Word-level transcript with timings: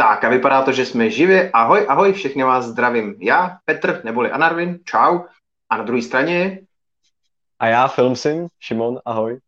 Tak 0.00 0.24
a 0.24 0.28
vypadá 0.28 0.62
to, 0.62 0.72
že 0.72 0.86
jsme 0.86 1.10
živě. 1.10 1.50
Ahoj, 1.52 1.86
ahoj, 1.88 2.12
všechny 2.12 2.42
vás 2.42 2.64
zdravím. 2.64 3.14
Já, 3.18 3.58
Petr, 3.64 4.00
neboli 4.04 4.30
Anarvin, 4.30 4.78
čau. 4.84 5.18
A 5.70 5.76
na 5.76 5.84
druhé 5.84 6.02
straně. 6.02 6.60
A 7.58 7.66
já, 7.66 7.88
Filmsim, 7.88 8.46
Šimon, 8.60 9.00
ahoj. 9.04 9.38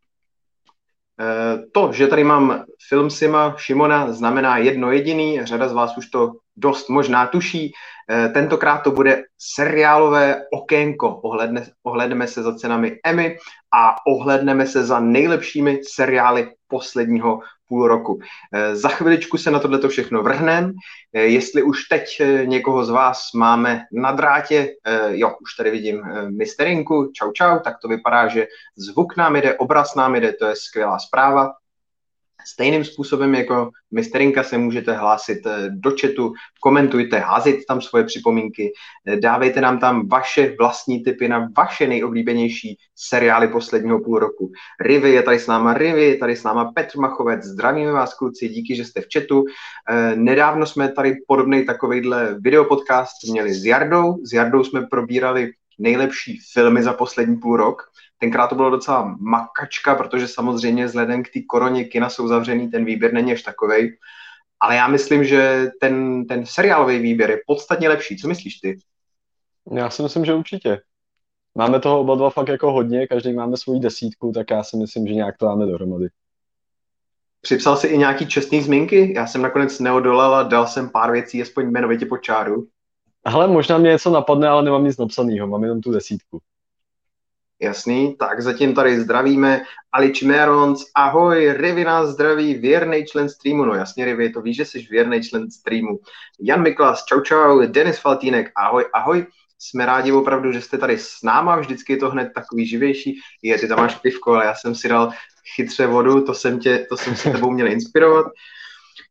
Eh, 1.21 1.59
to, 1.73 1.93
že 1.93 2.07
tady 2.07 2.25
mám 2.25 2.65
Filmsima 2.89 3.55
Šimona, 3.57 4.13
znamená 4.13 4.59
jedno 4.59 4.93
jediný, 4.93 5.45
řada 5.45 5.69
z 5.69 5.73
vás 5.73 5.97
už 5.97 6.07
to 6.07 6.33
dost 6.57 6.89
možná 6.89 7.27
tuší. 7.27 7.73
Eh, 8.11 8.29
tentokrát 8.29 8.79
to 8.79 8.91
bude 8.91 9.23
seriálové 9.39 10.43
okénko. 10.53 11.17
Ohledne, 11.17 11.67
ohledneme 11.83 12.27
se 12.27 12.43
za 12.43 12.55
cenami 12.55 12.99
Emmy 13.05 13.37
a 13.75 13.97
ohledneme 14.07 14.67
se 14.67 14.85
za 14.85 15.01
nejlepšími 15.01 15.81
seriály 15.85 16.55
posledního 16.69 17.41
půl 17.71 17.89
roku. 17.89 18.19
Eh, 18.53 18.77
za 18.77 18.89
chviličku 18.89 19.39
se 19.39 19.51
na 19.51 19.59
tohleto 19.59 19.89
všechno 19.89 20.23
vrhnem. 20.23 20.73
Eh, 21.15 21.23
jestli 21.23 21.63
už 21.63 21.85
teď 21.85 22.23
někoho 22.45 22.85
z 22.85 22.91
vás 22.91 23.33
máme 23.35 23.87
na 23.93 24.13
drátě, 24.13 24.69
jo, 25.09 25.35
už 25.43 25.55
tady 25.55 25.71
vidím 25.71 26.03
misterinku, 26.39 27.11
čau 27.15 27.33
čau, 27.33 27.59
tak 27.65 27.75
to 27.83 27.89
vypadá, 27.89 28.29
že 28.29 28.47
zvuk 28.77 29.17
nám 29.17 29.37
jde, 29.37 29.55
obraz 29.55 29.95
nám 29.95 30.15
jde, 30.15 30.33
to 30.33 30.47
je 30.47 30.55
skvělá 30.57 30.99
zpráva. 30.99 31.53
Stejným 32.47 32.85
způsobem 32.85 33.35
jako 33.35 33.71
misterinka 33.91 34.43
se 34.43 34.59
můžete 34.59 34.93
hlásit 34.93 35.47
eh, 35.47 35.69
do 35.71 35.91
chatu, 36.01 36.33
komentujte, 36.61 37.19
házejte 37.19 37.63
tam 37.69 37.81
svoje 37.81 38.05
připomínky, 38.05 38.73
eh, 39.07 39.17
dávejte 39.17 39.61
nám 39.61 39.79
tam 39.79 40.09
vaše 40.09 40.55
vlastní 40.59 41.05
typy 41.05 41.29
na 41.29 41.49
vaše 41.57 41.87
nejoblíbenější 41.87 42.79
seriály 42.97 43.49
posledního 43.49 44.01
půl 44.01 44.19
roku. 44.19 44.53
Rivy 44.81 45.11
je 45.11 45.23
tady 45.23 45.39
s 45.39 45.47
náma 45.47 45.75
Rivy, 45.75 46.05
je 46.05 46.17
tady 46.17 46.37
s 46.37 46.43
náma 46.43 46.73
Petr 46.73 46.99
Machovec, 46.99 47.45
zdravíme 47.45 47.93
vás 47.93 48.15
kluci, 48.15 48.49
díky, 48.49 48.77
že 48.77 48.85
jste 48.85 49.01
v 49.01 49.07
chatu. 49.13 49.45
Eh, 49.91 50.17
nedávno 50.17 50.67
jsme 50.67 50.93
tady 50.93 51.15
podobný 51.27 51.65
takovejhle 51.65 52.37
videopodcast 52.41 53.13
měli 53.31 53.55
s 53.55 53.65
Jardou, 53.65 54.25
s 54.25 54.33
Jardou 54.33 54.65
jsme 54.65 54.87
probírali 54.87 55.53
nejlepší 55.79 56.39
filmy 56.53 56.83
za 56.83 56.93
poslední 56.93 57.37
půl 57.37 57.57
rok 57.57 57.83
Tenkrát 58.21 58.47
to 58.47 58.55
bylo 58.55 58.71
docela 58.71 59.17
makačka, 59.21 59.95
protože 59.95 60.29
samozřejmě 60.29 60.87
vzhledem 60.87 61.23
k 61.23 61.29
té 61.29 61.41
koroně 61.49 61.85
kina 61.85 62.11
jsou 62.11 62.29
zavřený, 62.29 62.71
ten 62.71 62.85
výběr 62.85 63.13
není 63.13 63.33
až 63.33 63.43
takovej. 63.43 63.99
Ale 64.61 64.77
já 64.77 64.89
myslím, 64.89 65.25
že 65.25 65.71
ten, 65.81 66.27
ten 66.27 66.47
seriálový 66.47 66.99
výběr 66.99 67.31
je 67.31 67.41
podstatně 67.47 67.89
lepší. 67.89 68.17
Co 68.17 68.29
myslíš 68.29 68.55
ty? 68.55 68.79
Já 69.73 69.91
si 69.91 70.03
myslím, 70.03 70.25
že 70.25 70.35
určitě. 70.35 70.81
Máme 71.55 71.81
toho 71.81 72.01
oba 72.01 72.15
dva 72.15 72.31
fakt 72.31 72.49
jako 72.49 72.73
hodně, 72.73 73.07
každý 73.07 73.33
máme 73.33 73.57
svoji 73.57 73.81
desítku, 73.81 74.33
tak 74.33 74.51
já 74.51 74.63
si 74.63 74.77
myslím, 74.77 75.07
že 75.07 75.15
nějak 75.15 75.37
to 75.39 75.47
dáme 75.47 75.67
dohromady. 75.67 76.09
Připsal 77.41 77.77
si 77.77 77.87
i 77.87 77.99
nějaký 77.99 78.27
čestný 78.27 78.63
zmínky? 78.63 79.13
Já 79.17 79.27
jsem 79.27 79.43
nakonec 79.43 79.81
neodolal 79.81 80.35
a 80.35 80.43
dal 80.43 80.67
jsem 80.67 80.89
pár 80.89 81.13
věcí, 81.13 81.43
aspoň 81.43 81.65
jmenovitě 81.65 82.07
po 82.07 82.19
čáru. 82.19 82.67
Ale 83.25 83.49
možná 83.49 83.79
mě 83.79 83.91
něco 83.91 84.11
napadne, 84.11 84.49
ale 84.49 84.63
nemám 84.63 84.85
nic 84.85 84.99
napsaného, 84.99 85.47
mám 85.47 85.63
jenom 85.63 85.81
tu 85.81 85.93
desítku. 85.93 86.41
Jasný, 87.63 88.17
tak 88.19 88.41
zatím 88.41 88.75
tady 88.75 89.01
zdravíme 89.01 89.63
Alič 89.93 90.23
Merons, 90.23 90.85
ahoj, 90.95 91.53
Rivi 91.53 91.85
nás 91.85 92.09
zdraví, 92.09 92.55
věrný 92.55 93.05
člen 93.07 93.29
streamu, 93.29 93.65
no 93.65 93.75
jasně 93.75 94.05
Rivi, 94.05 94.31
to 94.31 94.43
víš, 94.43 94.57
že 94.57 94.65
jsi 94.65 94.87
věrný 94.91 95.23
člen 95.23 95.51
streamu. 95.51 95.99
Jan 96.41 96.63
Miklas, 96.63 97.05
čau 97.05 97.21
čau, 97.21 97.61
Denis 97.67 97.99
Faltínek, 97.99 98.53
ahoj, 98.57 98.85
ahoj, 98.95 99.27
jsme 99.59 99.87
rádi 99.87 100.13
opravdu, 100.13 100.53
že 100.53 100.61
jste 100.61 100.79
tady 100.79 100.99
s 100.99 101.23
náma, 101.23 101.57
vždycky 101.57 101.93
je 101.93 101.97
to 101.97 102.11
hned 102.11 102.31
takový 102.35 102.67
živější, 102.67 103.21
je, 103.43 103.59
ty 103.59 103.69
tam 103.69 103.79
máš 103.79 103.95
pivko, 103.95 104.35
ale 104.35 104.45
já 104.45 104.55
jsem 104.55 104.75
si 104.75 104.89
dal 104.89 105.13
chytře 105.57 105.87
vodu, 105.87 106.25
to 106.25 106.35
jsem, 106.35 106.59
tě, 106.59 106.87
to 106.89 106.97
jsem 106.97 107.17
se 107.17 107.31
tebou 107.31 107.51
měl 107.51 107.67
inspirovat. 107.67 108.27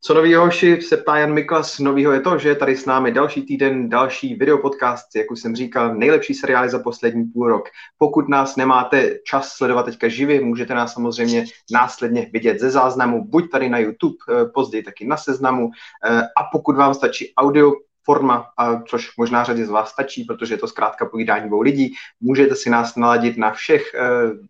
Co 0.01 0.13
novýho, 0.13 0.45
hoši, 0.45 0.81
se 0.81 0.97
ptá 0.97 1.17
Jan 1.17 1.33
Miklas. 1.33 1.79
Novýho 1.79 2.11
je 2.11 2.21
to, 2.21 2.37
že 2.37 2.55
tady 2.55 2.75
s 2.77 2.85
námi 2.85 3.11
další 3.11 3.41
týden, 3.41 3.89
další 3.89 4.35
videopodcast, 4.35 5.15
jak 5.15 5.31
už 5.31 5.39
jsem 5.41 5.55
říkal, 5.55 5.95
nejlepší 5.95 6.33
seriály 6.33 6.69
za 6.69 6.79
poslední 6.79 7.25
půl 7.25 7.47
rok. 7.47 7.69
Pokud 7.97 8.29
nás 8.29 8.55
nemáte 8.55 9.19
čas 9.23 9.49
sledovat 9.49 9.83
teďka 9.83 10.07
živě, 10.07 10.41
můžete 10.41 10.73
nás 10.73 10.93
samozřejmě 10.93 11.45
následně 11.71 12.29
vidět 12.33 12.59
ze 12.59 12.69
záznamu, 12.69 13.25
buď 13.27 13.51
tady 13.51 13.69
na 13.69 13.79
YouTube, 13.79 14.15
eh, 14.29 14.45
později 14.45 14.83
taky 14.83 15.07
na 15.07 15.17
seznamu. 15.17 15.69
Eh, 16.05 16.21
a 16.21 16.43
pokud 16.51 16.75
vám 16.75 16.93
stačí 16.93 17.33
audio, 17.37 17.71
forma, 18.09 18.49
a 18.57 18.81
což 18.81 19.17
možná 19.17 19.43
řadě 19.43 19.65
z 19.65 19.69
vás 19.69 19.89
stačí, 19.89 20.23
protože 20.23 20.53
je 20.53 20.57
to 20.57 20.67
zkrátka 20.67 21.05
povídání 21.05 21.47
dvou 21.47 21.61
lidí. 21.61 21.93
Můžete 22.21 22.55
si 22.55 22.69
nás 22.69 22.95
naladit 22.95 23.37
na 23.37 23.51
všech 23.51 23.93
e, 23.93 23.99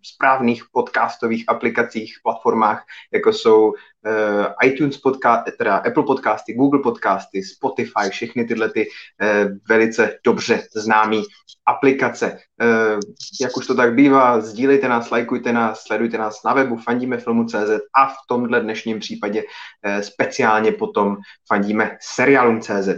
správných 0.02 0.64
podcastových 0.72 1.44
aplikacích, 1.48 2.14
platformách, 2.24 2.84
jako 3.14 3.34
jsou 3.34 3.74
uh, 4.06 4.46
iTunes 4.64 4.98
podcast, 4.98 5.44
teda 5.58 5.76
Apple 5.76 6.04
podcasty, 6.04 6.54
Google 6.54 6.80
podcasty, 6.80 7.44
Spotify, 7.44 8.10
všechny 8.10 8.46
tyhle 8.46 8.70
ty 8.70 8.88
uh, 8.88 9.52
velice 9.70 10.20
dobře 10.24 10.64
známé 10.76 11.18
aplikace. 11.66 12.32
Uh, 12.32 13.00
jak 13.42 13.58
už 13.58 13.68
to 13.68 13.76
tak 13.76 13.94
bývá, 13.94 14.42
sdílejte 14.42 14.88
nás, 14.88 15.12
lajkujte 15.12 15.54
nás, 15.54 15.84
sledujte 15.84 16.18
nás 16.18 16.44
na 16.44 16.54
webu 16.54 16.78
fandíme 16.78 17.18
filmu.cz 17.18 17.70
a 17.96 18.08
v 18.08 18.16
tomhle 18.28 18.62
dnešním 18.62 19.00
případě 19.00 19.44
uh, 19.44 20.02
speciálně 20.02 20.72
potom 20.72 21.18
fandíme 21.48 21.98
seriálům.cz. 22.02 22.90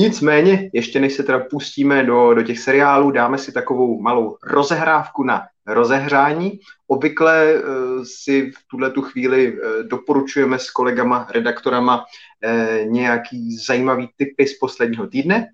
Nicméně, 0.00 0.70
ještě 0.72 1.00
než 1.00 1.12
se 1.12 1.22
teda 1.22 1.38
pustíme 1.38 2.04
do, 2.04 2.34
do 2.34 2.42
těch 2.42 2.58
seriálů, 2.58 3.10
dáme 3.10 3.38
si 3.38 3.52
takovou 3.52 4.00
malou 4.02 4.36
rozehrávku 4.42 5.24
na 5.24 5.42
rozehřání. 5.66 6.60
Obvykle 6.86 7.54
uh, 7.54 7.62
si 8.04 8.50
v 8.50 8.68
tuhle 8.70 8.90
tu 8.90 9.02
chvíli 9.02 9.52
uh, 9.52 9.58
doporučujeme 9.82 10.58
s 10.58 10.70
kolegama, 10.70 11.26
redaktorama 11.30 12.04
uh, 12.04 12.92
nějaký 12.92 13.56
zajímavý 13.56 14.08
typy 14.16 14.46
z 14.46 14.58
posledního 14.58 15.06
týdne. 15.06 15.46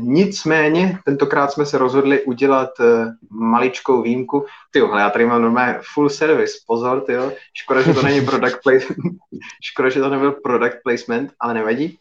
Nicméně, 0.00 0.98
tentokrát 1.04 1.52
jsme 1.52 1.66
se 1.66 1.78
rozhodli 1.78 2.24
udělat 2.24 2.70
maličkou 3.30 4.02
výjimku. 4.02 4.46
Ty 4.70 4.78
já 4.98 5.10
tady 5.10 5.26
mám 5.26 5.42
normálně 5.42 5.78
full 5.94 6.08
service, 6.08 6.58
pozor, 6.66 7.00
tyjo. 7.00 7.32
Škoda, 7.54 7.82
že 7.82 7.94
to 7.94 8.02
není 8.02 8.20
product 8.26 8.56
placement. 8.62 9.18
Škoda, 9.64 9.88
že 9.88 10.00
to 10.00 10.08
nebyl 10.08 10.32
product 10.32 10.76
placement, 10.84 11.32
ale 11.40 11.54
nevadí. 11.54 11.98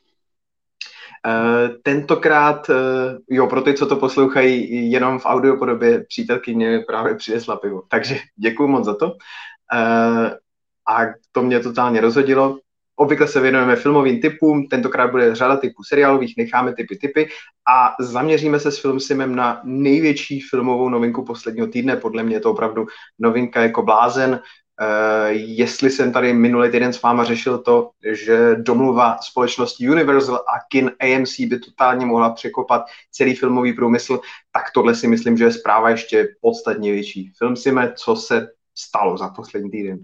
Uh, 1.27 1.75
tentokrát, 1.83 2.69
uh, 2.69 2.75
jo, 3.29 3.47
pro 3.47 3.61
ty, 3.61 3.73
co 3.73 3.85
to 3.85 3.95
poslouchají 3.95 4.91
jenom 4.91 5.19
v 5.19 5.25
audio 5.25 5.57
podobě, 5.57 6.05
přítelkyně 6.09 6.83
právě 6.87 7.15
přinesla 7.15 7.55
pivo. 7.55 7.83
Takže 7.89 8.17
děkuji 8.35 8.67
moc 8.67 8.85
za 8.85 8.95
to. 8.95 9.05
Uh, 9.05 10.29
a 10.89 10.99
to 11.31 11.41
mě 11.41 11.59
totálně 11.59 12.01
rozhodilo. 12.01 12.59
Obvykle 12.95 13.27
se 13.27 13.39
věnujeme 13.39 13.75
filmovým 13.75 14.21
typům, 14.21 14.67
tentokrát 14.67 15.11
bude 15.11 15.35
řada 15.35 15.57
typů 15.57 15.83
seriálových, 15.83 16.33
necháme 16.37 16.73
typy 16.75 16.97
typy 16.97 17.29
a 17.73 17.95
zaměříme 17.99 18.59
se 18.59 18.71
s 18.71 18.81
Filmsimem 18.81 19.35
na 19.35 19.61
největší 19.63 20.41
filmovou 20.41 20.89
novinku 20.89 21.25
posledního 21.25 21.67
týdne. 21.67 21.95
Podle 21.95 22.23
mě 22.23 22.35
je 22.35 22.39
to 22.39 22.51
opravdu 22.51 22.85
novinka 23.19 23.61
jako 23.61 23.81
blázen. 23.81 24.41
Uh, 24.81 25.27
jestli 25.31 25.89
jsem 25.89 26.11
tady 26.11 26.33
minulý 26.33 26.71
týden 26.71 26.93
s 26.93 27.01
váma 27.01 27.23
řešil 27.23 27.57
to, 27.57 27.89
že 28.11 28.55
domluva 28.55 29.17
společnosti 29.21 29.89
Universal 29.89 30.35
a 30.35 30.53
kin 30.71 30.91
AMC 30.99 31.39
by 31.39 31.59
totálně 31.59 32.05
mohla 32.05 32.29
překopat 32.29 32.85
celý 33.11 33.35
filmový 33.35 33.73
průmysl, 33.73 34.19
tak 34.51 34.63
tohle 34.73 34.95
si 34.95 35.07
myslím, 35.07 35.37
že 35.37 35.43
je 35.43 35.51
zpráva 35.51 35.89
ještě 35.89 36.27
podstatně 36.41 36.91
větší. 36.91 37.31
Film 37.37 37.55
si 37.55 37.71
me, 37.71 37.93
co 37.95 38.15
se 38.15 38.47
stalo 38.77 39.17
za 39.17 39.29
poslední 39.29 39.71
týden. 39.71 39.99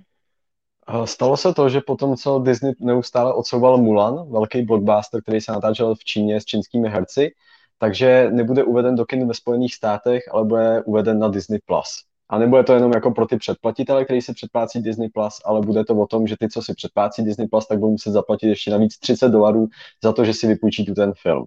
Eh, 0.89 1.07
stalo 1.07 1.37
se 1.37 1.53
to, 1.53 1.69
že 1.69 1.81
potom, 1.81 2.15
co 2.15 2.39
Disney 2.39 2.73
neustále 2.79 3.33
odsouval 3.33 3.77
Mulan, 3.77 4.31
velký 4.31 4.61
blockbuster, 4.61 5.21
který 5.21 5.41
se 5.41 5.51
natáčel 5.51 5.95
v 5.95 6.03
Číně 6.03 6.41
s 6.41 6.45
čínskými 6.45 6.89
herci, 6.89 7.31
takže 7.77 8.27
nebude 8.31 8.63
uveden 8.63 8.95
do 8.95 9.05
kin 9.05 9.27
ve 9.27 9.33
Spojených 9.33 9.75
státech, 9.75 10.23
ale 10.31 10.45
bude 10.45 10.83
uveden 10.85 11.19
na 11.19 11.27
Disney+. 11.27 11.59
Plus. 11.65 12.03
A 12.29 12.37
nebude 12.39 12.63
to 12.63 12.73
jenom 12.73 12.91
jako 12.91 13.11
pro 13.11 13.25
ty 13.25 13.37
předplatitele, 13.37 14.05
kteří 14.05 14.21
si 14.21 14.33
předplácí 14.33 14.81
Disney+, 14.81 15.09
Plus, 15.09 15.41
ale 15.45 15.61
bude 15.61 15.85
to 15.85 15.95
o 15.95 16.07
tom, 16.07 16.27
že 16.27 16.35
ty, 16.39 16.49
co 16.49 16.61
si 16.61 16.73
předplácí 16.73 17.23
Disney+, 17.23 17.47
Plus, 17.47 17.67
tak 17.67 17.79
budou 17.79 17.91
muset 17.91 18.11
zaplatit 18.11 18.47
ještě 18.47 18.71
navíc 18.71 18.99
30 18.99 19.29
dolarů 19.29 19.67
za 20.03 20.13
to, 20.13 20.25
že 20.25 20.33
si 20.33 20.47
vypůjčí 20.47 20.85
tu 20.85 20.93
ten 20.93 21.13
film. 21.21 21.45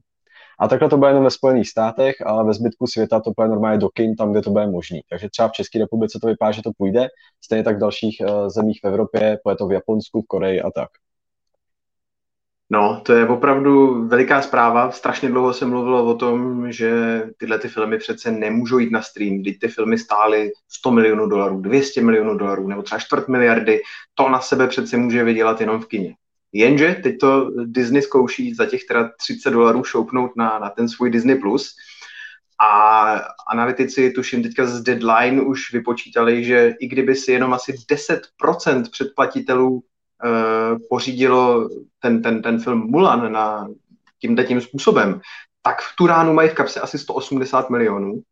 A 0.61 0.69
takhle 0.69 0.89
to 0.89 0.97
bude 0.97 1.11
jenom 1.11 1.25
ve 1.25 1.31
Spojených 1.31 1.69
státech, 1.69 2.15
ale 2.27 2.45
ve 2.45 2.55
zbytku 2.55 2.87
světa 2.87 3.21
to 3.21 3.33
bude 3.37 3.49
normálně 3.49 3.79
do 3.79 3.89
kin, 3.89 4.17
tam, 4.17 4.33
kde 4.33 4.43
to 4.43 4.51
bude 4.51 4.67
možný. 4.67 5.01
Takže 5.11 5.29
třeba 5.31 5.49
v 5.49 5.53
České 5.53 5.79
republice 5.79 6.19
to 6.23 6.27
vypadá, 6.27 6.53
že 6.53 6.63
to 6.63 6.71
půjde, 6.79 7.09
stejně 7.45 7.65
tak 7.65 7.77
v 7.77 7.81
dalších 7.81 8.17
uh, 8.21 8.49
zemích 8.49 8.81
v 8.83 8.87
Evropě, 8.87 9.39
půjde 9.43 9.57
to 9.57 9.67
v 9.67 9.73
Japonsku, 9.73 10.23
v 10.23 10.27
Koreji 10.27 10.63
a 10.63 10.71
tak. 10.71 10.89
No, 12.73 13.03
to 13.05 13.13
je 13.13 13.29
opravdu 13.29 14.05
veliká 14.09 14.43
zpráva. 14.43 14.91
Strašně 14.91 15.29
dlouho 15.29 15.53
se 15.53 15.67
mluvilo 15.67 16.05
o 16.05 16.15
tom, 16.15 16.73
že 16.73 17.23
tyhle 17.37 17.59
ty 17.59 17.69
filmy 17.69 17.99
přece 17.99 18.31
nemůžou 18.31 18.79
jít 18.79 18.93
na 18.93 19.03
stream. 19.03 19.39
Když 19.39 19.59
ty 19.59 19.69
filmy 19.69 19.99
stály 19.99 20.53
100 20.69 20.91
milionů 20.91 21.27
dolarů, 21.27 21.61
200 21.61 22.03
milionů 22.03 22.39
dolarů 22.39 22.69
nebo 22.69 22.83
třeba 22.83 22.99
čtvrt 22.99 23.29
miliardy. 23.29 23.81
To 24.15 24.29
na 24.29 24.41
sebe 24.41 24.69
přece 24.69 24.97
může 24.97 25.25
vydělat 25.25 25.61
jenom 25.61 25.81
v 25.81 25.87
kině. 25.87 26.15
Jenže 26.53 27.01
teď 27.03 27.19
to 27.19 27.51
Disney 27.65 28.03
zkouší 28.03 28.55
za 28.55 28.67
těch 28.67 28.85
teda 28.85 29.11
30 29.19 29.51
dolarů 29.51 29.85
šoupnout 29.85 30.37
na, 30.37 30.59
na 30.59 30.71
ten 30.71 30.89
svůj 30.89 31.11
Disney+. 31.11 31.37
Plus. 31.37 31.75
A 32.61 33.15
analytici, 33.53 34.11
tuším 34.11 34.43
teďka 34.43 34.67
z 34.67 34.81
Deadline, 34.81 35.43
už 35.43 35.73
vypočítali, 35.73 36.45
že 36.45 36.75
i 36.81 36.89
kdyby 36.89 37.15
si 37.15 37.33
jenom 37.33 37.53
asi 37.53 37.73
10% 37.73 38.91
předplatitelů 38.91 39.83
pořídilo 40.89 41.69
ten, 42.01 42.23
ten, 42.23 42.43
ten 42.43 42.61
film 42.61 42.87
Mulan 42.91 43.33
na 43.33 43.69
tímhle 44.21 44.45
tím 44.45 44.61
způsobem, 44.61 45.21
tak 45.63 45.81
v 45.81 45.97
tu 45.97 46.07
ránu 46.07 46.33
mají 46.33 46.49
v 46.49 46.55
kapse 46.55 46.81
asi 46.81 46.99
180 46.99 47.71
milionů 47.71 48.23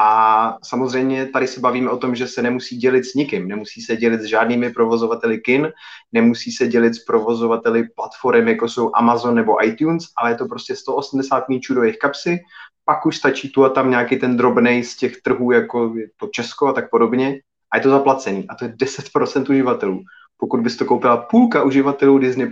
a 0.00 0.58
samozřejmě 0.62 1.26
tady 1.26 1.46
se 1.46 1.60
bavíme 1.60 1.90
o 1.90 1.96
tom, 1.96 2.14
že 2.14 2.26
se 2.26 2.42
nemusí 2.42 2.76
dělit 2.76 3.04
s 3.04 3.14
nikým. 3.14 3.48
Nemusí 3.48 3.82
se 3.82 3.96
dělit 3.96 4.20
s 4.20 4.24
žádnými 4.24 4.70
provozovateli 4.70 5.40
kin, 5.40 5.72
nemusí 6.12 6.52
se 6.52 6.68
dělit 6.68 6.94
s 6.94 7.04
provozovateli 7.04 7.88
platform, 7.88 8.48
jako 8.48 8.68
jsou 8.68 8.90
Amazon 8.94 9.34
nebo 9.34 9.64
iTunes, 9.64 10.04
ale 10.16 10.30
je 10.30 10.34
to 10.34 10.46
prostě 10.46 10.76
180 10.76 11.48
míčů 11.48 11.74
do 11.74 11.82
jejich 11.82 11.98
kapsy. 11.98 12.38
Pak 12.84 13.06
už 13.06 13.16
stačí 13.16 13.50
tu 13.52 13.64
a 13.64 13.68
tam 13.68 13.90
nějaký 13.90 14.16
ten 14.16 14.36
drobnej 14.36 14.84
z 14.84 14.96
těch 14.96 15.20
trhů, 15.22 15.52
jako 15.52 15.92
je 15.96 16.08
to 16.16 16.26
Česko 16.26 16.66
a 16.66 16.72
tak 16.72 16.90
podobně. 16.90 17.40
A 17.72 17.76
je 17.76 17.82
to 17.82 17.90
zaplacený. 17.90 18.48
A 18.48 18.54
to 18.54 18.64
je 18.64 18.70
10% 18.70 19.50
uživatelů. 19.50 20.02
Pokud 20.38 20.60
bys 20.60 20.76
to 20.76 20.84
koupila 20.84 21.16
půlka 21.16 21.62
uživatelů 21.62 22.18
Disney+, 22.18 22.50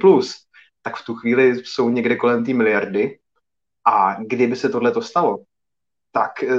tak 0.83 0.97
v 0.97 1.05
tu 1.05 1.15
chvíli 1.15 1.65
jsou 1.65 1.89
někde 1.89 2.17
kolem 2.17 2.45
té 2.45 2.53
miliardy. 2.53 3.19
A 3.85 4.17
kdyby 4.23 4.57
se 4.57 4.69
tohle 4.69 4.93
to 4.93 5.03
stalo, 5.03 5.39
tak 6.13 6.43
eh, 6.43 6.57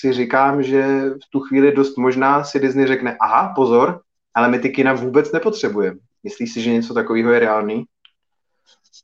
si 0.00 0.12
říkám, 0.12 0.62
že 0.62 1.10
v 1.10 1.30
tu 1.32 1.40
chvíli 1.40 1.72
dost 1.72 1.96
možná 1.96 2.44
si 2.44 2.60
Disney 2.60 2.86
řekne, 2.86 3.16
aha, 3.20 3.52
pozor, 3.56 4.00
ale 4.34 4.48
my 4.48 4.58
ty 4.58 4.70
kina 4.70 4.92
vůbec 4.92 5.32
nepotřebujeme. 5.32 5.98
Myslíš 6.22 6.52
si, 6.52 6.60
že 6.62 6.72
něco 6.72 6.94
takového 6.94 7.30
je 7.30 7.38
reálný? 7.38 7.84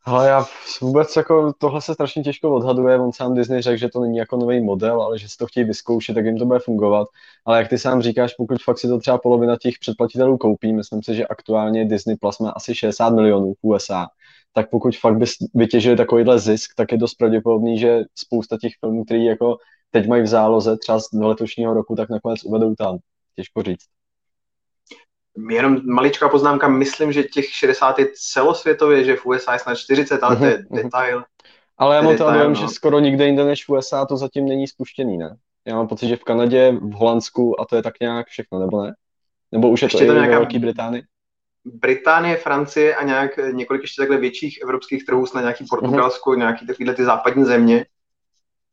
Ale 0.05 0.29
já 0.29 0.45
vůbec 0.81 1.17
jako 1.17 1.53
tohle 1.59 1.83
se 1.83 1.95
strašně 1.95 2.23
těžko 2.23 2.55
odhaduje, 2.55 2.99
on 2.99 3.13
sám 3.13 3.35
Disney 3.35 3.63
řekl, 3.63 3.77
že 3.77 3.89
to 3.89 4.01
není 4.01 4.17
jako 4.17 4.37
nový 4.37 4.61
model, 4.61 5.03
ale 5.03 5.19
že 5.19 5.29
si 5.29 5.37
to 5.37 5.47
chtějí 5.47 5.67
vyzkoušet, 5.67 6.15
tak 6.15 6.25
jim 6.25 6.39
to 6.39 6.47
bude 6.47 6.59
fungovat. 6.59 7.09
Ale 7.45 7.59
jak 7.59 7.69
ty 7.69 7.79
sám 7.79 8.03
říkáš, 8.03 8.35
pokud 8.35 8.63
fakt 8.63 8.79
si 8.79 8.89
to 8.89 8.99
třeba 8.99 9.19
polovina 9.19 9.57
těch 9.57 9.75
předplatitelů 9.81 10.39
koupí, 10.39 10.73
myslím 10.73 11.03
si, 11.03 11.15
že 11.15 11.27
aktuálně 11.27 11.85
Disney 11.85 12.17
Plus 12.17 12.39
má 12.39 12.51
asi 12.51 12.75
60 12.75 13.11
milionů 13.11 13.55
v 13.55 13.59
USA, 13.63 14.07
tak 14.53 14.71
pokud 14.71 14.97
fakt 14.97 15.17
bys 15.17 15.31
vytěžili 15.55 15.97
takovýhle 15.97 16.39
zisk, 16.39 16.71
tak 16.77 16.93
je 16.93 16.99
dost 16.99 17.15
pravděpodobný, 17.15 17.79
že 17.79 18.01
spousta 18.15 18.57
těch 18.61 18.73
filmů, 18.81 19.05
který 19.05 19.25
jako 19.25 19.57
teď 19.91 20.09
mají 20.09 20.23
v 20.23 20.27
záloze 20.27 20.77
třeba 20.77 21.01
z 21.01 21.13
letošního 21.13 21.75
roku, 21.75 21.95
tak 21.97 22.09
nakonec 22.11 22.45
uvedou 22.45 22.75
tam. 22.75 22.99
Těžko 23.37 23.63
říct. 23.63 23.96
Jenom 25.51 25.81
maličká 25.85 26.29
poznámka, 26.29 26.69
myslím, 26.69 27.13
že 27.13 27.23
těch 27.23 27.45
60 27.45 27.99
je 27.99 28.09
celosvětově, 28.15 29.05
že 29.05 29.17
v 29.17 29.27
USA 29.27 29.53
je 29.53 29.59
snad 29.59 29.75
40, 29.75 30.23
ale 30.23 30.37
to 30.37 30.45
je 30.45 30.59
mhm, 30.59 30.67
mhm. 30.71 30.83
detail. 30.83 31.23
Ale 31.79 31.97
já 31.97 32.03
mám 32.03 32.17
to 32.17 32.31
no. 32.31 32.55
že 32.55 32.69
skoro 32.69 32.99
nikde 32.99 33.27
jinde 33.27 33.45
než 33.45 33.65
v 33.65 33.73
USA 33.73 34.07
to 34.07 34.17
zatím 34.17 34.47
není 34.47 34.67
spuštěný, 34.67 35.19
ne? 35.19 35.37
Já 35.67 35.75
mám 35.75 35.89
pocit, 35.89 36.09
že 36.09 36.17
v 36.17 36.25
Kanadě, 36.25 36.73
v 36.73 36.93
Holandsku 36.93 37.61
a 37.61 37.65
to 37.65 37.77
je 37.77 37.83
tak 37.83 37.95
nějak 38.01 38.27
všechno, 38.27 38.59
nebo 38.59 38.83
ne? 38.83 38.95
Nebo 39.53 39.71
už 39.71 39.83
je 39.83 39.87
ještě 39.87 39.99
to, 39.99 40.05
to 40.05 40.13
i 40.13 40.15
nějaká... 40.15 40.33
ve 40.33 40.39
Velké 40.39 40.59
Británii? 40.59 41.03
Británie, 41.65 42.37
Francie 42.37 42.97
a 42.97 43.05
nějak 43.05 43.31
několik 43.53 43.83
ještě 43.83 44.03
takhle 44.03 44.19
větších 44.19 44.59
evropských 44.63 45.07
trhů, 45.07 45.27
snad 45.27 45.41
nějaký 45.41 45.65
Portugalsko, 45.71 46.31
mm-hmm. 46.31 46.39
nějaký 46.39 46.67
takovýhle 46.67 46.95
ty 46.95 47.05
západní 47.05 47.45
země. 47.45 47.87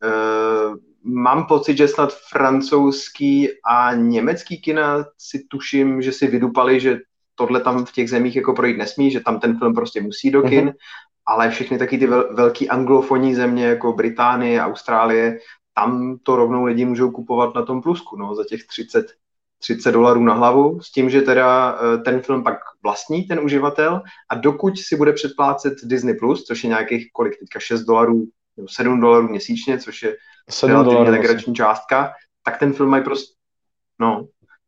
Uh, 0.04 0.76
mám 1.04 1.46
pocit, 1.46 1.78
že 1.78 1.88
snad 1.88 2.14
francouzský 2.14 3.50
a 3.66 3.94
německý 3.94 4.62
kina 4.62 5.06
si 5.18 5.46
tuším, 5.50 6.02
že 6.02 6.12
si 6.12 6.28
vydupali, 6.28 6.80
že 6.80 7.00
tohle 7.36 7.60
tam 7.60 7.86
v 7.86 7.92
těch 7.92 8.10
zemích 8.10 8.36
jako 8.36 8.54
projít 8.54 8.78
nesmí, 8.78 9.12
že 9.12 9.20
tam 9.20 9.40
ten 9.40 9.60
film 9.60 9.74
prostě 9.74 10.02
musí 10.02 10.32
do 10.32 10.42
kin, 10.42 10.70
mm-hmm. 10.70 10.76
ale 11.26 11.50
všechny 11.50 11.78
taky 11.78 11.98
ty 11.98 12.08
vel, 12.08 12.36
velký 12.36 12.70
anglofonní 12.70 13.36
země 13.36 13.66
jako 13.66 13.94
Británie, 13.94 14.62
Austrálie, 14.62 15.40
tam 15.74 16.18
to 16.24 16.36
rovnou 16.36 16.66
lidi 16.66 16.86
můžou 16.86 17.12
kupovat 17.12 17.56
na 17.56 17.66
tom 17.66 17.82
plusku, 17.82 18.18
no, 18.18 18.36
za 18.36 18.44
těch 18.44 18.64
30, 18.64 19.06
30 19.60 19.92
dolarů 19.92 20.24
na 20.24 20.34
hlavu, 20.34 20.82
s 20.82 20.92
tím, 20.92 21.10
že 21.10 21.22
teda 21.22 21.80
eh, 21.80 21.98
ten 21.98 22.22
film 22.22 22.44
pak 22.44 22.58
vlastní 22.84 23.24
ten 23.24 23.40
uživatel 23.40 24.02
a 24.30 24.36
dokud 24.36 24.78
si 24.78 24.96
bude 24.96 25.14
předplácet 25.14 25.74
Disney+, 25.84 26.14
Plus, 26.14 26.44
což 26.44 26.64
je 26.64 26.68
nějakých 26.68 27.08
kolik 27.14 27.40
teďka 27.40 27.60
6 27.60 27.82
dolarů 27.84 28.26
nebo 28.58 28.68
7 28.70 29.00
dolarů 29.00 29.28
měsíčně, 29.28 29.80
což 29.80 30.04
je 30.04 30.16
7 30.50 30.72
relativně 30.72 31.10
legrační 31.10 31.56
částka, 31.56 32.14
tak 32.44 32.58
ten 32.58 32.74
film 32.74 32.90
mají 32.90 33.04
prostě, 33.04 33.34
no, 34.00 34.28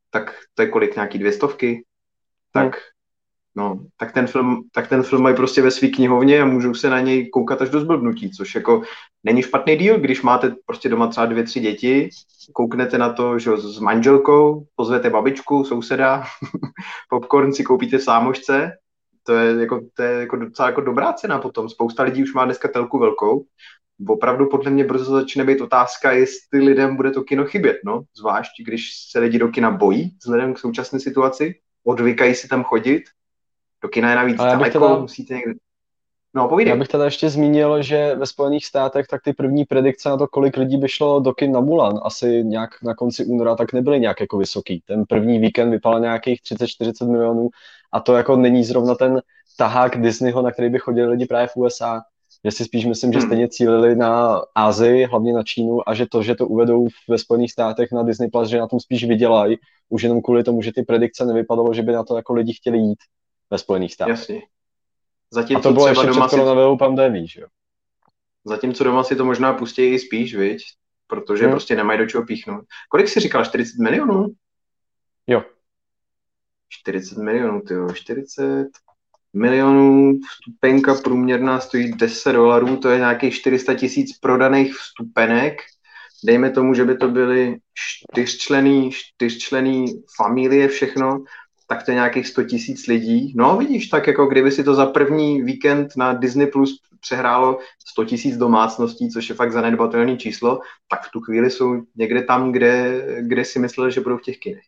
tak 0.10 0.36
to 0.54 0.62
je 0.62 0.68
kolik, 0.68 0.96
nějaký 0.96 1.20
dvě 1.20 1.32
stovky, 1.32 1.86
tak, 2.52 2.64
hmm. 2.64 2.74
no, 3.56 3.80
tak 3.98 4.12
ten 4.12 4.28
film, 4.28 4.64
tak 4.72 4.88
ten 4.88 5.04
film 5.04 5.24
mají 5.24 5.36
prostě 5.36 5.62
ve 5.62 5.72
své 5.72 5.88
knihovně 5.88 6.42
a 6.42 6.46
můžou 6.46 6.74
se 6.74 6.90
na 6.90 7.00
něj 7.00 7.30
koukat 7.30 7.62
až 7.62 7.70
do 7.70 7.80
zblbnutí, 7.80 8.32
což 8.32 8.56
jako 8.56 8.82
není 9.24 9.42
špatný 9.42 9.76
díl, 9.76 10.00
když 10.00 10.22
máte 10.22 10.56
prostě 10.66 10.90
doma 10.90 11.08
třeba 11.08 11.26
dvě, 11.26 11.44
tři 11.44 11.60
děti, 11.60 12.10
kouknete 12.54 12.98
na 12.98 13.14
to, 13.14 13.40
že 13.40 13.58
s 13.58 13.80
manželkou, 13.80 14.66
pozvete 14.76 15.10
babičku, 15.10 15.64
souseda, 15.64 16.24
popcorn 17.10 17.54
si 17.54 17.64
koupíte 17.64 17.98
v 17.98 18.04
sámošce, 18.04 18.72
to 19.24 19.34
je, 19.34 19.62
jako, 19.62 19.82
to 19.94 20.04
je 20.04 20.20
jako 20.20 20.36
docela 20.36 20.68
jako 20.68 20.82
dobrá 20.82 21.14
cena 21.14 21.40
potom. 21.40 21.70
Spousta 21.70 22.04
lidí 22.04 22.24
už 22.24 22.34
má 22.34 22.46
dneska 22.46 22.68
telku 22.68 23.00
velkou 23.00 23.46
opravdu 24.08 24.50
podle 24.50 24.72
mě 24.72 24.84
brzo 24.84 25.12
začne 25.12 25.44
být 25.44 25.62
otázka, 25.62 26.12
jestli 26.12 26.60
lidem 26.60 26.96
bude 26.96 27.12
to 27.12 27.24
kino 27.24 27.46
chybět, 27.46 27.78
no, 27.86 28.02
zvlášť 28.18 28.52
když 28.66 28.92
se 29.12 29.20
lidi 29.20 29.40
do 29.40 29.48
kina 29.48 29.72
bojí 29.72 30.18
vzhledem 30.20 30.54
k 30.54 30.60
současné 30.60 31.00
situaci, 31.00 31.56
odvykají 31.84 32.36
si 32.36 32.48
tam 32.48 32.64
chodit, 32.64 33.04
do 33.82 33.90
kina 33.90 34.10
je 34.10 34.16
navíc 34.16 34.38
daleko, 34.38 34.80
teda... 34.80 34.98
musíte 34.98 35.34
někde... 35.34 35.54
No, 36.34 36.50
povídej. 36.50 36.72
Já 36.72 36.78
bych 36.78 36.88
teda 36.88 37.06
ještě 37.06 37.30
zmínil, 37.30 37.82
že 37.82 38.16
ve 38.16 38.26
Spojených 38.26 38.66
státech 38.66 39.08
tak 39.08 39.22
ty 39.22 39.34
první 39.34 39.66
predikce 39.66 40.10
na 40.10 40.18
to, 40.18 40.28
kolik 40.28 40.58
lidí 40.58 40.78
by 40.78 40.88
šlo 40.88 41.20
do 41.20 41.34
kin 41.34 41.52
na 41.52 41.60
Mulan, 41.60 42.00
asi 42.04 42.44
nějak 42.44 42.70
na 42.84 42.96
konci 42.96 43.26
února, 43.26 43.56
tak 43.56 43.74
nebyly 43.74 44.00
nějak 44.00 44.22
jako 44.22 44.38
vysoký. 44.38 44.84
Ten 44.86 45.06
první 45.06 45.40
víkend 45.40 45.72
vypadal 45.72 46.00
nějakých 46.00 46.42
30-40 46.42 47.12
milionů 47.12 47.50
a 47.92 48.00
to 48.00 48.16
jako 48.16 48.36
není 48.36 48.64
zrovna 48.64 48.96
ten 48.96 49.22
tahák 49.58 50.02
Disneyho, 50.02 50.42
na 50.42 50.52
který 50.52 50.70
by 50.70 50.80
chodili 50.80 51.08
lidi 51.08 51.26
právě 51.26 51.48
v 51.48 51.58
USA 51.58 52.02
že 52.46 52.52
si 52.52 52.66
spíš 52.66 52.86
myslím, 52.86 53.14
že 53.14 53.20
hmm. 53.20 53.28
stejně 53.28 53.48
cílili 53.48 53.96
na 53.96 54.42
Asii, 54.56 55.06
hlavně 55.06 55.34
na 55.34 55.44
Čínu 55.44 55.90
a 55.90 55.94
že 55.94 56.06
to, 56.06 56.24
že 56.24 56.36
to 56.36 56.48
uvedou 56.48 56.88
ve 57.10 57.18
Spojených 57.18 57.52
státech 57.52 57.92
na 57.92 58.04
Disney+, 58.04 58.30
Plus, 58.30 58.50
že 58.50 58.60
na 58.60 58.68
tom 58.68 58.80
spíš 58.80 59.04
vydělají, 59.04 59.58
už 59.90 60.04
jenom 60.04 60.22
kvůli 60.22 60.44
tomu, 60.44 60.62
že 60.62 60.74
ty 60.74 60.84
predikce 60.84 61.26
nevypadalo, 61.26 61.74
že 61.74 61.82
by 61.82 61.92
na 61.92 62.04
to 62.04 62.16
jako 62.16 62.34
lidi 62.34 62.54
chtěli 62.54 62.78
jít 62.78 63.00
ve 63.50 63.58
Spojených 63.58 63.94
státech. 63.94 64.10
Jasně. 64.10 64.42
Zatím 65.32 65.58
a 65.58 65.60
to 65.60 65.72
bylo 65.72 65.88
ještě 65.88 66.08
před 66.08 66.30
koronavirovou 66.30 66.78
pandemí, 66.78 67.28
že 67.28 67.42
jo? 67.42 67.48
Zatímco 68.46 68.84
doma 68.84 69.04
si 69.04 69.16
to 69.16 69.26
možná 69.26 69.54
pustí 69.54 69.82
i 69.82 70.00
spíš, 70.00 70.36
viď? 70.36 70.64
Protože 71.08 71.44
hmm. 71.44 71.52
prostě 71.52 71.76
nemají 71.76 72.00
do 72.00 72.06
čeho 72.06 72.26
píchnout. 72.26 72.66
Kolik 72.90 73.10
jsi 73.10 73.20
říkal? 73.20 73.46
40 73.46 73.78
milionů? 73.80 74.28
Jo. 75.28 75.44
40 76.70 77.18
milionů, 77.18 77.62
ty 77.62 77.74
40 77.94 78.68
milionů, 79.36 80.20
vstupenka 80.30 80.96
průměrná 80.96 81.60
stojí 81.60 81.92
10 81.92 82.34
dolarů, 82.34 82.78
to 82.78 82.90
je 82.90 82.98
nějakých 82.98 83.36
400 83.36 83.74
tisíc 83.74 84.18
prodaných 84.18 84.76
vstupenek. 84.76 85.62
Dejme 86.26 86.50
tomu, 86.50 86.74
že 86.74 86.86
by 86.86 86.98
to 86.98 87.08
byly 87.08 87.58
čtyřčlený, 87.74 88.92
čtyřčlený 88.92 89.86
familie 90.18 90.68
všechno, 90.68 91.24
tak 91.68 91.84
to 91.84 91.92
je 91.92 91.96
nějakých 91.96 92.28
100 92.28 92.44
tisíc 92.44 92.88
lidí. 92.88 93.34
No 93.38 93.58
vidíš, 93.58 93.88
tak 93.88 94.08
jako 94.08 94.26
kdyby 94.26 94.52
si 94.52 94.64
to 94.64 94.76
za 94.76 94.86
první 94.86 95.42
víkend 95.42 95.88
na 95.98 96.14
Disney 96.14 96.48
Plus 96.48 96.80
přehrálo 97.02 97.60
100 97.92 98.06
tisíc 98.06 98.38
domácností, 98.38 99.10
což 99.10 99.30
je 99.30 99.36
fakt 99.36 99.52
zanedbatelné 99.52 100.18
číslo, 100.18 100.60
tak 100.90 101.04
v 101.04 101.12
tu 101.12 101.22
chvíli 101.22 101.52
jsou 101.52 101.82
někde 101.96 102.24
tam, 102.24 102.52
kde, 102.52 103.02
kde 103.22 103.46
si 103.46 103.60
mysleli, 103.60 103.92
že 103.92 104.02
budou 104.02 104.18
v 104.18 104.22
těch 104.22 104.38
kinech. 104.38 104.64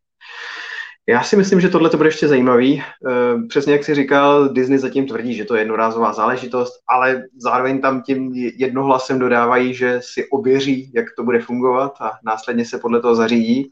Já 1.10 1.24
si 1.24 1.36
myslím, 1.36 1.62
že 1.62 1.70
tohle 1.70 1.90
to 1.90 1.98
bude 1.98 2.10
ještě 2.10 2.28
zajímavý. 2.28 2.84
Eh, 2.84 3.48
přesně 3.48 3.74
jak 3.74 3.84
si 3.84 3.96
říkal, 3.96 4.50
Disney 4.50 4.78
zatím 4.78 5.08
tvrdí, 5.08 5.34
že 5.34 5.46
to 5.46 5.56
je 5.56 5.62
jednorázová 5.62 6.14
záležitost, 6.14 6.74
ale 6.90 7.24
zároveň 7.38 7.82
tam 7.82 8.02
tím 8.02 8.34
jednohlasem 8.36 9.20
dodávají, 9.20 9.74
že 9.74 10.00
si 10.04 10.30
ověří, 10.30 10.92
jak 10.96 11.06
to 11.16 11.24
bude 11.24 11.42
fungovat 11.42 11.94
a 12.00 12.12
následně 12.24 12.66
se 12.66 12.80
podle 12.80 13.02
toho 13.02 13.16
zařídí. 13.16 13.72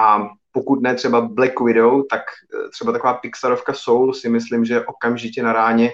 A 0.00 0.28
pokud 0.52 0.82
ne 0.82 0.94
třeba 0.94 1.20
Black 1.20 1.60
Widow, 1.60 2.02
tak 2.10 2.20
eh, 2.20 2.68
třeba 2.70 2.92
taková 2.92 3.14
Pixarovka 3.14 3.72
Soul 3.72 4.14
si 4.14 4.28
myslím, 4.28 4.64
že 4.64 4.86
okamžitě 4.86 5.42
na 5.42 5.52
ráně, 5.52 5.90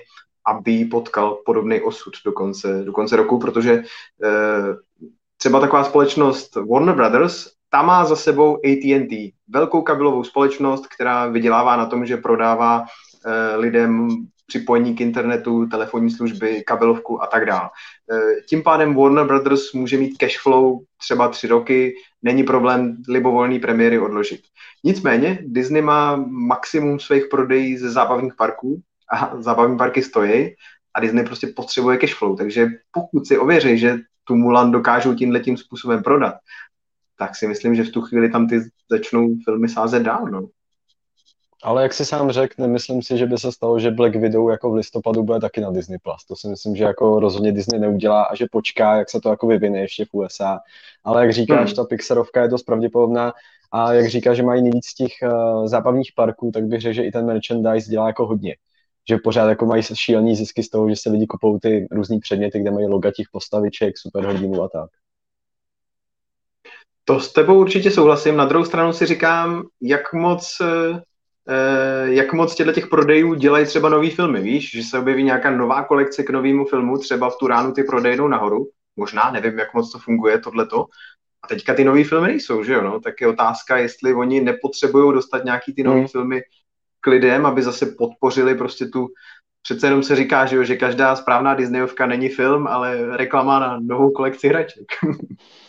aby 0.46 0.84
potkal 0.84 1.38
podobný 1.44 1.80
osud 1.80 2.12
do 2.24 2.32
konce, 2.32 2.82
do 2.84 2.92
konce 2.92 3.16
roku, 3.16 3.38
protože 3.38 3.72
eh, 4.24 4.76
třeba 5.36 5.60
taková 5.60 5.84
společnost 5.84 6.56
Warner 6.56 6.94
Brothers 6.94 7.53
ta 7.74 7.82
má 7.82 8.04
za 8.04 8.16
sebou 8.16 8.54
AT&T, 8.54 9.32
velkou 9.48 9.82
kabelovou 9.82 10.24
společnost, 10.24 10.86
která 10.86 11.26
vydělává 11.26 11.76
na 11.76 11.86
tom, 11.86 12.06
že 12.06 12.16
prodává 12.16 12.84
eh, 13.26 13.56
lidem 13.56 14.08
připojení 14.46 14.94
k 14.94 15.00
internetu, 15.00 15.66
telefonní 15.66 16.10
služby, 16.10 16.62
kabelovku 16.66 17.22
a 17.22 17.26
tak 17.26 17.46
dále. 17.46 17.70
Eh, 18.12 18.40
tím 18.48 18.62
pádem 18.62 18.94
Warner 18.94 19.26
Brothers 19.26 19.72
může 19.72 19.98
mít 19.98 20.18
cash 20.18 20.38
flow 20.42 20.80
třeba 20.98 21.28
tři 21.28 21.46
roky, 21.46 21.94
není 22.22 22.42
problém 22.42 22.96
libovolný 23.08 23.58
premiéry 23.58 23.98
odložit. 23.98 24.40
Nicméně 24.84 25.38
Disney 25.42 25.82
má 25.82 26.16
maximum 26.28 27.00
svých 27.00 27.24
prodejí 27.30 27.78
ze 27.78 27.90
zábavních 27.90 28.34
parků 28.38 28.80
a 29.12 29.42
zábavní 29.42 29.78
parky 29.78 30.02
stojí 30.02 30.54
a 30.94 31.00
Disney 31.00 31.24
prostě 31.24 31.46
potřebuje 31.46 31.98
cash 31.98 32.14
flow, 32.14 32.36
takže 32.36 32.68
pokud 32.92 33.26
si 33.26 33.38
ověří, 33.38 33.78
že 33.78 33.98
tu 34.24 34.36
Mulan 34.36 34.70
dokážou 34.70 35.14
tímhle 35.14 35.40
tím 35.40 35.56
způsobem 35.56 36.02
prodat, 36.02 36.34
tak 37.18 37.36
si 37.36 37.46
myslím, 37.46 37.74
že 37.74 37.84
v 37.84 37.90
tu 37.90 38.00
chvíli 38.00 38.30
tam 38.30 38.48
ty 38.48 38.60
začnou 38.90 39.36
filmy 39.44 39.68
sázet 39.68 40.02
dál. 40.02 40.26
No. 40.26 40.48
Ale 41.64 41.82
jak 41.82 41.92
si 41.92 42.04
sám 42.04 42.30
řekl, 42.30 42.62
nemyslím 42.62 43.02
si, 43.02 43.18
že 43.18 43.26
by 43.26 43.38
se 43.38 43.52
stalo, 43.52 43.78
že 43.78 43.90
Black 43.90 44.16
Widow 44.16 44.50
jako 44.50 44.70
v 44.70 44.74
listopadu 44.74 45.22
bude 45.22 45.40
taky 45.40 45.60
na 45.60 45.70
Disney+. 45.70 45.98
Plus. 46.02 46.24
To 46.24 46.36
si 46.36 46.48
myslím, 46.48 46.76
že 46.76 46.84
jako 46.84 47.20
rozhodně 47.20 47.52
Disney 47.52 47.80
neudělá 47.80 48.22
a 48.22 48.34
že 48.34 48.46
počká, 48.50 48.96
jak 48.96 49.10
se 49.10 49.20
to 49.20 49.30
jako 49.30 49.46
vyvine 49.46 49.78
ještě 49.78 50.04
v 50.04 50.08
USA. 50.14 50.60
Ale 51.04 51.22
jak 51.22 51.32
říkáš, 51.32 51.68
hmm. 51.68 51.76
ta 51.76 51.84
Pixarovka 51.84 52.42
je 52.42 52.48
dost 52.48 52.62
pravděpodobná 52.62 53.32
a 53.72 53.92
jak 53.92 54.08
říká, 54.08 54.34
že 54.34 54.42
mají 54.42 54.62
nejvíc 54.62 54.94
těch 54.94 55.12
uh, 55.22 55.66
zábavních 55.66 56.12
parků, 56.16 56.50
tak 56.54 56.64
bych 56.64 56.80
řekl, 56.80 56.94
že 56.94 57.02
i 57.02 57.12
ten 57.12 57.26
merchandise 57.26 57.90
dělá 57.90 58.06
jako 58.06 58.26
hodně. 58.26 58.56
Že 59.08 59.18
pořád 59.24 59.48
jako 59.48 59.66
mají 59.66 59.82
šílený 59.82 60.36
zisky 60.36 60.62
z 60.62 60.68
toho, 60.68 60.88
že 60.88 60.96
se 60.96 61.10
lidi 61.10 61.26
kupou 61.26 61.58
ty 61.58 61.88
různý 61.90 62.20
předměty, 62.20 62.60
kde 62.60 62.70
mají 62.70 62.86
loga 62.86 63.10
těch 63.10 63.26
postaviček, 63.32 63.98
superhrdinů 63.98 64.62
a 64.62 64.68
tak. 64.68 64.90
To 67.04 67.20
s 67.20 67.32
tebou 67.32 67.60
určitě 67.60 67.90
souhlasím. 67.90 68.36
Na 68.36 68.44
druhou 68.44 68.64
stranu 68.64 68.92
si 68.92 69.06
říkám, 69.06 69.62
jak 69.80 70.12
moc 70.12 70.56
eh, 70.60 71.00
Eh, 71.48 72.14
jak 72.14 72.32
moc 72.32 72.54
těchto 72.54 72.72
těch 72.72 72.86
prodejů 72.86 73.34
dělají 73.34 73.66
třeba 73.66 73.88
nový 73.88 74.10
filmy, 74.10 74.42
víš, 74.42 74.70
že 74.70 74.82
se 74.82 74.98
objeví 74.98 75.22
nějaká 75.22 75.50
nová 75.50 75.84
kolekce 75.84 76.22
k 76.22 76.30
novému 76.30 76.64
filmu, 76.64 76.98
třeba 76.98 77.30
v 77.30 77.36
tu 77.36 77.46
ránu 77.46 77.72
ty 77.72 77.82
prodej 77.82 78.16
jdou 78.16 78.28
nahoru, 78.28 78.68
možná, 78.96 79.30
nevím, 79.30 79.58
jak 79.58 79.74
moc 79.74 79.92
to 79.92 79.98
funguje, 79.98 80.38
tohleto, 80.38 80.86
a 81.42 81.46
teďka 81.46 81.74
ty 81.74 81.84
nový 81.84 82.04
filmy 82.04 82.28
nejsou, 82.28 82.64
že 82.64 82.72
jo, 82.72 82.82
no? 82.82 83.00
tak 83.00 83.20
je 83.20 83.26
otázka, 83.26 83.76
jestli 83.76 84.14
oni 84.14 84.40
nepotřebují 84.40 85.14
dostat 85.14 85.44
nějaký 85.44 85.74
ty 85.74 85.82
nový 85.82 86.00
mm. 86.00 86.08
filmy 86.08 86.42
k 87.00 87.06
lidem, 87.06 87.46
aby 87.46 87.62
zase 87.62 87.86
podpořili 87.98 88.54
prostě 88.54 88.86
tu, 88.86 89.08
přece 89.62 89.86
jenom 89.86 90.02
se 90.02 90.16
říká, 90.16 90.46
že, 90.46 90.56
jo, 90.56 90.64
že 90.64 90.76
každá 90.76 91.16
správná 91.16 91.54
Disneyovka 91.54 92.06
není 92.06 92.28
film, 92.28 92.66
ale 92.66 93.16
reklama 93.16 93.58
na 93.58 93.80
novou 93.80 94.10
kolekci 94.10 94.48
hraček. 94.48 94.86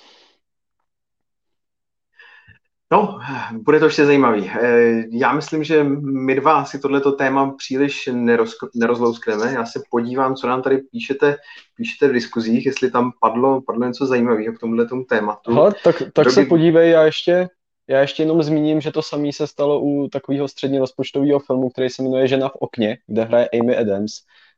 No, 2.95 3.19
bude 3.51 3.79
to 3.79 3.85
ještě 3.85 4.05
zajímavý. 4.05 4.51
Eh, 4.61 5.03
já 5.11 5.33
myslím, 5.33 5.63
že 5.63 5.83
my 5.83 6.35
dva 6.35 6.65
si 6.65 6.79
tohleto 6.79 7.11
téma 7.11 7.51
příliš 7.57 8.09
neroz, 8.13 8.55
nerozlouskneme. 8.75 9.53
Já 9.53 9.65
se 9.65 9.81
podívám, 9.91 10.35
co 10.35 10.47
nám 10.47 10.61
tady 10.61 10.77
píšete, 10.77 11.37
píšete 11.77 12.07
v 12.07 12.13
diskuzích, 12.13 12.65
jestli 12.65 12.91
tam 12.91 13.11
padlo, 13.21 13.61
padlo 13.61 13.87
něco 13.87 14.05
zajímavého 14.05 14.53
k 14.53 14.59
tomuhle 14.59 14.87
tomu 14.87 15.03
tématu. 15.03 15.51
Aha, 15.51 15.71
tak, 15.83 16.03
tak 16.13 16.25
Doby... 16.25 16.31
se 16.31 16.45
podívej, 16.45 16.91
já 16.91 17.03
ještě, 17.03 17.47
já 17.87 18.01
ještě 18.01 18.23
jenom 18.23 18.43
zmíním, 18.43 18.81
že 18.81 18.91
to 18.91 19.01
samé 19.01 19.33
se 19.33 19.47
stalo 19.47 19.79
u 19.81 20.07
takového 20.07 20.47
středně 20.47 20.79
rozpočtového 20.79 21.39
filmu, 21.39 21.69
který 21.69 21.89
se 21.89 22.03
jmenuje 22.03 22.27
Žena 22.27 22.49
v 22.49 22.55
okně, 22.55 22.97
kde 23.07 23.23
hraje 23.23 23.49
Amy 23.61 23.77
Adams. 23.77 24.11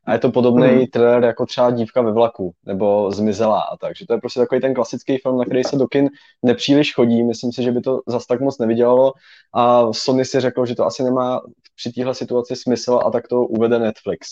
A 0.08 0.12
je 0.12 0.18
to 0.18 0.32
podobný 0.32 0.68
hmm. 0.68 0.86
trailer 0.86 1.24
jako 1.24 1.46
třeba 1.46 1.70
Dívka 1.70 2.02
ve 2.02 2.12
vlaku 2.12 2.52
nebo 2.66 3.10
Zmizela 3.10 3.60
a 3.60 3.76
tak. 3.76 3.96
Že 3.96 4.06
to 4.06 4.12
je 4.12 4.20
prostě 4.20 4.40
takový 4.40 4.60
ten 4.60 4.74
klasický 4.74 5.18
film, 5.18 5.38
na 5.38 5.44
který 5.44 5.64
se 5.64 5.76
do 5.76 5.86
kin 5.86 6.08
nepříliš 6.42 6.94
chodí. 6.94 7.22
Myslím 7.22 7.52
si, 7.52 7.62
že 7.62 7.72
by 7.72 7.80
to 7.80 8.00
zas 8.06 8.26
tak 8.26 8.40
moc 8.40 8.58
nevydělalo. 8.58 9.12
A 9.54 9.92
Sony 9.92 10.24
si 10.24 10.40
řekl, 10.40 10.66
že 10.66 10.74
to 10.74 10.86
asi 10.86 11.02
nemá 11.02 11.40
při 11.76 11.92
téhle 11.92 12.14
situaci 12.14 12.56
smysl 12.56 13.00
a 13.04 13.10
tak 13.10 13.28
to 13.28 13.44
uvede 13.44 13.78
Netflix. 13.78 14.28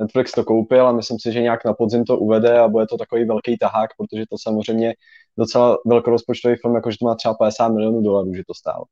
Netflix 0.00 0.32
to 0.32 0.44
koupil 0.44 0.86
a 0.86 0.92
myslím 0.92 1.18
si, 1.18 1.32
že 1.32 1.42
nějak 1.42 1.64
na 1.64 1.72
podzim 1.72 2.04
to 2.04 2.18
uvede 2.18 2.58
a 2.58 2.68
bude 2.68 2.86
to 2.86 2.96
takový 2.96 3.24
velký 3.24 3.58
tahák, 3.58 3.90
protože 3.98 4.24
to 4.30 4.36
samozřejmě 4.38 4.94
docela 5.38 5.78
velkorozpočtový 5.86 6.56
film, 6.56 6.74
jakože 6.74 6.96
to 7.00 7.04
má 7.06 7.14
třeba 7.14 7.34
50 7.34 7.68
milionů 7.68 8.02
dolarů, 8.02 8.34
že 8.34 8.42
to 8.46 8.54
stálo. 8.54 8.84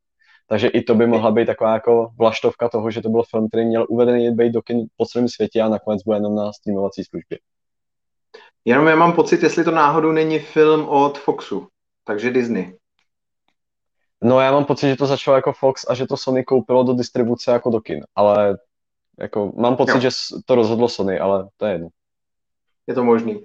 Takže 0.47 0.69
i 0.69 0.83
to 0.83 0.95
by 0.95 1.07
mohla 1.07 1.31
být 1.31 1.47
taková 1.47 1.73
jako 1.73 2.11
vlaštovka 2.19 2.69
toho, 2.69 2.91
že 2.91 3.03
to 3.03 3.09
byl 3.09 3.23
film, 3.23 3.49
který 3.49 3.65
měl 3.65 3.87
uvedený 3.89 4.31
být 4.31 4.53
do 4.53 4.63
kin 4.63 4.87
po 4.97 5.07
celém 5.07 5.29
světě 5.29 5.61
a 5.61 5.69
nakonec 5.69 6.03
bude 6.03 6.17
jenom 6.17 6.35
na 6.35 6.53
streamovací 6.53 7.05
službě. 7.05 7.39
Jenom 8.65 8.87
já 8.87 8.97
mám 8.97 9.13
pocit, 9.13 9.43
jestli 9.43 9.65
to 9.65 9.71
náhodou 9.71 10.13
není 10.13 10.39
film 10.39 10.89
od 10.89 11.19
Foxu, 11.19 11.69
takže 12.05 12.31
Disney. 12.31 12.77
No 14.23 14.41
já 14.41 14.53
mám 14.53 14.65
pocit, 14.65 14.89
že 14.89 14.97
to 14.97 15.07
začalo 15.07 15.37
jako 15.37 15.53
Fox 15.53 15.85
a 15.89 15.95
že 15.95 16.07
to 16.07 16.17
Sony 16.17 16.45
koupilo 16.45 16.85
do 16.85 16.93
distribuce 16.93 17.51
jako 17.51 17.71
do 17.71 17.81
kin, 17.81 18.05
ale 18.15 18.59
jako 19.19 19.53
mám 19.57 19.77
pocit, 19.77 19.95
jo. 19.95 20.01
že 20.01 20.09
to 20.45 20.55
rozhodlo 20.55 20.89
Sony, 20.89 21.19
ale 21.19 21.49
to 21.57 21.67
je 21.67 21.73
jedno. 21.73 21.89
Je 22.87 22.95
to 22.95 23.05
možný. 23.05 23.43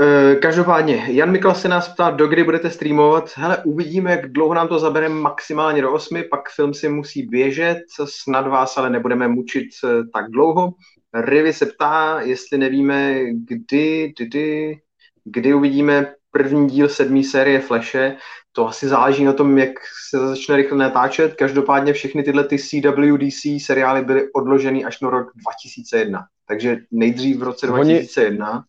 Eh, 0.00 0.36
každopádně, 0.36 1.06
Jan 1.08 1.30
Mikla 1.30 1.54
se 1.54 1.68
nás 1.68 1.88
ptá, 1.88 2.10
do 2.10 2.26
kdy 2.26 2.44
budete 2.44 2.70
streamovat. 2.70 3.30
Hele, 3.36 3.58
uvidíme, 3.64 4.10
jak 4.10 4.32
dlouho 4.32 4.54
nám 4.54 4.68
to 4.68 4.78
zabere, 4.78 5.08
maximálně 5.08 5.82
do 5.82 5.92
8, 5.92 6.22
pak 6.30 6.50
film 6.50 6.74
si 6.74 6.88
musí 6.88 7.22
běžet, 7.22 7.78
snad 8.04 8.46
vás 8.46 8.78
ale 8.78 8.90
nebudeme 8.90 9.28
mučit 9.28 9.66
eh, 9.84 9.88
tak 10.14 10.30
dlouho. 10.30 10.72
Rivy 11.14 11.52
se 11.52 11.66
ptá, 11.66 12.20
jestli 12.20 12.58
nevíme, 12.58 13.24
kdy, 13.32 14.12
kdy, 14.18 14.78
kdy 15.24 15.54
uvidíme 15.54 16.14
první 16.30 16.68
díl 16.68 16.88
sedmé 16.88 17.22
série 17.22 17.60
Flashe. 17.60 18.16
To 18.52 18.68
asi 18.68 18.88
záleží 18.88 19.24
na 19.24 19.32
tom, 19.32 19.58
jak 19.58 19.70
se 20.08 20.18
začne 20.18 20.56
rychle 20.56 20.78
natáčet. 20.78 21.34
Každopádně 21.34 21.92
všechny 21.92 22.22
tyhle 22.22 22.44
ty 22.44 22.58
CWDC 22.58 23.64
seriály 23.64 24.04
byly 24.04 24.32
odloženy 24.32 24.84
až 24.84 25.00
na 25.00 25.10
rok 25.10 25.32
2001. 25.34 26.24
Takže 26.48 26.78
nejdřív 26.90 27.38
v 27.38 27.42
roce 27.42 27.66
2001. 27.66 28.50
Oni 28.50 28.64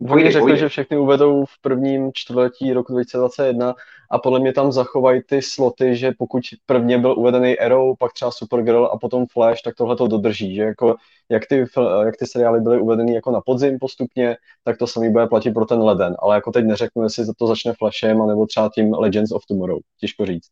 Oni 0.00 0.30
řekli, 0.30 0.58
že 0.58 0.68
všechny 0.68 0.98
uvedou 0.98 1.44
v 1.44 1.60
prvním 1.60 2.10
čtvrtletí 2.14 2.72
roku 2.72 2.92
2021 2.92 3.74
a 4.10 4.18
podle 4.18 4.40
mě 4.40 4.52
tam 4.52 4.72
zachovají 4.72 5.22
ty 5.22 5.42
sloty, 5.42 5.96
že 5.96 6.12
pokud 6.18 6.42
prvně 6.66 6.98
byl 6.98 7.18
uvedený 7.18 7.58
Arrow, 7.58 7.96
pak 7.98 8.12
třeba 8.12 8.30
Supergirl 8.30 8.86
a 8.92 8.98
potom 8.98 9.26
Flash, 9.26 9.62
tak 9.62 9.74
tohle 9.74 9.96
to 9.96 10.06
dodrží, 10.06 10.54
že 10.54 10.62
jako 10.62 10.96
jak 11.28 11.46
ty, 11.46 11.64
jak 12.04 12.16
ty 12.16 12.26
seriály 12.26 12.60
byly 12.60 12.80
uvedeny 12.80 13.14
jako 13.14 13.30
na 13.30 13.40
podzim 13.40 13.78
postupně, 13.78 14.36
tak 14.64 14.78
to 14.78 14.86
samý 14.86 15.10
bude 15.10 15.26
platit 15.26 15.50
pro 15.50 15.64
ten 15.64 15.82
leden, 15.82 16.16
ale 16.18 16.34
jako 16.34 16.52
teď 16.52 16.64
neřeknu, 16.64 17.02
jestli 17.02 17.26
to 17.38 17.46
začne 17.46 17.72
Flashem, 17.72 18.22
anebo 18.22 18.46
třeba 18.46 18.70
tím 18.74 18.92
Legends 18.92 19.32
of 19.32 19.46
Tomorrow, 19.46 19.78
těžko 20.00 20.26
říct. 20.26 20.48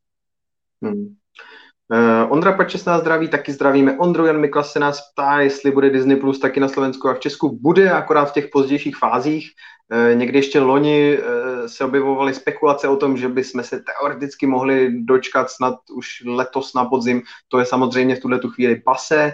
Hmm. 0.82 1.14
Uh, 1.92 2.32
Ondra 2.32 2.52
Pačes 2.52 2.84
nás 2.84 3.00
zdraví, 3.00 3.28
taky 3.28 3.52
zdravíme. 3.52 3.98
Ondru 3.98 4.26
Jan 4.26 4.38
Miklas 4.38 4.72
se 4.72 4.78
nás 4.78 5.12
ptá, 5.12 5.40
jestli 5.40 5.70
bude 5.70 5.90
Disney 5.90 6.16
Plus 6.16 6.38
taky 6.38 6.60
na 6.60 6.68
Slovensku 6.68 7.08
a 7.08 7.14
v 7.14 7.20
Česku. 7.20 7.58
Bude, 7.62 7.92
akorát 7.92 8.24
v 8.24 8.32
těch 8.32 8.48
pozdějších 8.52 8.96
fázích. 8.96 9.50
Uh, 9.92 10.18
někdy 10.18 10.38
ještě 10.38 10.60
loni 10.60 11.18
uh, 11.18 11.66
se 11.66 11.84
objevovaly 11.84 12.34
spekulace 12.34 12.88
o 12.88 12.96
tom, 12.96 13.16
že 13.16 13.28
bychom 13.28 13.62
se 13.62 13.80
teoreticky 13.80 14.46
mohli 14.46 15.02
dočkat 15.02 15.50
snad 15.50 15.74
už 15.96 16.22
letos 16.26 16.74
na 16.74 16.84
podzim. 16.84 17.22
To 17.48 17.58
je 17.58 17.64
samozřejmě 17.66 18.16
v 18.16 18.20
tuhle 18.20 18.38
tu 18.38 18.50
chvíli 18.50 18.76
pase. 18.76 19.32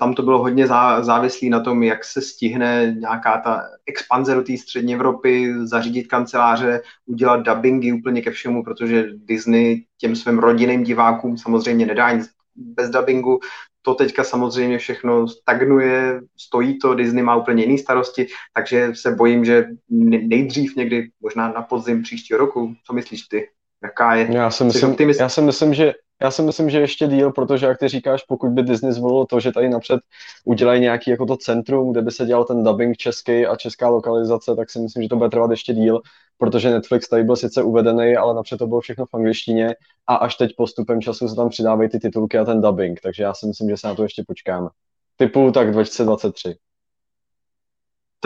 Tam 0.00 0.14
to 0.14 0.22
bylo 0.22 0.38
hodně 0.38 0.66
závislé 1.00 1.48
na 1.48 1.60
tom, 1.60 1.82
jak 1.82 2.04
se 2.04 2.22
stihne 2.22 2.94
nějaká 2.98 3.38
ta 3.38 3.62
expanze 3.86 4.34
do 4.34 4.42
té 4.42 4.58
střední 4.58 4.94
Evropy, 4.94 5.54
zařídit 5.62 6.06
kanceláře, 6.06 6.82
udělat 7.06 7.36
dubbingy 7.36 7.92
úplně 7.92 8.22
ke 8.22 8.30
všemu, 8.30 8.64
protože 8.64 9.04
Disney 9.14 9.84
těm 9.98 10.16
svým 10.16 10.38
rodinným 10.38 10.84
divákům 10.84 11.38
samozřejmě 11.38 11.86
nedá 11.86 12.12
nic 12.12 12.30
bez 12.56 12.90
dubbingu. 12.90 13.40
To 13.86 13.94
teďka 13.94 14.24
samozřejmě 14.24 14.78
všechno 14.78 15.28
stagnuje, 15.28 16.20
stojí 16.36 16.78
to, 16.78 16.94
Disney 16.94 17.22
má 17.22 17.36
úplně 17.36 17.62
jiný 17.62 17.78
starosti, 17.78 18.26
takže 18.54 18.90
se 18.94 19.10
bojím, 19.10 19.44
že 19.44 19.64
nejdřív 19.90 20.76
někdy, 20.76 21.08
možná 21.20 21.52
na 21.52 21.62
podzim 21.62 22.02
příštího 22.02 22.38
roku. 22.38 22.74
Co 22.86 22.92
myslíš 22.92 23.22
ty? 23.22 23.48
Jaká 23.82 24.14
je? 24.14 24.28
Já 24.32 24.50
si 24.50 24.64
myslím, 24.64 24.96
já 25.20 25.28
si 25.28 25.40
myslím 25.40 25.74
že 25.74 25.94
já 26.22 26.30
si 26.30 26.42
myslím, 26.42 26.70
že 26.70 26.80
ještě 26.80 27.06
díl, 27.06 27.32
protože 27.32 27.66
jak 27.66 27.78
ty 27.78 27.88
říkáš, 27.88 28.22
pokud 28.22 28.50
by 28.50 28.62
Disney 28.62 28.92
zvolil 28.92 29.26
to, 29.26 29.40
že 29.40 29.52
tady 29.52 29.68
napřed 29.68 30.00
udělají 30.44 30.80
nějaký 30.80 31.10
jako 31.10 31.26
to 31.26 31.36
centrum, 31.36 31.92
kde 31.92 32.02
by 32.02 32.10
se 32.10 32.26
dělal 32.26 32.44
ten 32.44 32.64
dubbing 32.64 32.96
český 32.96 33.46
a 33.46 33.56
česká 33.56 33.88
lokalizace, 33.88 34.56
tak 34.56 34.70
si 34.70 34.78
myslím, 34.78 35.02
že 35.02 35.08
to 35.08 35.16
bude 35.16 35.30
trvat 35.30 35.50
ještě 35.50 35.74
díl, 35.74 36.00
protože 36.38 36.70
Netflix 36.70 37.08
tady 37.08 37.24
byl 37.24 37.36
sice 37.36 37.62
uvedený, 37.62 38.16
ale 38.16 38.34
napřed 38.34 38.56
to 38.56 38.66
bylo 38.66 38.80
všechno 38.80 39.06
v 39.06 39.14
angličtině 39.14 39.74
a 40.06 40.14
až 40.14 40.36
teď 40.36 40.56
postupem 40.56 41.00
času 41.00 41.28
se 41.28 41.36
tam 41.36 41.48
přidávají 41.48 41.88
ty 41.88 41.98
titulky 41.98 42.38
a 42.38 42.44
ten 42.44 42.60
dubbing, 42.60 43.00
takže 43.00 43.22
já 43.22 43.34
si 43.34 43.46
myslím, 43.46 43.70
že 43.70 43.76
se 43.76 43.86
na 43.86 43.94
to 43.94 44.02
ještě 44.02 44.24
počkáme. 44.26 44.68
Typu 45.16 45.52
tak 45.52 45.72
2023. 45.72 46.54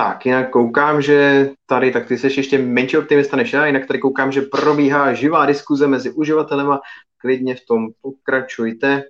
Tak, 0.00 0.26
jinak 0.26 0.50
koukám, 0.50 1.02
že 1.02 1.50
tady, 1.66 1.90
tak 1.90 2.06
ty 2.08 2.18
jsi 2.18 2.26
ještě 2.26 2.58
menší 2.58 2.98
optimista 2.98 3.36
než 3.36 3.52
já, 3.52 3.66
jinak 3.66 3.86
tady 3.86 3.98
koukám, 3.98 4.32
že 4.32 4.42
probíhá 4.42 5.12
živá 5.12 5.46
diskuze 5.46 5.86
mezi 5.86 6.10
uživatelema, 6.10 6.80
klidně 7.18 7.54
v 7.54 7.60
tom 7.68 7.88
pokračujte. 8.02 9.02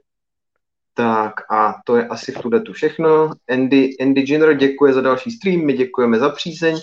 Tak 0.94 1.32
a 1.52 1.74
to 1.84 1.96
je 1.96 2.06
asi 2.06 2.32
v 2.32 2.38
tuhle 2.38 2.60
tu 2.60 2.72
všechno. 2.72 3.30
Andy, 3.50 3.90
Andy 4.00 4.22
Ginner 4.22 4.56
děkuje 4.56 4.92
za 4.92 5.00
další 5.00 5.30
stream, 5.30 5.60
my 5.60 5.72
děkujeme 5.72 6.18
za 6.18 6.28
přízeň 6.28 6.76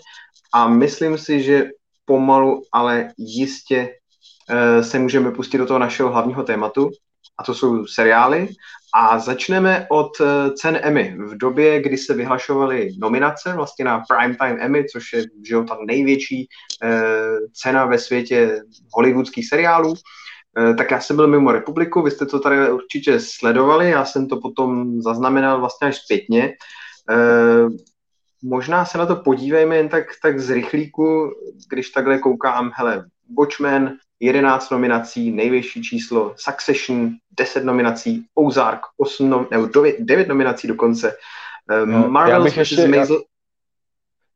a 0.54 0.68
myslím 0.68 1.18
si, 1.18 1.42
že 1.42 1.66
pomalu, 2.06 2.62
ale 2.74 3.10
jistě 3.18 3.90
uh, 3.90 4.84
se 4.84 5.00
můžeme 5.00 5.32
pustit 5.32 5.58
do 5.58 5.66
toho 5.66 5.80
našeho 5.80 6.12
hlavního 6.12 6.44
tématu 6.44 6.90
a 7.38 7.44
to 7.44 7.54
jsou 7.54 7.86
seriály. 7.86 8.50
A 8.96 9.20
začneme 9.20 9.88
od 9.90 10.22
eh, 10.22 10.52
cen 10.52 10.80
Emmy. 10.82 11.16
V 11.18 11.38
době, 11.38 11.82
kdy 11.82 11.98
se 11.98 12.14
vyhlašovaly 12.14 12.90
nominace 13.00 13.54
vlastně 13.54 13.86
na 13.86 14.04
Primetime 14.10 14.62
Emmy, 14.62 14.86
což 14.86 15.14
je 15.14 15.22
že 15.22 15.56
jo, 15.56 15.64
ta 15.64 15.78
největší 15.88 16.48
eh, 16.84 17.40
cena 17.54 17.86
ve 17.86 18.00
světě 18.00 18.62
hollywoodských 18.94 19.50
seriálů, 19.50 19.94
eh, 20.58 20.74
tak 20.74 20.92
já 20.92 21.00
jsem 21.00 21.16
byl 21.16 21.28
mimo 21.28 21.52
republiku, 21.52 22.02
vy 22.02 22.12
jste 22.12 22.26
to 22.26 22.40
tady 22.40 22.72
určitě 22.72 23.20
sledovali, 23.20 23.90
já 23.90 24.06
jsem 24.06 24.28
to 24.28 24.38
potom 24.38 25.02
zaznamenal 25.02 25.60
vlastně 25.60 25.88
až 25.88 25.98
zpětně. 25.98 26.54
Eh, 27.10 27.68
možná 28.44 28.86
se 28.86 28.98
na 28.98 29.06
to 29.06 29.16
podívejme 29.16 29.78
jen 29.78 29.90
tak, 29.90 30.06
tak 30.22 30.40
z 30.40 30.50
rychlíku, 30.50 31.32
když 31.70 31.90
takhle 31.90 32.20
koukám, 32.20 32.72
hele, 32.74 33.06
Watchmen 33.38 33.98
11 34.20 34.70
nominací, 34.70 35.32
nejvyšší 35.32 35.84
číslo 35.84 36.34
Succession 36.36 37.10
10 37.40 37.64
nominací, 37.64 38.26
Ozark 38.36 38.82
8 38.98 39.30
nom, 39.30 39.48
nebo 39.52 39.66
9, 39.66 39.96
9 40.00 40.28
nominací 40.28 40.68
dokonce. 40.68 41.18
Um, 41.84 42.12
Marvel 42.12 42.40
já 42.40 42.44
bych 42.44 42.58
ještě, 42.58 42.88
Maisel, 42.88 43.22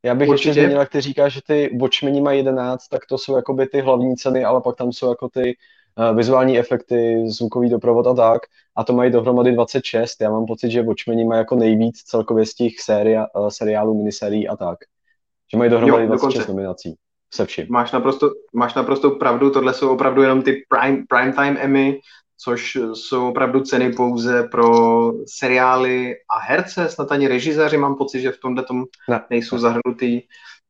já 0.04 0.14
bych 0.14 0.28
Určitě. 0.28 0.48
ještě 0.48 0.60
zmínil, 0.60 0.78
jak 0.78 0.90
ty 0.90 1.00
říkáš, 1.00 1.32
že 1.32 1.40
ty 1.46 1.78
Watchmeni 1.80 2.20
mají 2.20 2.38
11, 2.38 2.88
tak 2.88 3.06
to 3.06 3.18
jsou 3.18 3.36
jakoby 3.36 3.66
ty 3.66 3.80
hlavní 3.80 4.16
ceny, 4.16 4.44
ale 4.44 4.60
pak 4.60 4.76
tam 4.76 4.92
jsou 4.92 5.08
jako 5.08 5.28
ty 5.28 5.56
uh, 5.98 6.16
vizuální 6.16 6.58
efekty, 6.58 7.22
zvukový 7.26 7.70
doprovod 7.70 8.06
a 8.06 8.14
tak. 8.14 8.42
A 8.76 8.84
to 8.84 8.92
mají 8.92 9.12
dohromady 9.12 9.52
26. 9.52 10.20
Já 10.20 10.30
mám 10.30 10.46
pocit, 10.46 10.70
že 10.70 10.82
Watchmeni 10.82 11.24
mají 11.24 11.38
jako 11.38 11.56
nejvíc 11.56 12.02
celkově 12.02 12.46
z 12.46 12.54
těch 12.54 12.80
séria, 12.80 13.26
uh, 13.34 13.48
seriálů, 13.48 13.98
miniserií 13.98 14.48
a 14.48 14.56
tak. 14.56 14.78
Že 15.52 15.58
mají 15.58 15.70
dohromady 15.70 16.02
jo, 16.02 16.08
26 16.08 16.32
dokonce. 16.32 16.52
nominací 16.52 16.96
se 17.34 17.46
vším. 17.46 17.66
Máš 17.70 17.92
naprosto, 17.92 18.30
máš 18.54 18.74
naprosto 18.74 19.10
pravdu, 19.10 19.50
tohle 19.50 19.74
jsou 19.74 19.88
opravdu 19.88 20.22
jenom 20.22 20.42
ty 20.42 20.64
prime, 20.68 21.04
prime 21.08 21.32
time 21.32 21.56
Emmy, 21.60 22.00
což 22.38 22.78
jsou 22.94 23.28
opravdu 23.28 23.60
ceny 23.60 23.92
pouze 23.92 24.42
pro 24.42 24.68
seriály 25.26 26.14
a 26.30 26.38
herce, 26.38 26.88
snad 26.88 27.12
ani 27.12 27.28
režiséři, 27.28 27.76
mám 27.76 27.94
pocit, 27.94 28.20
že 28.20 28.32
v 28.32 28.40
tomhle 28.40 28.64
tom 28.64 28.84
ne. 29.08 29.24
nejsou 29.30 29.58
zahrnutý. 29.58 30.20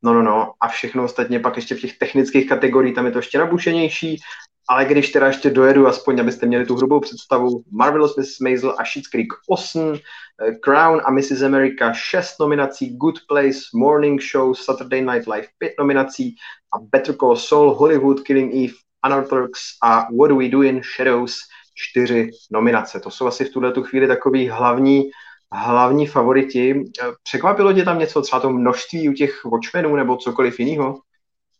No, 0.02 0.14
no, 0.14 0.22
no. 0.22 0.52
A 0.60 0.68
všechno 0.68 1.04
ostatně 1.04 1.40
pak 1.40 1.56
ještě 1.56 1.74
v 1.74 1.80
těch 1.80 1.98
technických 1.98 2.48
kategoriích, 2.48 2.94
tam 2.94 3.06
je 3.06 3.12
to 3.12 3.18
ještě 3.18 3.38
nabušenější. 3.38 4.20
Ale 4.68 4.84
když 4.84 5.10
teda 5.10 5.26
ještě 5.26 5.50
dojedu, 5.50 5.86
aspoň 5.86 6.20
abyste 6.20 6.46
měli 6.46 6.66
tu 6.66 6.76
hrubou 6.76 7.00
představu, 7.00 7.62
Marvelous 7.70 8.16
Mrs. 8.16 8.38
Maisel 8.40 8.74
a 8.78 8.84
Schitt's 8.84 9.08
Creek 9.08 9.28
8, 9.48 9.94
eh, 9.94 10.54
Crown 10.54 11.00
a 11.04 11.10
Mrs. 11.10 11.42
America 11.42 11.92
6 11.92 12.38
nominací, 12.40 12.96
Good 12.96 13.18
Place, 13.28 13.58
Morning 13.74 14.22
Show, 14.22 14.54
Saturday 14.54 15.02
Night 15.02 15.26
Live 15.26 15.46
5 15.58 15.72
nominací 15.78 16.34
a 16.74 16.78
Better 16.92 17.14
Call 17.14 17.36
Saul, 17.36 17.74
Hollywood, 17.74 18.20
Killing 18.20 18.54
Eve, 18.54 18.74
Unorthodox 19.06 19.60
a 19.82 20.06
What 20.18 20.28
Do 20.28 20.36
We 20.36 20.48
Do 20.48 20.62
in 20.62 20.82
Shadows 20.96 21.34
čtyři 21.74 22.30
nominace. 22.52 23.00
To 23.00 23.10
jsou 23.10 23.26
asi 23.26 23.44
v 23.44 23.52
tuhle 23.52 23.72
tu 23.72 23.82
chvíli 23.82 24.06
takový 24.06 24.48
hlavní, 24.48 25.10
hlavní 25.52 26.06
favoriti. 26.06 26.84
Překvapilo 27.22 27.72
tě 27.72 27.84
tam 27.84 27.98
něco, 27.98 28.22
třeba 28.22 28.40
to 28.40 28.50
množství 28.50 29.08
u 29.08 29.12
těch 29.12 29.44
Watchmenů 29.44 29.96
nebo 29.96 30.16
cokoliv 30.16 30.60
jiného? 30.60 31.00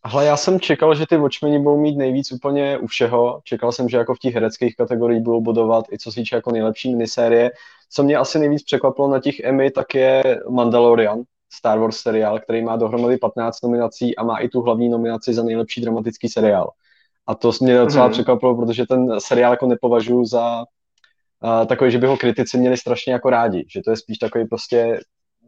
Hle, 0.05 0.25
já 0.25 0.37
jsem 0.37 0.61
čekal, 0.61 0.95
že 0.95 1.07
ty 1.07 1.17
Watchmeni 1.17 1.59
budou 1.59 1.81
mít 1.81 1.97
nejvíc 1.97 2.33
úplně 2.33 2.79
u 2.79 2.87
všeho. 2.87 3.41
Čekal 3.45 3.73
jsem, 3.73 3.89
že 3.89 3.97
jako 3.97 4.15
v 4.15 4.19
těch 4.19 4.35
hereckých 4.35 4.77
kategoriích 4.77 5.23
budou 5.23 5.41
bodovat 5.41 5.85
i 5.93 5.99
co 5.99 6.13
se 6.13 6.15
týče 6.15 6.37
jako 6.37 6.53
nejlepší 6.53 6.91
minisérie. 6.91 7.51
Co 7.91 8.03
mě 8.03 8.17
asi 8.17 8.39
nejvíc 8.39 8.63
překvapilo 8.63 9.09
na 9.09 9.21
těch 9.21 9.41
Emmy, 9.41 9.71
tak 9.71 9.95
je 9.95 10.41
Mandalorian, 10.51 11.23
Star 11.53 11.79
Wars 11.79 11.97
seriál, 11.97 12.41
který 12.41 12.63
má 12.63 12.77
dohromady 12.77 13.17
15 13.17 13.63
nominací 13.63 14.17
a 14.17 14.25
má 14.25 14.39
i 14.39 14.49
tu 14.49 14.61
hlavní 14.61 14.89
nominaci 14.89 15.35
za 15.35 15.43
nejlepší 15.43 15.81
dramatický 15.81 16.29
seriál. 16.29 16.71
A 17.27 17.35
to 17.35 17.53
mě 17.61 17.79
docela 17.79 18.09
mm-hmm. 18.09 18.13
překvapilo, 18.13 18.57
protože 18.57 18.87
ten 18.87 19.21
seriál 19.21 19.53
jako 19.53 19.67
nepovažuji 19.67 20.25
za 20.25 20.65
uh, 21.43 21.67
takový, 21.67 21.91
že 21.91 21.99
by 21.99 22.07
ho 22.07 22.17
kritici 22.17 22.59
měli 22.59 22.77
strašně 22.77 23.13
jako 23.13 23.31
rádi. 23.31 23.65
Že 23.69 23.81
to 23.85 23.91
je 23.91 23.97
spíš 23.97 24.19
takový 24.19 24.47
prostě 24.47 25.01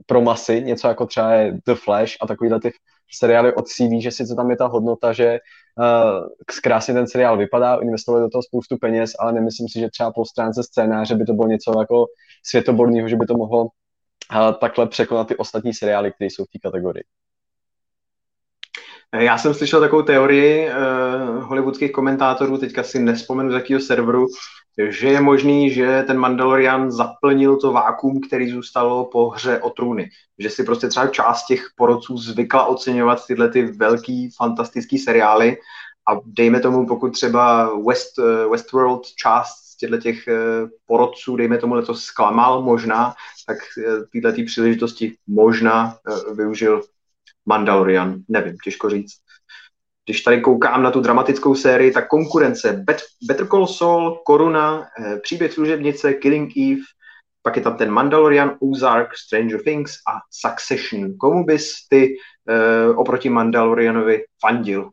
pro 0.07 0.21
masy, 0.21 0.63
něco 0.63 0.89
jako 0.89 1.07
třeba 1.07 1.33
je 1.33 1.53
The 1.67 1.75
Flash 1.75 2.13
a 2.21 2.27
takovýhle 2.27 2.61
ty 2.61 2.73
seriály 3.18 3.54
od 3.54 3.68
CV, 3.68 4.00
že 4.00 4.11
sice 4.11 4.35
tam 4.35 4.50
je 4.50 4.56
ta 4.56 4.66
hodnota, 4.66 5.12
že 5.12 5.38
uh, 5.78 6.28
krásně 6.62 6.94
ten 6.94 7.06
seriál 7.06 7.37
vypadá, 7.37 7.76
investovali 7.76 8.23
do 8.23 8.28
toho 8.28 8.42
spoustu 8.42 8.76
peněz, 8.78 9.12
ale 9.18 9.33
nemyslím 9.33 9.68
si, 9.68 9.80
že 9.80 9.90
třeba 9.90 10.12
po 10.12 10.25
stránce 10.25 10.62
scénáře 10.62 11.14
by 11.14 11.25
to 11.25 11.33
bylo 11.33 11.49
něco 11.49 11.78
jako 11.78 12.06
světoborného, 12.47 13.09
že 13.09 13.16
by 13.16 13.26
to 13.26 13.35
mohlo 13.35 13.64
uh, 13.64 13.68
takhle 14.61 14.87
překonat 14.87 15.28
ty 15.28 15.37
ostatní 15.37 15.75
seriály, 15.75 16.12
které 16.12 16.26
jsou 16.26 16.44
v 16.44 16.49
té 16.49 16.59
kategorii. 16.59 17.04
Já 19.18 19.38
jsem 19.38 19.54
slyšel 19.54 19.80
takovou 19.80 20.02
teorii 20.02 20.68
uh, 20.68 21.42
hollywoodských 21.42 21.92
komentátorů, 21.92 22.59
teďka 22.59 22.83
si 22.83 22.99
nespomenu 22.99 23.50
z 23.50 23.54
jakého 23.54 23.80
serveru, 23.80 24.26
že 24.88 25.09
je 25.09 25.21
možný, 25.21 25.71
že 25.71 26.04
ten 26.06 26.18
Mandalorian 26.18 26.90
zaplnil 26.90 27.56
to 27.56 27.73
vákum, 27.73 28.21
který 28.21 28.50
zůstalo 28.50 29.04
po 29.04 29.28
hře 29.28 29.59
o 29.59 29.71
trůny. 29.71 30.09
Že 30.38 30.50
si 30.50 30.64
prostě 30.64 30.88
třeba 30.88 31.06
část 31.06 31.47
těch 31.47 31.66
porodců 31.76 32.18
zvykla 32.18 32.66
oceňovat 32.66 33.26
tyhle 33.26 33.49
ty 33.49 33.62
velký, 33.62 34.30
fantastický 34.37 34.98
seriály 34.98 35.57
a 36.09 36.20
dejme 36.27 36.61
tomu, 36.61 36.87
pokud 36.87 37.12
třeba 37.12 37.70
West, 37.87 38.18
uh, 38.18 38.53
Westworld 38.53 39.07
část 39.07 39.77
těchto 39.81 39.96
těch 39.96 40.24
uh, 40.29 40.68
porodců, 40.87 41.37
dejme 41.37 41.59
tomu, 41.59 41.83
to 41.83 41.94
zklamal 41.94 42.62
možná, 42.62 43.14
tak 43.46 43.59
tyhle 44.12 44.33
ty 44.33 44.42
příležitosti 44.44 45.16
možná 45.27 45.96
využil 46.35 46.83
Mandalorian, 47.47 48.17
nevím, 48.29 48.57
těžko 48.65 48.91
říct. 48.91 49.13
Když 50.05 50.21
tady 50.21 50.41
koukám 50.41 50.83
na 50.83 50.91
tu 50.91 51.01
dramatickou 51.01 51.55
sérii, 51.55 51.93
tak 51.93 52.09
konkurence 52.09 52.73
Bet- 52.73 53.03
Better 53.29 53.47
Call 53.47 53.67
Saul, 53.67 54.23
Koruna, 54.27 54.87
eh, 55.01 55.21
Příběh 55.21 55.53
služebnice, 55.53 56.15
Killing 56.15 56.57
Eve, 56.57 56.81
pak 57.43 57.57
je 57.57 57.63
tam 57.63 57.77
ten 57.77 57.91
Mandalorian, 57.91 58.57
Ozark, 58.61 59.17
Stranger 59.17 59.63
Things 59.63 59.93
a 59.93 60.21
Succession. 60.31 61.17
Komu 61.17 61.45
bys 61.45 61.75
ty 61.89 62.17
eh, 62.49 62.89
oproti 62.89 63.29
Mandalorianovi 63.31 64.25
fandil? 64.41 64.91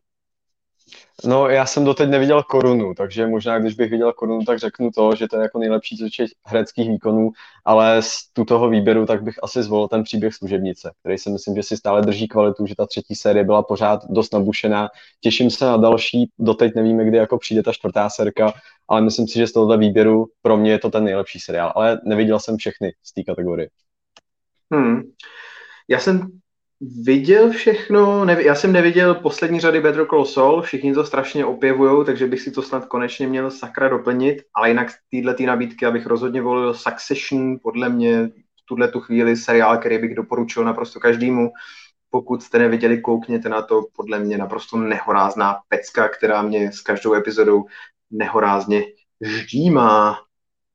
No, 1.26 1.50
já 1.50 1.66
jsem 1.66 1.86
doteď 1.86 2.10
neviděl 2.10 2.44
korunu, 2.44 2.94
takže 2.94 3.28
možná, 3.28 3.60
když 3.60 3.74
bych 3.74 3.92
viděl 3.92 4.14
korunu, 4.14 4.46
tak 4.46 4.60
řeknu 4.60 4.92
to, 4.92 5.16
že 5.16 5.28
to 5.28 5.38
je 5.38 5.42
jako 5.42 5.60
nejlepší 5.60 5.98
co 5.98 6.06
hereckých 6.46 6.90
výkonů, 6.90 7.32
ale 7.66 8.02
z 8.02 8.28
tutoho 8.34 8.70
výběru 8.70 9.06
tak 9.06 9.24
bych 9.24 9.36
asi 9.44 9.64
zvolil 9.64 9.88
ten 9.88 10.04
příběh 10.04 10.34
služebnice, 10.34 10.92
který 11.00 11.18
si 11.18 11.30
myslím, 11.30 11.56
že 11.56 11.64
si 11.64 11.78
stále 11.78 12.02
drží 12.02 12.28
kvalitu, 12.28 12.66
že 12.66 12.76
ta 12.76 12.86
třetí 12.86 13.16
série 13.16 13.44
byla 13.44 13.64
pořád 13.64 14.06
dost 14.10 14.34
nabušená. 14.34 14.90
Těším 15.22 15.50
se 15.50 15.66
na 15.66 15.78
další, 15.78 16.30
doteď 16.40 16.76
nevíme, 16.76 17.06
kdy 17.06 17.18
jako 17.18 17.38
přijde 17.38 17.64
ta 17.64 17.74
čtvrtá 17.74 18.10
serka, 18.10 18.54
ale 18.88 19.02
myslím 19.02 19.28
si, 19.28 19.40
že 19.40 19.48
z 19.48 19.52
tohoto 19.52 19.78
výběru 19.78 20.26
pro 20.42 20.58
mě 20.58 20.72
je 20.72 20.80
to 20.80 20.90
ten 20.90 21.04
nejlepší 21.04 21.40
seriál, 21.40 21.74
ale 21.76 22.00
neviděl 22.06 22.40
jsem 22.40 22.58
všechny 22.58 22.94
z 23.04 23.14
té 23.14 23.24
kategorie. 23.24 23.70
Hmm. 24.74 25.02
Já 25.88 26.00
jsem 26.00 26.41
Viděl 26.82 27.50
všechno, 27.50 28.26
nevi, 28.26 28.46
já 28.46 28.56
jsem 28.56 28.74
neviděl 28.74 29.16
poslední 29.16 29.60
řady 29.60 29.82
Better 29.82 30.06
Call 30.08 30.26
Saul, 30.26 30.62
všichni 30.62 30.94
to 30.94 31.06
strašně 31.06 31.46
opěvují, 31.46 32.06
takže 32.06 32.28
bych 32.28 32.42
si 32.42 32.52
to 32.52 32.62
snad 32.62 32.86
konečně 32.86 33.28
měl 33.28 33.52
sakra 33.52 33.90
doplnit, 33.90 34.44
ale 34.56 34.70
jinak 34.70 34.88
týhle 35.10 35.34
tý 35.34 35.46
nabídky 35.46 35.86
abych 35.86 36.06
rozhodně 36.06 36.42
volil 36.42 36.74
Succession, 36.74 37.60
podle 37.64 37.90
mě 37.90 38.28
v 38.28 38.66
tuhle 38.66 38.88
tu 38.88 39.00
chvíli 39.00 39.36
seriál, 39.36 39.78
který 39.78 39.98
bych 39.98 40.16
doporučil 40.16 40.64
naprosto 40.64 41.00
každému. 41.00 41.52
Pokud 42.10 42.44
jste 42.44 42.60
neviděli, 42.60 43.02
koukněte 43.02 43.50
na 43.50 43.62
to, 43.62 43.82
podle 43.96 44.20
mě 44.20 44.38
naprosto 44.38 44.78
nehorázná 44.78 45.58
pecka, 45.68 46.10
která 46.10 46.42
mě 46.42 46.72
s 46.72 46.82
každou 46.82 47.14
epizodou 47.14 47.66
nehorázně 48.12 48.84
ždímá. 49.22 50.18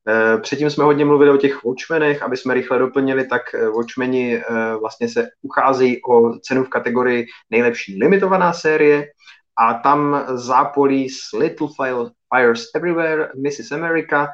Eh, 0.09 0.39
předtím 0.39 0.71
jsme 0.71 0.85
hodně 0.85 1.05
mluvili 1.05 1.31
o 1.31 1.37
těch 1.37 1.65
Watchmenech, 1.65 2.23
aby 2.23 2.37
jsme 2.37 2.55
rychle 2.55 2.79
doplnili, 2.79 3.27
tak 3.27 3.55
eh, 3.55 3.69
Watchmeni 3.69 4.37
eh, 4.37 4.77
vlastně 4.81 5.09
se 5.09 5.29
ucházejí 5.43 6.03
o 6.03 6.39
cenu 6.39 6.65
v 6.65 6.69
kategorii 6.69 7.27
nejlepší 7.51 7.99
limitovaná 7.99 8.53
série 8.53 9.07
a 9.59 9.75
tam 9.75 10.25
zápolí 10.35 11.11
s 11.11 11.33
Little 11.39 11.69
Fires 12.35 12.63
Everywhere, 12.75 13.29
Mrs. 13.37 13.73
America, 13.73 14.29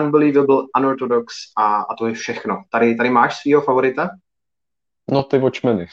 Unbelievable, 0.00 0.62
Unorthodox 0.78 1.34
a, 1.56 1.76
a 1.76 1.94
to 1.94 2.06
je 2.06 2.14
všechno. 2.14 2.62
Tady, 2.70 2.94
tady 2.94 3.10
máš 3.10 3.42
svého 3.42 3.62
favorita? 3.62 4.10
No 5.10 5.22
ty 5.22 5.38
Watchmeny. 5.38 5.86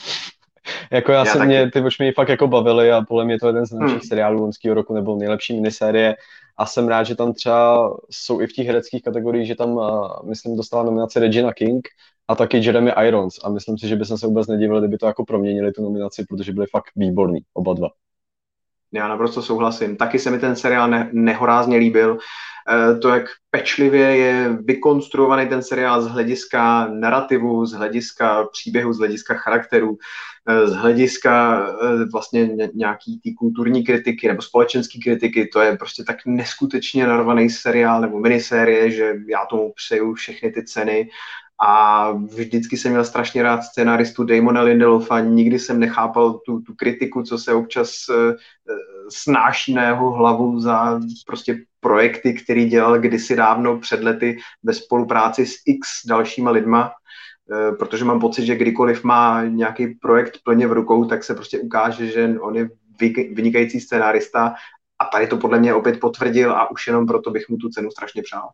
Jako 0.91 1.12
já, 1.12 1.19
já 1.19 1.25
jsem 1.25 1.45
mě, 1.45 1.71
ty 1.71 1.82
Watchmeny 1.82 2.12
fakt 2.12 2.30
jako 2.30 2.47
bavili 2.47 2.91
a 2.91 3.01
podle 3.01 3.25
mě 3.25 3.39
to 3.39 3.47
je 3.47 3.49
jeden 3.49 3.65
z 3.65 3.71
nejlepších 3.71 4.01
hmm. 4.01 4.08
seriálů 4.08 4.41
loňského 4.41 4.75
roku 4.75 4.93
nebo 4.93 5.15
nejlepší 5.15 5.54
minisérie 5.54 6.15
a 6.58 6.65
jsem 6.65 6.88
rád, 6.88 7.04
že 7.04 7.15
tam 7.15 7.34
třeba 7.34 7.97
jsou 8.10 8.41
i 8.41 8.47
v 8.47 8.54
těch 8.54 8.67
hereckých 8.67 9.04
kategoriích, 9.04 9.47
že 9.47 9.56
tam, 9.56 9.80
myslím, 10.23 10.58
dostala 10.58 10.84
nominaci 10.84 11.19
Regina 11.19 11.54
King 11.54 11.88
a 12.28 12.36
taky 12.36 12.58
Jeremy 12.58 12.91
Irons 13.08 13.39
a 13.43 13.49
myslím 13.49 13.78
si, 13.78 13.88
že 13.88 13.95
by 13.95 14.06
se 14.06 14.28
vůbec 14.28 14.47
nedivili, 14.47 14.82
kdyby 14.82 14.97
to 14.97 15.06
jako 15.06 15.25
proměnili 15.25 15.71
tu 15.71 15.84
nominaci, 15.84 16.25
protože 16.30 16.54
byli 16.54 16.67
fakt 16.71 16.91
výborní, 16.95 17.39
oba 17.54 17.73
dva. 17.73 17.89
Já 18.93 19.07
naprosto 19.07 19.41
souhlasím. 19.41 19.95
Taky 19.95 20.19
se 20.19 20.31
mi 20.31 20.39
ten 20.39 20.55
seriál 20.55 20.89
ne- 20.89 21.09
nehorázně 21.13 21.77
líbil. 21.77 22.17
E, 22.69 22.99
to, 22.99 23.09
jak 23.09 23.25
pečlivě 23.49 24.15
je 24.17 24.57
vykonstruovaný 24.61 25.47
ten 25.47 25.63
seriál 25.63 26.01
z 26.01 26.07
hlediska 26.07 26.87
narrativu, 26.87 27.65
z 27.65 27.73
hlediska 27.73 28.47
příběhu, 28.51 28.93
z 28.93 28.97
hlediska 28.97 29.33
charakteru, 29.33 29.97
e, 30.47 30.67
z 30.67 30.73
hlediska 30.73 31.65
e, 31.67 32.05
vlastně 32.11 32.49
nějaký 32.73 33.19
té 33.19 33.29
kulturní 33.37 33.83
kritiky 33.83 34.27
nebo 34.27 34.41
společenské 34.41 34.99
kritiky, 35.03 35.47
to 35.53 35.61
je 35.61 35.77
prostě 35.77 36.03
tak 36.03 36.17
neskutečně 36.25 37.07
narvaný 37.07 37.49
seriál 37.49 38.01
nebo 38.01 38.19
minisérie, 38.19 38.91
že 38.91 39.13
já 39.27 39.45
tomu 39.45 39.73
přeju 39.75 40.13
všechny 40.13 40.51
ty 40.51 40.63
ceny 40.63 41.09
a 41.61 42.11
vždycky 42.11 42.77
jsem 42.77 42.91
měl 42.91 43.05
strašně 43.05 43.43
rád 43.43 43.61
scénaristu 43.61 44.23
Damona 44.23 44.61
Lindelofa, 44.61 45.19
nikdy 45.19 45.59
jsem 45.59 45.79
nechápal 45.79 46.33
tu, 46.33 46.61
tu 46.61 46.73
kritiku, 46.75 47.23
co 47.23 47.37
se 47.37 47.53
občas 47.53 47.89
uh, 48.09 48.33
snáší 49.09 49.73
na 49.73 49.83
jeho 49.83 50.11
hlavu 50.11 50.59
za 50.59 50.99
prostě 51.25 51.59
projekty, 51.79 52.33
který 52.33 52.69
dělal 52.69 52.99
kdysi 52.99 53.35
dávno 53.35 53.79
před 53.79 54.03
lety 54.03 54.37
ve 54.63 54.73
spolupráci 54.73 55.45
s 55.45 55.53
x 55.65 55.87
dalšíma 56.05 56.51
lidma, 56.51 56.91
protože 57.79 58.05
mám 58.05 58.19
pocit, 58.19 58.45
že 58.45 58.55
kdykoliv 58.55 59.03
má 59.03 59.43
nějaký 59.43 59.87
projekt 59.87 60.39
plně 60.43 60.67
v 60.67 60.71
rukou, 60.71 61.05
tak 61.05 61.23
se 61.23 61.35
prostě 61.35 61.59
ukáže, 61.59 62.07
že 62.07 62.35
on 62.39 62.55
je 62.55 62.69
vynikající 63.33 63.79
scénárista 63.79 64.53
a 64.99 65.05
tady 65.05 65.27
to 65.27 65.37
podle 65.37 65.59
mě 65.59 65.73
opět 65.73 65.99
potvrdil 65.99 66.51
a 66.51 66.71
už 66.71 66.87
jenom 66.87 67.07
proto 67.07 67.31
bych 67.31 67.49
mu 67.49 67.57
tu 67.57 67.69
cenu 67.69 67.91
strašně 67.91 68.21
přál. 68.21 68.49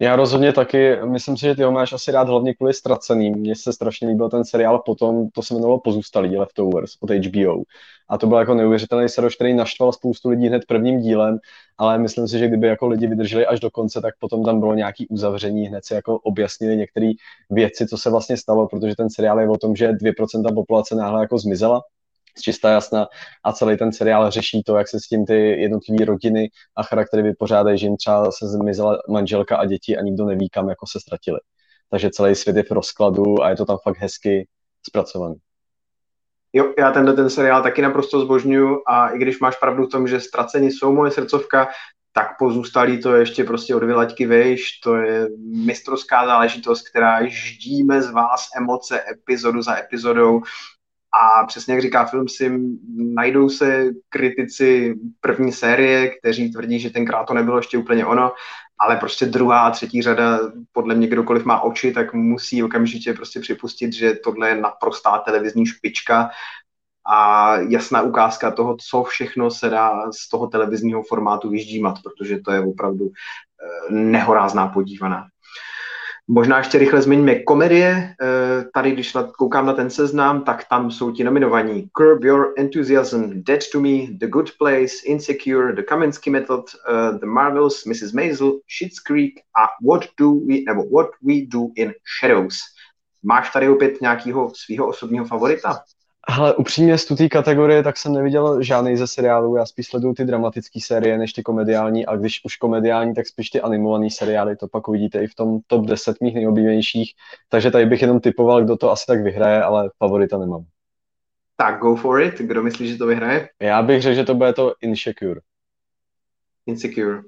Já 0.00 0.16
rozhodně 0.16 0.52
taky, 0.52 0.96
myslím 1.04 1.36
si, 1.36 1.46
že 1.46 1.54
ty 1.54 1.62
ho 1.62 1.72
máš 1.72 1.92
asi 1.92 2.12
rád 2.12 2.28
hlavně 2.28 2.54
kvůli 2.54 2.74
ztraceným. 2.74 3.34
Mně 3.34 3.56
se 3.56 3.72
strašně 3.72 4.08
líbil 4.08 4.28
ten 4.28 4.44
seriál 4.44 4.78
potom, 4.78 5.28
to 5.30 5.42
se 5.42 5.54
jmenovalo 5.54 5.80
Pozůstalí 5.80 6.36
Leftovers 6.36 6.92
od 7.00 7.10
HBO. 7.10 7.62
A 8.08 8.18
to 8.18 8.26
byl 8.26 8.38
jako 8.38 8.54
neuvěřitelný 8.54 9.08
seriál, 9.08 9.30
který 9.30 9.54
naštval 9.54 9.92
spoustu 9.92 10.28
lidí 10.28 10.48
hned 10.48 10.62
prvním 10.68 11.00
dílem, 11.00 11.38
ale 11.78 11.98
myslím 11.98 12.28
si, 12.28 12.38
že 12.38 12.48
kdyby 12.48 12.66
jako 12.66 12.86
lidi 12.86 13.06
vydrželi 13.06 13.46
až 13.46 13.60
do 13.60 13.70
konce, 13.70 14.00
tak 14.00 14.14
potom 14.18 14.44
tam 14.44 14.60
bylo 14.60 14.74
nějaký 14.74 15.08
uzavření, 15.08 15.66
hned 15.66 15.84
si 15.84 15.94
jako 15.94 16.18
objasnili 16.18 16.76
některé 16.76 17.12
věci, 17.50 17.86
co 17.86 17.98
se 17.98 18.10
vlastně 18.10 18.36
stalo, 18.36 18.68
protože 18.68 18.96
ten 18.96 19.10
seriál 19.10 19.40
je 19.40 19.48
o 19.48 19.56
tom, 19.56 19.76
že 19.76 19.92
2% 19.92 20.54
populace 20.54 20.94
náhle 20.94 21.20
jako 21.20 21.38
zmizela 21.38 21.82
z 22.38 22.42
čistá 22.42 22.70
jasna 22.70 23.06
a 23.44 23.52
celý 23.52 23.76
ten 23.76 23.92
seriál 23.92 24.30
řeší 24.30 24.62
to, 24.62 24.76
jak 24.76 24.88
se 24.88 25.00
s 25.00 25.02
tím 25.02 25.26
ty 25.26 25.60
jednotlivé 25.60 26.04
rodiny 26.04 26.48
a 26.76 26.82
charaktery 26.82 27.22
vypořádají, 27.22 27.78
že 27.78 27.86
jim 27.86 27.96
třeba 27.96 28.32
se 28.32 28.48
zmizela 28.48 28.98
manželka 29.08 29.56
a 29.56 29.64
děti 29.64 29.96
a 29.96 30.02
nikdo 30.02 30.24
neví, 30.24 30.48
kam 30.48 30.68
jako 30.68 30.86
se 30.86 31.00
ztratili. 31.00 31.38
Takže 31.90 32.10
celý 32.10 32.34
svět 32.34 32.56
je 32.56 32.62
v 32.62 32.70
rozkladu 32.70 33.42
a 33.42 33.50
je 33.50 33.56
to 33.56 33.64
tam 33.64 33.78
fakt 33.82 33.98
hezky 33.98 34.48
zpracovaný. 34.86 35.34
Jo, 36.52 36.74
já 36.78 36.90
tenhle 36.92 37.14
ten 37.14 37.30
seriál 37.30 37.62
taky 37.62 37.82
naprosto 37.82 38.20
zbožňuju 38.20 38.82
a 38.86 39.08
i 39.08 39.18
když 39.18 39.40
máš 39.40 39.56
pravdu 39.56 39.86
v 39.86 39.90
tom, 39.90 40.08
že 40.08 40.20
ztracení 40.20 40.70
jsou 40.70 40.92
moje 40.92 41.10
srdcovka, 41.10 41.68
tak 42.12 42.38
pozůstalí 42.38 43.00
to 43.00 43.14
ještě 43.14 43.44
prostě 43.44 43.74
od 43.74 43.82
vylaďky 43.82 44.26
vejš, 44.26 44.80
to 44.84 44.96
je 44.96 45.28
mistrovská 45.66 46.26
záležitost, 46.26 46.88
která 46.88 47.26
ždíme 47.26 48.02
z 48.02 48.10
vás 48.10 48.48
emoce 48.56 49.04
epizodu 49.10 49.62
za 49.62 49.78
epizodou 49.78 50.40
a 51.14 51.46
přesně 51.46 51.74
jak 51.74 51.82
říká 51.82 52.04
film 52.04 52.28
Sim, 52.28 52.78
najdou 52.96 53.48
se 53.48 53.84
kritici 54.08 54.94
první 55.20 55.52
série, 55.52 56.08
kteří 56.08 56.52
tvrdí, 56.52 56.80
že 56.80 56.90
tenkrát 56.90 57.24
to 57.24 57.34
nebylo 57.34 57.56
ještě 57.56 57.78
úplně 57.78 58.06
ono, 58.06 58.32
ale 58.78 58.96
prostě 58.96 59.26
druhá 59.26 59.60
a 59.60 59.70
třetí 59.70 60.02
řada, 60.02 60.40
podle 60.72 60.94
mě 60.94 61.06
kdokoliv 61.06 61.44
má 61.44 61.60
oči, 61.60 61.92
tak 61.92 62.14
musí 62.14 62.62
okamžitě 62.62 63.14
prostě 63.14 63.40
připustit, 63.40 63.92
že 63.92 64.14
tohle 64.14 64.48
je 64.48 64.60
naprostá 64.60 65.18
televizní 65.18 65.66
špička 65.66 66.30
a 67.06 67.56
jasná 67.56 68.02
ukázka 68.02 68.50
toho, 68.50 68.76
co 68.90 69.02
všechno 69.02 69.50
se 69.50 69.70
dá 69.70 70.12
z 70.12 70.28
toho 70.28 70.46
televizního 70.46 71.02
formátu 71.02 71.50
vyždímat, 71.50 71.94
protože 72.02 72.38
to 72.38 72.52
je 72.52 72.60
opravdu 72.60 73.10
eh, 73.10 73.92
nehorázná 73.94 74.68
podívaná. 74.68 75.26
Možná 76.28 76.58
ještě 76.58 76.78
rychle 76.78 77.02
zmiňme 77.02 77.34
komedie. 77.34 78.14
Eh, 78.22 78.64
tady, 78.74 78.92
když 78.92 79.16
koukám 79.38 79.66
na 79.66 79.72
ten 79.72 79.90
seznam, 79.90 80.44
tak 80.44 80.64
tam 80.68 80.90
jsou 80.90 81.12
ti 81.12 81.24
nominovaní 81.24 81.88
Curb 81.98 82.24
Your 82.24 82.54
Enthusiasm, 82.58 83.30
Dead 83.34 83.60
to 83.72 83.80
Me, 83.80 84.06
The 84.18 84.26
Good 84.26 84.50
Place, 84.58 84.94
Insecure, 85.04 85.72
The 85.72 85.82
Kaminsky 85.82 86.30
Method, 86.30 86.64
uh, 86.88 87.18
The 87.18 87.26
Marvels, 87.26 87.84
Mrs. 87.84 88.12
Maisel, 88.12 88.52
Schitt's 88.68 89.00
Creek 89.00 89.32
a 89.56 89.68
What 89.90 90.04
Do 90.18 90.30
We, 90.30 90.54
nebo 90.66 90.88
What 90.88 91.10
We 91.22 91.34
Do 91.48 91.60
in 91.74 91.92
Shadows. 92.20 92.58
Máš 93.22 93.52
tady 93.52 93.68
opět 93.68 94.00
nějakého 94.00 94.52
svého 94.54 94.88
osobního 94.88 95.24
favorita? 95.24 95.80
Ale 96.26 96.54
upřímně 96.54 96.98
z 96.98 97.04
té 97.04 97.28
kategorie 97.28 97.82
tak 97.82 97.96
jsem 97.96 98.12
neviděl 98.12 98.62
žádný 98.62 98.96
ze 98.96 99.06
seriálů, 99.06 99.56
já 99.56 99.66
spíš 99.66 99.86
sleduju 99.86 100.14
ty 100.14 100.24
dramatické 100.24 100.80
série 100.80 101.18
než 101.18 101.32
ty 101.32 101.42
komediální 101.42 102.06
a 102.06 102.16
když 102.16 102.40
už 102.44 102.56
komediální, 102.56 103.14
tak 103.14 103.26
spíš 103.26 103.50
ty 103.50 103.60
animované 103.60 104.10
seriály, 104.10 104.56
to 104.56 104.68
pak 104.68 104.88
uvidíte 104.88 105.22
i 105.22 105.26
v 105.26 105.34
tom 105.34 105.58
top 105.66 105.86
10 105.86 106.20
mých 106.20 106.34
nejoblíbenějších, 106.34 107.12
takže 107.48 107.70
tady 107.70 107.86
bych 107.86 108.02
jenom 108.02 108.20
typoval, 108.20 108.64
kdo 108.64 108.76
to 108.76 108.90
asi 108.90 109.06
tak 109.06 109.22
vyhraje, 109.22 109.62
ale 109.62 109.90
favorita 109.98 110.38
nemám. 110.38 110.64
Tak 111.56 111.78
go 111.78 111.96
for 111.96 112.22
it, 112.22 112.34
kdo 112.38 112.62
myslí, 112.62 112.88
že 112.88 112.98
to 112.98 113.06
vyhraje? 113.06 113.48
Já 113.60 113.82
bych 113.82 114.02
řekl, 114.02 114.14
že 114.14 114.24
to 114.24 114.34
bude 114.34 114.52
to 114.52 114.74
Insecure. 114.80 115.40
Insecure. 116.66 117.20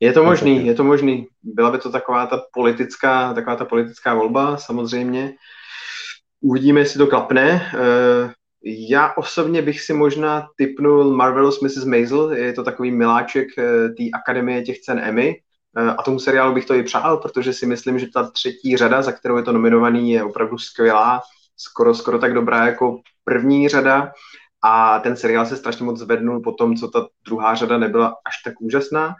Je 0.00 0.12
to 0.12 0.24
možný, 0.24 0.50
Insecure. 0.50 0.70
je 0.70 0.74
to 0.74 0.84
možný. 0.84 1.26
Byla 1.42 1.70
by 1.70 1.78
to 1.78 1.90
taková 1.92 2.26
ta 2.26 2.42
politická, 2.52 3.34
taková 3.34 3.56
ta 3.56 3.64
politická 3.64 4.14
volba, 4.14 4.56
samozřejmě. 4.56 5.32
Uvidíme, 6.40 6.80
jestli 6.80 6.98
to 6.98 7.06
klapne. 7.06 7.72
Já 8.64 9.12
osobně 9.16 9.62
bych 9.62 9.80
si 9.80 9.92
možná 9.92 10.48
typnul 10.56 11.16
Marvelous 11.16 11.60
Mrs. 11.60 11.84
Maisel, 11.84 12.32
je 12.32 12.52
to 12.52 12.64
takový 12.64 12.90
miláček 12.90 13.48
eh, 13.58 13.88
té 13.88 14.04
akademie 14.14 14.62
těch 14.62 14.80
cen 14.80 14.98
Emmy, 14.98 15.36
eh, 15.76 15.90
a 15.90 16.02
tomu 16.02 16.18
seriálu 16.18 16.54
bych 16.54 16.66
to 16.66 16.74
i 16.74 16.82
přál, 16.82 17.16
protože 17.16 17.52
si 17.52 17.66
myslím, 17.66 17.98
že 17.98 18.06
ta 18.14 18.30
třetí 18.30 18.76
řada, 18.76 19.02
za 19.02 19.12
kterou 19.12 19.36
je 19.36 19.42
to 19.42 19.52
nominovaný, 19.52 20.12
je 20.12 20.24
opravdu 20.24 20.58
skvělá, 20.58 21.22
skoro, 21.56 21.94
skoro 21.94 22.18
tak 22.18 22.34
dobrá 22.34 22.66
jako 22.66 23.00
první 23.24 23.68
řada 23.68 24.12
a 24.62 24.98
ten 24.98 25.16
seriál 25.16 25.46
se 25.46 25.56
strašně 25.56 25.84
moc 25.84 25.98
zvednul 25.98 26.40
po 26.40 26.52
tom, 26.52 26.76
co 26.76 26.88
ta 26.88 27.06
druhá 27.24 27.54
řada 27.54 27.78
nebyla 27.78 28.08
až 28.08 28.34
tak 28.44 28.60
úžasná. 28.60 29.14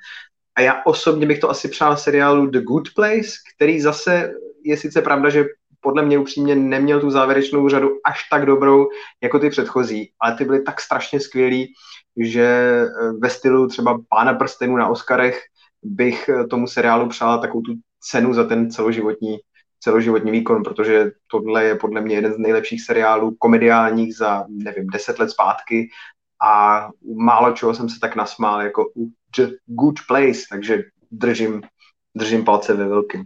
A 0.54 0.60
já 0.60 0.82
osobně 0.84 1.26
bych 1.26 1.38
to 1.38 1.50
asi 1.50 1.68
přál 1.68 1.96
seriálu 1.96 2.46
The 2.46 2.60
Good 2.60 2.88
Place, 2.94 3.30
který 3.54 3.80
zase 3.80 4.32
je 4.64 4.76
sice 4.76 5.02
pravda, 5.02 5.30
že 5.30 5.44
podle 5.80 6.04
mě 6.04 6.18
upřímně 6.18 6.54
neměl 6.54 7.00
tu 7.00 7.10
závěrečnou 7.10 7.68
řadu 7.68 7.88
až 8.04 8.28
tak 8.30 8.46
dobrou 8.46 8.88
jako 9.22 9.38
ty 9.38 9.50
předchozí, 9.50 10.12
ale 10.20 10.36
ty 10.36 10.44
byly 10.44 10.62
tak 10.62 10.80
strašně 10.80 11.20
skvělý, 11.20 11.72
že 12.16 12.44
eh, 12.44 13.12
ve 13.12 13.30
stylu 13.30 13.68
třeba 13.68 13.98
Pána 14.08 14.34
prstenů 14.34 14.76
na 14.76 14.88
Oscarech 14.88 15.40
bych 15.82 16.28
eh, 16.28 16.46
tomu 16.46 16.66
seriálu 16.66 17.08
přál 17.08 17.40
takovou 17.40 17.62
tu 17.62 17.74
cenu 18.00 18.34
za 18.34 18.44
ten 18.44 18.70
celoživotní, 18.70 19.38
celoživotní 19.80 20.30
výkon, 20.30 20.62
protože 20.62 21.10
tohle 21.26 21.64
je 21.64 21.74
podle 21.74 22.00
mě 22.00 22.14
jeden 22.14 22.34
z 22.34 22.38
nejlepších 22.38 22.82
seriálů 22.82 23.36
komediálních 23.38 24.16
za, 24.16 24.44
nevím, 24.48 24.86
deset 24.86 25.18
let 25.18 25.30
zpátky 25.30 25.88
a 26.42 26.88
málo 27.16 27.52
čeho 27.52 27.74
jsem 27.74 27.88
se 27.88 28.00
tak 28.00 28.16
nasmál 28.16 28.62
jako 28.62 28.90
u 28.96 29.10
The 29.36 29.46
Good 29.66 29.98
Place, 30.08 30.40
takže 30.50 30.82
držím, 31.10 31.62
držím 32.14 32.44
palce 32.44 32.74
ve 32.74 32.88
velkým. 32.88 33.24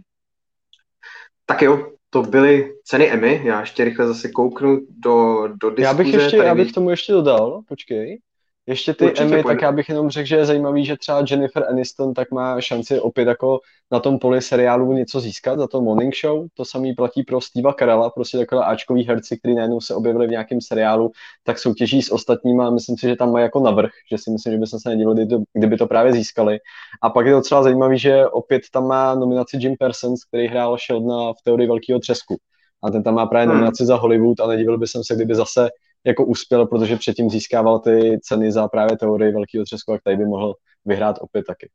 Tak 1.45 1.61
jo, 1.61 1.91
to 2.09 2.21
byly 2.21 2.73
ceny 2.83 3.11
Emmy. 3.11 3.41
Já 3.43 3.59
ještě 3.59 3.83
rychle 3.83 4.07
zase 4.07 4.29
kouknu 4.29 4.79
do, 4.89 5.47
do 5.47 5.69
diskuze. 5.69 5.83
Já 5.83 5.93
bych, 5.93 6.13
ještě, 6.13 6.37
já 6.37 6.55
bych 6.55 6.71
tomu 6.71 6.89
ještě 6.89 7.13
dodal, 7.13 7.61
počkej. 7.67 8.19
Ještě 8.67 8.93
ty 8.93 9.05
Určitě 9.05 9.23
Emmy, 9.23 9.43
pojď. 9.43 9.45
tak 9.45 9.61
já 9.61 9.71
bych 9.71 9.89
jenom 9.89 10.09
řekl, 10.09 10.27
že 10.27 10.35
je 10.35 10.45
zajímavý, 10.45 10.85
že 10.85 10.97
třeba 10.97 11.23
Jennifer 11.29 11.65
Aniston 11.69 12.13
tak 12.13 12.31
má 12.31 12.61
šanci 12.61 12.99
opět 12.99 13.27
jako 13.27 13.59
na 13.91 13.99
tom 13.99 14.19
poli 14.19 14.41
seriálu 14.41 14.93
něco 14.93 15.19
získat 15.19 15.59
za 15.59 15.67
to 15.67 15.81
Morning 15.81 16.15
Show. 16.15 16.45
To 16.53 16.65
samý 16.65 16.93
platí 16.93 17.23
pro 17.23 17.41
Steva 17.41 17.73
Carella, 17.73 18.09
prostě 18.09 18.37
takové 18.37 18.65
Ačkový 18.65 19.03
herci, 19.03 19.37
kteří 19.37 19.55
najednou 19.55 19.81
se 19.81 19.95
objevili 19.95 20.27
v 20.27 20.29
nějakém 20.29 20.61
seriálu, 20.61 21.11
tak 21.43 21.59
soutěží 21.59 22.01
s 22.01 22.11
ostatníma 22.11 22.67
a 22.67 22.69
myslím 22.69 22.97
si, 22.97 23.07
že 23.07 23.15
tam 23.15 23.31
mají 23.31 23.43
jako 23.43 23.59
navrh, 23.59 23.91
že 24.11 24.17
si 24.17 24.31
myslím, 24.31 24.53
že 24.53 24.59
by 24.59 24.67
se 24.67 24.89
nedivili, 24.89 25.15
kdyby 25.15 25.29
to, 25.29 25.43
kdyby 25.53 25.77
to 25.77 25.87
právě 25.87 26.13
získali. 26.13 26.59
A 27.01 27.09
pak 27.09 27.25
je 27.25 27.33
to 27.33 27.41
třeba 27.41 27.63
zajímavý, 27.63 27.99
že 27.99 28.27
opět 28.27 28.61
tam 28.71 28.87
má 28.87 29.15
nominaci 29.15 29.57
Jim 29.57 29.75
Parsons, 29.79 30.23
který 30.23 30.47
hrál 30.47 30.77
Sheldona 30.77 31.33
v 31.33 31.41
teorii 31.43 31.67
velkého 31.67 31.99
třesku. 31.99 32.37
A 32.83 32.91
ten 32.91 33.03
tam 33.03 33.15
má 33.15 33.25
právě 33.25 33.45
hmm. 33.45 33.55
nominaci 33.55 33.85
za 33.85 33.95
Hollywood 33.95 34.39
a 34.39 34.47
nedivil 34.47 34.77
by 34.77 34.87
jsem 34.87 35.03
se, 35.03 35.15
kdyby 35.15 35.35
zase 35.35 35.69
jako 36.05 36.25
uspěl, 36.25 36.67
protože 36.67 36.97
předtím 36.97 37.29
získával 37.29 37.79
ty 37.79 38.19
ceny 38.23 38.51
za 38.51 38.67
právě 38.67 38.97
teorii 38.97 39.33
velkého 39.33 39.65
třesku 39.65 39.93
a 39.93 39.97
tady 40.03 40.17
by 40.17 40.25
mohl 40.25 40.53
vyhrát 40.85 41.15
opět 41.19 41.45
taky. 41.47 41.69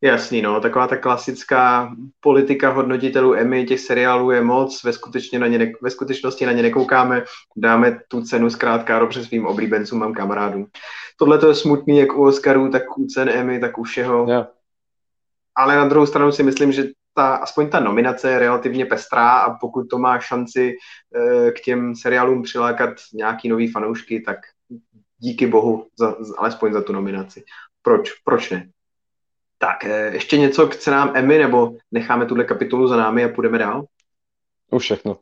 Jasný, 0.00 0.42
no, 0.42 0.60
taková 0.60 0.86
ta 0.86 0.96
klasická 0.96 1.94
politika 2.20 2.70
hodnotitelů 2.70 3.34
Emmy 3.34 3.64
těch 3.64 3.80
seriálů 3.80 4.30
je 4.30 4.42
moc, 4.42 4.84
ve, 4.84 4.92
skutečně 4.92 5.38
na 5.38 5.46
ně 5.46 5.58
ne, 5.58 5.72
ve 5.82 5.90
skutečnosti 5.90 6.46
na 6.46 6.52
ně 6.52 6.62
nekoukáme, 6.62 7.24
dáme 7.56 8.00
tu 8.08 8.22
cenu 8.22 8.50
zkrátka 8.50 8.98
dobře 8.98 9.24
svým 9.24 9.46
oblíbencům, 9.46 9.98
mám 9.98 10.14
kamarádům. 10.14 10.66
Tohle 11.18 11.38
to 11.38 11.48
je 11.48 11.54
smutný 11.54 11.98
jak 11.98 12.12
u 12.12 12.26
Oscarů, 12.26 12.70
tak 12.70 12.98
u 12.98 13.06
cen 13.06 13.28
Emmy, 13.28 13.60
tak 13.60 13.78
u 13.78 13.82
všeho. 13.82 14.26
Yeah. 14.28 14.48
Ale 15.54 15.76
na 15.76 15.88
druhou 15.88 16.06
stranu 16.06 16.32
si 16.32 16.42
myslím, 16.42 16.72
že 16.72 16.84
ta, 17.16 17.34
aspoň 17.34 17.70
ta 17.70 17.80
nominace 17.80 18.30
je 18.30 18.38
relativně 18.38 18.86
pestrá 18.86 19.38
a 19.38 19.54
pokud 19.58 19.84
to 19.90 19.98
má 19.98 20.18
šanci 20.18 20.76
e, 21.14 21.50
k 21.50 21.60
těm 21.60 21.96
seriálům 21.96 22.42
přilákat 22.42 22.90
nějaký 23.14 23.48
nový 23.48 23.72
fanoušky, 23.72 24.20
tak 24.20 24.38
díky 25.18 25.46
bohu 25.46 25.86
za, 25.98 26.16
alespoň 26.38 26.72
za 26.72 26.82
tu 26.82 26.92
nominaci. 26.92 27.44
Proč? 27.82 28.12
Proč 28.24 28.50
ne? 28.50 28.68
Tak, 29.58 29.84
e, 29.84 30.14
ještě 30.14 30.38
něco 30.38 30.66
k 30.66 30.76
cenám 30.76 31.12
Emmy, 31.14 31.38
nebo 31.38 31.76
necháme 31.92 32.26
tuhle 32.26 32.44
kapitolu 32.44 32.88
za 32.88 32.96
námi 32.96 33.24
a 33.24 33.28
půjdeme 33.28 33.58
dál? 33.58 33.84
Už 34.70 34.82
všechno. 34.82 35.18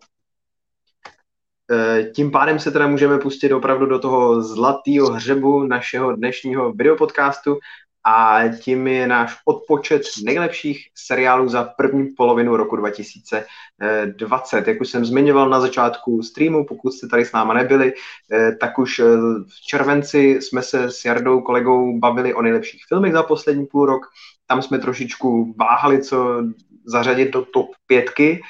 E, 1.70 2.04
tím 2.04 2.30
pádem 2.30 2.58
se 2.58 2.70
teda 2.70 2.86
můžeme 2.86 3.18
pustit 3.18 3.52
opravdu 3.52 3.86
do 3.86 3.98
toho 3.98 4.42
zlatého 4.42 5.12
hřebu 5.12 5.64
našeho 5.64 6.16
dnešního 6.16 6.72
videopodcastu 6.72 7.58
a 8.04 8.40
tím 8.60 8.86
je 8.86 9.06
náš 9.06 9.36
odpočet 9.44 10.02
nejlepších 10.24 10.88
seriálů 10.94 11.48
za 11.48 11.64
první 11.64 12.08
polovinu 12.08 12.56
roku 12.56 12.76
2020. 12.76 14.68
Jak 14.68 14.80
už 14.80 14.88
jsem 14.88 15.04
zmiňoval 15.04 15.48
na 15.48 15.60
začátku 15.60 16.22
streamu, 16.22 16.66
pokud 16.66 16.92
jste 16.92 17.08
tady 17.08 17.24
s 17.24 17.32
náma 17.32 17.54
nebyli, 17.54 17.92
eh, 18.32 18.52
tak 18.60 18.78
už 18.78 18.98
eh, 18.98 19.04
v 19.48 19.60
červenci 19.66 20.38
jsme 20.42 20.62
se 20.62 20.90
s 20.90 21.04
Jardou 21.04 21.40
kolegou 21.40 21.98
bavili 21.98 22.34
o 22.34 22.42
nejlepších 22.42 22.82
filmech 22.88 23.12
za 23.12 23.22
poslední 23.22 23.66
půl 23.66 23.86
rok. 23.86 24.06
Tam 24.46 24.62
jsme 24.62 24.78
trošičku 24.78 25.54
váhali, 25.58 26.02
co 26.02 26.42
zařadit 26.86 27.30
do 27.30 27.44
top 27.44 27.66
pětky 27.86 28.42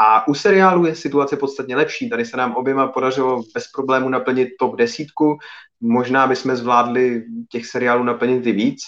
A 0.00 0.28
u 0.28 0.34
seriálu 0.34 0.86
je 0.86 0.94
situace 0.94 1.36
podstatně 1.36 1.76
lepší. 1.76 2.10
Tady 2.10 2.24
se 2.24 2.36
nám 2.36 2.54
oběma 2.54 2.86
podařilo 2.86 3.42
bez 3.54 3.68
problému 3.74 4.08
naplnit 4.08 4.48
top 4.58 4.76
desítku. 4.76 5.38
Možná 5.80 6.26
bychom 6.26 6.56
zvládli 6.56 7.24
těch 7.48 7.66
seriálů 7.66 8.04
naplnit 8.04 8.46
i 8.46 8.52
víc. 8.52 8.80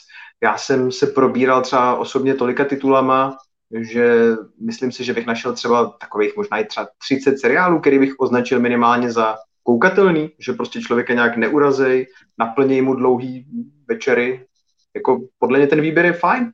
Já 0.42 0.58
jsem 0.58 0.92
se 0.92 1.06
probíral 1.06 1.62
třeba 1.62 1.96
osobně 1.96 2.34
tolika 2.34 2.64
titulama, 2.64 3.36
že 3.80 4.32
myslím 4.60 4.92
si, 4.92 5.04
že 5.04 5.14
bych 5.14 5.26
našel 5.26 5.52
třeba 5.52 5.86
takových 6.00 6.36
možná 6.36 6.58
i 6.58 6.64
třeba 6.64 6.88
30 6.98 7.38
seriálů, 7.38 7.80
který 7.80 7.98
bych 7.98 8.14
označil 8.18 8.60
minimálně 8.60 9.12
za 9.12 9.36
koukatelný, 9.62 10.30
že 10.38 10.52
prostě 10.52 10.80
člověka 10.80 11.14
nějak 11.14 11.36
neurazej, 11.36 12.06
naplněj 12.38 12.82
mu 12.82 12.94
dlouhý 12.94 13.46
večery. 13.88 14.46
Jako 14.94 15.20
podle 15.38 15.58
mě 15.58 15.66
ten 15.66 15.80
výběr 15.80 16.06
je 16.06 16.12
fajn. 16.12 16.52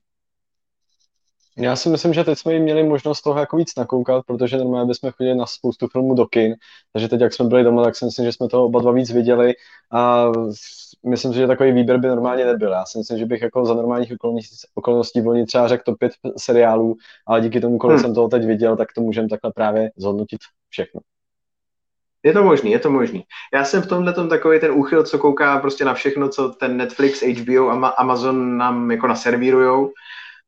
Já 1.59 1.77
si 1.77 1.89
myslím, 1.89 2.15
že 2.15 2.25
teď 2.25 2.39
jsme 2.39 2.55
jim 2.55 2.63
měli 2.63 2.83
možnost 2.83 3.23
toho 3.23 3.41
jako 3.41 3.57
víc 3.57 3.77
nakoukat, 3.77 4.27
protože 4.27 4.57
normálně 4.57 4.89
bychom 4.89 5.11
chodili 5.11 5.35
na 5.35 5.47
spoustu 5.47 5.89
filmů 5.89 6.15
do 6.15 6.27
kin, 6.27 6.55
takže 6.93 7.09
teď, 7.09 7.21
jak 7.21 7.33
jsme 7.33 7.45
byli 7.45 7.65
doma, 7.65 7.85
tak 7.85 7.97
si 7.97 8.05
myslím, 8.05 8.25
že 8.25 8.33
jsme 8.33 8.49
toho 8.49 8.65
oba 8.65 8.81
dva 8.81 8.93
víc 8.93 9.13
viděli 9.13 9.55
a 9.93 10.27
myslím 11.07 11.33
si, 11.33 11.39
že 11.39 11.47
takový 11.47 11.73
výběr 11.73 11.99
by 11.99 12.09
normálně 12.09 12.45
nebyl. 12.45 12.73
Já 12.73 12.85
si 12.85 12.99
myslím, 12.99 13.19
že 13.19 13.27
bych 13.27 13.43
jako 13.43 13.67
za 13.67 13.75
normálních 13.75 14.13
okolností, 14.75 15.21
volně 15.21 15.47
třeba 15.47 15.69
řekl 15.69 15.83
to 15.87 15.95
pět 15.95 16.13
seriálů, 16.37 16.97
ale 17.27 17.41
díky 17.41 17.61
tomu, 17.61 17.79
kolik 17.79 17.97
hmm. 17.97 18.05
jsem 18.05 18.15
toho 18.15 18.29
teď 18.29 18.45
viděl, 18.45 18.77
tak 18.77 18.93
to 18.93 19.01
můžeme 19.01 19.29
takhle 19.29 19.53
právě 19.53 19.91
zhodnotit 19.97 20.41
všechno. 20.69 21.01
Je 22.23 22.33
to 22.33 22.43
možný, 22.43 22.71
je 22.71 22.79
to 22.79 22.91
možný. 22.91 23.25
Já 23.55 23.65
jsem 23.65 23.83
v 23.83 23.87
tomhle 23.87 24.13
tom 24.13 24.29
takový 24.29 24.61
ten 24.61 24.71
úchyl, 24.71 25.05
co 25.05 25.19
kouká 25.19 25.59
prostě 25.59 25.85
na 25.85 25.95
všechno, 25.95 26.29
co 26.29 26.49
ten 26.49 26.77
Netflix, 26.77 27.23
HBO 27.23 27.69
a 27.69 27.89
Amazon 27.89 28.57
nám 28.57 28.91
jako 28.91 29.07
naservírujou 29.07 29.93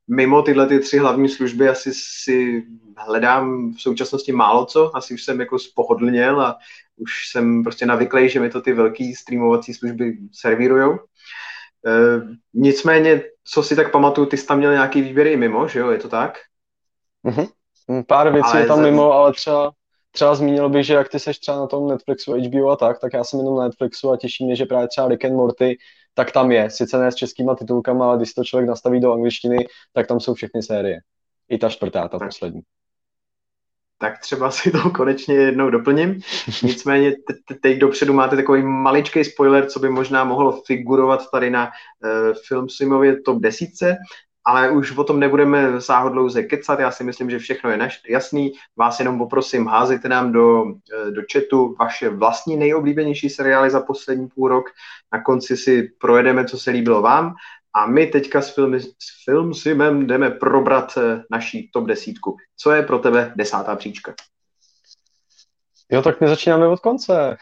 mimo 0.09 0.43
tyhle 0.43 0.67
ty 0.67 0.81
tři 0.81 0.99
hlavní 0.99 1.29
služby 1.29 1.69
asi 1.69 1.91
si 1.95 2.65
hledám 2.97 3.73
v 3.75 3.81
současnosti 3.81 4.33
málo 4.33 4.67
co, 4.67 4.97
asi 4.97 5.15
už 5.15 5.25
jsem 5.25 5.41
jako 5.41 5.59
spohodlněl 5.59 6.41
a 6.41 6.59
už 6.97 7.29
jsem 7.31 7.63
prostě 7.65 7.87
navyklý, 7.87 8.29
že 8.29 8.41
mi 8.41 8.51
to 8.51 8.61
ty 8.61 8.73
velké 8.73 9.13
streamovací 9.17 9.75
služby 9.75 10.17
servírujou. 10.33 10.95
E, 10.95 11.01
nicméně, 12.55 13.23
co 13.45 13.63
si 13.63 13.77
tak 13.77 13.93
pamatuju, 13.93 14.27
ty 14.27 14.37
jsi 14.37 14.47
tam 14.47 14.59
měl 14.59 14.73
nějaký 14.73 15.03
výběry 15.03 15.33
i 15.33 15.37
mimo, 15.37 15.69
že 15.69 15.79
jo, 15.79 15.91
je 15.91 15.99
to 15.99 16.09
tak? 16.09 16.39
Mm-hmm. 17.27 17.49
Pár 18.07 18.33
věcí 18.33 18.51
ale 18.53 18.61
je 18.61 18.67
tam 18.67 18.83
mimo, 18.83 19.13
ale 19.13 19.33
třeba, 19.33 19.73
třeba 20.13 20.35
zmínil 20.35 20.69
bych, 20.69 20.87
že 20.87 20.95
jak 20.95 21.09
ty 21.09 21.19
seš 21.19 21.39
třeba 21.39 21.59
na 21.59 21.67
tom 21.67 21.89
Netflixu, 21.89 22.33
HBO 22.33 22.71
a 22.71 22.77
tak, 22.77 23.01
tak 23.01 23.13
já 23.13 23.25
jsem 23.25 23.41
jenom 23.41 23.57
na 23.57 23.65
Netflixu 23.65 24.11
a 24.11 24.17
těší 24.17 24.45
mě, 24.45 24.57
že 24.57 24.67
právě 24.67 24.89
třeba 24.89 25.09
Rick 25.09 25.25
and 25.25 25.37
Morty 25.37 25.79
tak 26.15 26.33
tam 26.33 26.53
je. 26.53 26.71
Sice 26.71 26.99
ne 26.99 27.13
s 27.13 27.15
českýma 27.15 27.55
titulkama, 27.55 28.07
ale 28.07 28.17
když 28.17 28.35
to 28.35 28.45
člověk 28.45 28.69
nastaví 28.69 29.01
do 29.01 29.13
angličtiny, 29.13 29.57
tak 29.93 30.07
tam 30.07 30.21
jsou 30.21 30.35
všechny 30.35 30.63
série. 30.63 30.99
I 31.49 31.59
ta 31.59 31.69
čtvrtá, 31.69 32.09
ta 32.09 32.19
tak. 32.19 32.29
poslední. 32.29 32.61
Tak 34.01 34.19
třeba 34.19 34.51
si 34.51 34.71
to 34.71 34.91
konečně 34.91 35.35
jednou 35.35 35.71
doplním. 35.71 36.21
Nicméně 36.63 37.13
teď 37.63 37.79
dopředu 37.79 38.13
máte 38.13 38.37
takový 38.37 38.63
maličký 38.63 39.25
spoiler, 39.25 39.67
co 39.67 39.81
by 39.81 39.89
možná 39.89 40.25
mohlo 40.25 40.63
figurovat 40.67 41.31
tady 41.31 41.51
na 41.51 41.67
uh, 41.67 42.35
film 42.49 42.67
top 43.25 43.41
10 43.41 43.69
ale 44.49 44.71
už 44.71 44.97
o 44.97 45.05
tom 45.05 45.21
nebudeme 45.21 45.81
sáhodlouze 45.81 46.43
kecat, 46.43 46.81
já 46.81 46.91
si 46.91 47.05
myslím, 47.05 47.31
že 47.31 47.39
všechno 47.39 47.71
je 47.71 47.77
naš, 47.77 48.01
jasný. 48.09 48.53
Vás 48.77 48.99
jenom 48.99 49.19
poprosím, 49.19 49.67
házejte 49.67 50.09
nám 50.09 50.33
do, 50.33 50.65
eh, 50.67 51.11
do 51.11 51.23
chatu 51.33 51.77
vaše 51.81 52.09
vlastní 52.09 52.57
nejoblíbenější 52.57 53.31
seriály 53.31 53.71
za 53.71 53.81
poslední 53.81 54.29
půl 54.29 54.49
rok. 54.49 54.65
Na 55.13 55.23
konci 55.23 55.57
si 55.57 55.83
projedeme, 56.01 56.45
co 56.45 56.59
se 56.59 56.71
líbilo 56.71 57.03
vám. 57.03 57.35
A 57.75 57.87
my 57.87 58.07
teďka 58.07 58.43
s, 58.43 58.55
filmy, 58.55 58.81
s 58.81 59.25
Film 59.25 59.55
Simem 59.55 60.07
jdeme 60.07 60.31
probrat 60.31 60.99
eh, 60.99 61.23
naší 61.31 61.71
top 61.73 61.87
desítku. 61.87 62.37
Co 62.57 62.71
je 62.71 62.83
pro 62.83 62.99
tebe 62.99 63.33
desátá 63.37 63.77
příčka? 63.77 64.15
Jo, 65.93 66.03
tak 66.03 66.21
my 66.21 66.29
začínáme 66.29 66.67
od 66.67 66.81
konce. 66.81 67.37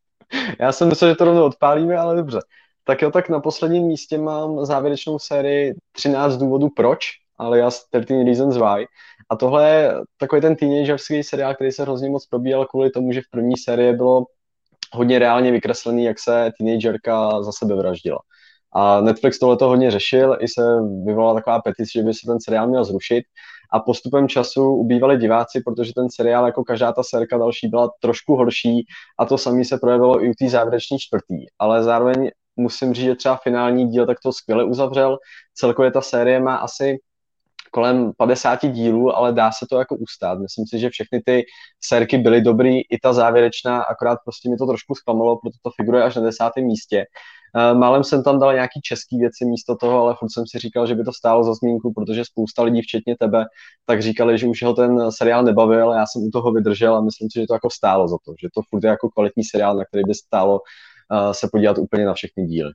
Já 0.60 0.72
jsem 0.72 0.88
myslel, 0.88 1.10
že 1.10 1.16
to 1.16 1.24
rovnou 1.24 1.44
odpálíme, 1.44 1.96
ale 1.96 2.16
dobře. 2.16 2.40
Tak 2.88 3.02
jo, 3.02 3.10
tak 3.10 3.28
na 3.28 3.40
posledním 3.40 3.86
místě 3.86 4.18
mám 4.18 4.64
závěrečnou 4.64 5.18
sérii 5.18 5.74
13 5.92 6.36
důvodů 6.36 6.68
proč, 6.76 7.06
ale 7.38 7.58
já 7.58 7.70
13 7.70 8.26
Reasons 8.26 8.56
Why. 8.56 8.86
A 9.30 9.36
tohle 9.36 9.70
je 9.70 9.94
takový 10.18 10.40
ten 10.42 10.56
teenagerský 10.56 11.22
seriál, 11.22 11.54
který 11.54 11.72
se 11.72 11.82
hrozně 11.82 12.10
moc 12.10 12.26
probíhal 12.26 12.66
kvůli 12.66 12.90
tomu, 12.90 13.12
že 13.12 13.20
v 13.20 13.30
první 13.30 13.56
sérii 13.56 13.92
bylo 13.92 14.24
hodně 14.92 15.18
reálně 15.18 15.52
vykreslený, 15.52 16.04
jak 16.04 16.18
se 16.20 16.50
teenagerka 16.58 17.42
za 17.42 17.52
sebe 17.52 17.74
vraždila. 17.74 18.18
A 18.72 19.00
Netflix 19.00 19.38
tohle 19.38 19.56
to 19.56 19.68
hodně 19.68 19.90
řešil, 19.90 20.36
i 20.40 20.48
se 20.48 20.62
vyvolala 21.04 21.34
taková 21.34 21.60
petice, 21.60 21.90
že 21.94 22.02
by 22.02 22.14
se 22.14 22.26
ten 22.26 22.40
seriál 22.40 22.68
měl 22.68 22.84
zrušit. 22.84 23.24
A 23.72 23.80
postupem 23.80 24.28
času 24.28 24.74
ubývali 24.74 25.16
diváci, 25.16 25.60
protože 25.60 25.92
ten 25.94 26.10
seriál, 26.10 26.46
jako 26.46 26.64
každá 26.64 26.92
ta 26.92 27.02
serka 27.02 27.38
další, 27.38 27.68
byla 27.68 27.90
trošku 28.00 28.36
horší 28.36 28.86
a 29.18 29.26
to 29.26 29.38
samé 29.38 29.64
se 29.64 29.78
projevilo 29.78 30.24
i 30.24 30.30
u 30.30 30.32
té 30.38 30.48
závěrečné 30.48 30.98
čtvrtý. 30.98 31.46
Ale 31.58 31.82
zároveň 31.82 32.30
musím 32.56 32.94
říct, 32.94 33.04
že 33.04 33.14
třeba 33.14 33.36
finální 33.36 33.88
díl 33.88 34.06
tak 34.06 34.20
to 34.22 34.32
skvěle 34.32 34.64
uzavřel. 34.64 35.18
Celkově 35.54 35.90
ta 35.90 36.00
série 36.00 36.40
má 36.40 36.56
asi 36.56 36.98
kolem 37.70 38.12
50 38.16 38.66
dílů, 38.66 39.16
ale 39.16 39.32
dá 39.32 39.52
se 39.52 39.66
to 39.70 39.78
jako 39.78 39.96
ustát. 39.96 40.38
Myslím 40.38 40.66
si, 40.66 40.78
že 40.78 40.90
všechny 40.90 41.22
ty 41.24 41.44
serky 41.80 42.18
byly 42.18 42.40
dobrý, 42.40 42.80
i 42.80 42.98
ta 43.02 43.12
závěrečná, 43.12 43.82
akorát 43.82 44.18
prostě 44.24 44.50
mi 44.50 44.56
to 44.56 44.66
trošku 44.66 44.94
zklamalo, 44.94 45.36
proto 45.36 45.56
to 45.62 45.70
figuruje 45.76 46.04
až 46.04 46.16
na 46.16 46.22
desátém 46.22 46.64
místě. 46.64 47.04
Eh, 47.56 47.74
málem 47.74 48.04
jsem 48.04 48.22
tam 48.22 48.38
dal 48.38 48.52
nějaký 48.54 48.80
český 48.80 49.18
věci 49.18 49.44
místo 49.44 49.76
toho, 49.76 50.00
ale 50.00 50.14
furt 50.18 50.32
jsem 50.32 50.44
si 50.46 50.58
říkal, 50.58 50.86
že 50.86 50.94
by 50.94 51.04
to 51.04 51.12
stálo 51.12 51.44
za 51.44 51.54
zmínku, 51.54 51.92
protože 51.92 52.24
spousta 52.24 52.62
lidí, 52.62 52.82
včetně 52.82 53.16
tebe, 53.18 53.44
tak 53.86 54.02
říkali, 54.02 54.38
že 54.38 54.46
už 54.46 54.62
ho 54.62 54.74
ten 54.74 55.12
seriál 55.12 55.42
nebavil, 55.42 55.92
já 55.92 56.06
jsem 56.06 56.22
u 56.22 56.30
toho 56.30 56.52
vydržel 56.52 56.96
a 56.96 57.00
myslím 57.00 57.28
si, 57.30 57.40
že 57.40 57.46
to 57.46 57.54
jako 57.54 57.70
stálo 57.70 58.08
za 58.08 58.16
to, 58.24 58.34
že 58.40 58.48
to 58.54 58.60
furt 58.70 58.84
je 58.84 58.90
jako 58.90 59.08
kvalitní 59.08 59.44
seriál, 59.44 59.76
na 59.76 59.84
který 59.84 60.04
by 60.04 60.14
stálo 60.14 60.60
se 61.32 61.48
podívat 61.52 61.78
úplně 61.78 62.06
na 62.06 62.14
všechny 62.14 62.46
díly. 62.46 62.72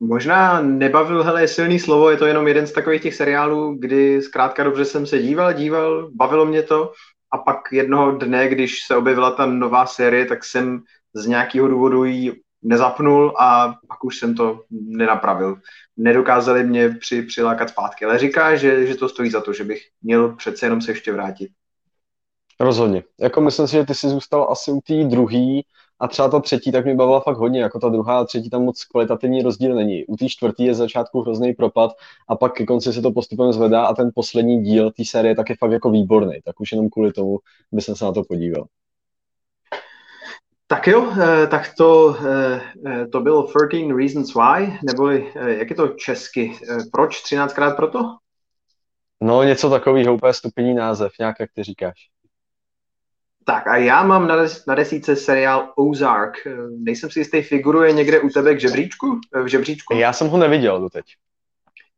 Možná 0.00 0.60
nebavil, 0.60 1.22
hele, 1.22 1.42
je 1.42 1.48
silný 1.48 1.78
slovo, 1.78 2.10
je 2.10 2.16
to 2.16 2.26
jenom 2.26 2.48
jeden 2.48 2.66
z 2.66 2.72
takových 2.72 3.02
těch 3.02 3.14
seriálů, 3.14 3.74
kdy 3.78 4.22
zkrátka 4.22 4.64
dobře 4.64 4.84
jsem 4.84 5.06
se 5.06 5.18
díval, 5.18 5.52
díval, 5.52 6.10
bavilo 6.14 6.46
mě 6.46 6.62
to 6.62 6.92
a 7.32 7.38
pak 7.38 7.58
jednoho 7.72 8.12
dne, 8.12 8.48
když 8.48 8.86
se 8.86 8.96
objevila 8.96 9.30
ta 9.30 9.46
nová 9.46 9.86
série, 9.86 10.26
tak 10.26 10.44
jsem 10.44 10.82
z 11.14 11.26
nějakého 11.26 11.68
důvodu 11.68 12.04
ji 12.04 12.40
nezapnul 12.62 13.34
a 13.38 13.74
pak 13.88 14.04
už 14.04 14.18
jsem 14.18 14.34
to 14.34 14.64
nenapravil. 14.70 15.56
Nedokázali 15.96 16.64
mě 16.64 16.88
při, 16.88 17.22
přilákat 17.22 17.68
zpátky, 17.68 18.04
ale 18.04 18.18
říká, 18.18 18.56
že, 18.56 18.86
že 18.86 18.94
to 18.94 19.08
stojí 19.08 19.30
za 19.30 19.40
to, 19.40 19.52
že 19.52 19.64
bych 19.64 19.82
měl 20.02 20.36
přece 20.36 20.66
jenom 20.66 20.80
se 20.80 20.90
ještě 20.90 21.12
vrátit. 21.12 21.50
Rozhodně. 22.60 23.04
Jako 23.20 23.40
myslím 23.40 23.66
si, 23.66 23.72
že 23.72 23.84
ty 23.84 23.94
jsi 23.94 24.08
zůstal 24.08 24.48
asi 24.50 24.70
u 24.70 24.80
té 24.80 25.04
druhé, 25.04 25.60
a 26.00 26.08
třeba 26.08 26.28
ta 26.28 26.40
třetí 26.40 26.72
tak 26.72 26.84
mi 26.84 26.94
bavila 26.94 27.20
fakt 27.20 27.36
hodně, 27.36 27.60
jako 27.60 27.78
ta 27.80 27.88
druhá 27.88 28.18
a 28.18 28.24
třetí 28.24 28.50
tam 28.50 28.64
moc 28.64 28.84
kvalitativní 28.84 29.42
rozdíl 29.42 29.74
není. 29.74 30.06
U 30.06 30.16
té 30.16 30.28
čtvrtý 30.28 30.64
je 30.64 30.74
začátku 30.74 31.20
hrozný 31.20 31.52
propad 31.52 31.90
a 32.28 32.36
pak 32.36 32.54
ke 32.54 32.66
konci 32.66 32.92
se 32.92 33.02
to 33.02 33.10
postupem 33.10 33.52
zvedá 33.52 33.86
a 33.86 33.94
ten 33.94 34.10
poslední 34.14 34.62
díl 34.62 34.90
té 34.90 35.04
série 35.04 35.34
tak 35.34 35.50
je 35.50 35.56
fakt 35.56 35.72
jako 35.72 35.90
výborný, 35.90 36.40
tak 36.44 36.60
už 36.60 36.72
jenom 36.72 36.90
kvůli 36.90 37.12
tomu 37.12 37.38
by 37.72 37.80
jsem 37.80 37.96
se 37.96 38.04
na 38.04 38.12
to 38.12 38.24
podíval. 38.24 38.66
Tak 40.70 40.86
jo, 40.86 41.12
eh, 41.20 41.46
tak 41.46 41.74
to, 41.74 42.16
eh, 42.26 42.60
eh, 42.86 43.06
to 43.06 43.20
bylo 43.20 43.42
13 43.42 43.96
Reasons 43.96 44.34
Why, 44.34 44.78
neboli 44.86 45.32
jak 45.34 45.70
je 45.70 45.76
to 45.76 45.88
česky, 45.88 46.52
proč 46.92 47.22
13krát 47.22 47.76
proto? 47.76 47.98
No 49.22 49.42
něco 49.42 49.70
takového, 49.70 50.14
úplně 50.14 50.32
stupidní 50.32 50.74
název, 50.74 51.12
nějak 51.18 51.36
jak 51.40 51.50
ty 51.54 51.62
říkáš. 51.62 52.08
Tak 53.48 53.66
a 53.66 53.76
já 53.76 54.02
mám 54.02 54.28
na, 54.28 54.36
des, 54.36 54.66
na 54.66 54.74
desíce 54.74 55.16
seriál 55.16 55.72
Ozark. 55.76 56.34
Nejsem 56.78 57.10
si 57.10 57.18
jistý, 57.18 57.42
figuruje 57.42 57.92
někde 57.92 58.20
u 58.20 58.28
tebe 58.28 58.54
k 58.54 58.60
žebříčku? 58.60 59.20
V 59.44 59.46
žebříčku? 59.46 59.94
Já 59.94 60.12
jsem 60.12 60.28
ho 60.28 60.38
neviděl 60.38 60.80
doteď. 60.80 61.04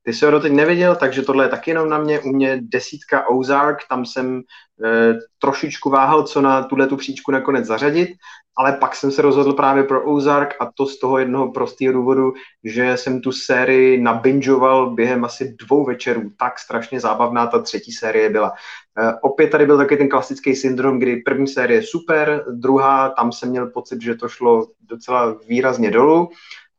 Ty 0.03 0.13
jsi 0.13 0.25
ho 0.25 0.31
doteď 0.31 0.53
neviděl, 0.53 0.97
takže 0.97 1.23
tohle 1.23 1.45
je 1.45 1.49
taky 1.49 1.71
jenom 1.71 1.89
na 1.89 1.99
mě. 1.99 2.21
U 2.21 2.29
mě 2.29 2.59
desítka 2.63 3.29
Ozark, 3.29 3.79
tam 3.89 4.07
jsem 4.07 4.41
e, 4.85 5.15
trošičku 5.39 5.91
váhal, 5.91 6.23
co 6.23 6.41
na 6.41 6.63
tuhle 6.63 6.87
tu 6.87 6.97
příčku 6.97 7.33
nakonec 7.33 7.67
zařadit, 7.67 8.09
ale 8.57 8.73
pak 8.73 8.97
jsem 8.97 9.11
se 9.11 9.23
rozhodl 9.23 9.53
právě 9.53 9.85
pro 9.85 10.05
Ozark 10.05 10.55
a 10.61 10.71
to 10.75 10.87
z 10.87 10.99
toho 10.99 11.19
jednoho 11.19 11.53
prostého 11.53 11.93
důvodu, 11.93 12.33
že 12.65 12.97
jsem 12.97 13.21
tu 13.21 13.33
sérii 13.33 14.01
nabinžoval 14.01 14.91
během 14.91 15.25
asi 15.25 15.57
dvou 15.59 15.85
večerů. 15.85 16.31
Tak 16.39 16.59
strašně 16.59 17.01
zábavná 17.01 17.47
ta 17.47 17.63
třetí 17.63 17.93
série 17.93 18.31
byla. 18.31 18.53
E, 18.99 19.15
opět 19.23 19.51
tady 19.51 19.67
byl 19.67 19.77
taky 19.77 19.97
ten 19.97 20.09
klasický 20.09 20.57
syndrom, 20.57 20.99
kdy 20.99 21.17
první 21.17 21.47
série 21.47 21.83
super, 21.83 22.45
druhá, 22.51 23.09
tam 23.09 23.33
jsem 23.33 23.49
měl 23.49 23.67
pocit, 23.67 24.03
že 24.03 24.15
to 24.15 24.29
šlo 24.29 24.67
docela 24.81 25.37
výrazně 25.49 25.91
dolů 25.91 26.31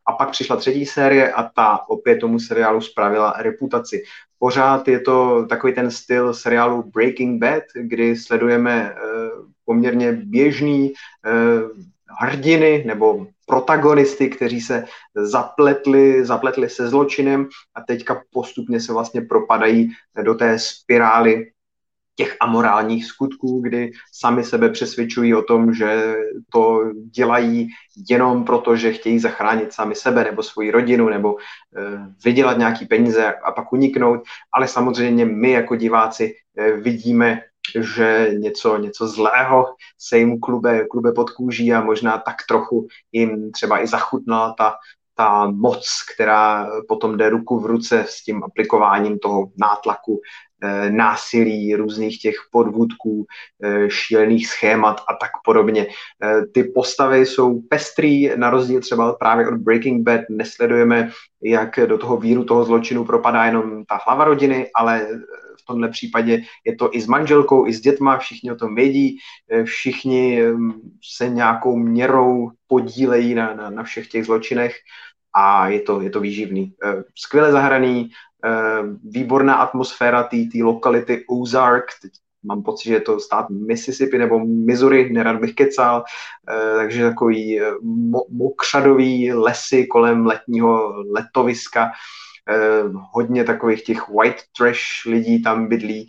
a 0.06 0.14
pak 0.14 0.32
přišla 0.32 0.56
třetí 0.56 0.86
série 0.86 1.34
a 1.34 1.44
ta 1.44 1.80
opět 1.90 2.18
tomu 2.20 2.40
seriálu 2.40 2.82
spravila 2.82 3.34
reputaci. 3.38 4.04
Pořád 4.40 4.88
je 4.88 5.00
to 5.00 5.46
takový 5.50 5.74
ten 5.74 5.92
styl 5.92 6.34
seriálu 6.34 6.84
Breaking 6.84 7.42
Bad, 7.42 7.64
kdy 7.76 8.16
sledujeme 8.16 8.96
uh, 8.96 9.46
poměrně 9.66 10.12
běžný 10.12 10.94
uh, 10.94 11.82
hrdiny 12.20 12.84
nebo 12.88 13.28
protagonisty, 13.48 14.30
kteří 14.30 14.62
se 14.62 14.86
zapletli, 15.16 16.26
zapletli 16.26 16.70
se 16.70 16.90
zločinem 16.90 17.48
a 17.76 17.82
teďka 17.82 18.22
postupně 18.34 18.80
se 18.80 18.94
vlastně 18.94 19.22
propadají 19.22 19.92
do 20.24 20.36
té 20.36 20.60
spirály 20.60 21.52
těch 22.16 22.38
amorálních 22.40 23.06
skutků, 23.06 23.62
kdy 23.62 23.92
sami 24.12 24.44
sebe 24.44 24.70
přesvědčují 24.70 25.36
o 25.36 25.42
tom, 25.42 25.74
že 25.74 26.16
to 26.52 26.84
dělají 27.16 27.68
jenom 28.10 28.44
proto, 28.44 28.76
že 28.76 28.94
chtějí 28.94 29.20
zachránit 29.20 29.74
sami 29.74 29.96
sebe 29.96 30.24
nebo 30.24 30.44
svoji 30.44 30.72
rodinu 30.72 31.10
nebo 31.10 31.36
eh, 31.38 32.14
vydělat 32.26 32.58
nějaký 32.58 32.86
peníze 32.86 33.34
a 33.34 33.52
pak 33.52 33.74
uniknout, 33.74 34.22
ale 34.54 34.68
samozřejmě 34.68 35.26
my 35.26 35.52
jako 35.52 35.76
diváci 35.76 36.36
eh, 36.58 36.72
vidíme, 36.72 37.42
že 37.80 38.30
něco, 38.38 38.78
něco 38.78 39.08
zlého 39.08 39.66
se 39.98 40.18
jim 40.18 40.40
klube, 40.40 40.88
klube 40.88 41.12
pod 41.12 41.30
kůží 41.30 41.74
a 41.74 41.82
možná 41.82 42.18
tak 42.18 42.36
trochu 42.48 42.88
jim 43.12 43.52
třeba 43.52 43.84
i 43.84 43.88
zachutnala 43.88 44.56
ta, 44.58 44.74
ta 45.16 45.52
moc, 45.52 45.88
která 46.16 46.70
potom 46.88 47.18
jde 47.18 47.30
ruku 47.30 47.60
v 47.60 47.66
ruce 47.66 48.06
s 48.08 48.24
tím 48.24 48.44
aplikováním 48.44 49.20
toho 49.20 49.52
nátlaku 49.58 50.22
násilí, 50.90 51.76
různých 51.76 52.20
těch 52.20 52.36
podvůdků, 52.52 53.26
eh, 53.64 53.90
šílených 53.90 54.48
schémat 54.48 55.02
a 55.10 55.14
tak 55.14 55.32
podobně. 55.46 55.88
Eh, 56.24 56.46
ty 56.54 56.64
postavy 56.64 57.26
jsou 57.26 57.62
pestrý, 57.62 58.30
na 58.36 58.50
rozdíl 58.50 58.82
třeba 58.82 59.14
právě 59.14 59.48
od 59.48 59.58
Breaking 59.58 60.04
Bad 60.04 60.22
nesledujeme, 60.30 61.12
jak 61.44 61.80
do 61.86 61.98
toho 61.98 62.18
víru 62.18 62.44
toho 62.44 62.66
zločinu 62.66 63.06
propadá 63.06 63.46
jenom 63.46 63.86
ta 63.86 64.00
hlava 64.06 64.26
rodiny, 64.26 64.68
ale 64.76 65.08
v 65.62 65.66
tomhle 65.66 65.90
případě 65.90 66.42
je 66.66 66.76
to 66.76 66.90
i 66.96 67.02
s 67.02 67.08
manželkou, 67.08 67.68
i 67.68 67.74
s 67.74 67.82
dětma, 67.82 68.18
všichni 68.18 68.52
o 68.52 68.56
tom 68.56 68.76
vědí, 68.76 69.18
všichni 69.64 70.42
se 71.04 71.30
nějakou 71.30 71.78
měrou 71.78 72.52
podílejí 72.68 73.36
na, 73.36 73.54
na, 73.54 73.70
na 73.70 73.84
všech 73.84 74.08
těch 74.08 74.26
zločinech 74.26 74.76
a 75.34 75.68
je 75.68 75.82
to, 75.82 76.02
je 76.02 76.10
to 76.10 76.20
výživný. 76.20 76.74
Skvěle 77.16 77.52
zahraný, 77.52 78.10
Eh, 78.10 78.31
výborná 79.04 79.54
atmosféra 79.56 80.24
té 80.24 80.64
lokality 80.64 81.26
Ozark, 81.30 81.86
teď 82.02 82.12
mám 82.44 82.64
pocit, 82.64 82.90
že 82.90 82.94
je 82.94 83.02
to 83.02 83.20
stát 83.20 83.50
Mississippi 83.50 84.18
nebo 84.18 84.46
Missouri, 84.46 85.14
nerad 85.14 85.40
bych 85.40 85.56
kecal, 85.56 86.04
eh, 86.50 86.76
takže 86.76 87.10
takový 87.10 87.62
eh, 87.62 87.72
mo- 88.12 88.26
mokřadový 88.30 89.34
lesy 89.34 89.88
kolem 89.88 90.26
letního 90.26 91.04
letoviska, 91.12 91.92
hodně 93.14 93.44
takových 93.44 93.84
těch 93.84 94.10
white 94.10 94.42
trash 94.58 95.06
lidí 95.06 95.44
tam 95.44 95.68
bydlí, 95.68 96.08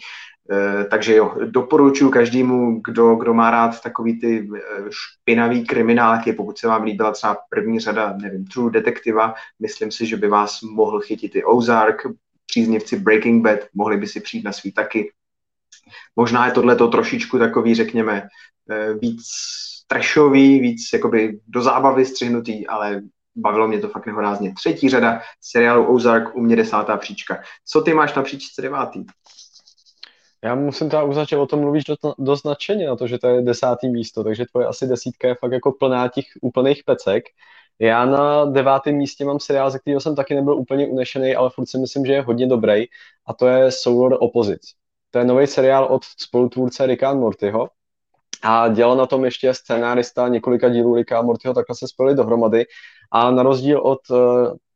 takže 0.90 1.16
jo, 1.16 1.34
doporučuji 1.44 2.10
každému, 2.10 2.80
kdo, 2.84 3.14
kdo 3.14 3.34
má 3.34 3.50
rád 3.50 3.80
takový 3.82 4.20
ty 4.20 4.48
špinavý 4.90 5.66
kriminálky, 5.66 6.32
pokud 6.32 6.58
se 6.58 6.68
vám 6.68 6.82
líbila 6.82 7.12
třeba 7.12 7.36
první 7.50 7.80
řada, 7.80 8.16
nevím, 8.22 8.44
True 8.44 8.70
Detektiva, 8.70 9.34
myslím 9.60 9.90
si, 9.90 10.06
že 10.06 10.16
by 10.16 10.28
vás 10.28 10.62
mohl 10.62 11.00
chytit 11.00 11.36
i 11.36 11.44
Ozark, 11.44 12.06
příznivci 12.46 12.98
Breaking 12.98 13.44
Bad, 13.44 13.58
mohli 13.74 13.96
by 13.96 14.06
si 14.06 14.20
přijít 14.20 14.44
na 14.44 14.52
svý 14.52 14.72
taky. 14.72 15.12
Možná 16.16 16.46
je 16.46 16.52
tohle 16.52 16.76
to 16.76 16.88
trošičku 16.88 17.38
takový, 17.38 17.74
řekněme, 17.74 18.28
eh, 18.70 18.94
víc 18.94 19.22
trashový, 19.86 20.60
víc 20.60 20.88
jakoby 20.92 21.40
do 21.48 21.62
zábavy 21.62 22.06
střihnutý, 22.06 22.66
ale 22.66 23.02
bavilo 23.36 23.68
mě 23.68 23.78
to 23.78 23.88
fakt 23.88 24.06
nehorázně. 24.06 24.54
Třetí 24.54 24.88
řada 24.88 25.20
seriálu 25.40 25.94
Ozark, 25.94 26.36
u 26.36 26.40
mě 26.40 26.56
desátá 26.56 26.96
příčka. 26.96 27.42
Co 27.64 27.80
ty 27.80 27.94
máš 27.94 28.14
na 28.14 28.22
příčce 28.22 28.62
devátý? 28.62 29.04
Já 30.44 30.54
musím 30.54 30.90
teda 30.90 31.02
uznat, 31.02 31.28
že 31.28 31.36
o 31.36 31.46
tom 31.46 31.60
mluvíš 31.60 31.84
dost, 31.84 32.00
dost 32.18 32.44
nadšeně 32.44 32.86
na 32.86 32.96
to, 32.96 33.06
že 33.06 33.18
to 33.18 33.28
je 33.28 33.42
desátý 33.42 33.88
místo, 33.88 34.24
takže 34.24 34.44
tvoje 34.52 34.66
asi 34.66 34.86
desítka 34.86 35.28
je 35.28 35.34
fakt 35.34 35.52
jako 35.52 35.72
plná 35.72 36.08
těch 36.08 36.24
úplných 36.40 36.84
pecek. 36.84 37.24
Já 37.78 38.04
na 38.04 38.44
devátém 38.44 38.94
místě 38.94 39.24
mám 39.24 39.40
seriál, 39.40 39.70
ze 39.70 39.78
kterého 39.78 40.00
jsem 40.00 40.16
taky 40.16 40.34
nebyl 40.34 40.54
úplně 40.54 40.86
unešený, 40.86 41.34
ale 41.34 41.50
furt 41.50 41.66
si 41.66 41.78
myslím, 41.78 42.06
že 42.06 42.12
je 42.12 42.22
hodně 42.22 42.46
dobrý 42.46 42.84
a 43.26 43.34
to 43.34 43.46
je 43.46 43.72
Solar 43.72 44.18
Opposites. 44.20 44.70
To 45.10 45.18
je 45.18 45.24
nový 45.24 45.46
seriál 45.46 45.84
od 45.84 46.04
spolutvůrce 46.04 46.86
Ricka 46.86 47.14
Mortyho 47.14 47.68
a 48.42 48.68
dělal 48.68 48.96
na 48.96 49.06
tom 49.06 49.24
ještě 49.24 49.54
scénárista 49.54 50.28
několika 50.28 50.68
dílů 50.68 50.96
Ricka 50.96 51.22
Mortyho, 51.22 51.54
takhle 51.54 51.76
se 51.76 51.88
spojili 51.88 52.16
dohromady 52.16 52.66
a 53.10 53.30
na 53.30 53.42
rozdíl 53.42 53.80
od 53.80 54.00
eh, 54.10 54.16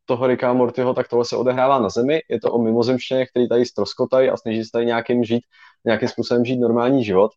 toho 0.06 0.26
Ricka 0.26 0.52
Mortyho, 0.52 0.94
tak 0.94 1.08
tohle 1.08 1.24
se 1.24 1.36
odehrává 1.36 1.78
na 1.78 1.88
Zemi. 1.88 2.20
Je 2.30 2.40
to 2.40 2.52
o 2.52 2.62
mimozemštěnech, 2.62 3.30
který 3.30 3.48
tady 3.48 3.66
stroskotají 3.66 4.30
a 4.30 4.36
snaží 4.36 4.64
se 4.64 4.70
tady 4.72 4.86
nějakým 4.86 5.24
žít, 5.24 5.44
nějakým 5.86 6.08
způsobem 6.08 6.44
žít 6.44 6.56
normální 6.56 7.04
život. 7.04 7.30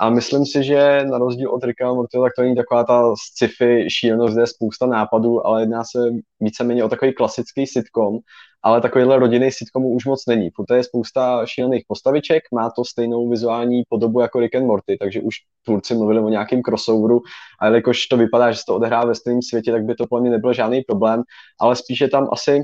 A 0.00 0.10
myslím 0.10 0.46
si, 0.46 0.64
že 0.64 1.04
na 1.04 1.18
rozdíl 1.18 1.50
od 1.50 1.64
Ricka 1.64 1.92
Mortyho, 1.92 2.24
tak 2.24 2.32
to 2.36 2.42
není 2.42 2.56
taková 2.56 2.84
ta 2.84 3.14
sci-fi 3.16 3.86
šílenost, 3.90 4.34
kde 4.34 4.42
je 4.42 4.46
spousta 4.46 4.86
nápadů, 4.86 5.46
ale 5.46 5.62
jedná 5.62 5.84
se 5.84 5.98
víceméně 6.40 6.84
o 6.84 6.88
takový 6.88 7.14
klasický 7.14 7.66
sitcom, 7.66 8.18
ale 8.62 8.80
takovýhle 8.80 9.18
rodinný 9.18 9.52
sitcomu 9.52 9.88
už 9.88 10.04
moc 10.04 10.26
není. 10.26 10.50
Furt 10.50 10.76
je 10.76 10.84
spousta 10.84 11.46
šílených 11.46 11.84
postaviček, 11.88 12.42
má 12.52 12.70
to 12.70 12.84
stejnou 12.84 13.30
vizuální 13.30 13.82
podobu 13.88 14.20
jako 14.20 14.40
Rick 14.40 14.54
and 14.54 14.66
Morty, 14.66 14.96
takže 15.00 15.20
už 15.20 15.34
tvůrci 15.64 15.94
mluvili 15.94 16.20
o 16.20 16.28
nějakém 16.28 16.62
crossoveru 16.62 17.20
a 17.60 17.66
jelikož 17.66 18.06
to 18.06 18.16
vypadá, 18.16 18.52
že 18.52 18.58
se 18.58 18.64
to 18.66 18.76
odehrává 18.76 19.04
ve 19.04 19.14
stejném 19.14 19.42
světě, 19.42 19.72
tak 19.72 19.84
by 19.84 19.94
to 19.94 20.06
pro 20.06 20.20
mě 20.20 20.30
nebyl 20.30 20.52
žádný 20.52 20.82
problém, 20.82 21.22
ale 21.60 21.76
spíše 21.76 22.08
tam 22.08 22.28
asi 22.32 22.62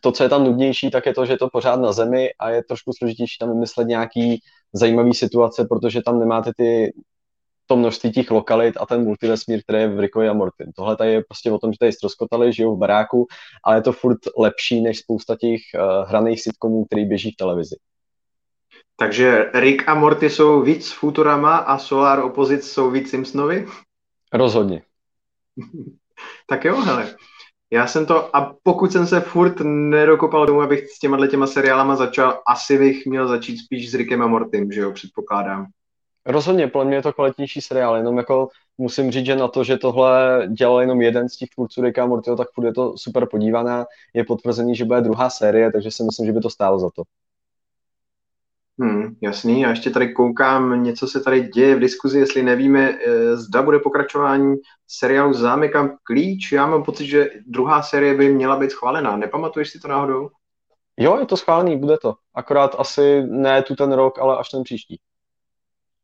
to, 0.00 0.12
co 0.12 0.22
je 0.22 0.28
tam 0.28 0.44
nudnější, 0.44 0.90
tak 0.90 1.06
je 1.06 1.14
to, 1.14 1.26
že 1.26 1.32
je 1.32 1.38
to 1.38 1.48
pořád 1.48 1.80
na 1.80 1.92
zemi 1.92 2.30
a 2.38 2.50
je 2.50 2.64
trošku 2.64 2.92
složitější 2.98 3.38
tam 3.38 3.48
vymyslet 3.48 3.88
nějaký 3.88 4.40
zajímavý 4.72 5.14
situace, 5.14 5.66
protože 5.70 6.02
tam 6.02 6.18
nemáte 6.18 6.52
ty 6.56 6.92
to 7.66 7.76
množství 7.76 8.12
těch 8.12 8.30
lokalit 8.30 8.74
a 8.80 8.86
ten 8.86 9.04
multivesmír, 9.04 9.62
který 9.62 9.78
je 9.78 9.88
v 9.88 10.00
Rickovi 10.00 10.28
a 10.28 10.32
Mortin. 10.32 10.72
Tohle 10.76 10.96
tady 10.96 11.12
je 11.12 11.22
prostě 11.28 11.52
o 11.52 11.58
tom, 11.58 11.72
že 11.72 11.78
tady 11.78 11.92
ztroskotali, 11.92 12.52
žijou 12.52 12.76
v 12.76 12.78
baráku, 12.78 13.26
ale 13.64 13.76
je 13.76 13.82
to 13.82 13.92
furt 13.92 14.18
lepší 14.38 14.80
než 14.80 14.98
spousta 14.98 15.36
těch 15.36 15.60
uh, 15.74 16.08
hraných 16.08 16.42
sitcomů, 16.42 16.84
který 16.84 17.04
běží 17.04 17.30
v 17.30 17.36
televizi. 17.36 17.76
Takže 18.96 19.50
Rick 19.54 19.88
a 19.88 19.94
Morty 19.94 20.30
jsou 20.30 20.62
víc 20.62 20.92
Futurama 20.92 21.56
a 21.56 21.78
Solar 21.78 22.18
Opposites 22.18 22.72
jsou 22.72 22.90
víc 22.90 23.10
Simpsonovi? 23.10 23.66
Rozhodně. 24.32 24.82
tak 26.46 26.64
jo, 26.64 26.80
hele. 26.80 27.14
Já 27.70 27.86
jsem 27.86 28.06
to, 28.06 28.36
a 28.36 28.54
pokud 28.62 28.92
jsem 28.92 29.06
se 29.06 29.20
furt 29.20 29.60
nedokopal 29.64 30.46
tomu, 30.46 30.60
abych 30.60 30.90
s 30.90 30.98
těma 30.98 31.26
těma 31.26 31.46
seriálama 31.46 31.96
začal, 31.96 32.40
asi 32.46 32.78
bych 32.78 33.06
měl 33.06 33.28
začít 33.28 33.58
spíš 33.58 33.90
s 33.90 33.94
Rickem 33.94 34.22
a 34.22 34.26
Mortym, 34.26 34.72
že 34.72 34.80
jo, 34.80 34.92
předpokládám. 34.92 35.66
Rozhodně, 36.26 36.68
podle 36.68 36.84
mě 36.84 36.96
je 36.96 37.02
to 37.02 37.12
kvalitnější 37.12 37.60
seriál, 37.60 37.96
jenom 37.96 38.16
jako 38.16 38.48
musím 38.78 39.10
říct, 39.10 39.26
že 39.26 39.36
na 39.36 39.48
to, 39.48 39.64
že 39.64 39.76
tohle 39.76 40.42
dělal 40.50 40.80
jenom 40.80 41.02
jeden 41.02 41.28
z 41.28 41.36
těch 41.36 41.48
tvůrců 41.54 41.82
Ricka 41.82 42.06
Mortyho, 42.06 42.36
tak 42.36 42.48
furt 42.54 42.66
je 42.66 42.74
to 42.74 42.94
super 42.96 43.26
podívaná, 43.28 43.86
je 44.14 44.24
potvrzený, 44.24 44.74
že 44.74 44.84
bude 44.84 45.00
druhá 45.00 45.30
série, 45.30 45.72
takže 45.72 45.90
si 45.90 46.02
myslím, 46.02 46.26
že 46.26 46.32
by 46.32 46.40
to 46.40 46.50
stálo 46.50 46.78
za 46.78 46.88
to. 46.96 47.02
Hmm, 48.80 49.16
jasný, 49.22 49.60
já 49.60 49.70
ještě 49.70 49.90
tady 49.90 50.12
koukám, 50.12 50.82
něco 50.82 51.06
se 51.06 51.20
tady 51.20 51.40
děje 51.40 51.74
v 51.74 51.80
diskuzi, 51.80 52.18
jestli 52.18 52.42
nevíme, 52.42 52.90
eh, 52.90 53.36
zda 53.36 53.62
bude 53.62 53.78
pokračování 53.78 54.56
seriálu 54.88 55.32
Zámek 55.32 55.76
a 55.76 55.96
klíč. 56.02 56.52
Já 56.52 56.66
mám 56.66 56.84
pocit, 56.84 57.06
že 57.06 57.30
druhá 57.46 57.82
série 57.82 58.14
by 58.14 58.34
měla 58.34 58.56
být 58.56 58.70
schválená. 58.70 59.16
Nepamatuješ 59.16 59.70
si 59.70 59.80
to 59.80 59.88
náhodou? 59.88 60.28
Jo, 60.96 61.16
je 61.20 61.26
to 61.26 61.36
schválený, 61.36 61.78
bude 61.78 61.98
to. 61.98 62.14
Akorát 62.34 62.74
asi 62.78 63.22
ne 63.22 63.62
tu 63.62 63.76
ten 63.76 63.92
rok, 63.92 64.18
ale 64.18 64.38
až 64.38 64.48
ten 64.48 64.62
příští. 64.62 65.00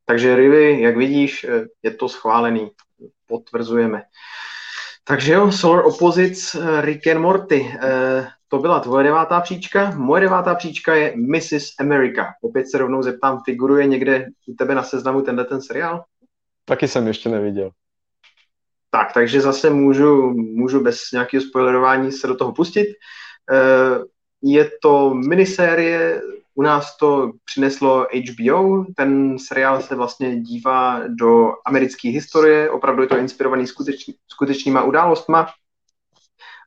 Takže 0.07 0.37
Rivy, 0.37 0.81
jak 0.81 0.97
vidíš, 0.97 1.45
eh, 1.45 1.65
je 1.83 1.91
to 1.91 2.09
schválený. 2.09 2.71
Potvrzujeme. 3.27 4.03
Takže 5.07 5.33
jo, 5.33 5.53
Solar 5.53 5.87
Opposites, 5.87 6.55
eh, 6.55 6.81
Rick 6.81 7.07
and 7.07 7.19
Morty. 7.19 7.77
Eh, 7.83 8.29
to 8.49 8.59
byla 8.59 8.81
tvoje 8.81 9.05
devátá 9.05 9.41
příčka. 9.41 9.91
Moje 9.97 10.21
devátá 10.21 10.55
příčka 10.55 10.95
je 10.95 11.15
Mrs. 11.17 11.75
America. 11.81 12.35
Opět 12.43 12.71
se 12.71 12.79
rovnou 12.79 13.03
zeptám, 13.03 13.41
figuruje 13.45 13.87
někde 13.87 14.27
u 14.47 14.55
tebe 14.55 14.75
na 14.75 14.83
seznamu 14.83 15.23
tenhle 15.23 15.45
ten 15.45 15.63
seriál? 15.63 16.05
Taky 16.65 16.89
jsem 16.89 17.07
ještě 17.07 17.29
neviděl. 17.29 17.71
Tak, 18.91 19.13
takže 19.13 19.41
zase 19.41 19.71
můžu, 19.71 20.31
můžu 20.35 20.81
bez 20.81 21.01
nějakého 21.13 21.43
spoilerování 21.43 22.13
se 22.13 22.27
do 22.27 22.37
toho 22.37 22.53
pustit. 22.53 22.87
Je 24.43 24.71
to 24.83 25.15
minisérie 25.15 26.23
u 26.55 26.63
nás 26.63 26.97
to 26.97 27.33
přineslo 27.45 28.07
HBO, 28.31 28.85
ten 28.97 29.39
seriál 29.39 29.83
se 29.83 29.95
vlastně 29.95 30.41
dívá 30.41 31.03
do 31.09 31.53
americké 31.67 32.09
historie, 32.09 32.71
opravdu 32.71 33.03
je 33.03 33.09
to 33.09 33.17
inspirovaný 33.17 33.67
skutečný, 33.67 34.15
skutečnýma 34.29 34.83
událostma 34.83 35.47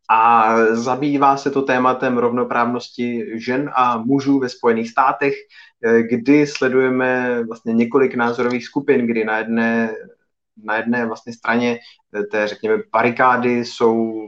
a 0.10 0.54
zabývá 0.76 1.38
se 1.38 1.52
to 1.52 1.62
tématem 1.62 2.18
rovnoprávnosti 2.18 3.26
žen 3.40 3.72
a 3.76 3.98
mužů 3.98 4.40
ve 4.40 4.50
Spojených 4.50 4.90
státech, 4.90 5.34
kdy 6.10 6.48
sledujeme 6.48 7.44
vlastně 7.44 7.74
několik 7.74 8.16
názorových 8.16 8.66
skupin, 8.66 9.08
kdy 9.08 9.26
na 9.26 9.38
jedné, 9.38 9.96
na 10.64 10.76
jedné 10.76 11.06
vlastně 11.06 11.34
straně 11.34 11.80
té, 12.32 12.48
řekněme, 12.48 12.78
barikády 12.92 13.66
jsou 13.66 14.28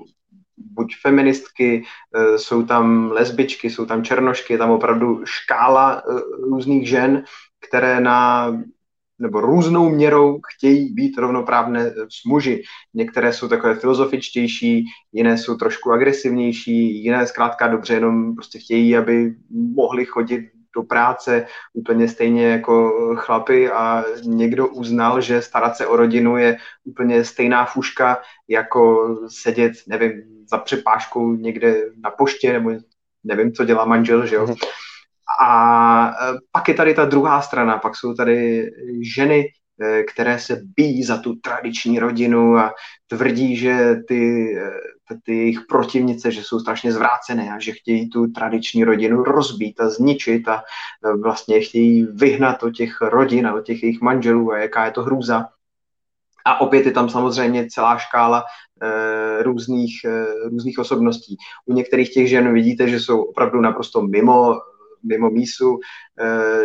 buď 0.60 0.96
feministky, 1.02 1.84
eh, 2.16 2.38
jsou 2.40 2.66
tam 2.66 3.12
lesbičky, 3.12 3.70
jsou 3.70 3.86
tam 3.86 4.04
černošky, 4.04 4.54
je 4.54 4.58
tam 4.58 4.72
opravdu 4.72 5.22
škála 5.26 6.02
eh, 6.02 6.22
různých 6.50 6.90
žen, 6.90 7.24
které 7.68 8.02
na 8.02 8.52
nebo 9.22 9.42
různou 9.42 9.90
měrou 9.90 10.40
chtějí 10.56 10.94
být 10.94 11.18
rovnoprávné 11.18 11.92
s 11.92 12.26
muži. 12.26 12.64
Některé 12.94 13.34
jsou 13.34 13.48
takové 13.48 13.76
filozofičtější, 13.76 14.86
jiné 15.12 15.38
jsou 15.38 15.56
trošku 15.56 15.92
agresivnější, 15.92 17.04
jiné 17.04 17.28
zkrátka 17.28 17.68
dobře 17.68 17.94
jenom 17.94 18.36
prostě 18.36 18.60
chtějí, 18.60 18.98
aby 18.98 19.36
mohli 19.76 20.06
chodit 20.06 20.50
do 20.76 20.84
práce 20.84 21.46
úplně 21.74 22.08
stejně 22.08 22.48
jako 22.48 22.92
chlapy 23.16 23.72
a 23.72 24.04
někdo 24.24 24.68
uznal, 24.68 25.22
že 25.22 25.42
starat 25.42 25.78
se 25.78 25.88
o 25.88 25.96
rodinu 25.96 26.38
je 26.38 26.58
úplně 26.84 27.26
stejná 27.26 27.66
fuška, 27.66 28.22
jako 28.48 29.16
sedět, 29.28 29.74
nevím, 29.88 30.24
za 30.52 30.58
přepážkou 30.58 31.34
někde 31.34 31.82
na 32.04 32.12
poště, 32.12 32.54
nebo 32.54 32.72
nevím, 33.24 33.54
co 33.54 33.66
dělá 33.66 33.86
manžel, 33.86 34.26
že 34.26 34.36
jo. 34.36 34.46
Mhm. 34.46 34.56
A 35.42 36.12
pak 36.52 36.68
je 36.68 36.74
tady 36.74 36.94
ta 36.94 37.06
druhá 37.06 37.42
strana, 37.42 37.78
pak 37.78 37.96
jsou 37.96 38.14
tady 38.14 38.70
ženy, 39.16 39.46
které 40.14 40.40
se 40.40 40.62
bíjí 40.76 41.04
za 41.04 41.18
tu 41.18 41.36
tradiční 41.36 42.00
rodinu 42.00 42.58
a 42.58 42.74
tvrdí, 43.08 43.56
že 43.56 43.96
ty, 44.08 44.54
eh, 44.58 45.16
ty 45.24 45.38
jejich 45.38 45.60
protivnice, 45.70 46.32
že 46.32 46.44
jsou 46.44 46.60
strašně 46.60 46.92
zvrácené 46.92 47.52
a 47.52 47.60
že 47.60 47.72
chtějí 47.72 48.10
tu 48.10 48.28
tradiční 48.28 48.84
rodinu 48.84 49.24
rozbít 49.24 49.80
a 49.80 49.90
zničit 49.90 50.48
a 50.48 50.64
eh, 50.64 51.18
vlastně 51.18 51.62
chtějí 51.62 52.08
vyhnat 52.14 52.64
od 52.64 52.72
těch 52.72 53.02
rodin 53.02 53.48
a 53.48 53.54
od 53.54 53.66
těch 53.66 53.84
jejich 53.84 54.02
manželů 54.02 54.52
a 54.52 54.58
jaká 54.58 54.86
je 54.86 54.92
to 54.92 55.04
hrůza. 55.04 55.46
A 56.46 56.62
opět 56.62 56.86
je 56.86 56.92
tam 56.92 57.10
samozřejmě 57.10 57.68
celá 57.70 57.98
škála 57.98 58.44
e, 58.82 59.44
různých, 59.44 59.94
e, 60.06 60.26
různých 60.50 60.80
osobností. 60.80 61.38
U 61.66 61.74
některých 61.74 62.14
těch 62.14 62.30
žen 62.30 62.54
vidíte, 62.54 62.90
že 62.90 63.00
jsou 63.00 63.22
opravdu 63.22 63.62
naprosto 63.62 64.02
mimo, 64.02 64.56
mimo 65.04 65.30
mísu, 65.30 65.80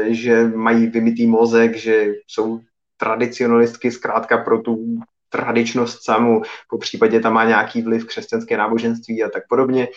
že 0.07 0.49
mají 0.49 0.87
vymitý 0.87 1.27
mozek, 1.27 1.77
že 1.77 2.07
jsou 2.27 2.61
tradicionalistky 2.97 3.91
zkrátka 3.91 4.39
pro 4.39 4.59
tu 4.59 4.99
tradičnost 5.29 6.05
samu, 6.05 6.43
po 6.71 6.79
případě 6.79 7.21
tam 7.21 7.33
má 7.33 7.45
nějaký 7.45 7.83
vliv 7.83 8.07
křesťanské 8.07 8.57
náboženství 8.57 9.23
a 9.23 9.29
tak 9.29 9.43
podobně. 9.49 9.89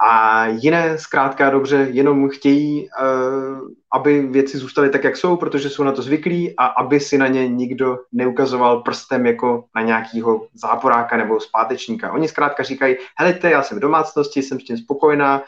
A 0.00 0.46
jiné 0.46 0.98
zkrátka 0.98 1.50
dobře 1.50 1.88
jenom 1.90 2.28
chtějí, 2.28 2.88
uh, 2.88 3.68
aby 3.92 4.26
věci 4.26 4.58
zůstaly 4.58 4.90
tak, 4.90 5.04
jak 5.04 5.16
jsou, 5.16 5.36
protože 5.36 5.70
jsou 5.70 5.82
na 5.82 5.92
to 5.92 6.02
zvyklí 6.02 6.54
a 6.56 6.66
aby 6.66 7.00
si 7.00 7.18
na 7.18 7.26
ně 7.26 7.48
nikdo 7.48 7.98
neukazoval 8.12 8.80
prstem 8.80 9.26
jako 9.26 9.64
na 9.76 9.82
nějakého 9.82 10.46
záporáka 10.54 11.16
nebo 11.16 11.40
zpátečníka. 11.40 12.12
Oni 12.12 12.28
zkrátka 12.28 12.62
říkají, 12.62 12.96
helejte, 13.18 13.50
já 13.50 13.62
jsem 13.62 13.78
v 13.78 13.80
domácnosti, 13.80 14.42
jsem 14.42 14.60
s 14.60 14.64
tím 14.64 14.78
spokojená, 14.78 15.38
uh, 15.38 15.44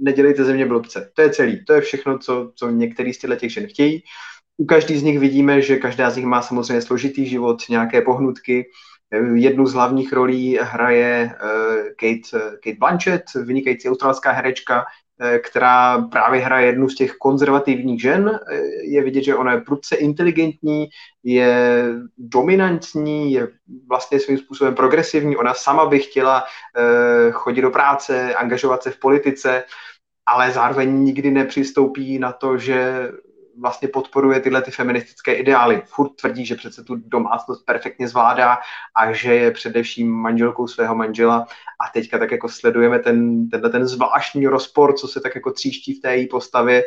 nedělejte 0.00 0.44
ze 0.44 0.52
mě 0.52 0.66
blbce. 0.66 1.10
To 1.14 1.22
je 1.22 1.30
celý, 1.30 1.64
to 1.64 1.72
je 1.72 1.80
všechno, 1.80 2.18
co, 2.18 2.52
co 2.54 2.70
některý 2.70 3.14
z 3.14 3.18
těch 3.38 3.52
žen 3.52 3.66
chtějí. 3.66 4.02
U 4.60 4.64
každý 4.64 4.98
z 4.98 5.02
nich 5.02 5.18
vidíme, 5.18 5.62
že 5.62 5.76
každá 5.76 6.10
z 6.10 6.16
nich 6.16 6.26
má 6.26 6.42
samozřejmě 6.42 6.82
složitý 6.82 7.26
život, 7.26 7.62
nějaké 7.68 8.02
pohnutky. 8.02 8.66
Jednu 9.34 9.66
z 9.66 9.72
hlavních 9.72 10.12
rolí 10.12 10.58
hraje 10.62 11.30
eh, 11.32 11.82
Kate, 11.82 12.58
Kate 12.64 12.76
Blanchett, 12.78 13.24
vynikající 13.34 13.88
australská 13.88 14.32
herečka, 14.32 14.84
eh, 15.20 15.38
která 15.38 15.98
právě 15.98 16.40
hraje 16.40 16.66
jednu 16.66 16.88
z 16.88 16.94
těch 16.94 17.12
konzervativních 17.12 18.00
žen. 18.00 18.40
Eh, 18.52 18.60
je 18.82 19.02
vidět, 19.04 19.22
že 19.22 19.34
ona 19.34 19.52
je 19.52 19.60
prudce 19.60 19.96
inteligentní, 19.96 20.88
je 21.22 21.84
dominantní, 22.18 23.32
je 23.32 23.48
vlastně 23.88 24.20
svým 24.20 24.38
způsobem 24.38 24.74
progresivní. 24.74 25.36
Ona 25.36 25.54
sama 25.54 25.86
by 25.86 25.98
chtěla 25.98 26.44
chodit 27.32 27.62
do 27.62 27.70
práce, 27.70 28.34
angažovat 28.34 28.82
se 28.82 28.90
v 28.90 28.98
politice, 28.98 29.64
ale 30.26 30.52
zároveň 30.52 31.04
nikdy 31.04 31.30
nepřistoupí 31.30 32.18
na 32.18 32.32
to, 32.32 32.58
že 32.58 33.08
vlastně 33.60 33.88
podporuje 33.88 34.40
tyhle 34.40 34.62
ty 34.62 34.70
feministické 34.70 35.34
ideály. 35.34 35.82
Furt 35.86 36.08
tvrdí, 36.08 36.46
že 36.46 36.54
přece 36.54 36.84
tu 36.84 36.96
domácnost 36.96 37.66
perfektně 37.66 38.08
zvládá 38.08 38.58
a 38.96 39.12
že 39.12 39.34
je 39.34 39.50
především 39.50 40.10
manželkou 40.10 40.66
svého 40.66 40.94
manžela 40.94 41.46
a 41.80 41.88
teďka 41.92 42.18
tak 42.18 42.30
jako 42.30 42.48
sledujeme 42.48 42.98
ten, 42.98 43.48
tenhle 43.48 43.70
ten 43.70 43.86
zvláštní 43.86 44.46
rozpor, 44.46 44.94
co 44.94 45.08
se 45.08 45.20
tak 45.20 45.34
jako 45.34 45.52
tříští 45.52 45.94
v 45.94 46.00
té 46.00 46.16
její 46.16 46.26
postavě 46.26 46.82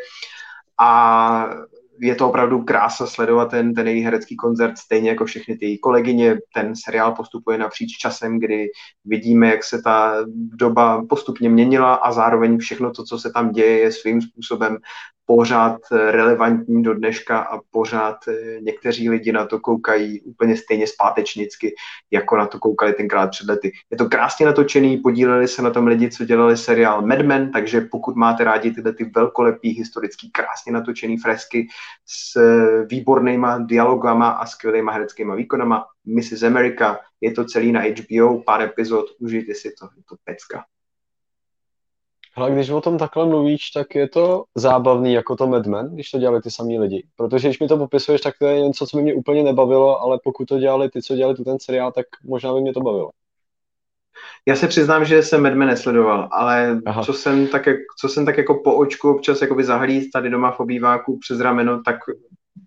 a 0.79 1.49
je 2.03 2.15
to 2.15 2.29
opravdu 2.29 2.63
krása 2.63 3.07
sledovat 3.07 3.49
ten, 3.49 3.73
ten 3.73 3.87
její 3.87 4.01
herecký 4.01 4.35
koncert, 4.35 4.77
stejně 4.77 5.09
jako 5.09 5.25
všechny 5.25 5.57
ty 5.57 5.65
její 5.65 5.77
kolegyně. 5.77 6.37
Ten 6.53 6.75
seriál 6.75 7.11
postupuje 7.11 7.57
napříč 7.57 7.97
časem, 7.97 8.39
kdy 8.39 8.67
vidíme, 9.05 9.47
jak 9.47 9.63
se 9.63 9.81
ta 9.81 10.15
doba 10.35 11.05
postupně 11.09 11.49
měnila 11.49 11.93
a 11.93 12.11
zároveň 12.11 12.57
všechno 12.57 12.91
to, 12.91 13.03
co 13.03 13.19
se 13.19 13.31
tam 13.31 13.51
děje, 13.51 13.79
je 13.79 13.91
svým 13.91 14.21
způsobem 14.21 14.77
pořád 15.35 15.81
relevantní 15.91 16.83
do 16.83 16.93
dneška 16.93 17.39
a 17.39 17.59
pořád 17.71 18.27
eh, 18.27 18.61
někteří 18.61 19.09
lidi 19.09 19.31
na 19.31 19.45
to 19.45 19.59
koukají 19.59 20.21
úplně 20.21 20.57
stejně 20.57 20.87
zpátečnicky, 20.87 21.75
jako 22.11 22.37
na 22.37 22.47
to 22.47 22.59
koukali 22.59 22.93
tenkrát 22.93 23.27
před 23.27 23.47
lety. 23.47 23.71
Je 23.91 23.97
to 23.97 24.09
krásně 24.09 24.45
natočený, 24.45 24.97
podíleli 24.97 25.47
se 25.47 25.61
na 25.61 25.69
tom 25.69 25.87
lidi, 25.87 26.11
co 26.11 26.25
dělali 26.25 26.57
seriál 26.57 27.01
Mad 27.01 27.21
Men, 27.21 27.51
takže 27.51 27.81
pokud 27.81 28.15
máte 28.15 28.43
rádi 28.43 28.71
tyhle 28.71 28.93
ty 28.93 29.03
velkolepý, 29.15 29.69
historický, 29.69 30.31
krásně 30.31 30.71
natočený 30.71 31.17
fresky 31.17 31.67
s 32.05 32.35
eh, 32.35 32.85
výbornýma 32.85 33.57
dialogama 33.57 34.29
a 34.29 34.45
skvělýma 34.45 34.91
hereckýma 34.91 35.35
výkonama, 35.35 35.85
Mrs. 36.05 36.43
America, 36.43 36.99
je 37.21 37.31
to 37.31 37.45
celý 37.45 37.71
na 37.71 37.81
HBO, 37.81 38.43
pár 38.43 38.61
epizod, 38.61 39.05
užijte 39.19 39.53
si 39.55 39.71
to, 39.79 39.85
je 39.97 40.03
to 40.09 40.15
pecka. 40.23 40.63
Ale 42.35 42.51
když 42.51 42.69
o 42.69 42.81
tom 42.81 42.97
takhle 42.97 43.25
mluvíš, 43.25 43.69
tak 43.69 43.95
je 43.95 44.09
to 44.09 44.43
zábavný 44.55 45.13
jako 45.13 45.35
to 45.35 45.47
Mad 45.47 45.65
Men, 45.65 45.93
když 45.93 46.11
to 46.11 46.19
dělali 46.19 46.41
ty 46.41 46.51
samý 46.51 46.79
lidi. 46.79 47.07
Protože 47.15 47.47
když 47.47 47.59
mi 47.59 47.67
to 47.67 47.77
popisuješ, 47.77 48.21
tak 48.21 48.37
to 48.39 48.45
je 48.45 48.61
něco, 48.61 48.87
co 48.87 48.97
by 48.97 49.03
mě 49.03 49.13
úplně 49.13 49.43
nebavilo, 49.43 50.01
ale 50.01 50.19
pokud 50.23 50.45
to 50.45 50.59
dělali 50.59 50.89
ty, 50.89 51.01
co 51.01 51.15
dělali 51.15 51.35
tu 51.35 51.43
ten 51.43 51.59
seriál, 51.59 51.91
tak 51.91 52.05
možná 52.23 52.53
by 52.53 52.61
mě 52.61 52.73
to 52.73 52.79
bavilo. 52.79 53.09
Já 54.45 54.55
se 54.55 54.67
přiznám, 54.67 55.05
že 55.05 55.23
jsem 55.23 55.43
Mad 55.43 55.53
Men 55.53 55.67
nesledoval, 55.67 56.29
ale 56.31 56.81
co 57.05 57.13
jsem, 57.13 57.47
tak, 57.47 57.61
co 57.99 58.09
jsem 58.09 58.25
tak 58.25 58.37
jako 58.37 58.61
po 58.63 58.75
očku 58.75 59.11
občas 59.11 59.41
jakoby 59.41 59.63
zahlíd 59.63 60.11
tady 60.13 60.29
doma 60.29 60.51
v 60.51 60.59
obýváku 60.59 61.17
přes 61.17 61.39
rameno, 61.39 61.81
tak 61.83 61.95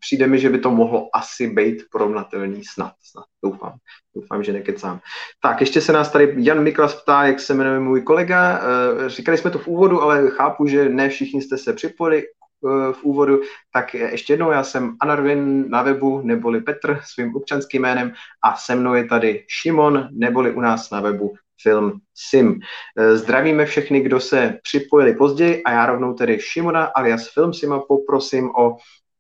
přijde 0.01 0.27
mi, 0.27 0.39
že 0.39 0.51
by 0.51 0.59
to 0.59 0.71
mohlo 0.71 1.09
asi 1.15 1.47
být 1.47 1.83
porovnatelný 1.93 2.65
snad, 2.65 2.93
snad 3.03 3.25
doufám. 3.45 3.73
Doufám, 4.17 4.45
že 4.45 4.53
nekecám. 4.53 5.01
Tak, 5.43 5.61
ještě 5.61 5.81
se 5.81 5.93
nás 5.93 6.11
tady 6.11 6.35
Jan 6.37 6.63
Miklas 6.63 7.03
ptá, 7.03 7.25
jak 7.25 7.41
se 7.41 7.55
jmenuje 7.55 7.81
můj 7.81 8.03
kolega. 8.03 8.61
Eh, 8.61 9.09
říkali 9.09 9.39
jsme 9.39 9.51
to 9.51 9.59
v 9.59 9.69
úvodu, 9.69 10.03
ale 10.03 10.31
chápu, 10.31 10.67
že 10.67 10.89
ne 10.89 11.09
všichni 11.09 11.43
jste 11.43 11.59
se 11.59 11.73
připojili 11.73 12.23
eh, 12.23 12.93
v 12.93 13.05
úvodu, 13.05 13.41
tak 13.73 13.95
ještě 13.95 14.33
jednou, 14.33 14.51
já 14.51 14.65
jsem 14.65 14.97
Anarvin 15.01 15.71
na 15.71 15.83
webu, 15.83 16.21
neboli 16.23 16.61
Petr 16.61 17.01
svým 17.05 17.37
občanským 17.37 17.83
jménem 17.83 18.13
a 18.45 18.57
se 18.57 18.75
mnou 18.75 18.95
je 18.95 19.05
tady 19.05 19.45
Šimon, 19.49 20.09
neboli 20.13 20.53
u 20.53 20.61
nás 20.61 20.91
na 20.91 21.01
webu 21.01 21.35
film 21.63 22.01
Sim. 22.15 22.61
Eh, 22.99 23.17
zdravíme 23.17 23.67
všechny, 23.67 24.01
kdo 24.01 24.21
se 24.21 24.59
připojili 24.63 25.15
později 25.15 25.63
a 25.63 25.71
já 25.73 25.87
rovnou 25.87 26.15
tedy 26.15 26.39
Šimona 26.41 26.85
alias 26.85 27.29
Film 27.35 27.55
Sima 27.55 27.81
poprosím 27.81 28.51
o 28.51 28.77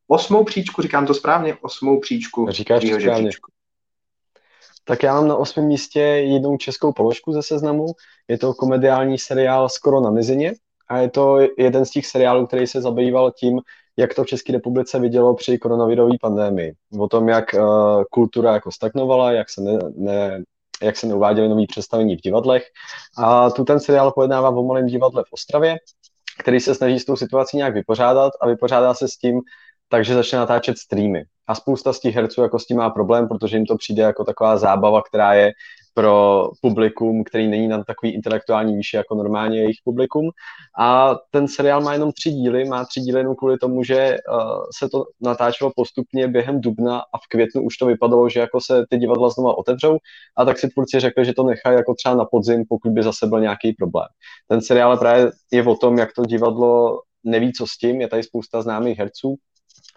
osmou 0.09 0.45
příčku, 0.45 0.83
říkám 0.83 1.07
to 1.07 1.15
správně, 1.15 1.57
osmou 1.61 2.01
příčku. 2.01 2.47
Říkáš 2.51 2.83
to 2.83 3.01
správně. 3.01 3.29
Příčku. 3.29 3.51
Tak 4.85 5.03
já 5.03 5.15
mám 5.15 5.29
na 5.29 5.37
osmém 5.37 5.67
místě 5.67 6.01
jednou 6.01 6.57
českou 6.57 6.93
položku 6.93 7.33
ze 7.33 7.43
seznamu. 7.43 7.87
Je 8.29 8.39
to 8.39 8.55
komediální 8.55 9.19
seriál 9.19 9.69
Skoro 9.69 10.01
na 10.01 10.11
mizině 10.11 10.55
a 10.89 10.99
je 10.99 11.11
to 11.11 11.39
jeden 11.59 11.85
z 11.85 11.91
těch 11.91 12.07
seriálů, 12.07 12.47
který 12.47 12.67
se 12.67 12.81
zabýval 12.81 13.31
tím, 13.31 13.61
jak 13.97 14.15
to 14.15 14.25
v 14.25 14.27
České 14.27 14.53
republice 14.53 14.99
vidělo 14.99 15.35
při 15.35 15.59
koronavirové 15.59 16.13
pandémii. 16.21 16.75
O 16.99 17.09
tom, 17.09 17.29
jak 17.29 17.45
uh, 17.55 18.03
kultura 18.11 18.53
jako 18.53 18.73
stagnovala, 18.73 19.33
jak 19.33 19.51
se, 19.51 19.61
ne, 19.61 19.79
ne, 19.97 20.43
jak 20.83 20.97
se 20.97 21.07
neuváděly 21.07 21.49
nový 21.49 21.67
představení 21.67 22.17
v 22.17 22.21
divadlech. 22.21 22.67
A 23.19 23.51
tu 23.51 23.65
ten 23.65 23.81
seriál 23.81 24.13
pojednává 24.13 24.49
o 24.49 24.65
malém 24.65 24.87
divadle 24.87 25.25
v 25.29 25.33
Ostravě, 25.33 25.77
který 26.39 26.61
se 26.61 26.75
snaží 26.75 27.01
s 27.01 27.05
tou 27.05 27.17
situací 27.17 27.57
nějak 27.57 27.75
vypořádat 27.75 28.33
a 28.41 28.47
vypořádá 28.47 28.95
se 28.95 29.09
s 29.09 29.17
tím, 29.17 29.41
takže 29.89 30.15
začne 30.15 30.39
natáčet 30.39 30.79
streamy. 30.79 31.25
A 31.47 31.55
spousta 31.55 31.93
z 31.93 32.01
těch 32.01 32.15
herců 32.15 32.43
jako 32.43 32.59
s 32.59 32.67
tím 32.67 32.77
má 32.77 32.91
problém, 32.91 33.29
protože 33.29 33.57
jim 33.57 33.67
to 33.67 33.77
přijde 33.77 34.03
jako 34.03 34.25
taková 34.25 34.57
zábava, 34.57 35.03
která 35.03 35.35
je 35.35 35.53
pro 35.95 36.49
publikum, 36.61 37.25
který 37.25 37.49
není 37.49 37.69
na 37.69 37.85
takový 37.85 38.15
intelektuální 38.15 38.77
výši 38.77 38.97
jako 38.97 39.15
normálně 39.15 39.59
jejich 39.59 39.77
publikum. 39.85 40.31
A 40.79 41.15
ten 41.31 41.49
seriál 41.49 41.81
má 41.81 41.93
jenom 41.93 42.13
tři 42.13 42.31
díly, 42.31 42.65
má 42.65 42.85
tři 42.85 43.01
díly 43.01 43.21
jenom 43.21 43.35
kvůli 43.37 43.59
tomu, 43.59 43.83
že 43.83 44.17
uh, 44.33 44.63
se 44.79 44.89
to 44.89 45.05
natáčelo 45.21 45.73
postupně 45.77 46.29
během 46.29 46.61
dubna 46.61 46.99
a 46.99 47.19
v 47.19 47.29
květnu 47.31 47.63
už 47.63 47.77
to 47.77 47.87
vypadalo, 47.87 48.29
že 48.29 48.41
jako 48.41 48.61
se 48.61 48.85
ty 48.91 48.99
divadla 48.99 49.29
znova 49.29 49.59
otevřou 49.59 49.99
a 50.37 50.45
tak 50.45 50.59
si 50.59 50.69
tvůrci 50.69 51.01
řekli, 51.01 51.25
že 51.25 51.33
to 51.35 51.43
nechají 51.43 51.77
jako 51.77 51.95
třeba 51.95 52.15
na 52.15 52.25
podzim, 52.25 52.65
pokud 52.69 52.93
by 52.93 53.03
zase 53.03 53.27
byl 53.27 53.41
nějaký 53.41 53.73
problém. 53.73 54.09
Ten 54.49 54.63
seriál 54.63 54.97
právě 54.97 55.31
je 55.53 55.63
o 55.63 55.77
tom, 55.77 55.99
jak 55.99 56.09
to 56.17 56.23
divadlo 56.23 57.01
neví, 57.25 57.53
co 57.53 57.67
s 57.67 57.79
tím, 57.79 58.01
je 58.01 58.09
tady 58.09 58.23
spousta 58.23 58.63
známých 58.63 58.99
herců, 58.99 59.37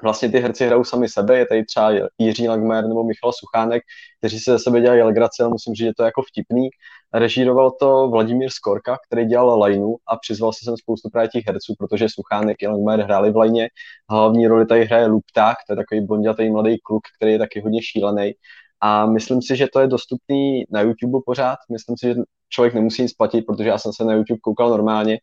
vlastně 0.04 0.30
ty 0.32 0.40
herci 0.40 0.66
hrajou 0.66 0.84
sami 0.84 1.10
sebe, 1.10 1.38
je 1.38 1.46
tady 1.46 1.66
třeba 1.66 1.92
Jiří 2.18 2.48
Langmer 2.48 2.88
nebo 2.88 3.04
Michal 3.04 3.32
Suchánek, 3.34 3.84
kteří 4.20 4.40
se 4.40 4.52
ze 4.52 4.60
sebe 4.60 4.82
dělají 4.82 5.02
legraci, 5.02 5.44
ale 5.44 5.52
musím 5.52 5.74
říct, 5.74 5.88
že 5.88 5.94
to 5.98 6.04
je 6.04 6.06
jako 6.06 6.22
vtipný. 6.22 6.70
Režíroval 7.14 7.72
to 7.72 8.10
Vladimír 8.10 8.50
Skorka, 8.50 8.98
který 9.08 9.26
dělal 9.26 9.60
Lajnu 9.60 9.96
a 10.08 10.18
přizval 10.18 10.54
se 10.54 10.60
sem 10.64 10.78
spoustu 10.78 11.10
právě 11.10 11.30
těch 11.30 11.46
herců, 11.48 11.74
protože 11.80 12.06
Suchánek 12.10 12.58
i 12.62 12.68
Langmer 12.68 13.02
hráli 13.02 13.32
v 13.32 13.38
Lajně. 13.38 13.70
Hlavní 14.10 14.48
roli 14.48 14.66
tady 14.66 14.86
hraje 14.86 15.08
Lupták, 15.08 15.58
to 15.68 15.74
je 15.74 15.78
takový 15.78 16.02
blondětý 16.02 16.50
mladý 16.50 16.78
kluk, 16.80 17.04
který 17.18 17.32
je 17.32 17.40
taky 17.40 17.62
hodně 17.62 17.82
šílený. 17.84 18.34
A 18.82 19.06
myslím 19.06 19.42
si, 19.42 19.56
že 19.56 19.68
to 19.74 19.80
je 19.80 19.88
dostupný 19.88 20.64
na 20.70 20.82
YouTube 20.82 21.20
pořád. 21.26 21.58
Myslím 21.72 21.98
si, 21.98 22.08
že 22.08 22.16
člověk 22.50 22.74
nemusí 22.74 23.02
nic 23.02 23.14
platit, 23.14 23.42
protože 23.42 23.70
já 23.70 23.78
jsem 23.78 23.94
se 23.94 24.06
na 24.06 24.14
YouTube 24.14 24.40
koukal 24.40 24.70
normálně. 24.70 25.20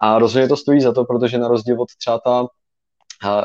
A 0.00 0.18
rozhodně 0.18 0.48
to 0.48 0.56
stojí 0.56 0.80
za 0.80 0.92
to, 0.92 1.04
protože 1.04 1.38
na 1.38 1.48
rozdíl 1.48 1.82
od 1.82 1.88
třeba 1.98 2.18
ta 2.18 2.46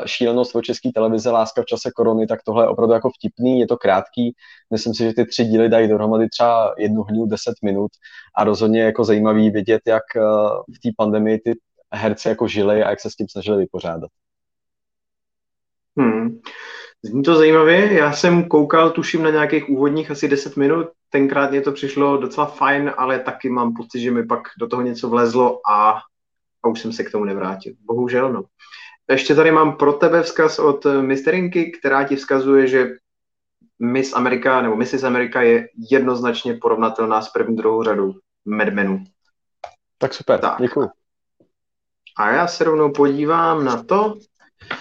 šílenost 0.05 0.55
o 0.55 0.61
české 0.61 0.89
televize 0.95 1.31
Láska 1.31 1.61
v 1.61 1.65
čase 1.65 1.91
korony, 1.95 2.27
tak 2.27 2.39
tohle 2.45 2.63
je 2.63 2.67
opravdu 2.67 2.93
jako 2.93 3.09
vtipný, 3.09 3.59
je 3.59 3.67
to 3.67 3.77
krátký. 3.77 4.35
Myslím 4.71 4.93
si, 4.93 5.03
že 5.03 5.13
ty 5.13 5.25
tři 5.25 5.45
díly 5.45 5.69
dají 5.69 5.87
dohromady 5.87 6.29
třeba 6.29 6.73
jednu 6.77 7.03
hodinu, 7.03 7.25
deset 7.25 7.55
minut 7.63 7.91
a 8.35 8.43
rozhodně 8.43 8.81
jako 8.81 9.03
zajímavý 9.03 9.49
vidět, 9.49 9.81
jak 9.87 10.03
eh, 10.15 10.21
v 10.75 10.79
té 10.83 10.89
pandemii 10.97 11.39
ty 11.39 11.53
herci 11.93 12.29
jako 12.29 12.47
žili 12.47 12.83
a 12.83 12.89
jak 12.89 12.99
se 12.99 13.09
s 13.09 13.15
tím 13.15 13.27
snažili 13.29 13.57
vypořádat. 13.57 14.09
Hmm. 15.97 16.39
Zní 17.05 17.23
to 17.23 17.35
zajímavě. 17.35 17.93
Já 17.93 18.11
jsem 18.11 18.43
koukal, 18.43 18.89
tuším, 18.89 19.23
na 19.23 19.29
nějakých 19.29 19.69
úvodních 19.69 20.11
asi 20.11 20.27
10 20.27 20.57
minut. 20.57 20.87
Tenkrát 21.09 21.51
mě 21.51 21.61
to 21.61 21.71
přišlo 21.71 22.17
docela 22.17 22.45
fajn, 22.45 22.93
ale 22.97 23.19
taky 23.19 23.49
mám 23.49 23.73
pocit, 23.73 23.99
že 23.99 24.11
mi 24.11 24.25
pak 24.25 24.41
do 24.59 24.67
toho 24.67 24.81
něco 24.81 25.09
vlezlo 25.09 25.59
a, 25.69 25.99
a 26.63 26.67
už 26.67 26.81
jsem 26.81 26.93
se 26.93 27.03
k 27.03 27.11
tomu 27.11 27.25
nevrátil. 27.25 27.73
Bohužel, 27.85 28.33
no. 28.33 28.43
Ještě 29.09 29.35
tady 29.35 29.51
mám 29.51 29.77
pro 29.77 29.93
tebe 29.93 30.23
vzkaz 30.23 30.59
od 30.59 30.85
Misterinky, 30.85 31.71
která 31.71 32.03
ti 32.07 32.15
vzkazuje, 32.15 32.67
že 32.67 32.87
Miss 33.79 34.13
Amerika 34.13 34.61
nebo 34.61 34.75
Mrs. 34.75 35.03
Amerika 35.03 35.41
je 35.41 35.67
jednoznačně 35.91 36.53
porovnatelná 36.53 37.21
s 37.21 37.29
první 37.29 37.55
druhou 37.55 37.83
řadou 37.83 38.13
Madmenu. 38.45 39.03
Tak 39.97 40.13
super, 40.13 40.39
tak. 40.39 40.61
děkuji. 40.61 40.89
A 42.17 42.31
já 42.31 42.47
se 42.47 42.63
rovnou 42.63 42.91
podívám 42.91 43.65
na 43.65 43.83
to, 43.83 44.15
Eh, 44.71 44.75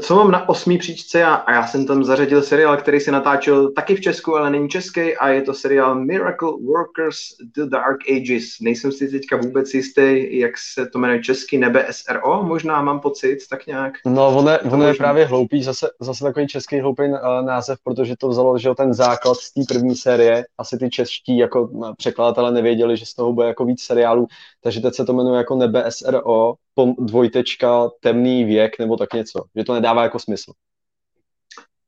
co 0.00 0.16
mám 0.16 0.30
na 0.30 0.48
osmý 0.48 0.78
příčce 0.78 1.18
já, 1.18 1.34
a 1.34 1.52
já 1.52 1.66
jsem 1.66 1.86
tam 1.86 2.04
zařadil 2.04 2.42
seriál, 2.42 2.76
který 2.76 3.00
se 3.00 3.10
natáčel 3.10 3.72
taky 3.72 3.96
v 3.96 4.00
Česku, 4.00 4.36
ale 4.36 4.50
není 4.50 4.68
český 4.68 5.16
a 5.16 5.28
je 5.28 5.42
to 5.42 5.54
seriál 5.54 5.94
Miracle 5.94 6.50
Workers 6.50 7.18
The 7.56 7.64
Dark 7.64 7.98
Ages. 8.10 8.44
Nejsem 8.60 8.92
si 8.92 9.08
teďka 9.08 9.36
vůbec 9.36 9.74
jistý, 9.74 10.38
jak 10.38 10.58
se 10.58 10.86
to 10.86 10.98
jmenuje 10.98 11.22
česky, 11.22 11.58
nebe 11.58 11.86
SRO, 11.90 12.42
možná 12.42 12.82
mám 12.82 13.00
pocit, 13.00 13.38
tak 13.50 13.66
nějak. 13.66 13.92
No, 14.06 14.28
ono, 14.28 14.58
ono 14.72 14.88
je 14.88 14.94
právě 14.94 15.26
hloupý, 15.26 15.62
zase, 15.62 15.88
zase 16.00 16.24
takový 16.24 16.46
český 16.46 16.80
hloupý 16.80 17.02
uh, 17.02 17.18
název, 17.46 17.78
protože 17.84 18.14
to 18.18 18.28
vzalo, 18.28 18.58
že 18.58 18.68
ten 18.76 18.94
základ 18.94 19.36
z 19.36 19.52
té 19.52 19.60
první 19.68 19.96
série, 19.96 20.44
asi 20.58 20.78
ty 20.78 20.90
čeští 20.90 21.38
jako 21.38 21.70
překladatelé 21.96 22.52
nevěděli, 22.52 22.96
že 22.96 23.06
z 23.06 23.14
toho 23.14 23.32
bude 23.32 23.46
jako 23.46 23.64
víc 23.64 23.82
seriálů, 23.82 24.26
takže 24.66 24.80
teď 24.80 24.94
se 24.94 25.04
to 25.04 25.12
jmenuje 25.12 25.38
jako 25.38 25.56
nebe 25.56 25.84
SRO, 25.88 26.54
dvojtečka, 26.98 27.90
temný 28.00 28.44
věk 28.44 28.78
nebo 28.78 28.96
tak 28.96 29.12
něco, 29.14 29.44
že 29.56 29.64
to 29.64 29.74
nedává 29.74 30.02
jako 30.02 30.18
smysl. 30.18 30.52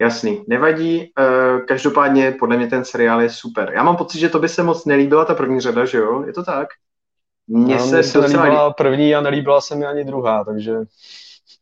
Jasný, 0.00 0.44
nevadí. 0.48 1.12
Eh, 1.18 1.60
každopádně 1.60 2.36
podle 2.38 2.56
mě 2.56 2.66
ten 2.66 2.84
seriál 2.84 3.22
je 3.22 3.30
super. 3.30 3.72
Já 3.74 3.82
mám 3.82 3.96
pocit, 3.96 4.18
že 4.18 4.28
to 4.28 4.38
by 4.38 4.48
se 4.48 4.62
moc 4.62 4.84
nelíbila 4.84 5.24
ta 5.24 5.34
první 5.34 5.60
řada, 5.60 5.84
že 5.84 5.98
jo? 5.98 6.24
Je 6.26 6.32
to 6.32 6.44
tak? 6.44 6.68
Mně 7.46 7.74
no, 7.74 7.86
se, 7.86 8.02
se 8.02 8.20
docela 8.20 8.42
nelíbila 8.42 8.72
první 8.72 9.14
a 9.14 9.20
nelíbila 9.20 9.60
se 9.60 9.76
mi 9.76 9.86
ani 9.86 10.04
druhá, 10.04 10.44
takže 10.44 10.74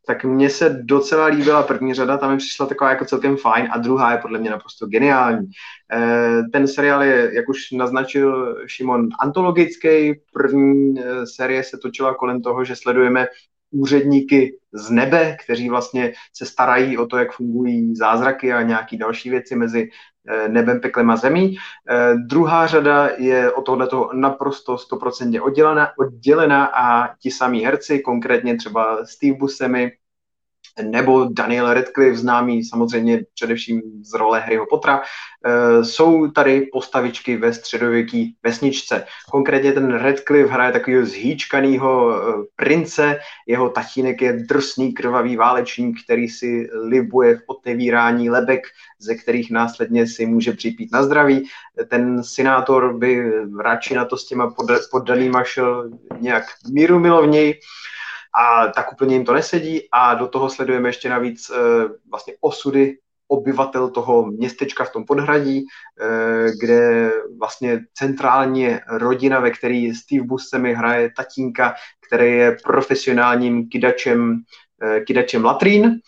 tak 0.06 0.24
mně 0.24 0.50
se 0.50 0.80
docela 0.82 1.26
líbila 1.26 1.62
první 1.62 1.94
řada, 1.94 2.18
tam 2.18 2.30
mi 2.30 2.38
přišla 2.38 2.66
taková 2.66 2.90
jako 2.90 3.04
celkem 3.04 3.36
fajn 3.36 3.68
a 3.70 3.78
druhá 3.78 4.12
je 4.12 4.18
podle 4.18 4.38
mě 4.38 4.50
naprosto 4.50 4.86
geniální. 4.86 5.46
Eh, 5.92 6.42
ten 6.52 6.68
seriál 6.68 7.02
je, 7.02 7.30
jak 7.34 7.48
už 7.48 7.70
naznačil 7.72 8.56
Šimon, 8.66 9.08
antologický. 9.20 10.14
První 10.32 11.00
eh, 11.00 11.26
série 11.26 11.64
se 11.64 11.78
točila 11.78 12.14
kolem 12.14 12.42
toho, 12.42 12.64
že 12.64 12.76
sledujeme 12.76 13.26
úředníky 13.70 14.58
z 14.72 14.90
nebe, 14.90 15.36
kteří 15.44 15.68
vlastně 15.68 16.12
se 16.32 16.46
starají 16.46 16.98
o 16.98 17.06
to, 17.06 17.16
jak 17.16 17.32
fungují 17.32 17.96
zázraky 17.96 18.52
a 18.52 18.62
nějaké 18.62 18.96
další 18.96 19.30
věci 19.30 19.56
mezi 19.56 19.88
nebem, 20.48 20.80
peklem 20.80 21.10
a 21.10 21.16
zemí. 21.16 21.56
Eh, 21.90 22.14
druhá 22.14 22.66
řada 22.66 23.08
je 23.18 23.52
od 23.52 23.62
tohoto 23.62 24.10
naprosto 24.12 24.78
stoprocentně 24.78 25.40
oddělená, 25.40 25.88
oddělená 25.98 26.64
a 26.64 27.14
ti 27.16 27.30
samí 27.30 27.64
herci, 27.64 28.00
konkrétně 28.00 28.56
třeba 28.56 29.04
Steve 29.04 29.36
Buscemi, 29.38 29.92
nebo 30.82 31.28
Daniel 31.32 31.74
Radcliffe, 31.74 32.18
známý 32.18 32.64
samozřejmě 32.64 33.22
především 33.34 33.82
z 34.02 34.14
role 34.14 34.40
Harryho 34.40 34.66
Pottera, 34.70 35.00
eh, 35.00 35.84
jsou 35.84 36.30
tady 36.30 36.60
postavičky 36.72 37.36
ve 37.36 37.52
středověké 37.52 38.26
vesničce. 38.42 39.04
Konkrétně 39.30 39.72
ten 39.72 39.94
Radcliffe 39.94 40.52
hraje 40.52 40.72
takového 40.72 41.06
zhýčkanýho 41.06 42.16
eh, 42.16 42.44
prince, 42.56 43.18
jeho 43.46 43.68
tatínek 43.68 44.22
je 44.22 44.32
drsný 44.32 44.92
krvavý 44.92 45.36
válečník, 45.36 46.04
který 46.04 46.28
si 46.28 46.68
libuje 46.88 47.36
v 47.36 47.42
otevírání 47.46 48.30
lebek, 48.30 48.62
ze 48.98 49.14
kterých 49.14 49.50
následně 49.50 50.06
si 50.06 50.26
může 50.26 50.52
připít 50.52 50.92
na 50.92 51.02
zdraví. 51.02 51.48
Ten 51.88 52.24
senátor 52.24 52.98
by 52.98 53.32
radši 53.60 53.94
na 53.94 54.04
to 54.04 54.16
s 54.16 54.26
těma 54.26 54.54
poddanýma 54.90 55.44
šel 55.44 55.90
nějak 56.20 56.44
míru 56.70 56.98
milovněji, 56.98 57.54
a 58.36 58.68
tak 58.68 58.92
úplně 58.92 59.14
jim 59.14 59.24
to 59.24 59.32
nesedí. 59.32 59.88
A 59.92 60.14
do 60.14 60.28
toho 60.28 60.50
sledujeme 60.50 60.88
ještě 60.88 61.08
navíc 61.08 61.50
e, 61.50 61.54
vlastně 62.10 62.34
osudy 62.40 62.98
obyvatel 63.28 63.90
toho 63.90 64.26
městečka 64.26 64.84
v 64.84 64.92
tom 64.92 65.04
podhradí, 65.04 65.58
e, 65.58 65.64
kde 66.60 67.10
vlastně 67.38 67.80
centrálně 67.94 68.80
rodina, 68.88 69.40
ve 69.40 69.50
který 69.50 69.94
Steve 69.94 70.26
Buscemi 70.26 70.74
hraje 70.74 71.10
tatínka, 71.16 71.74
který 72.06 72.32
je 72.32 72.56
profesionálním 72.64 73.68
kidačem, 73.68 74.42
e, 74.82 75.00
kidačem 75.00 75.44
latrín. 75.44 76.00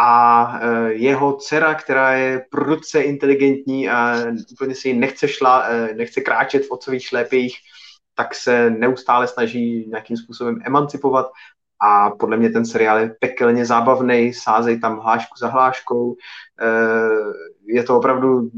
A 0.00 0.60
jeho 0.88 1.36
dcera, 1.36 1.74
která 1.74 2.12
je 2.12 2.44
prudce 2.50 3.00
inteligentní 3.00 3.88
a 3.88 4.16
úplně 4.52 4.74
si 4.74 4.94
nechce, 4.94 5.28
šla, 5.28 5.66
nechce 5.96 6.20
kráčet 6.20 6.66
v 6.66 6.70
otcových 6.70 7.02
šlépějích, 7.04 7.56
tak 8.14 8.34
se 8.34 8.70
neustále 8.70 9.26
snaží 9.26 9.86
nějakým 9.88 10.16
způsobem 10.16 10.58
emancipovat 10.64 11.26
a 11.80 12.10
podle 12.10 12.36
mě 12.36 12.50
ten 12.50 12.66
seriál 12.66 12.98
je 12.98 13.16
pekelně 13.20 13.66
zábavný, 13.66 14.32
sázej 14.34 14.80
tam 14.80 14.98
hlášku 14.98 15.34
za 15.38 15.48
hláškou. 15.48 16.16
Eh, 16.60 17.32
je 17.66 17.82
to 17.82 17.96
opravdu 17.96 18.50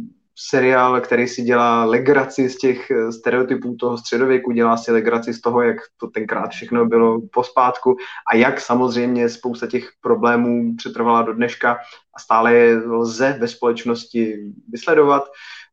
seriál, 0.48 1.00
který 1.00 1.28
si 1.28 1.42
dělá 1.42 1.84
legraci 1.84 2.48
z 2.48 2.56
těch 2.56 2.90
eh, 2.90 3.12
stereotypů 3.12 3.76
toho 3.76 3.98
středověku, 3.98 4.52
dělá 4.52 4.76
si 4.76 4.92
legraci 4.92 5.34
z 5.34 5.40
toho, 5.40 5.62
jak 5.62 5.76
to 5.96 6.06
tenkrát 6.06 6.50
všechno 6.50 6.86
bylo 6.86 7.20
pospátku 7.32 7.96
a 8.32 8.36
jak 8.36 8.60
samozřejmě 8.60 9.28
spousta 9.28 9.66
těch 9.66 9.90
problémů 10.00 10.76
přetrvala 10.76 11.22
do 11.22 11.32
dneška 11.32 11.78
a 12.14 12.20
stále 12.20 12.54
je 12.54 12.76
lze 12.76 13.36
ve 13.40 13.48
společnosti 13.48 14.52
vysledovat. 14.68 15.24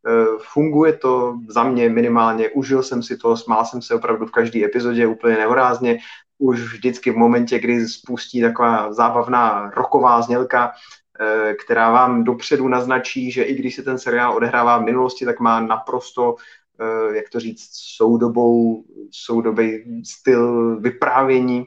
Eh, 0.07 0.25
funguje 0.53 0.93
to 0.93 1.35
za 1.49 1.63
mě 1.63 1.89
minimálně, 1.89 2.49
užil 2.49 2.83
jsem 2.83 3.03
si 3.03 3.17
to, 3.17 3.37
smál 3.37 3.65
jsem 3.65 3.81
se 3.81 3.95
opravdu 3.95 4.25
v 4.25 4.31
každé 4.31 4.65
epizodě 4.65 5.07
úplně 5.07 5.35
nehorázně 5.35 5.99
už 6.37 6.61
vždycky 6.61 7.11
v 7.11 7.17
momentě, 7.17 7.59
kdy 7.59 7.87
spustí 7.87 8.41
taková 8.41 8.93
zábavná 8.93 9.71
roková 9.75 10.21
znělka, 10.21 10.71
eh, 11.19 11.53
která 11.53 11.91
vám 11.91 12.23
dopředu 12.23 12.67
naznačí, 12.67 13.31
že 13.31 13.43
i 13.43 13.55
když 13.55 13.75
se 13.75 13.83
ten 13.83 13.99
seriál 13.99 14.35
odehrává 14.35 14.77
v 14.77 14.85
minulosti, 14.85 15.25
tak 15.25 15.39
má 15.39 15.59
naprosto, 15.59 16.35
eh, 16.79 17.15
jak 17.15 17.29
to 17.29 17.39
říct, 17.39 17.69
soudobou, 17.71 18.83
soudobý 19.11 20.01
styl 20.05 20.79
vyprávění. 20.79 21.65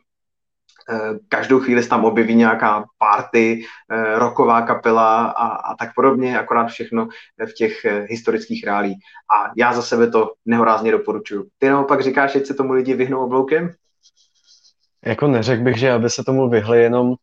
Eh, 0.90 1.18
každou 1.28 1.60
chvíli 1.60 1.82
se 1.82 1.88
tam 1.88 2.04
objeví 2.04 2.34
nějaká 2.34 2.84
party, 2.98 3.64
roková 4.14 4.62
kapela 4.62 5.26
a, 5.26 5.46
a 5.46 5.76
tak 5.76 5.94
podobně, 5.94 6.38
akorát 6.38 6.66
všechno 6.66 7.08
v 7.46 7.52
těch 7.52 7.86
historických 8.08 8.64
reálích. 8.64 8.96
A 9.36 9.50
já 9.56 9.72
za 9.72 9.82
sebe 9.82 10.10
to 10.10 10.32
nehorázně 10.46 10.92
doporučuji. 10.92 11.46
Ty 11.58 11.68
naopak 11.68 12.02
říkáš, 12.02 12.32
že 12.32 12.46
se 12.46 12.54
tomu 12.54 12.72
lidi 12.72 12.94
vyhnou 12.94 13.24
obloukem? 13.24 13.74
Jako 15.06 15.28
neřekl 15.28 15.62
bych, 15.62 15.76
že 15.76 15.92
aby 15.92 16.10
se 16.10 16.24
tomu 16.24 16.48
vyhli, 16.48 16.82
jenom 16.82 17.14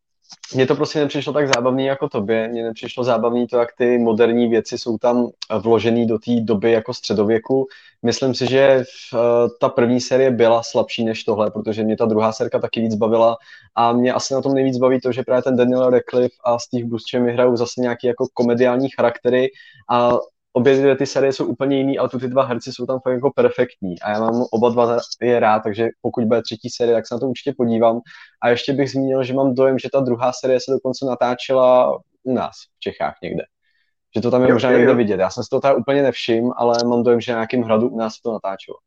mně 0.53 0.67
to 0.67 0.75
prostě 0.75 0.99
nepřišlo 0.99 1.34
tak 1.34 1.47
zábavný 1.55 1.86
jako 1.86 2.09
tobě. 2.09 2.47
Mně 2.47 2.63
nepřišlo 2.63 3.03
zábavný 3.03 3.47
to, 3.47 3.57
jak 3.57 3.69
ty 3.78 3.97
moderní 3.97 4.47
věci 4.47 4.78
jsou 4.78 4.97
tam 4.97 5.30
vložený 5.61 6.05
do 6.05 6.19
té 6.19 6.32
doby 6.41 6.71
jako 6.71 6.93
středověku. 6.93 7.67
Myslím 8.03 8.36
si, 8.36 8.47
že 8.47 8.59
eh, 8.59 8.84
ta 9.59 9.69
první 9.69 10.01
série 10.01 10.32
byla 10.32 10.63
slabší 10.63 11.05
než 11.05 11.23
tohle, 11.23 11.51
protože 11.51 11.84
mě 11.84 11.97
ta 11.97 12.05
druhá 12.05 12.32
sérka 12.32 12.59
taky 12.59 12.82
víc 12.82 12.95
bavila 12.95 13.38
a 13.75 13.93
mě 13.93 14.13
asi 14.13 14.34
na 14.34 14.41
tom 14.41 14.53
nejvíc 14.53 14.78
baví 14.78 14.99
to, 14.99 15.11
že 15.11 15.23
právě 15.23 15.43
ten 15.43 15.55
Daniel 15.55 15.89
Radcliffe 15.89 16.38
a 16.43 16.59
Steve 16.59 16.86
Buscemi 16.86 17.34
hrajou 17.34 17.55
zase 17.57 17.82
nějaký 17.82 18.07
jako 18.07 18.28
komediální 18.34 18.89
charaktery 18.89 19.49
a 19.89 20.17
obě 20.57 20.77
dvě 20.77 20.95
ty 20.95 21.05
série 21.05 21.33
jsou 21.33 21.45
úplně 21.45 21.77
jiný, 21.77 21.99
ale 21.99 22.09
tu 22.09 22.19
ty 22.19 22.27
dva 22.27 22.43
herci 22.43 22.73
jsou 22.73 22.85
tam 22.85 22.99
fakt 22.99 23.13
jako 23.13 23.31
perfektní 23.35 23.99
a 23.99 24.09
já 24.09 24.19
mám 24.19 24.45
oba 24.51 24.69
dva 24.69 24.97
je 25.21 25.39
rád, 25.39 25.59
takže 25.59 25.87
pokud 26.01 26.23
bude 26.23 26.41
třetí 26.41 26.69
série, 26.69 26.95
tak 26.95 27.07
se 27.07 27.15
na 27.15 27.19
to 27.19 27.27
určitě 27.27 27.53
podívám. 27.57 27.99
A 28.43 28.49
ještě 28.49 28.73
bych 28.73 28.91
zmínil, 28.91 29.23
že 29.23 29.33
mám 29.33 29.55
dojem, 29.55 29.79
že 29.79 29.89
ta 29.93 29.99
druhá 29.99 30.31
série 30.33 30.59
se 30.59 30.71
dokonce 30.71 31.05
natáčela 31.05 31.97
u 32.23 32.33
nás 32.33 32.55
v 32.77 32.79
Čechách 32.79 33.15
někde. 33.23 33.43
Že 34.15 34.21
to 34.21 34.31
tam 34.31 34.41
je 34.41 34.49
jo, 34.49 34.55
možná 34.55 34.71
někde 34.71 34.93
vidět. 34.93 35.19
Já 35.19 35.29
jsem 35.29 35.43
si 35.43 35.49
to 35.49 35.59
tady 35.59 35.75
úplně 35.75 36.03
nevšiml, 36.03 36.53
ale 36.57 36.77
mám 36.85 37.03
dojem, 37.03 37.21
že 37.21 37.31
na 37.31 37.37
nějakém 37.37 37.61
hradu 37.61 37.89
u 37.89 37.97
nás 37.97 38.13
se 38.13 38.19
to 38.23 38.31
natáčelo. 38.31 38.77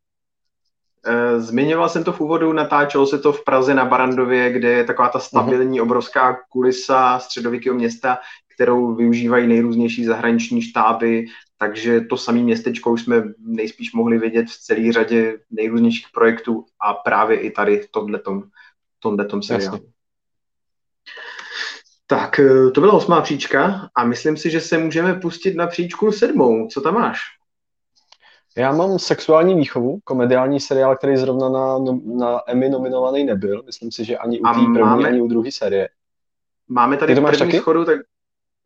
Eh, 1.07 1.41
zmiňoval 1.41 1.89
jsem 1.89 2.05
to 2.05 2.13
v 2.13 2.21
úvodu, 2.21 2.53
natáčelo 2.53 3.07
se 3.07 3.19
to 3.19 3.33
v 3.33 3.45
Praze 3.45 3.75
na 3.75 3.85
Barandově, 3.85 4.53
kde 4.53 4.69
je 4.69 4.85
taková 4.85 5.09
ta 5.09 5.19
stabilní, 5.19 5.81
uh-huh. 5.81 5.83
obrovská 5.83 6.37
kulisa 6.49 7.19
středověkého 7.19 7.77
města, 7.77 8.19
kterou 8.55 8.95
využívají 8.95 9.47
nejrůznější 9.47 10.05
zahraniční 10.05 10.63
štáby, 10.63 11.25
takže 11.63 12.01
to 12.01 12.17
samé 12.17 12.39
městečko 12.39 12.93
už 12.93 13.03
jsme 13.03 13.23
nejspíš 13.39 13.93
mohli 13.93 14.19
vidět 14.19 14.47
v 14.47 14.61
celé 14.61 14.93
řadě 14.93 15.39
nejrůznějších 15.51 16.07
projektů 16.15 16.65
a 16.81 16.95
právě 16.95 17.41
i 17.41 17.51
tady 17.51 17.79
v 17.79 17.91
tomhletom, 17.91 18.43
tomhletom 18.99 19.43
seriálu. 19.43 19.77
Jasně. 19.77 19.91
Tak, 22.07 22.39
eh, 22.39 22.71
to 22.71 22.81
byla 22.81 22.93
osmá 22.93 23.21
příčka 23.21 23.89
a 23.95 24.05
myslím 24.05 24.37
si, 24.37 24.51
že 24.51 24.61
se 24.61 24.79
můžeme 24.79 25.15
pustit 25.15 25.57
na 25.57 25.67
příčku 25.67 26.13
sedmou. 26.13 26.67
Co 26.67 26.81
tam 26.81 26.95
máš? 26.95 27.19
Já 28.57 28.73
mám 28.73 28.99
sexuální 28.99 29.55
výchovu, 29.55 29.99
komediální 30.05 30.61
seriál, 30.61 30.97
který 30.97 31.17
zrovna 31.17 31.49
na, 31.49 31.79
na 32.05 32.41
Emmy 32.47 32.69
nominovaný 32.69 33.25
nebyl. 33.25 33.63
Myslím 33.67 33.93
si, 33.93 34.05
že 34.05 34.19
ani 34.19 34.41
u 34.41 34.45
té 34.45 34.53
první, 34.53 34.79
máme, 34.79 35.09
ani 35.09 35.21
u 35.21 35.29
druhé 35.29 35.53
série. 35.53 35.89
Máme 36.69 36.97
tady 36.97 37.15
první 37.15 37.39
taky? 37.39 37.59
schodu, 37.59 37.85
tak 37.85 38.01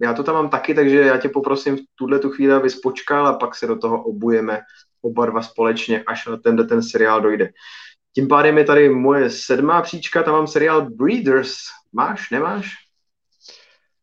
já 0.01 0.15
to 0.15 0.23
tam 0.23 0.35
mám 0.35 0.51
taky, 0.51 0.75
takže 0.75 1.01
já 1.01 1.19
tě 1.19 1.29
poprosím 1.29 1.77
v 1.77 1.81
tuhle 1.95 2.19
tu 2.19 2.31
chvíli, 2.31 2.53
abys 2.53 2.81
počkal 2.81 3.27
a 3.27 3.39
pak 3.39 3.55
se 3.55 3.67
do 3.67 3.79
toho 3.79 4.05
obujeme 4.05 4.61
oba 5.03 5.27
dva 5.27 5.43
společně, 5.43 6.05
až 6.07 6.27
na 6.27 6.37
ten, 6.37 6.69
ten 6.69 6.83
seriál 6.83 7.21
dojde. 7.21 7.51
Tím 8.15 8.29
pádem 8.29 8.59
je 8.59 8.65
tady 8.65 8.89
moje 8.89 9.31
sedmá 9.31 9.83
příčka, 9.83 10.23
tam 10.23 10.35
mám 10.35 10.47
seriál 10.47 10.91
Breeders. 10.91 11.55
Máš, 11.93 12.31
nemáš? 12.31 12.75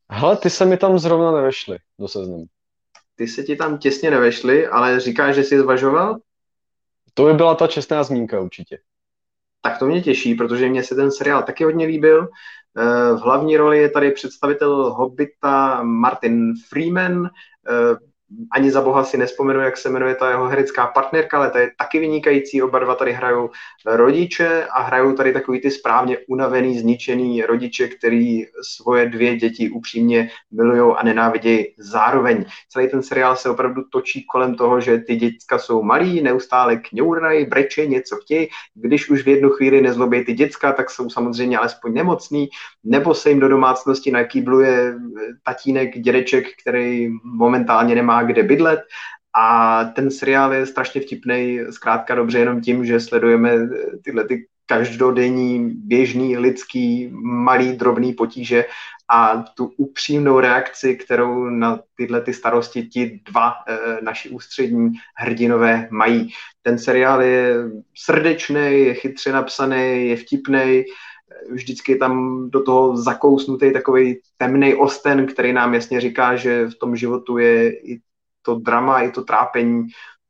Hele, 0.09 0.37
ty 0.37 0.49
se 0.49 0.65
mi 0.65 0.77
tam 0.77 0.99
zrovna 0.99 1.31
nevešly 1.31 1.77
do 1.99 2.07
seznamu. 2.07 2.45
Ty 3.15 3.27
se 3.27 3.43
ti 3.43 3.55
tam 3.55 3.77
těsně 3.77 4.11
nevešly, 4.11 4.67
ale 4.67 4.99
říkáš, 4.99 5.35
že 5.35 5.43
jsi 5.43 5.59
zvažoval? 5.59 6.19
To 7.13 7.25
by 7.25 7.33
byla 7.33 7.55
ta 7.55 7.67
čestná 7.67 8.03
zmínka 8.03 8.39
určitě. 8.39 8.77
Tak 9.61 9.77
to 9.77 9.85
mě 9.85 10.01
těší, 10.01 10.35
protože 10.35 10.69
mě 10.69 10.83
se 10.83 10.95
ten 10.95 11.11
seriál 11.11 11.43
taky 11.43 11.63
hodně 11.63 11.85
líbil. 11.85 12.27
Eh, 12.77 13.13
v 13.13 13.19
hlavní 13.19 13.57
roli 13.57 13.79
je 13.79 13.89
tady 13.89 14.11
představitel 14.11 14.93
Hobbita 14.93 15.83
Martin 15.83 16.53
Freeman, 16.69 17.25
eh, 17.25 18.10
ani 18.51 18.71
za 18.71 18.81
boha 18.81 19.03
si 19.03 19.17
nespomenu, 19.17 19.59
jak 19.59 19.77
se 19.77 19.89
jmenuje 19.89 20.15
ta 20.15 20.29
jeho 20.29 20.47
herecká 20.47 20.87
partnerka, 20.87 21.37
ale 21.37 21.49
ta 21.49 21.59
je 21.59 21.71
taky 21.77 21.99
vynikající. 21.99 22.61
Oba 22.61 22.79
dva 22.79 22.95
tady 22.95 23.11
hrajou 23.11 23.49
rodiče 23.85 24.65
a 24.65 24.81
hrajou 24.81 25.13
tady 25.13 25.33
takový 25.33 25.61
ty 25.61 25.71
správně 25.71 26.17
unavený, 26.27 26.79
zničený 26.79 27.41
rodiče, 27.41 27.87
který 27.87 28.43
svoje 28.75 29.09
dvě 29.09 29.35
děti 29.35 29.69
upřímně 29.69 30.29
milují 30.51 30.95
a 30.97 31.03
nenávidějí 31.03 31.65
zároveň. 31.77 32.45
Celý 32.69 32.87
ten 32.87 33.03
seriál 33.03 33.35
se 33.35 33.49
opravdu 33.49 33.81
točí 33.91 34.25
kolem 34.31 34.55
toho, 34.55 34.81
že 34.81 34.97
ty 34.97 35.15
děcka 35.15 35.57
jsou 35.59 35.83
malí, 35.83 36.21
neustále 36.21 36.75
kňourají, 36.75 37.45
breče, 37.45 37.85
něco 37.85 38.15
chtějí. 38.15 38.47
Když 38.73 39.09
už 39.09 39.23
v 39.23 39.27
jednu 39.27 39.49
chvíli 39.49 39.81
nezlobí 39.81 40.25
ty 40.25 40.33
děcka, 40.33 40.73
tak 40.73 40.89
jsou 40.89 41.09
samozřejmě 41.09 41.57
alespoň 41.57 41.93
nemocní, 41.93 42.49
nebo 42.83 43.13
se 43.13 43.29
jim 43.29 43.39
do 43.39 43.47
domácnosti 43.47 44.11
nakýbluje 44.11 44.95
tatínek, 45.43 45.99
dědeček, 45.99 46.45
který 46.61 47.09
momentálně 47.23 47.95
nemá 47.95 48.20
kde 48.23 48.43
bydlet 48.43 48.79
a 49.35 49.85
ten 49.85 50.11
seriál 50.11 50.53
je 50.53 50.65
strašně 50.65 51.01
vtipný, 51.01 51.59
zkrátka 51.69 52.15
dobře 52.15 52.39
jenom 52.39 52.61
tím, 52.61 52.85
že 52.85 52.99
sledujeme 52.99 53.51
tyhle 54.03 54.23
ty 54.23 54.47
každodenní, 54.65 55.71
běžný, 55.75 56.37
lidský, 56.37 57.09
malý, 57.21 57.75
drobný 57.75 58.13
potíže 58.13 58.65
a 59.09 59.37
tu 59.37 59.71
upřímnou 59.77 60.39
reakci, 60.39 60.95
kterou 60.95 61.49
na 61.49 61.79
tyhle 61.95 62.21
ty 62.21 62.33
starosti 62.33 62.83
ti 62.83 63.19
dva 63.31 63.53
e, 63.67 64.01
naši 64.01 64.29
ústřední 64.29 64.91
hrdinové 65.15 65.87
mají. 65.91 66.29
Ten 66.61 66.77
seriál 66.77 67.21
je 67.21 67.55
srdečný, 67.97 68.79
je 68.85 68.93
chytře 68.93 69.31
napsaný, 69.31 70.07
je 70.07 70.15
vtipný, 70.15 70.83
vždycky 71.51 71.91
je 71.91 71.97
tam 71.97 72.45
do 72.49 72.63
toho 72.63 72.97
zakousnutý 72.97 73.73
takový 73.73 74.19
temný 74.37 74.75
osten, 74.75 75.27
který 75.27 75.53
nám 75.53 75.73
jasně 75.73 76.01
říká, 76.01 76.35
že 76.35 76.67
v 76.67 76.75
tom 76.75 76.95
životu 76.95 77.37
je 77.37 77.79
i 77.79 77.99
to 78.41 78.55
drama, 78.55 79.01
i 79.01 79.11
to 79.11 79.23
trápení, 79.23 79.87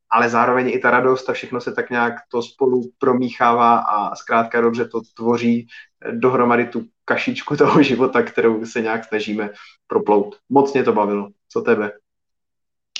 ale 0.10 0.30
zároveň 0.30 0.70
i 0.70 0.80
ta 0.80 0.92
radost 0.92 1.30
a 1.30 1.34
všechno 1.34 1.62
se 1.62 1.72
tak 1.72 1.90
nějak 1.90 2.14
to 2.32 2.42
spolu 2.42 2.82
promíchává 2.98 3.78
a 3.78 4.16
zkrátka 4.16 4.62
dobře 4.62 4.88
to 4.88 5.02
tvoří 5.16 5.68
dohromady 6.12 6.66
tu 6.66 6.86
kašičku 7.06 7.56
toho 7.58 7.84
života, 7.84 8.24
kterou 8.24 8.66
se 8.66 8.82
nějak 8.82 9.06
snažíme 9.06 9.50
proplout. 9.88 10.36
Moc 10.50 10.74
mě 10.74 10.84
to 10.84 10.94
bavilo. 10.94 11.30
Co 11.50 11.62
tebe? 11.62 11.92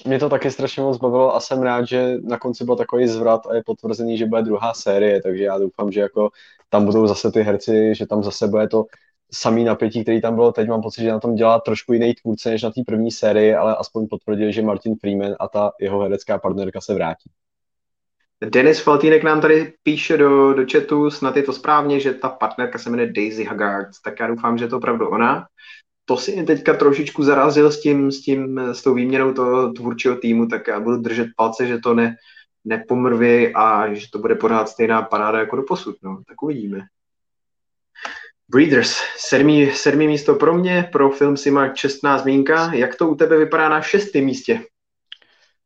Mě 0.06 0.20
to 0.20 0.30
taky 0.30 0.52
strašně 0.52 0.84
moc 0.84 0.98
bavilo 0.98 1.36
a 1.36 1.40
jsem 1.40 1.62
rád, 1.62 1.88
že 1.88 2.18
na 2.24 2.40
konci 2.40 2.64
byl 2.64 2.76
takový 2.76 3.08
zvrat 3.08 3.48
a 3.48 3.56
je 3.56 3.64
potvrzený, 3.66 4.18
že 4.18 4.26
bude 4.26 4.42
druhá 4.42 4.74
série, 4.74 5.22
takže 5.22 5.44
já 5.44 5.58
doufám, 5.58 5.92
že 5.92 6.00
jako 6.00 6.30
tam 6.70 6.86
budou 6.86 7.08
zase 7.08 7.32
ty 7.32 7.42
herci, 7.42 7.96
že 7.96 8.08
tam 8.08 8.24
zase 8.24 8.48
bude 8.48 8.68
to 8.68 8.86
samý 9.34 9.64
napětí, 9.64 10.04
který 10.04 10.22
tam 10.22 10.36
bylo 10.36 10.52
teď, 10.52 10.68
mám 10.68 10.82
pocit, 10.82 11.02
že 11.02 11.12
na 11.12 11.20
tom 11.20 11.36
dělá 11.36 11.60
trošku 11.60 11.94
jiný 11.94 12.14
tvůrce 12.14 12.50
než 12.50 12.64
na 12.64 12.72
té 12.72 12.82
první 12.86 13.12
sérii, 13.12 13.56
ale 13.56 13.76
aspoň 13.76 14.08
potvrdil, 14.08 14.52
že 14.52 14.62
Martin 14.62 14.96
Freeman 14.96 15.36
a 15.40 15.48
ta 15.48 15.72
jeho 15.80 16.00
herecká 16.02 16.38
partnerka 16.38 16.82
se 16.82 16.94
vrátí. 16.94 17.30
Denis 18.46 18.80
Faltínek 18.80 19.24
nám 19.24 19.42
tady 19.42 19.74
píše 19.84 20.18
do, 20.18 20.54
do 20.54 20.66
chatu, 20.72 21.12
snad 21.12 21.38
je 21.38 21.44
to 21.44 21.54
správně, 21.54 22.00
že 22.00 22.14
ta 22.14 22.30
partnerka 22.30 22.80
se 22.80 22.90
jmenuje 22.90 23.14
Daisy 23.14 23.44
Haggard, 23.44 23.88
tak 24.04 24.20
já 24.20 24.28
doufám, 24.28 24.58
že 24.58 24.66
je 24.66 24.70
to 24.70 24.78
opravdu 24.78 25.10
ona. 25.10 25.46
To 26.06 26.18
si 26.18 26.44
teďka 26.44 26.74
trošičku 26.74 27.24
zarazil 27.24 27.72
s 27.72 27.82
tím, 27.82 28.12
s 28.12 28.22
tím, 28.22 28.60
s 28.60 28.84
tou 28.84 28.94
výměnou 28.94 29.34
toho 29.34 29.74
tvůrčího 29.74 30.16
týmu, 30.16 30.48
tak 30.48 30.68
já 30.68 30.80
budu 30.80 30.98
držet 30.98 31.28
palce, 31.38 31.68
že 31.68 31.78
to 31.78 31.94
ne, 31.94 32.16
nepomrví 32.66 33.54
a 33.56 33.94
že 33.94 34.08
to 34.12 34.20
bude 34.20 34.36
pořád 34.36 34.70
stejná 34.70 35.02
paráda 35.02 35.40
jako 35.40 35.56
do 35.56 35.64
posud, 35.64 35.96
no, 36.04 36.22
tak 36.28 36.44
uvidíme. 36.44 36.80
Breeders, 38.52 38.98
sedmý, 39.18 39.72
sedmý 39.72 40.08
místo 40.08 40.36
pro 40.36 40.54
mě, 40.54 40.90
pro 40.92 41.10
film 41.10 41.38
si 41.38 41.52
má 41.52 41.70
čestná 41.70 42.18
zmínka. 42.18 42.74
Jak 42.74 42.96
to 42.96 43.10
u 43.10 43.16
tebe 43.16 43.38
vypadá 43.38 43.70
na 43.70 43.82
šestém 43.82 44.26
místě? 44.26 44.62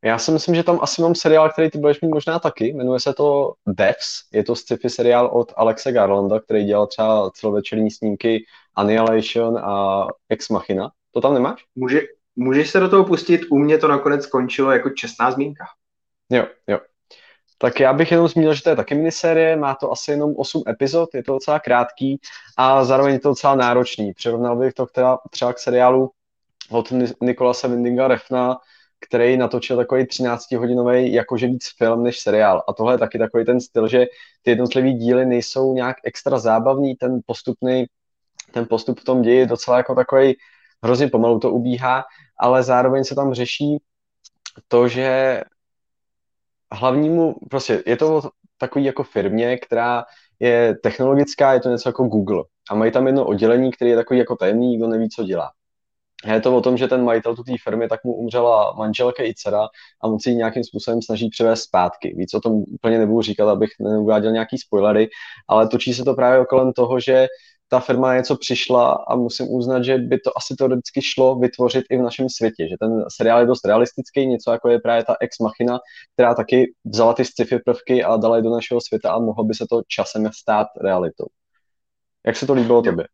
Já 0.03 0.17
si 0.17 0.31
myslím, 0.31 0.55
že 0.55 0.63
tam 0.63 0.79
asi 0.81 1.01
mám 1.01 1.15
seriál, 1.15 1.49
který 1.49 1.69
ty 1.69 1.77
budeš 1.77 2.01
mít 2.01 2.09
možná 2.09 2.39
taky. 2.39 2.65
Jmenuje 2.65 2.99
se 2.99 3.13
to 3.13 3.53
Devs. 3.67 4.23
Je 4.33 4.43
to 4.43 4.55
sci-fi 4.55 4.89
seriál 4.89 5.29
od 5.33 5.53
Alexe 5.55 5.91
Garlanda, 5.91 6.39
který 6.39 6.65
dělal 6.65 6.88
třeba 6.88 7.31
celovečerní 7.31 7.91
snímky 7.91 8.45
Annihilation 8.75 9.57
a 9.57 10.07
Ex 10.29 10.49
Machina. 10.49 10.91
To 11.11 11.21
tam 11.21 11.33
nemáš? 11.33 11.65
Může, 11.75 12.01
můžeš 12.36 12.69
se 12.69 12.79
do 12.79 12.89
toho 12.89 13.05
pustit. 13.05 13.41
U 13.49 13.57
mě 13.57 13.77
to 13.77 13.88
nakonec 13.88 14.23
skončilo 14.23 14.71
jako 14.71 14.89
čestná 14.89 15.31
zmínka. 15.31 15.65
Jo, 16.29 16.45
jo. 16.67 16.79
Tak 17.57 17.79
já 17.79 17.93
bych 17.93 18.11
jenom 18.11 18.27
zmínil, 18.27 18.53
že 18.53 18.63
to 18.63 18.69
je 18.69 18.75
taky 18.75 18.95
minisérie, 18.95 19.55
má 19.55 19.75
to 19.75 19.91
asi 19.91 20.11
jenom 20.11 20.33
8 20.37 20.63
epizod, 20.69 21.09
je 21.13 21.23
to 21.23 21.33
docela 21.33 21.59
krátký 21.59 22.19
a 22.57 22.83
zároveň 22.83 23.13
je 23.13 23.19
to 23.19 23.29
docela 23.29 23.55
náročný. 23.55 24.13
Přirovnal 24.13 24.55
bych 24.55 24.73
to 24.73 24.85
která, 24.85 25.17
třeba 25.29 25.53
k 25.53 25.59
seriálu 25.59 26.11
od 26.69 26.93
Nikolase 27.21 27.67
Windinga 27.67 28.07
Refna, 28.07 28.57
který 29.07 29.37
natočil 29.37 29.77
takový 29.77 30.03
13-hodinový 30.03 31.13
jakože 31.13 31.47
víc 31.47 31.69
film 31.77 32.03
než 32.03 32.19
seriál. 32.19 32.63
A 32.67 32.73
tohle 32.73 32.93
je 32.93 32.97
taky 32.97 33.19
takový 33.19 33.45
ten 33.45 33.61
styl, 33.61 33.87
že 33.87 34.05
ty 34.41 34.51
jednotlivé 34.51 34.91
díly 34.91 35.25
nejsou 35.25 35.73
nějak 35.73 35.97
extra 36.03 36.39
zábavný, 36.39 36.95
ten 36.95 37.19
postupný, 37.25 37.85
ten 38.51 38.65
postup 38.69 38.99
v 38.99 39.03
tom 39.03 39.21
ději 39.21 39.37
je 39.37 39.45
docela 39.45 39.77
jako 39.77 39.95
takový 39.95 40.37
hrozně 40.83 41.07
pomalu 41.07 41.39
to 41.39 41.51
ubíhá, 41.51 42.03
ale 42.39 42.63
zároveň 42.63 43.03
se 43.03 43.15
tam 43.15 43.33
řeší 43.33 43.77
to, 44.67 44.87
že 44.87 45.41
hlavnímu, 46.76 47.36
prostě 47.49 47.84
je 47.86 47.97
to 47.97 48.21
takový 48.57 48.86
jako 48.86 49.03
firmě, 49.03 49.57
která 49.57 50.05
je 50.39 50.76
technologická, 50.84 51.53
je 51.53 51.59
to 51.59 51.69
něco 51.69 51.89
jako 51.89 52.03
Google. 52.03 52.43
A 52.69 52.76
mají 52.76 52.91
tam 52.91 53.07
jedno 53.07 53.26
oddělení, 53.26 53.71
které 53.71 53.89
je 53.89 53.95
takový 53.95 54.19
jako 54.19 54.36
tajemný, 54.36 54.67
nikdo 54.67 54.88
neví, 54.88 55.09
co 55.09 55.23
dělá. 55.23 55.51
Je 56.34 56.41
to 56.41 56.57
o 56.57 56.61
tom, 56.61 56.78
že 56.78 56.88
ten 56.88 57.03
majitel 57.03 57.36
tu 57.36 57.43
té 57.43 57.53
firmy, 57.63 57.88
tak 57.88 58.03
mu 58.03 58.13
umřela 58.13 58.73
manželka 58.78 59.23
i 59.23 59.34
dcera 59.34 59.63
a 60.01 60.07
on 60.07 60.19
si 60.19 60.30
ji 60.30 60.36
nějakým 60.36 60.63
způsobem 60.63 61.01
snaží 61.01 61.30
převést 61.30 61.63
zpátky. 61.63 62.15
Víc 62.17 62.34
o 62.34 62.39
tom 62.39 62.53
úplně 62.53 62.97
nebudu 62.97 63.21
říkat, 63.21 63.49
abych 63.49 63.69
neuváděl 63.80 64.32
nějaký 64.32 64.57
spoilery, 64.57 65.09
ale 65.47 65.67
točí 65.67 65.93
se 65.93 66.03
to 66.03 66.13
právě 66.13 66.45
kolem 66.45 66.73
toho, 66.73 66.99
že 66.99 67.28
ta 67.68 67.80
firma 67.80 68.07
na 68.07 68.16
něco 68.16 68.36
přišla 68.36 68.91
a 69.07 69.16
musím 69.16 69.47
uznat, 69.49 69.84
že 69.84 69.97
by 69.97 70.20
to 70.20 70.38
asi 70.38 70.55
teoreticky 70.55 71.01
šlo 71.01 71.36
vytvořit 71.36 71.86
i 71.89 71.97
v 71.97 72.01
našem 72.01 72.30
světě, 72.30 72.68
že 72.70 72.76
ten 72.80 73.05
seriál 73.16 73.39
je 73.39 73.45
dost 73.45 73.66
realistický, 73.66 74.26
něco 74.28 74.51
jako 74.51 74.70
je 74.70 74.80
právě 74.80 75.03
ta 75.03 75.16
Ex 75.22 75.39
Machina, 75.39 75.80
která 76.13 76.36
taky 76.36 76.74
vzala 76.86 77.13
ty 77.13 77.26
sci-fi 77.26 77.59
prvky 77.59 78.03
a 78.03 78.18
dala 78.18 78.36
je 78.36 78.43
do 78.43 78.49
našeho 78.49 78.82
světa 78.82 79.11
a 79.11 79.20
mohlo 79.20 79.43
by 79.43 79.53
se 79.53 79.66
to 79.70 79.82
časem 79.88 80.30
stát 80.34 80.68
realitou. 80.82 81.26
Jak 82.26 82.36
se 82.36 82.47
to 82.47 82.53
líbilo 82.53 82.82
tobě? 82.82 83.07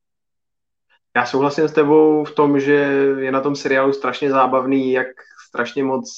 Já 1.15 1.25
souhlasím 1.25 1.67
s 1.67 1.73
tebou 1.73 2.23
v 2.23 2.35
tom, 2.35 2.59
že 2.59 2.73
je 3.19 3.31
na 3.31 3.41
tom 3.41 3.55
seriálu 3.55 3.93
strašně 3.93 4.29
zábavný, 4.29 4.91
jak 4.91 5.07
strašně 5.47 5.83
moc 5.83 6.09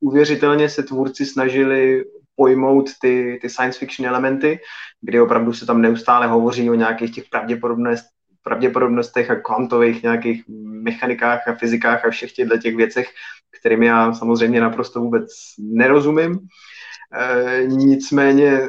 uvěřitelně 0.00 0.68
se 0.68 0.82
tvůrci 0.82 1.26
snažili 1.26 2.04
pojmout 2.38 2.90
ty, 3.00 3.38
ty 3.42 3.48
science 3.50 3.78
fiction 3.78 4.08
elementy, 4.08 4.60
kdy 5.00 5.20
opravdu 5.20 5.52
se 5.52 5.66
tam 5.66 5.82
neustále 5.82 6.26
hovoří 6.26 6.70
o 6.70 6.74
nějakých 6.74 7.14
těch 7.14 7.24
pravděpodobnost, 7.30 8.04
pravděpodobnostech 8.42 9.30
a 9.30 9.36
kvantových 9.36 10.02
nějakých 10.02 10.44
mechanikách 10.82 11.48
a 11.48 11.54
fyzikách 11.54 12.04
a 12.04 12.10
všech 12.10 12.32
těchto 12.32 12.58
těch 12.58 12.76
věcech, 12.76 13.08
kterým 13.60 13.82
já 13.82 14.12
samozřejmě 14.12 14.60
naprosto 14.60 15.00
vůbec 15.00 15.30
nerozumím. 15.58 16.38
E, 17.12 17.62
nicméně 17.66 18.60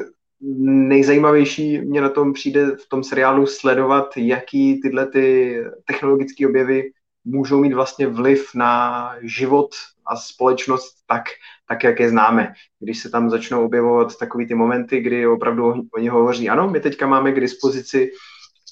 nejzajímavější 0.90 1.80
mě 1.80 2.00
na 2.00 2.08
tom 2.08 2.32
přijde 2.32 2.66
v 2.66 2.88
tom 2.88 3.04
seriálu 3.04 3.46
sledovat, 3.46 4.16
jaký 4.16 4.80
tyhle 4.80 5.06
ty 5.06 5.56
technologické 5.84 6.46
objevy 6.46 6.90
můžou 7.24 7.60
mít 7.60 7.72
vlastně 7.72 8.06
vliv 8.06 8.54
na 8.54 9.14
život 9.22 9.70
a 10.06 10.16
společnost 10.16 10.94
tak, 11.06 11.24
tak, 11.70 11.84
jak 11.84 12.00
je 12.00 12.10
známe. 12.10 12.52
Když 12.80 12.98
se 12.98 13.10
tam 13.10 13.30
začnou 13.30 13.64
objevovat 13.64 14.16
takový 14.18 14.46
ty 14.46 14.54
momenty, 14.54 15.00
kdy 15.00 15.26
opravdu 15.26 15.74
oni 15.94 16.08
hovoří, 16.08 16.48
ano, 16.48 16.70
my 16.70 16.80
teďka 16.80 17.06
máme 17.06 17.32
k 17.32 17.40
dispozici 17.40 18.10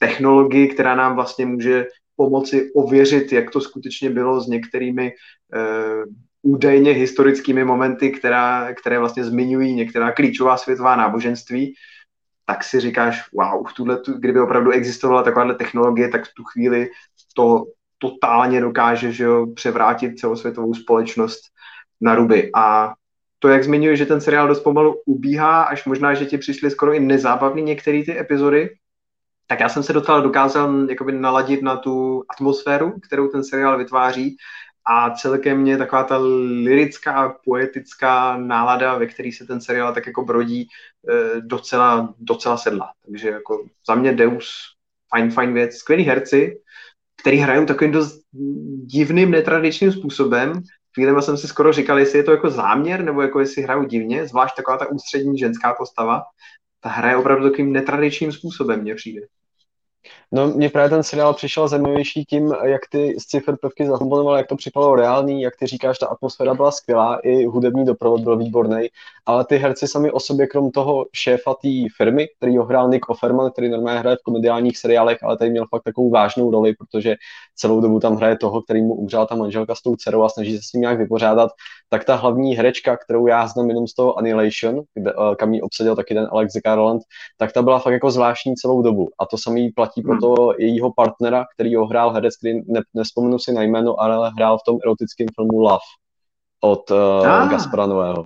technologii, 0.00 0.68
která 0.68 0.94
nám 0.94 1.14
vlastně 1.14 1.46
může 1.46 1.86
pomoci 2.16 2.72
ověřit, 2.74 3.32
jak 3.32 3.50
to 3.50 3.60
skutečně 3.60 4.10
bylo 4.10 4.40
s 4.40 4.46
některými 4.46 5.12
uh, 5.54 6.12
údajně 6.42 6.92
historickými 6.92 7.64
momenty, 7.64 8.10
která, 8.10 8.74
které 8.74 8.98
vlastně 8.98 9.24
zmiňují 9.24 9.74
některá 9.74 10.12
klíčová 10.12 10.56
světová 10.56 10.96
náboženství, 10.96 11.74
tak 12.46 12.64
si 12.64 12.80
říkáš, 12.80 13.30
wow, 13.32 13.66
v 13.66 13.72
tuhle, 13.72 14.00
kdyby 14.18 14.40
opravdu 14.40 14.70
existovala 14.70 15.22
takováhle 15.22 15.54
technologie, 15.54 16.08
tak 16.08 16.24
v 16.24 16.34
tu 16.36 16.44
chvíli 16.44 16.88
to 17.34 17.64
totálně 17.98 18.60
dokáže 18.60 19.12
že 19.12 19.24
jo, 19.24 19.46
převrátit 19.54 20.18
celosvětovou 20.18 20.74
společnost 20.74 21.40
na 22.00 22.14
ruby. 22.14 22.50
A 22.54 22.94
to, 23.38 23.48
jak 23.48 23.64
zmiňuji, 23.64 23.96
že 23.96 24.06
ten 24.06 24.20
seriál 24.20 24.48
dost 24.48 24.60
pomalu 24.60 25.02
ubíhá, 25.06 25.62
až 25.62 25.84
možná, 25.84 26.14
že 26.14 26.26
ti 26.26 26.38
přišly 26.38 26.70
skoro 26.70 26.92
i 26.92 27.00
nezábavný 27.00 27.62
některé 27.62 28.02
ty 28.04 28.18
epizody, 28.18 28.70
tak 29.46 29.60
já 29.60 29.68
jsem 29.68 29.82
se 29.82 29.92
docela 29.92 30.20
dokázal 30.20 30.90
jakoby 30.90 31.12
naladit 31.12 31.62
na 31.62 31.76
tu 31.76 32.24
atmosféru, 32.28 33.00
kterou 33.00 33.28
ten 33.28 33.44
seriál 33.44 33.78
vytváří 33.78 34.36
a 34.90 35.10
celkem 35.10 35.60
mě 35.60 35.78
taková 35.78 36.04
ta 36.04 36.18
lirická, 36.62 37.36
poetická 37.44 38.36
nálada, 38.36 38.98
ve 38.98 39.06
který 39.06 39.32
se 39.32 39.46
ten 39.46 39.60
seriál 39.60 39.94
tak 39.94 40.06
jako 40.06 40.24
brodí, 40.24 40.68
eh, 41.10 41.40
docela, 41.40 42.14
docela 42.18 42.56
sedla. 42.56 42.92
Takže 43.06 43.28
jako 43.28 43.66
za 43.88 43.94
mě 43.94 44.12
Deus, 44.12 44.52
fajn, 45.10 45.30
fajn 45.30 45.54
věc, 45.54 45.76
skvělí 45.76 46.04
herci, 46.04 46.60
který 47.20 47.36
hrajou 47.36 47.66
takovým 47.66 47.92
dost 47.92 48.20
divným, 48.84 49.30
netradičním 49.30 49.92
způsobem. 49.92 50.52
Chvílema 50.94 51.22
jsem 51.22 51.36
si 51.36 51.48
skoro 51.48 51.72
říkal, 51.72 51.98
jestli 51.98 52.18
je 52.18 52.24
to 52.24 52.30
jako 52.30 52.50
záměr, 52.50 53.04
nebo 53.04 53.22
jako 53.22 53.40
jestli 53.40 53.62
hrajou 53.62 53.84
divně, 53.84 54.26
zvlášť 54.26 54.56
taková 54.56 54.76
ta 54.76 54.86
ústřední 54.90 55.38
ženská 55.38 55.74
postava. 55.74 56.22
Ta 56.80 56.88
hraje 56.88 57.16
opravdu 57.16 57.50
takovým 57.50 57.72
netradičním 57.72 58.32
způsobem, 58.32 58.80
mně 58.80 58.94
přijde. 58.94 59.20
No, 60.32 60.48
mně 60.48 60.70
právě 60.70 60.90
ten 60.90 61.02
seriál 61.02 61.34
přišel 61.34 61.68
zajímavější 61.68 62.24
tím, 62.24 62.54
jak 62.64 62.80
ty 62.90 63.16
cifr 63.18 63.56
prvky 63.56 63.86
zakomponoval, 63.86 64.36
jak 64.36 64.46
to 64.46 64.56
připadalo 64.56 64.96
reálný, 64.96 65.42
jak 65.42 65.56
ty 65.56 65.66
říkáš, 65.66 65.98
ta 65.98 66.06
atmosféra 66.06 66.54
byla 66.54 66.70
skvělá, 66.70 67.18
i 67.18 67.44
hudební 67.44 67.84
doprovod 67.84 68.20
byl 68.20 68.36
výborný, 68.36 68.88
ale 69.26 69.44
ty 69.44 69.56
herci 69.56 69.88
sami 69.88 70.10
o 70.10 70.20
sobě, 70.20 70.46
krom 70.46 70.70
toho 70.70 71.06
šéfa 71.12 71.54
té 71.54 71.68
firmy, 71.96 72.26
který 72.36 72.56
ho 72.56 72.64
hrál 72.64 72.88
Nick 72.88 73.08
Offerman, 73.08 73.50
který 73.50 73.68
normálně 73.68 74.00
hraje 74.00 74.16
v 74.16 74.22
komediálních 74.22 74.78
seriálech, 74.78 75.18
ale 75.22 75.36
tady 75.36 75.50
měl 75.50 75.66
fakt 75.70 75.82
takovou 75.82 76.10
vážnou 76.10 76.50
roli, 76.50 76.74
protože 76.74 77.16
celou 77.54 77.80
dobu 77.80 78.00
tam 78.00 78.16
hraje 78.16 78.36
toho, 78.36 78.62
který 78.62 78.82
mu 78.82 78.94
umřela 78.94 79.26
ta 79.26 79.34
manželka 79.34 79.74
s 79.74 79.82
tou 79.82 79.96
dcerou 79.96 80.22
a 80.22 80.28
snaží 80.28 80.56
se 80.56 80.62
s 80.62 80.70
tím 80.70 80.80
nějak 80.80 80.98
vypořádat, 80.98 81.50
tak 81.88 82.04
ta 82.04 82.14
hlavní 82.14 82.56
herečka, 82.56 82.96
kterou 82.96 83.26
já 83.26 83.46
znám 83.46 83.68
jenom 83.68 83.86
z 83.86 83.94
toho 83.94 84.18
Annihilation, 84.18 84.82
kde, 84.94 85.10
eh, 85.10 85.36
kam 85.36 85.54
ji 85.54 85.60
obsadil 85.62 85.96
taky 85.96 86.14
ten 86.14 86.28
Alex 86.32 86.52
Garland, 86.64 87.02
tak 87.36 87.52
ta 87.52 87.62
byla 87.62 87.78
fakt 87.78 87.92
jako 87.92 88.10
zvláštní 88.10 88.54
celou 88.54 88.82
dobu. 88.82 89.08
A 89.18 89.26
to 89.26 89.38
samý 89.38 89.70
platí 89.70 90.02
pro 90.02 90.17
to 90.20 90.52
jejího 90.58 90.92
partnera, 90.92 91.44
který 91.54 91.76
ho 91.76 91.86
hrál 91.86 92.12
herec, 92.12 92.36
který 92.36 92.54
ne, 92.54 92.80
nespomenu 92.94 93.38
si 93.38 93.52
na 93.52 93.62
jméno, 93.62 94.00
ale 94.00 94.30
hrál 94.36 94.58
v 94.58 94.62
tom 94.66 94.78
erotickém 94.84 95.26
filmu 95.34 95.60
Love 95.60 95.78
od 96.60 96.90
uh, 96.90 97.26
ah. 97.26 97.48
Gaspara 97.48 97.86
Nového. 97.86 98.24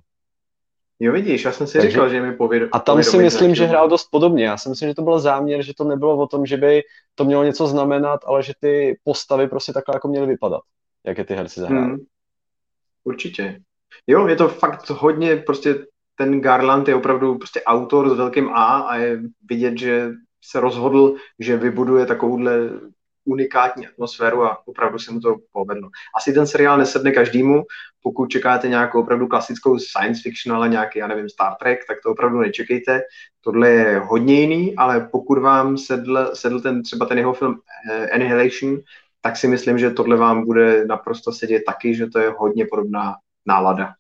Jo, 1.01 1.13
vidíš, 1.13 1.45
já 1.45 1.53
jsem 1.53 1.67
si 1.67 1.73
Takže, 1.73 1.91
říkal, 1.91 2.09
že 2.09 2.23
mi 2.23 2.33
pověd... 2.33 2.69
A 2.73 2.79
tam 2.79 3.03
si 3.03 3.19
myslím, 3.19 3.55
že 3.55 3.67
hrál 3.67 3.89
dost 3.89 4.09
podobně. 4.11 4.45
Já 4.45 4.57
si 4.57 4.69
myslím, 4.69 4.89
že 4.89 4.95
to 4.95 5.03
byl 5.03 5.21
záměr, 5.21 5.63
že 5.63 5.73
to 5.77 5.85
nebylo 5.85 6.17
o 6.17 6.27
tom, 6.27 6.47
že 6.47 6.57
by 6.57 6.83
to 7.15 7.25
mělo 7.25 7.45
něco 7.45 7.67
znamenat, 7.67 8.21
ale 8.27 8.43
že 8.43 8.53
ty 8.61 8.99
postavy 9.05 9.49
prostě 9.49 9.73
takhle 9.73 9.97
jako 9.97 10.09
měly 10.09 10.27
vypadat, 10.27 10.61
jak 11.07 11.19
je 11.19 11.25
ty 11.25 11.35
herci 11.35 11.61
zahráli. 11.61 11.87
Hmm. 11.87 11.99
Určitě. 13.05 13.61
Jo, 14.07 14.27
je 14.27 14.37
to 14.37 14.49
fakt 14.49 14.91
hodně, 14.91 15.37
prostě 15.37 15.75
ten 16.17 16.41
Garland 16.41 16.89
je 16.89 16.95
opravdu 16.95 17.39
prostě 17.39 17.63
autor 17.63 18.15
s 18.15 18.19
velkým 18.19 18.49
A 18.49 18.79
a 18.79 18.97
je 18.97 19.23
vidět, 19.49 19.79
že 19.79 20.11
se 20.43 20.61
rozhodl, 20.61 21.17
že 21.39 21.57
vybuduje 21.57 22.07
takovouhle 22.07 22.71
unikátní 23.25 23.87
atmosféru 23.87 24.45
a 24.45 24.69
opravdu 24.69 24.99
se 24.99 25.13
mu 25.13 25.21
to 25.21 25.37
povedlo. 25.53 25.89
Asi 26.17 26.33
ten 26.33 26.47
seriál 26.47 26.79
nesedne 26.79 27.13
každému, 27.13 27.63
pokud 28.03 28.27
čekáte 28.27 28.69
nějakou 28.69 29.03
opravdu 29.03 29.27
klasickou 29.27 29.79
science 29.79 30.21
fiction, 30.23 30.57
ale 30.57 30.69
nějaký, 30.69 30.99
já 30.99 31.07
nevím, 31.07 31.29
Star 31.29 31.55
Trek, 31.55 31.81
tak 31.89 31.99
to 32.03 32.11
opravdu 32.11 32.41
nečekejte. 32.41 33.01
Tohle 33.41 33.71
je 33.71 33.99
hodně 33.99 34.41
jiný, 34.41 34.77
ale 34.77 35.09
pokud 35.13 35.39
vám 35.39 35.79
sedl, 35.79 36.31
sedl 36.35 36.61
ten, 36.61 36.83
třeba 36.83 37.07
ten 37.07 37.19
jeho 37.19 37.33
film 37.33 37.53
uh, 37.53 38.07
Annihilation, 38.15 38.79
tak 39.21 39.37
si 39.37 39.49
myslím, 39.49 39.79
že 39.79 39.91
tohle 39.91 40.17
vám 40.17 40.45
bude 40.45 40.87
naprosto 40.87 41.33
sedět 41.33 41.63
taky, 41.67 41.95
že 41.95 42.07
to 42.07 42.19
je 42.19 42.31
hodně 42.39 42.67
podobná 42.67 43.17
nálada. 43.47 43.95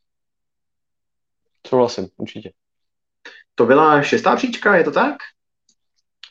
Souhlasím, 1.66 2.08
určitě. 2.16 2.52
To 3.54 3.66
byla 3.66 4.02
šestá 4.02 4.36
příčka, 4.36 4.76
je 4.76 4.84
to 4.84 4.90
tak? 4.90 5.16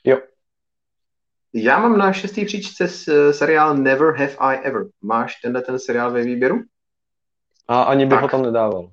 Jo. 0.03 0.17
Já 1.53 1.79
mám 1.79 1.97
na 1.97 2.13
šestý 2.13 2.45
příčce 2.45 2.87
seriál 3.31 3.77
Never 3.77 4.15
Have 4.15 4.35
I 4.39 4.59
Ever. 4.63 4.85
Máš 5.01 5.35
tenhle 5.35 5.61
ten 5.61 5.79
seriál 5.79 6.11
ve 6.11 6.21
výběru? 6.21 6.59
A 7.67 7.81
ani 7.81 8.05
bych 8.05 8.15
tak. 8.15 8.21
ho 8.21 8.27
tam 8.27 8.41
nedával. 8.41 8.91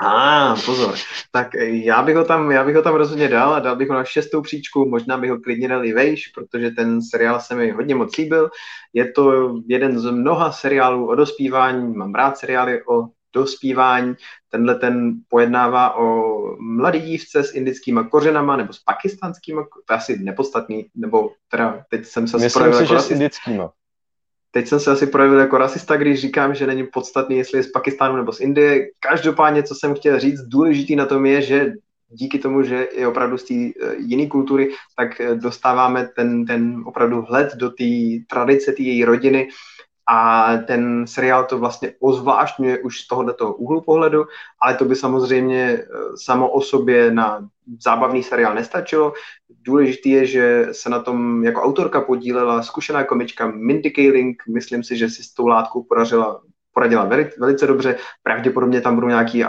A, 0.00 0.52
ah, 0.52 0.56
pozor. 0.66 0.94
Tak 1.32 1.48
já 1.60 2.02
bych, 2.02 2.16
ho 2.16 2.24
tam, 2.24 2.50
já 2.50 2.64
bych 2.64 2.76
ho 2.76 2.82
tam 2.82 2.94
rozhodně 2.94 3.28
dal 3.28 3.54
a 3.54 3.60
dal 3.60 3.76
bych 3.76 3.88
ho 3.88 3.94
na 3.94 4.04
šestou 4.04 4.42
příčku, 4.42 4.88
možná 4.88 5.18
bych 5.18 5.30
ho 5.30 5.40
klidně 5.40 5.68
dal 5.68 5.84
i 5.84 5.92
vejš, 5.92 6.28
protože 6.28 6.70
ten 6.70 7.02
seriál 7.02 7.40
se 7.40 7.54
mi 7.54 7.70
hodně 7.70 7.94
moc 7.94 8.16
líbil. 8.16 8.50
Je 8.92 9.12
to 9.12 9.54
jeden 9.66 9.98
z 9.98 10.10
mnoha 10.10 10.52
seriálů 10.52 11.08
o 11.08 11.14
dospívání, 11.14 11.94
mám 11.94 12.14
rád 12.14 12.38
seriály 12.38 12.82
o 12.86 13.06
dospívání. 13.32 14.14
Tenhle 14.50 14.74
ten 14.74 15.12
pojednává 15.28 15.96
o 15.96 16.34
mladý 16.60 17.00
dívce 17.00 17.44
s 17.44 17.54
indickýma 17.54 18.08
kořenama 18.08 18.56
nebo 18.56 18.72
s 18.72 18.78
pakistanskýma, 18.78 19.62
to 19.86 19.92
je 19.92 19.96
asi 19.96 20.18
nepodstatný, 20.18 20.86
nebo 20.94 21.30
teda 21.50 21.84
teď 21.90 22.04
jsem 22.06 22.28
se 22.28 22.36
Myslím 22.36 22.62
si, 22.62 22.68
jako 22.68 22.84
že 22.84 22.94
rasist. 22.94 23.08
s 23.08 23.10
indickýma. 23.10 23.70
Teď 24.50 24.68
jsem 24.68 24.80
se 24.80 24.90
asi 24.90 25.06
projevil 25.06 25.38
jako 25.40 25.58
rasista, 25.58 25.96
když 25.96 26.20
říkám, 26.20 26.54
že 26.54 26.66
není 26.66 26.86
podstatný, 26.86 27.36
jestli 27.36 27.58
je 27.58 27.62
z 27.62 27.70
Pakistánu 27.70 28.16
nebo 28.16 28.32
z 28.32 28.40
Indie. 28.40 28.86
Každopádně, 29.00 29.62
co 29.62 29.74
jsem 29.74 29.94
chtěl 29.94 30.20
říct, 30.20 30.40
důležitý 30.40 30.96
na 30.96 31.06
tom 31.06 31.26
je, 31.26 31.42
že 31.42 31.72
díky 32.08 32.38
tomu, 32.38 32.62
že 32.62 32.88
je 32.96 33.08
opravdu 33.08 33.38
z 33.38 33.44
té 33.44 33.54
eh, 33.54 33.94
jiné 33.98 34.26
kultury, 34.26 34.70
tak 34.96 35.20
eh, 35.20 35.34
dostáváme 35.34 36.08
ten, 36.16 36.46
ten 36.46 36.82
opravdu 36.86 37.22
vhled 37.22 37.56
do 37.56 37.70
té 37.70 37.84
tradice, 38.26 38.72
té 38.72 38.82
její 38.82 39.04
rodiny, 39.04 39.48
a 40.08 40.52
ten 40.66 41.06
seriál 41.06 41.44
to 41.44 41.58
vlastně 41.58 41.92
ozvláštňuje 42.00 42.78
už 42.78 43.00
z 43.00 43.08
tohoto 43.08 43.54
úhlu 43.54 43.80
pohledu, 43.80 44.24
ale 44.60 44.74
to 44.74 44.84
by 44.84 44.96
samozřejmě 44.96 45.62
eh, 45.62 45.86
samo 46.16 46.50
o 46.50 46.60
sobě 46.60 47.10
na 47.10 47.48
zábavný 47.82 48.22
seriál 48.22 48.54
nestačilo. 48.54 49.12
Důležitý 49.62 50.10
je, 50.10 50.26
že 50.26 50.68
se 50.72 50.90
na 50.90 51.00
tom 51.00 51.44
jako 51.44 51.62
autorka 51.62 52.00
podílela 52.00 52.62
zkušená 52.62 53.04
komička 53.04 53.46
Mindy 53.46 53.90
Kaling. 53.90 54.42
Myslím 54.48 54.84
si, 54.84 54.96
že 54.96 55.08
si 55.08 55.22
s 55.22 55.34
tou 55.34 55.46
látkou 55.46 55.82
podařila 55.82 56.40
poradila 56.78 57.10
velice, 57.38 57.66
dobře. 57.66 57.96
Pravděpodobně 58.22 58.80
tam 58.80 58.94
budou 58.94 59.08
nějaké 59.08 59.44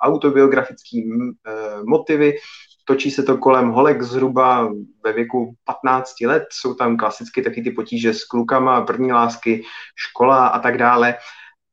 autobiografické 0.00 0.98
uh, 1.04 1.86
motivy. 1.86 2.34
Točí 2.88 3.10
se 3.10 3.22
to 3.22 3.38
kolem 3.38 3.68
holek 3.68 4.02
zhruba 4.02 4.72
ve 5.04 5.12
věku 5.12 5.54
15 5.64 6.20
let. 6.20 6.44
Jsou 6.52 6.74
tam 6.74 6.96
klasicky 6.96 7.42
taky 7.42 7.62
ty 7.62 7.70
potíže 7.70 8.14
s 8.14 8.24
klukama, 8.24 8.80
první 8.80 9.12
lásky, 9.12 9.62
škola 9.96 10.46
a 10.46 10.58
tak 10.58 10.78
dále. 10.78 11.14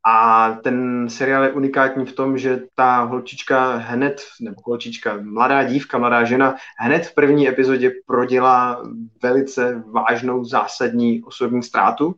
A 0.08 0.52
ten 0.64 1.10
seriál 1.10 1.44
je 1.44 1.52
unikátní 1.52 2.06
v 2.06 2.12
tom, 2.12 2.38
že 2.38 2.62
ta 2.76 3.02
holčička 3.02 3.76
hned, 3.76 4.22
nebo 4.42 4.56
holčička, 4.66 5.18
mladá 5.22 5.64
dívka, 5.64 5.98
mladá 5.98 6.24
žena, 6.24 6.56
hned 6.80 7.06
v 7.06 7.16
první 7.16 7.48
epizodě 7.48 7.92
prodělá 8.06 8.84
velice 9.24 9.84
vážnou, 9.92 10.44
zásadní 10.44 11.24
osobní 11.24 11.64
ztrátu. 11.64 12.16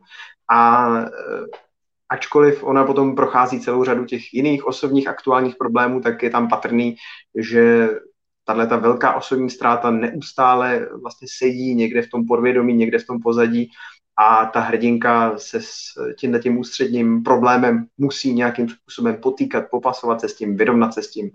A 0.50 0.88
e, 0.98 1.08
ačkoliv 2.08 2.64
ona 2.64 2.84
potom 2.84 3.16
prochází 3.16 3.60
celou 3.60 3.84
řadu 3.84 4.04
těch 4.04 4.34
jiných 4.34 4.66
osobních 4.66 5.08
aktuálních 5.08 5.56
problémů, 5.56 6.00
tak 6.00 6.22
je 6.22 6.30
tam 6.30 6.48
patrný, 6.48 6.96
že 7.36 7.88
tahle 8.48 8.66
ta 8.66 8.76
velká 8.76 9.14
osobní 9.14 9.50
ztráta 9.50 9.90
neustále 9.90 10.88
vlastně 11.02 11.28
sedí 11.30 11.74
někde 11.74 12.02
v 12.02 12.10
tom 12.10 12.26
podvědomí, 12.26 12.74
někde 12.74 12.98
v 12.98 13.06
tom 13.06 13.20
pozadí 13.20 13.70
a 14.18 14.46
ta 14.46 14.60
hrdinka 14.60 15.38
se 15.38 15.60
s 15.60 15.92
tímhle 16.20 16.40
tím 16.40 16.58
ústředním 16.58 17.22
problémem 17.22 17.86
musí 17.98 18.32
nějakým 18.32 18.68
způsobem 18.68 19.16
potýkat, 19.16 19.64
popasovat 19.70 20.20
se 20.20 20.28
s 20.28 20.34
tím, 20.34 20.56
vyrovnat 20.56 20.94
se 20.94 21.02
s 21.02 21.10
tím. 21.10 21.30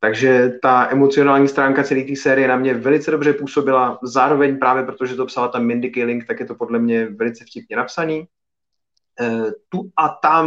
Takže 0.00 0.52
ta 0.62 0.88
emocionální 0.90 1.48
stránka 1.48 1.84
celé 1.84 2.02
té 2.02 2.16
série 2.16 2.48
na 2.48 2.56
mě 2.56 2.74
velice 2.74 3.10
dobře 3.10 3.32
působila, 3.32 3.98
zároveň 4.02 4.58
právě 4.58 4.82
protože 4.82 5.16
to 5.16 5.26
psala 5.26 5.48
tam 5.48 5.66
Mindy 5.66 5.90
Kaling, 5.90 6.26
tak 6.26 6.40
je 6.40 6.46
to 6.46 6.54
podle 6.54 6.78
mě 6.78 7.06
velice 7.06 7.44
vtipně 7.44 7.76
napsaný. 7.76 8.26
Eh, 9.20 9.52
tu 9.68 9.90
a 9.96 10.08
tam 10.08 10.46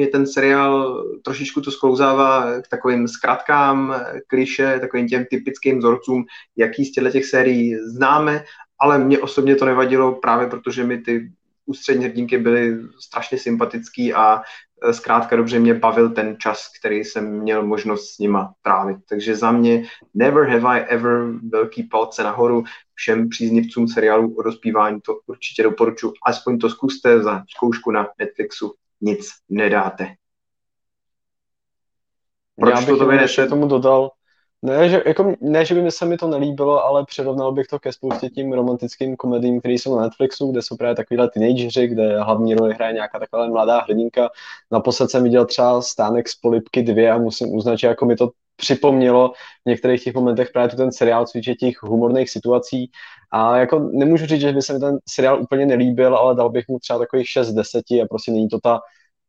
je 0.00 0.06
ten 0.06 0.26
seriál, 0.26 1.04
trošičku 1.24 1.60
to 1.60 1.70
sklouzává 1.70 2.60
k 2.60 2.68
takovým 2.68 3.08
zkratkám, 3.08 3.94
kliše, 4.26 4.78
takovým 4.80 5.08
těm 5.08 5.24
typickým 5.30 5.78
vzorcům, 5.78 6.24
jaký 6.56 6.84
z 6.84 6.92
těchto 6.92 7.10
těch 7.10 7.24
sérií 7.24 7.76
známe, 7.76 8.44
ale 8.78 8.98
mě 8.98 9.18
osobně 9.18 9.56
to 9.56 9.64
nevadilo 9.64 10.14
právě 10.14 10.46
protože 10.46 10.84
mi 10.84 10.98
ty 10.98 11.32
ústřední 11.66 12.04
hrdinky 12.04 12.38
byly 12.38 12.78
strašně 13.00 13.38
sympatický 13.38 14.14
a 14.14 14.42
zkrátka 14.92 15.36
dobře 15.36 15.58
mě 15.58 15.74
bavil 15.74 16.10
ten 16.10 16.36
čas, 16.38 16.70
který 16.78 17.04
jsem 17.04 17.40
měl 17.40 17.66
možnost 17.66 18.10
s 18.10 18.18
nima 18.18 18.54
trávit. 18.62 18.96
Takže 19.08 19.36
za 19.36 19.52
mě 19.52 19.84
never 20.14 20.48
have 20.48 20.80
I 20.80 20.84
ever 20.88 21.22
velký 21.48 21.82
palce 21.82 22.22
nahoru 22.22 22.64
všem 22.94 23.28
příznivcům 23.28 23.88
seriálu 23.88 24.34
o 24.34 24.42
dospívání 24.42 25.00
to 25.00 25.12
určitě 25.26 25.62
doporučuji. 25.62 26.12
Aspoň 26.26 26.58
to 26.58 26.70
zkuste 26.70 27.22
za 27.22 27.44
zkoušku 27.48 27.90
na 27.90 28.08
Netflixu. 28.18 28.74
Nic 29.00 29.30
nedáte. 29.48 30.14
Proč 32.60 32.74
Já 32.74 32.80
bych 32.80 32.98
to 32.98 33.12
ještě 33.12 33.46
tomu 33.46 33.68
dodal, 33.68 34.10
ne 34.64 34.88
že, 34.88 35.02
jako, 35.06 35.34
ne, 35.40 35.64
že 35.64 35.74
by 35.74 35.82
mi 35.82 35.90
se 35.90 36.04
mi 36.06 36.16
to 36.16 36.28
nelíbilo, 36.28 36.84
ale 36.84 37.04
přirovnal 37.06 37.52
bych 37.52 37.66
to 37.66 37.78
ke 37.78 37.92
spoustě 37.92 38.28
tím 38.28 38.52
romantickým 38.52 39.16
komedím, 39.16 39.60
které 39.60 39.74
jsou 39.74 39.96
na 39.96 40.02
Netflixu, 40.02 40.50
kde 40.50 40.62
jsou 40.62 40.76
právě 40.76 40.94
takovýhle 40.94 41.30
teenageři, 41.30 41.86
kde 41.86 42.22
hlavní 42.22 42.54
roli 42.54 42.74
hraje 42.74 42.92
nějaká 42.92 43.18
taková 43.18 43.46
mladá 43.46 43.80
hrdinka. 43.80 44.30
Naposled 44.70 45.10
jsem 45.10 45.22
viděl 45.22 45.46
třeba 45.46 45.82
stánek 45.82 46.28
z 46.28 46.34
Polipky 46.34 46.82
dvě 46.82 47.10
a 47.10 47.18
musím 47.18 47.54
uznat, 47.54 47.76
že 47.76 47.86
jako 47.86 48.06
mi 48.06 48.16
to 48.16 48.30
připomnělo 48.56 49.32
v 49.66 49.68
některých 49.70 50.04
těch 50.04 50.14
momentech 50.14 50.50
právě 50.52 50.76
ten 50.76 50.92
seriál, 50.92 51.26
co 51.26 51.40
těch 51.40 51.82
humorných 51.82 52.30
situací. 52.30 52.90
A 53.30 53.56
jako 53.56 53.78
nemůžu 53.78 54.26
říct, 54.26 54.40
že 54.40 54.52
by 54.52 54.62
se 54.62 54.72
mi 54.72 54.80
ten 54.80 54.98
seriál 55.08 55.42
úplně 55.42 55.66
nelíbil, 55.66 56.16
ale 56.16 56.34
dal 56.34 56.50
bych 56.50 56.68
mu 56.68 56.78
třeba 56.78 56.98
takových 56.98 57.28
6 57.28 57.48
z 57.48 57.52
10 57.52 57.84
a 57.90 58.06
prostě 58.10 58.32
není 58.32 58.48
to 58.48 58.58
ta, 58.62 58.80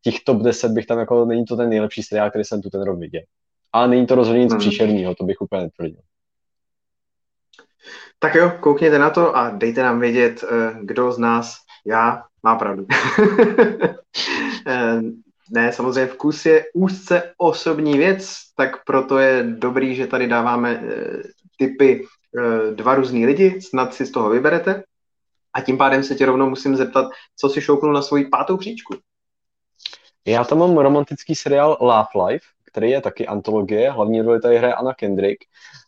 těch 0.01 0.15
top 0.25 0.41
10 0.41 0.71
bych 0.71 0.85
tam 0.85 0.99
jako, 0.99 1.25
není 1.25 1.45
to 1.45 1.55
ten 1.57 1.69
nejlepší 1.69 2.03
seriál, 2.03 2.29
který 2.29 2.43
jsem 2.43 2.61
tu 2.61 2.69
ten 2.69 2.81
rok 2.83 2.99
viděl. 2.99 3.21
Ale 3.75 3.87
není 3.87 4.07
to 4.07 4.15
rozhodně 4.15 4.43
nic 4.43 4.51
hmm. 4.51 4.59
příšerného, 4.59 5.15
to 5.15 5.23
bych 5.23 5.41
úplně 5.41 5.61
netvrdil. 5.61 5.99
Tak 8.19 8.35
jo, 8.35 8.51
koukněte 8.59 8.99
na 8.99 9.09
to 9.09 9.37
a 9.37 9.49
dejte 9.49 9.83
nám 9.83 9.99
vědět, 9.99 10.43
eh, 10.43 10.77
kdo 10.81 11.11
z 11.11 11.17
nás, 11.17 11.57
já, 11.85 12.23
má 12.43 12.55
pravdu. 12.55 12.85
Eh, 14.67 15.01
ne, 15.51 15.73
samozřejmě 15.73 16.05
vkus 16.05 16.45
je 16.45 16.65
úzce 16.73 17.33
osobní 17.37 17.97
věc, 17.97 18.37
tak 18.55 18.83
proto 18.85 19.17
je 19.17 19.43
dobrý, 19.43 19.95
že 19.95 20.07
tady 20.07 20.27
dáváme 20.27 20.83
eh, 20.83 21.21
typy 21.57 22.05
dva 22.73 22.95
různý 22.95 23.25
lidi, 23.25 23.61
snad 23.61 23.93
si 23.93 24.05
z 24.05 24.11
toho 24.11 24.29
vyberete. 24.29 24.83
A 25.53 25.61
tím 25.61 25.77
pádem 25.77 26.03
se 26.03 26.15
tě 26.15 26.25
rovnou 26.25 26.49
musím 26.49 26.75
zeptat, 26.75 27.11
co 27.35 27.49
si 27.49 27.61
šouknul 27.61 27.93
na 27.93 28.01
svoji 28.01 28.25
pátou 28.25 28.57
příčku. 28.57 28.95
Já 30.27 30.43
tam 30.43 30.59
mám 30.59 30.77
romantický 30.77 31.35
seriál 31.35 31.77
Love 31.81 32.25
Life, 32.25 32.45
který 32.75 32.91
je 32.91 33.01
taky 33.01 33.27
antologie, 33.27 33.91
hlavní 33.91 34.21
roli 34.21 34.41
tady 34.41 34.57
hraje 34.57 34.73
Anna 34.73 34.93
Kendrick. 34.93 35.43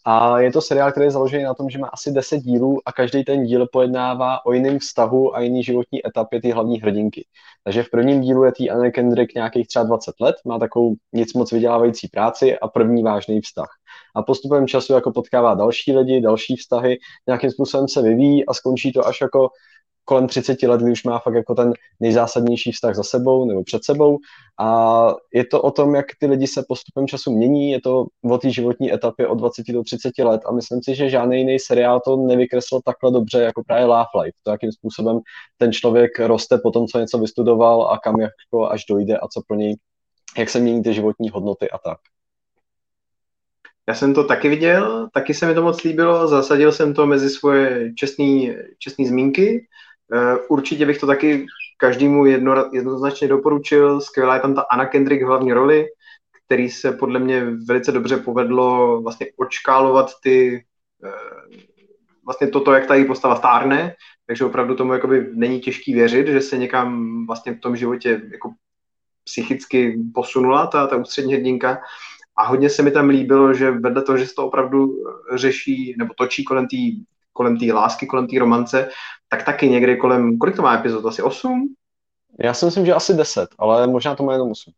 A 0.05 0.39
je 0.39 0.51
to 0.51 0.61
seriál, 0.61 0.91
který 0.91 1.05
je 1.05 1.11
založený 1.11 1.43
na 1.43 1.53
tom, 1.53 1.69
že 1.69 1.79
má 1.79 1.87
asi 1.87 2.11
10 2.11 2.37
dílů 2.37 2.79
a 2.85 2.91
každý 2.91 3.23
ten 3.23 3.43
díl 3.43 3.67
pojednává 3.71 4.45
o 4.45 4.53
jiném 4.53 4.79
vztahu 4.79 5.35
a 5.35 5.39
jiný 5.39 5.63
životní 5.63 6.07
etapě 6.07 6.41
té 6.41 6.53
hlavní 6.53 6.79
hrdinky. 6.79 7.25
Takže 7.63 7.83
v 7.83 7.89
prvním 7.89 8.21
dílu 8.21 8.43
je 8.43 8.51
tý 8.51 8.69
Anna 8.69 8.91
Kendrick 8.91 9.35
nějakých 9.35 9.67
třeba 9.67 9.85
20 9.85 10.15
let, 10.21 10.35
má 10.45 10.59
takovou 10.59 10.95
nic 11.13 11.33
moc 11.33 11.51
vydělávající 11.51 12.07
práci 12.07 12.59
a 12.59 12.67
první 12.67 13.03
vážný 13.03 13.41
vztah. 13.41 13.69
A 14.15 14.23
postupem 14.23 14.67
času 14.67 14.93
jako 14.93 15.11
potkává 15.11 15.55
další 15.55 15.97
lidi, 15.97 16.21
další 16.21 16.55
vztahy, 16.55 16.97
nějakým 17.27 17.51
způsobem 17.51 17.87
se 17.87 18.01
vyvíjí 18.01 18.45
a 18.45 18.53
skončí 18.53 18.93
to 18.93 19.07
až 19.07 19.21
jako 19.21 19.49
kolem 20.07 20.27
30 20.27 20.63
let, 20.63 20.81
kdy 20.81 20.91
už 20.91 21.03
má 21.03 21.19
fakt 21.19 21.33
jako 21.33 21.55
ten 21.55 21.73
nejzásadnější 21.99 22.71
vztah 22.71 22.95
za 22.95 23.03
sebou 23.03 23.45
nebo 23.45 23.63
před 23.63 23.83
sebou. 23.83 24.17
A 24.59 25.07
je 25.33 25.45
to 25.45 25.61
o 25.61 25.71
tom, 25.71 25.95
jak 25.95 26.05
ty 26.19 26.27
lidi 26.27 26.47
se 26.47 26.63
postupem 26.67 27.07
času 27.07 27.31
mění, 27.31 27.71
je 27.71 27.81
to 27.81 28.05
o 28.23 28.37
té 28.37 28.49
životní 28.49 28.93
etapě 28.93 29.27
od 29.27 29.35
20 29.35 29.67
do 29.67 29.83
30 29.83 30.17
let. 30.19 30.41
A 30.45 30.51
myslím 30.51 30.79
si, 30.83 30.95
že 30.95 31.09
žádný 31.09 31.37
jiný 31.37 31.59
seriál 31.59 31.99
to 31.99 32.17
nevykreslil 32.17 32.81
takhle 32.85 33.11
dobře 33.11 33.41
jako 33.41 33.63
právě 33.67 33.85
Love 33.85 34.05
Life, 34.23 34.37
to 34.43 34.51
jakým 34.51 34.71
způsobem 34.71 35.19
ten 35.57 35.73
člověk 35.73 36.19
roste 36.19 36.57
po 36.57 36.71
tom, 36.71 36.87
co 36.87 36.99
něco 36.99 37.17
vystudoval 37.17 37.91
a 37.91 37.97
kam 37.97 38.15
jako 38.19 38.69
až 38.69 38.85
dojde 38.89 39.17
a 39.17 39.27
co 39.27 39.41
pro 39.47 39.57
něj, 39.57 39.75
jak 40.37 40.49
se 40.49 40.59
mění 40.59 40.83
ty 40.83 40.93
životní 40.93 41.29
hodnoty 41.29 41.69
a 41.69 41.77
tak. 41.77 41.97
Já 43.89 43.95
jsem 43.95 44.13
to 44.13 44.23
taky 44.23 44.49
viděl, 44.49 45.09
taky 45.13 45.33
se 45.33 45.47
mi 45.47 45.53
to 45.53 45.61
moc 45.63 45.83
líbilo, 45.83 46.27
zasadil 46.27 46.71
jsem 46.71 46.93
to 46.93 47.07
mezi 47.07 47.29
svoje 47.29 47.93
čestné 48.79 49.05
zmínky. 49.05 49.67
Eh, 49.67 49.86
určitě 50.49 50.85
bych 50.85 50.97
to 50.97 51.07
taky 51.07 51.45
každému 51.77 52.25
jedno, 52.25 52.69
jednoznačně 52.73 53.27
doporučil. 53.27 54.01
Skvělá 54.01 54.33
je 54.33 54.41
tam 54.41 54.55
ta 54.55 54.61
Anna 54.61 54.85
Kendrick 54.85 55.23
v 55.23 55.27
hlavní 55.27 55.53
roli, 55.53 55.85
který 56.45 56.69
se 56.69 56.91
podle 56.91 57.19
mě 57.19 57.45
velice 57.67 57.91
dobře 57.91 58.17
povedlo 58.17 59.01
vlastně 59.01 59.27
očkálovat 59.37 60.11
ty 60.23 60.65
eh, 61.03 61.67
vlastně 62.25 62.47
toto, 62.47 62.73
jak 62.73 62.85
ta 62.85 62.95
její 62.95 63.05
postava 63.05 63.35
stárne, 63.35 63.95
takže 64.25 64.45
opravdu 64.45 64.75
tomu 64.75 64.93
jakoby 64.93 65.29
není 65.33 65.59
těžký 65.59 65.93
věřit, 65.93 66.27
že 66.27 66.41
se 66.41 66.57
někam 66.57 67.25
vlastně 67.27 67.53
v 67.53 67.59
tom 67.59 67.75
životě 67.75 68.21
jako 68.31 68.53
psychicky 69.23 69.99
posunula 70.13 70.67
ta, 70.67 70.87
ta 70.87 70.95
ústřední 70.95 71.33
hrdinka. 71.33 71.81
A 72.37 72.45
hodně 72.45 72.69
se 72.69 72.83
mi 72.83 72.91
tam 72.91 73.09
líbilo, 73.09 73.53
že 73.53 73.71
vedle 73.71 74.01
toho, 74.01 74.17
že 74.17 74.27
se 74.27 74.35
to 74.35 74.47
opravdu 74.47 75.03
řeší 75.35 75.95
nebo 75.97 76.13
točí 76.17 76.43
kolem 76.43 76.67
té 76.67 76.77
kolem 77.37 77.57
té 77.57 77.73
lásky, 77.73 78.07
kolem 78.07 78.27
té 78.27 78.39
romance, 78.39 78.89
tak 79.29 79.43
taky 79.43 79.69
někdy 79.69 79.97
kolem, 79.97 80.37
kolik 80.37 80.55
to 80.55 80.61
má 80.61 80.75
epizod, 80.75 81.05
asi 81.05 81.21
8? 81.21 81.75
Já 82.39 82.53
si 82.53 82.65
myslím, 82.65 82.85
že 82.85 82.93
asi 82.93 83.13
10, 83.13 83.49
ale 83.59 83.87
možná 83.87 84.15
to 84.15 84.23
má 84.23 84.33
jenom 84.33 84.51
8. 84.51 84.73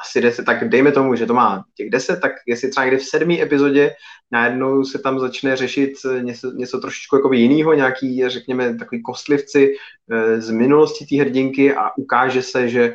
Asi 0.00 0.20
10, 0.20 0.44
tak 0.44 0.68
dejme 0.68 0.92
tomu, 0.92 1.14
že 1.14 1.26
to 1.26 1.34
má 1.34 1.64
těch 1.74 1.90
10, 1.90 2.20
tak 2.20 2.32
jestli 2.46 2.70
třeba 2.70 2.84
někdy 2.84 2.98
v 2.98 3.04
sedmé 3.04 3.42
epizodě 3.42 3.94
najednou 4.30 4.84
se 4.84 4.98
tam 4.98 5.18
začne 5.18 5.56
řešit 5.56 5.92
něco, 6.20 6.50
něco 6.50 6.80
trošičku 6.80 7.16
jako 7.16 7.32
jiného, 7.32 7.74
nějaký, 7.74 8.28
řekněme, 8.28 8.76
takový 8.78 9.02
kostlivci 9.02 9.74
e, 10.10 10.40
z 10.40 10.50
minulosti 10.50 11.06
té 11.06 11.22
hrdinky 11.22 11.74
a 11.74 11.90
ukáže 11.96 12.42
se, 12.42 12.68
že 12.68 12.82
e, 12.82 12.94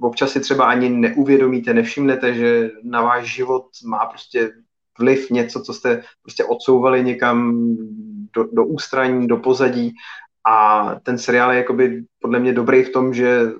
občas 0.00 0.30
si 0.30 0.40
třeba 0.40 0.64
ani 0.64 0.88
neuvědomíte, 0.88 1.74
nevšimnete, 1.74 2.34
že 2.34 2.70
na 2.82 3.02
váš 3.02 3.34
život 3.34 3.66
má 3.84 4.06
prostě 4.06 4.52
vliv, 5.00 5.30
něco, 5.30 5.62
co 5.62 5.74
jste 5.74 6.02
prostě 6.22 6.44
odsouvali 6.44 7.04
někam 7.04 7.66
do, 8.36 8.44
do 8.52 8.64
ústraní, 8.64 9.26
do 9.26 9.36
pozadí 9.36 9.92
a 10.48 10.94
ten 11.02 11.18
seriál 11.18 11.52
je 11.52 11.58
jakoby 11.58 12.04
podle 12.20 12.38
mě 12.38 12.52
dobrý 12.52 12.82
v 12.82 12.92
tom, 12.92 13.14
že 13.14 13.52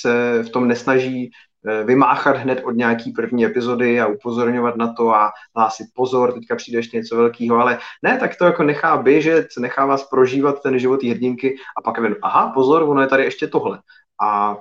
se 0.00 0.42
v 0.42 0.50
tom 0.50 0.68
nesnaží 0.68 1.30
eh, 1.68 1.84
vymáchat 1.84 2.36
hned 2.36 2.62
od 2.64 2.70
nějaký 2.70 3.12
první 3.12 3.44
epizody 3.44 4.00
a 4.00 4.06
upozorňovat 4.06 4.76
na 4.76 4.92
to 4.92 5.14
a 5.14 5.30
hlásit 5.56 5.86
pozor, 5.94 6.32
teďka 6.32 6.56
přijde 6.56 6.78
ještě 6.78 6.96
něco 6.96 7.16
velkého, 7.16 7.56
ale 7.56 7.78
ne, 8.02 8.18
tak 8.18 8.36
to 8.36 8.44
jako 8.44 8.62
nechá 8.62 8.96
běžet, 8.96 9.46
nechá 9.58 9.86
vás 9.86 10.08
prožívat 10.08 10.62
ten 10.62 10.78
život 10.78 11.02
hrdinky 11.02 11.56
a 11.78 11.82
pak 11.82 11.98
ven, 11.98 12.16
aha, 12.22 12.52
pozor, 12.54 12.82
ono 12.82 13.00
je 13.00 13.06
tady 13.06 13.24
ještě 13.24 13.46
tohle. 13.46 13.80
A 14.22 14.56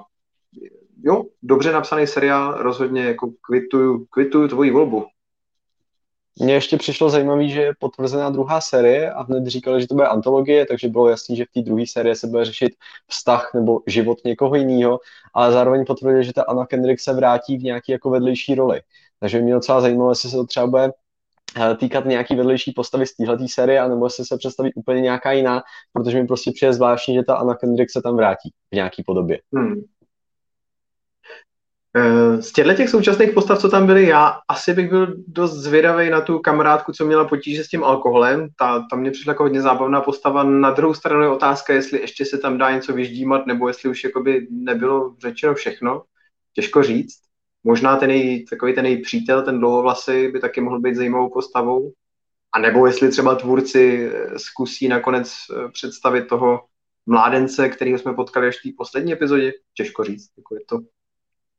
jo, 1.03 1.23
dobře 1.43 1.71
napsaný 1.71 2.07
seriál, 2.07 2.55
rozhodně 2.57 3.03
jako 3.03 3.31
kvituju, 3.41 4.05
kvituju 4.09 4.47
tvoji 4.47 4.71
volbu. 4.71 5.05
Mně 6.39 6.53
ještě 6.53 6.77
přišlo 6.77 7.09
zajímavé, 7.09 7.47
že 7.47 7.61
je 7.61 7.73
potvrzená 7.79 8.29
druhá 8.29 8.61
série 8.61 9.11
a 9.11 9.21
hned 9.21 9.47
říkali, 9.47 9.81
že 9.81 9.87
to 9.87 9.95
bude 9.95 10.07
antologie, 10.07 10.65
takže 10.65 10.87
bylo 10.87 11.09
jasné, 11.09 11.35
že 11.35 11.45
v 11.45 11.51
té 11.53 11.61
druhé 11.61 11.83
série 11.87 12.15
se 12.15 12.27
bude 12.27 12.45
řešit 12.45 12.73
vztah 13.07 13.51
nebo 13.53 13.79
život 13.87 14.17
někoho 14.25 14.55
jiného, 14.55 14.99
ale 15.33 15.51
zároveň 15.51 15.85
potvrdili, 15.85 16.23
že 16.23 16.33
ta 16.33 16.43
Anna 16.43 16.65
Kendrick 16.65 17.01
se 17.01 17.13
vrátí 17.13 17.57
v 17.57 17.63
nějaký 17.63 17.91
jako 17.91 18.09
vedlejší 18.09 18.55
roli. 18.55 18.81
Takže 19.19 19.41
mě 19.41 19.53
docela 19.53 19.81
zajímalo, 19.81 20.11
jestli 20.11 20.29
se 20.29 20.35
to 20.35 20.45
třeba 20.45 20.67
bude 20.67 20.91
eh, 21.57 21.75
týkat 21.75 22.05
nějaký 22.05 22.35
vedlejší 22.35 22.71
postavy 22.71 23.05
z 23.05 23.15
téhle 23.15 23.37
série, 23.47 23.79
anebo 23.79 24.05
jestli 24.05 24.25
se 24.25 24.37
představí 24.37 24.73
úplně 24.73 25.01
nějaká 25.01 25.31
jiná, 25.31 25.61
protože 25.93 26.21
mi 26.21 26.27
prostě 26.27 26.51
přijde 26.51 26.73
zvláštní, 26.73 27.13
že 27.15 27.23
ta 27.23 27.35
Anna 27.35 27.55
Kendrick 27.55 27.91
se 27.91 28.01
tam 28.01 28.15
vrátí 28.15 28.51
v 28.71 28.75
nějaký 28.75 29.03
podobě. 29.03 29.39
Hmm. 29.53 29.81
Eh, 31.95 32.41
z 32.41 32.51
těchto 32.51 32.73
těch 32.73 32.89
současných 32.89 33.31
postav, 33.31 33.59
co 33.59 33.69
tam 33.69 33.85
byly, 33.85 34.07
já 34.07 34.39
asi 34.47 34.73
bych 34.73 34.89
byl 34.89 35.15
dost 35.27 35.53
zvědavý 35.53 36.09
na 36.09 36.21
tu 36.21 36.39
kamarádku, 36.39 36.91
co 36.91 37.05
měla 37.05 37.25
potíže 37.25 37.63
s 37.63 37.67
tím 37.67 37.83
alkoholem. 37.83 38.47
Ta, 38.59 38.87
ta 38.89 38.95
mě 38.95 39.11
přišla 39.11 39.31
jako 39.31 39.43
hodně 39.43 39.61
zábavná 39.61 40.01
postava. 40.01 40.43
Na 40.43 40.71
druhou 40.71 40.93
stranu 40.93 41.21
je 41.21 41.29
otázka, 41.29 41.73
jestli 41.73 42.01
ještě 42.01 42.25
se 42.25 42.37
tam 42.37 42.57
dá 42.57 42.71
něco 42.71 42.93
vyždímat, 42.93 43.45
nebo 43.47 43.67
jestli 43.67 43.89
už 43.89 44.03
jakoby 44.03 44.47
nebylo 44.51 45.15
řečeno 45.19 45.53
všechno. 45.53 46.03
Těžko 46.53 46.83
říct. 46.83 47.17
Možná 47.63 47.97
ten 47.97 48.11
její, 48.11 48.45
takový 48.45 48.75
ten 48.75 48.85
její 48.85 49.01
přítel, 49.01 49.41
ten 49.41 49.59
dlouhovlasy, 49.59 50.31
by 50.31 50.39
taky 50.39 50.61
mohl 50.61 50.79
být 50.79 50.95
zajímavou 50.95 51.29
postavou. 51.29 51.91
A 52.51 52.59
nebo 52.59 52.87
jestli 52.87 53.09
třeba 53.09 53.35
tvůrci 53.35 54.11
eh, 54.13 54.39
zkusí 54.39 54.87
nakonec 54.87 55.33
eh, 55.33 55.71
představit 55.71 56.27
toho 56.27 56.61
mládence, 57.05 57.69
kterého 57.69 57.99
jsme 57.99 58.13
potkali 58.13 58.47
až 58.47 58.55
v 58.55 58.75
poslední 58.77 59.13
epizodě. 59.13 59.51
Těžko 59.73 60.03
říct. 60.03 60.29
Jako 60.37 60.55
je 60.55 60.61
to 60.69 60.79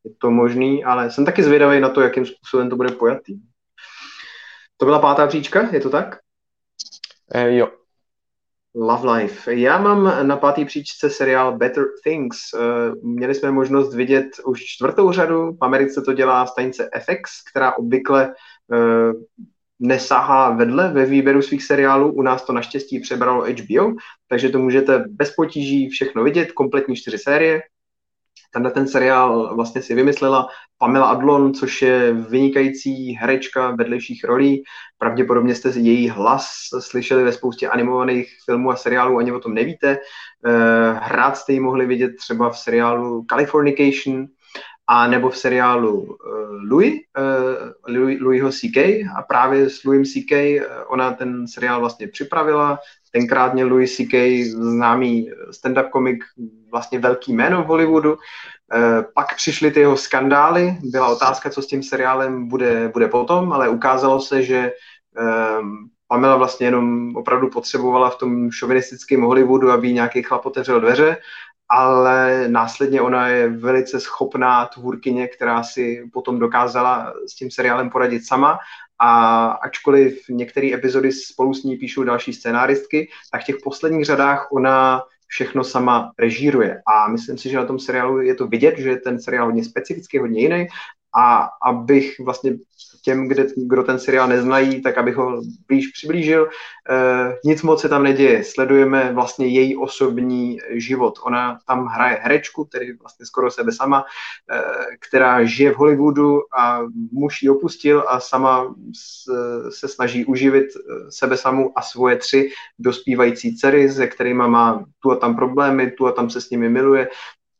je 0.05 0.11
to 0.19 0.31
možný, 0.31 0.85
ale 0.85 1.11
jsem 1.11 1.25
taky 1.25 1.43
zvědavý 1.43 1.81
na 1.81 1.89
to, 1.89 2.01
jakým 2.01 2.27
způsobem 2.27 2.71
to 2.71 2.77
bude 2.77 2.91
pojatý. 2.91 3.35
To 4.77 4.85
byla 4.85 4.99
pátá 4.99 5.27
příčka, 5.27 5.69
je 5.73 5.81
to 5.81 5.91
tak? 5.91 6.19
Eh, 7.35 7.57
jo. 7.57 7.69
Love 8.75 9.13
Life. 9.13 9.55
Já 9.55 9.79
mám 9.79 10.27
na 10.27 10.37
pátý 10.37 10.65
příčce 10.65 11.11
seriál 11.11 11.57
Better 11.57 11.85
Things. 12.05 12.39
Eh, 12.55 12.59
měli 13.03 13.35
jsme 13.35 13.51
možnost 13.51 13.95
vidět 13.95 14.27
už 14.47 14.61
čtvrtou 14.65 15.13
řadu. 15.13 15.53
V 15.53 15.59
Americe 15.61 16.03
to 16.03 16.13
dělá 16.13 16.47
stanice 16.47 16.91
FX, 17.01 17.31
která 17.51 17.77
obvykle 17.77 18.35
eh, 18.73 19.13
nesahá 19.81 20.51
vedle 20.51 20.93
ve 20.93 21.07
výběru 21.07 21.43
svých 21.43 21.65
seriálů. 21.65 22.13
U 22.13 22.23
nás 22.23 22.45
to 22.45 22.53
naštěstí 22.53 23.01
přebralo 23.01 23.45
HBO, 23.45 23.93
takže 24.29 24.49
to 24.49 24.59
můžete 24.59 25.05
bez 25.09 25.35
potíží 25.35 25.89
všechno 25.89 26.25
vidět, 26.25 26.53
kompletní 26.53 26.97
čtyři 26.97 27.19
série. 27.19 27.61
Tenhle 28.53 28.71
ten 28.71 28.89
seriál 28.89 29.55
vlastně 29.57 29.83
si 29.83 29.95
vymyslela 29.95 30.49
Pamela 30.79 31.07
Adlon, 31.07 31.55
což 31.55 31.83
je 31.83 32.13
vynikající 32.13 33.13
herečka 33.13 33.71
vedlejších 33.71 34.25
rolí. 34.25 34.63
Pravděpodobně 34.99 35.55
jste 35.55 35.69
její 35.69 36.09
hlas 36.09 36.51
slyšeli 36.79 37.25
ve 37.25 37.33
spoustě 37.33 37.69
animovaných 37.69 38.37
filmů 38.45 38.71
a 38.71 38.77
seriálů, 38.77 39.19
ani 39.19 39.33
o 39.33 39.41
tom 39.41 39.55
nevíte. 39.55 39.99
Eh, 40.47 40.93
hrát 41.03 41.37
jste 41.37 41.53
ji 41.53 41.61
mohli 41.61 41.87
vidět 41.87 42.17
třeba 42.17 42.51
v 42.51 42.59
seriálu 42.59 43.25
Californication, 43.31 44.27
a 44.93 45.07
nebo 45.07 45.31
v 45.31 45.39
seriálu 45.39 46.01
uh, 46.01 46.17
Louis, 46.71 47.01
uh, 47.19 47.95
Louis, 47.95 48.21
Louisho 48.21 48.53
C.K. 48.53 49.05
a 49.17 49.23
právě 49.23 49.71
s 49.71 49.85
Louis 49.85 50.13
C.K. 50.13 50.61
ona 50.89 51.13
ten 51.13 51.47
seriál 51.47 51.81
vlastně 51.81 52.09
připravila, 52.09 52.79
tenkrát 53.13 53.55
měl 53.55 53.69
Louis 53.69 53.97
C.K. 53.97 54.45
známý 54.45 55.31
stand-up 55.51 55.91
komik, 55.91 56.25
vlastně 56.71 56.99
velký 56.99 57.33
jméno 57.33 57.63
v 57.63 57.67
Hollywoodu. 57.67 58.19
Eh, 58.73 59.05
pak 59.15 59.37
přišly 59.37 59.71
ty 59.71 59.81
jeho 59.81 59.97
skandály, 59.97 60.77
byla 60.83 61.09
otázka, 61.09 61.51
co 61.51 61.63
s 61.63 61.67
tím 61.67 61.83
seriálem 61.83 62.49
bude, 62.49 62.89
bude 62.89 63.09
potom, 63.09 63.53
ale 63.53 63.69
ukázalo 63.69 64.21
se, 64.21 64.43
že 64.43 64.73
ehm, 65.17 65.89
Pamela 66.09 66.37
vlastně 66.37 66.67
jenom 66.67 67.17
opravdu 67.17 67.51
potřebovala 67.51 68.11
v 68.11 68.17
tom 68.17 68.51
šovinistickém 68.51 69.23
Hollywoodu, 69.23 69.71
aby 69.71 69.93
nějaký 69.93 70.23
chlap 70.23 70.47
otevřel 70.47 70.81
dveře, 70.81 71.17
ale 71.71 72.49
následně 72.49 73.01
ona 73.01 73.29
je 73.29 73.49
velice 73.49 74.01
schopná 74.01 74.67
tvůrkyně, 74.67 75.29
která 75.29 75.63
si 75.63 76.11
potom 76.13 76.39
dokázala 76.39 77.13
s 77.29 77.35
tím 77.35 77.51
seriálem 77.51 77.91
poradit 77.91 78.27
sama 78.27 78.59
a 78.99 79.47
ačkoliv 79.47 80.29
některé 80.29 80.75
epizody 80.75 81.13
spolu 81.13 81.55
s 81.55 81.63
ní 81.63 81.77
píšou 81.77 82.05
další 82.05 82.33
scénáristky, 82.33 83.09
tak 83.33 83.43
v 83.43 83.45
těch 83.45 83.57
posledních 83.65 84.05
řadách 84.05 84.49
ona 84.53 85.03
všechno 85.27 85.65
sama 85.65 86.13
režíruje. 86.19 86.83
A 86.87 87.09
myslím 87.09 87.39
si, 87.39 87.49
že 87.51 87.57
na 87.57 87.67
tom 87.67 87.79
seriálu 87.79 88.21
je 88.21 88.35
to 88.35 88.47
vidět, 88.47 88.79
že 88.79 88.97
ten 88.97 89.21
seriál 89.21 89.47
hodně 89.47 89.65
specifický, 89.65 90.19
hodně 90.19 90.41
jiný. 90.41 90.67
A 91.19 91.49
abych 91.63 92.21
vlastně 92.21 92.53
těm, 93.01 93.29
kde, 93.29 93.47
kdo 93.57 93.83
ten 93.83 93.99
seriál 93.99 94.29
neznají, 94.29 94.83
tak 94.83 94.99
abych 94.99 95.17
ho 95.17 95.43
blíž 95.69 95.89
přiblížil. 95.89 96.49
E, 96.91 97.39
nic 97.45 97.63
moc 97.63 97.81
se 97.81 97.89
tam 97.89 98.03
neděje. 98.03 98.45
Sledujeme 98.45 99.13
vlastně 99.13 99.47
její 99.47 99.77
osobní 99.77 100.59
život. 100.71 101.19
Ona 101.23 101.59
tam 101.67 101.87
hraje 101.87 102.19
herečku, 102.23 102.65
tedy 102.65 102.93
vlastně 102.93 103.27
skoro 103.27 103.51
sebe 103.51 103.73
sama, 103.73 104.05
e, 104.51 104.63
která 105.01 105.45
žije 105.45 105.73
v 105.73 105.77
Hollywoodu 105.77 106.41
a 106.59 106.81
muž 107.13 107.43
ji 107.43 107.49
opustil 107.49 108.05
a 108.09 108.21
sama 108.21 108.75
se 109.71 109.89
snaží 109.89 110.25
uživit 110.25 110.67
eh, 110.77 111.11
sebe 111.11 111.37
samu 111.37 111.73
a 111.79 111.83
svoje 111.83 112.17
tři 112.17 112.51
dospívající 112.79 113.57
dcery, 113.57 113.91
se 113.91 114.07
kterými 114.07 114.49
má 114.49 114.85
tu 115.01 115.11
a 115.11 115.17
tam 115.17 115.37
problémy, 115.37 115.91
tu 115.91 116.07
a 116.07 116.13
tam 116.13 116.31
se 116.31 116.41
s 116.41 116.51
nimi 116.51 116.69
miluje, 116.69 117.09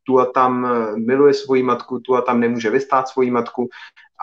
tu 0.05 0.21
a 0.21 0.27
tam 0.27 0.69
miluje 0.97 1.35
svoji 1.35 1.63
matku, 1.63 2.01
tu 2.01 2.17
a 2.17 2.21
tam 2.21 2.41
nemůže 2.41 2.71
vystát 2.71 3.09
svoji 3.09 3.31
matku 3.31 3.69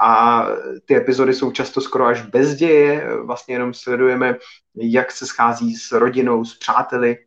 a 0.03 0.45
ty 0.85 0.95
epizody 0.95 1.33
jsou 1.33 1.51
často 1.51 1.81
skoro 1.81 2.05
až 2.05 2.21
bez 2.21 2.55
děje, 2.55 3.07
vlastně 3.25 3.55
jenom 3.55 3.73
sledujeme, 3.73 4.37
jak 4.75 5.11
se 5.11 5.25
schází 5.25 5.75
s 5.75 5.91
rodinou, 5.91 6.45
s 6.45 6.57
přáteli, 6.57 7.17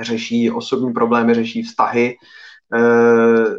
řeší 0.00 0.50
osobní 0.50 0.92
problémy, 0.92 1.34
řeší 1.34 1.62
vztahy. 1.62 2.16
Eh, 2.74 3.56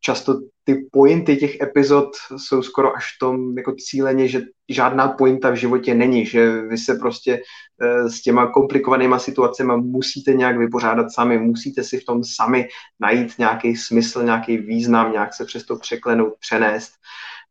často 0.00 0.40
ty 0.64 0.88
pointy 0.92 1.36
těch 1.36 1.60
epizod 1.60 2.08
jsou 2.36 2.62
skoro 2.62 2.96
až 2.96 3.16
v 3.16 3.18
tom 3.18 3.58
jako 3.58 3.74
cíleně, 3.78 4.28
že 4.28 4.40
žádná 4.68 5.08
pointa 5.08 5.50
v 5.50 5.54
životě 5.54 5.94
není, 5.94 6.26
že 6.26 6.62
vy 6.62 6.78
se 6.78 6.94
prostě 6.94 7.42
eh, 7.82 8.10
s 8.10 8.22
těma 8.22 8.46
komplikovanýma 8.46 9.18
situacemi 9.18 9.72
musíte 9.76 10.32
nějak 10.32 10.58
vypořádat 10.58 11.12
sami, 11.12 11.38
musíte 11.38 11.84
si 11.84 11.98
v 11.98 12.04
tom 12.04 12.24
sami 12.24 12.68
najít 13.00 13.38
nějaký 13.38 13.76
smysl, 13.76 14.22
nějaký 14.22 14.56
význam, 14.56 15.12
nějak 15.12 15.34
se 15.34 15.44
přes 15.44 15.64
to 15.64 15.76
překlenout, 15.76 16.34
přenést. 16.40 16.92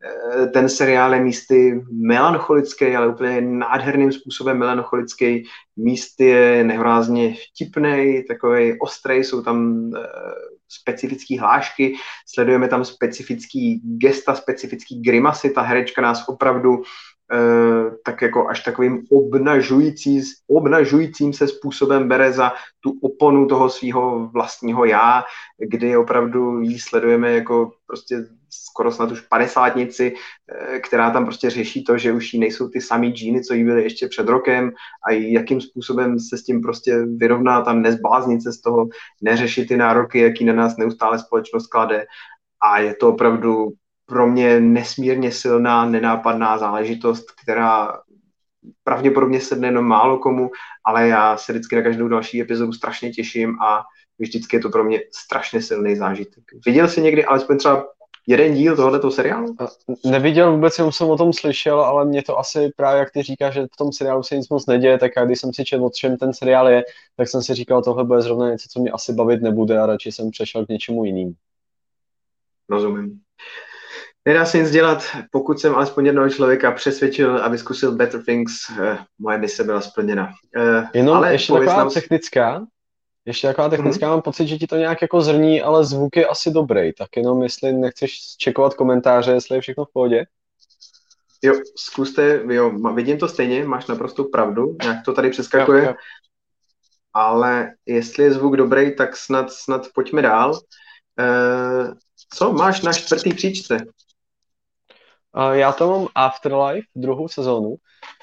Eh, 0.03 0.47
ten 0.47 0.69
seriál 0.69 1.13
je 1.13 1.19
místy 1.19 1.81
melancholický, 1.91 2.95
ale 2.95 3.07
úplně 3.07 3.41
nádherným 3.41 4.11
způsobem 4.11 4.57
melancholický. 4.57 5.43
Místy 5.77 6.25
je 6.25 6.63
nehorázně 6.63 7.35
vtipný, 7.53 8.23
takový 8.27 8.79
ostrý, 8.79 9.15
jsou 9.15 9.41
tam 9.41 9.83
uh, 9.83 9.99
specifické 10.69 11.39
hlášky, 11.39 11.93
sledujeme 12.33 12.67
tam 12.67 12.85
specifický 12.85 13.81
gesta, 13.83 14.35
specifický 14.35 15.01
grimasy, 15.01 15.49
ta 15.49 15.61
herečka 15.61 16.01
nás 16.01 16.27
opravdu 16.27 16.83
tak 18.05 18.21
jako 18.21 18.47
až 18.47 18.63
takovým 18.63 19.05
obnažující, 19.11 20.21
obnažujícím 20.47 21.33
se 21.33 21.47
způsobem 21.47 22.07
bere 22.07 22.33
za 22.33 22.51
tu 22.79 22.99
oponu 23.01 23.47
toho 23.47 23.69
svého 23.69 24.29
vlastního 24.33 24.85
já, 24.85 25.23
kdy 25.57 25.97
opravdu 25.97 26.59
jí 26.59 26.79
sledujeme 26.79 27.31
jako 27.31 27.71
prostě 27.87 28.25
skoro 28.49 28.91
snad 28.91 29.11
už 29.11 29.21
padesátnici, 29.21 30.13
eh, 30.73 30.79
která 30.79 31.11
tam 31.11 31.25
prostě 31.25 31.49
řeší 31.49 31.83
to, 31.83 31.97
že 31.97 32.13
už 32.13 32.33
jí 32.33 32.39
nejsou 32.39 32.69
ty 32.69 32.81
samý 32.81 33.09
džíny, 33.11 33.43
co 33.43 33.53
jí 33.53 33.63
byly 33.63 33.83
ještě 33.83 34.07
před 34.07 34.27
rokem 34.27 34.71
a 35.07 35.11
jakým 35.11 35.61
způsobem 35.61 36.19
se 36.19 36.37
s 36.37 36.43
tím 36.43 36.61
prostě 36.61 37.05
vyrovná, 37.05 37.61
tam 37.61 37.81
nezbláznit 37.81 38.43
se 38.43 38.53
z 38.53 38.61
toho, 38.61 38.87
neřešit 39.21 39.67
ty 39.67 39.77
nároky, 39.77 40.19
jaký 40.19 40.45
na 40.45 40.53
nás 40.53 40.77
neustále 40.77 41.19
společnost 41.19 41.67
klade. 41.67 42.05
A 42.61 42.79
je 42.79 42.95
to 42.95 43.09
opravdu 43.09 43.67
pro 44.05 44.27
mě 44.27 44.59
nesmírně 44.59 45.31
silná, 45.31 45.85
nenápadná 45.85 46.57
záležitost, 46.57 47.31
která 47.43 47.99
pravděpodobně 48.83 49.41
sedne 49.41 49.67
jenom 49.67 49.85
málo 49.85 50.19
komu, 50.19 50.49
ale 50.85 51.07
já 51.07 51.37
se 51.37 51.53
vždycky 51.53 51.75
na 51.75 51.81
každou 51.81 52.07
další 52.07 52.41
epizodu 52.41 52.73
strašně 52.73 53.11
těším 53.11 53.61
a 53.61 53.83
vždycky 54.19 54.55
je 54.55 54.59
to 54.59 54.69
pro 54.69 54.83
mě 54.83 54.99
strašně 55.15 55.61
silný 55.61 55.95
zážitek. 55.95 56.43
Viděl 56.65 56.87
jsi 56.87 57.01
někdy 57.01 57.25
alespoň 57.25 57.57
třeba 57.57 57.87
jeden 58.27 58.53
díl 58.53 58.75
tohoto 58.75 59.11
seriálu? 59.11 59.55
Neviděl 60.05 60.51
vůbec, 60.51 60.77
jenom 60.77 60.91
jsem 60.91 61.09
o 61.09 61.17
tom 61.17 61.33
slyšel, 61.33 61.81
ale 61.81 62.05
mě 62.05 62.23
to 62.23 62.39
asi 62.39 62.71
právě, 62.75 62.99
jak 62.99 63.11
ty 63.11 63.23
říkáš, 63.23 63.53
že 63.53 63.61
v 63.61 63.77
tom 63.77 63.91
seriálu 63.93 64.23
se 64.23 64.35
nic 64.35 64.49
moc 64.49 64.65
neděje, 64.65 64.97
tak 64.97 65.11
já 65.17 65.25
když 65.25 65.39
jsem 65.39 65.53
si 65.53 65.65
četl, 65.65 65.85
o 65.85 65.89
čem 65.89 66.17
ten 66.17 66.33
seriál 66.33 66.67
je, 66.67 66.83
tak 67.17 67.27
jsem 67.27 67.41
si 67.41 67.53
říkal, 67.53 67.83
tohle 67.83 68.03
bude 68.03 68.21
zrovna 68.21 68.49
něco, 68.49 68.67
co 68.71 68.79
mě 68.79 68.91
asi 68.91 69.13
bavit 69.13 69.41
nebude 69.41 69.79
a 69.79 69.85
radši 69.85 70.11
jsem 70.11 70.31
přešel 70.31 70.65
k 70.65 70.69
něčemu 70.69 71.05
jinému. 71.05 71.33
Rozumím. 72.69 73.19
Nedá 74.25 74.45
se 74.45 74.57
nic 74.57 74.71
dělat, 74.71 75.03
pokud 75.31 75.59
jsem 75.59 75.75
alespoň 75.75 76.05
jednoho 76.05 76.29
člověka 76.29 76.71
přesvědčil, 76.71 77.37
aby 77.37 77.57
zkusil 77.57 77.91
Better 77.91 78.23
Things, 78.23 78.53
eh, 78.81 78.97
moje 79.19 79.37
mise 79.37 79.63
byla 79.63 79.81
splněna. 79.81 80.29
Eh, 80.57 80.83
Jenom 80.93 81.17
ale 81.17 81.31
ještě 81.31 81.53
taková 81.53 81.77
nám... 81.77 81.89
technická, 81.89 82.65
ještě 83.25 83.47
taková 83.47 83.69
technická, 83.69 84.05
mm-hmm. 84.05 84.09
mám 84.09 84.21
pocit, 84.21 84.47
že 84.47 84.57
ti 84.57 84.67
to 84.67 84.75
nějak 84.75 85.01
jako 85.01 85.21
zrní, 85.21 85.61
ale 85.61 85.85
zvuk 85.85 86.15
je 86.15 86.25
asi 86.25 86.51
dobrý, 86.51 86.93
tak 86.93 87.09
jenom 87.17 87.43
jestli 87.43 87.73
nechceš 87.73 88.19
čekovat 88.37 88.73
komentáře, 88.73 89.31
jestli 89.31 89.57
je 89.57 89.61
všechno 89.61 89.85
v 89.85 89.93
pohodě. 89.93 90.25
Jo, 91.43 91.53
zkuste, 91.77 92.41
jo, 92.49 92.71
vidím 92.93 93.17
to 93.17 93.27
stejně, 93.27 93.65
máš 93.65 93.87
naprosto 93.87 94.23
pravdu, 94.23 94.77
nějak 94.83 94.97
to 95.05 95.13
tady 95.13 95.29
přeskakuje, 95.29 95.83
jo, 95.83 95.89
jo. 95.89 95.95
ale 97.13 97.73
jestli 97.85 98.23
je 98.23 98.31
zvuk 98.31 98.57
dobrý, 98.57 98.95
tak 98.95 99.17
snad, 99.17 99.51
snad 99.51 99.87
pojďme 99.95 100.21
dál. 100.21 100.59
E, 101.19 101.25
co 102.33 102.53
máš 102.53 102.81
na 102.81 102.93
čtvrtý 102.93 103.33
příčce? 103.33 103.77
Já 105.51 105.71
to 105.71 105.91
mám 105.91 106.07
Afterlife, 106.15 106.87
druhou 106.95 107.27
sezónu. 107.27 107.75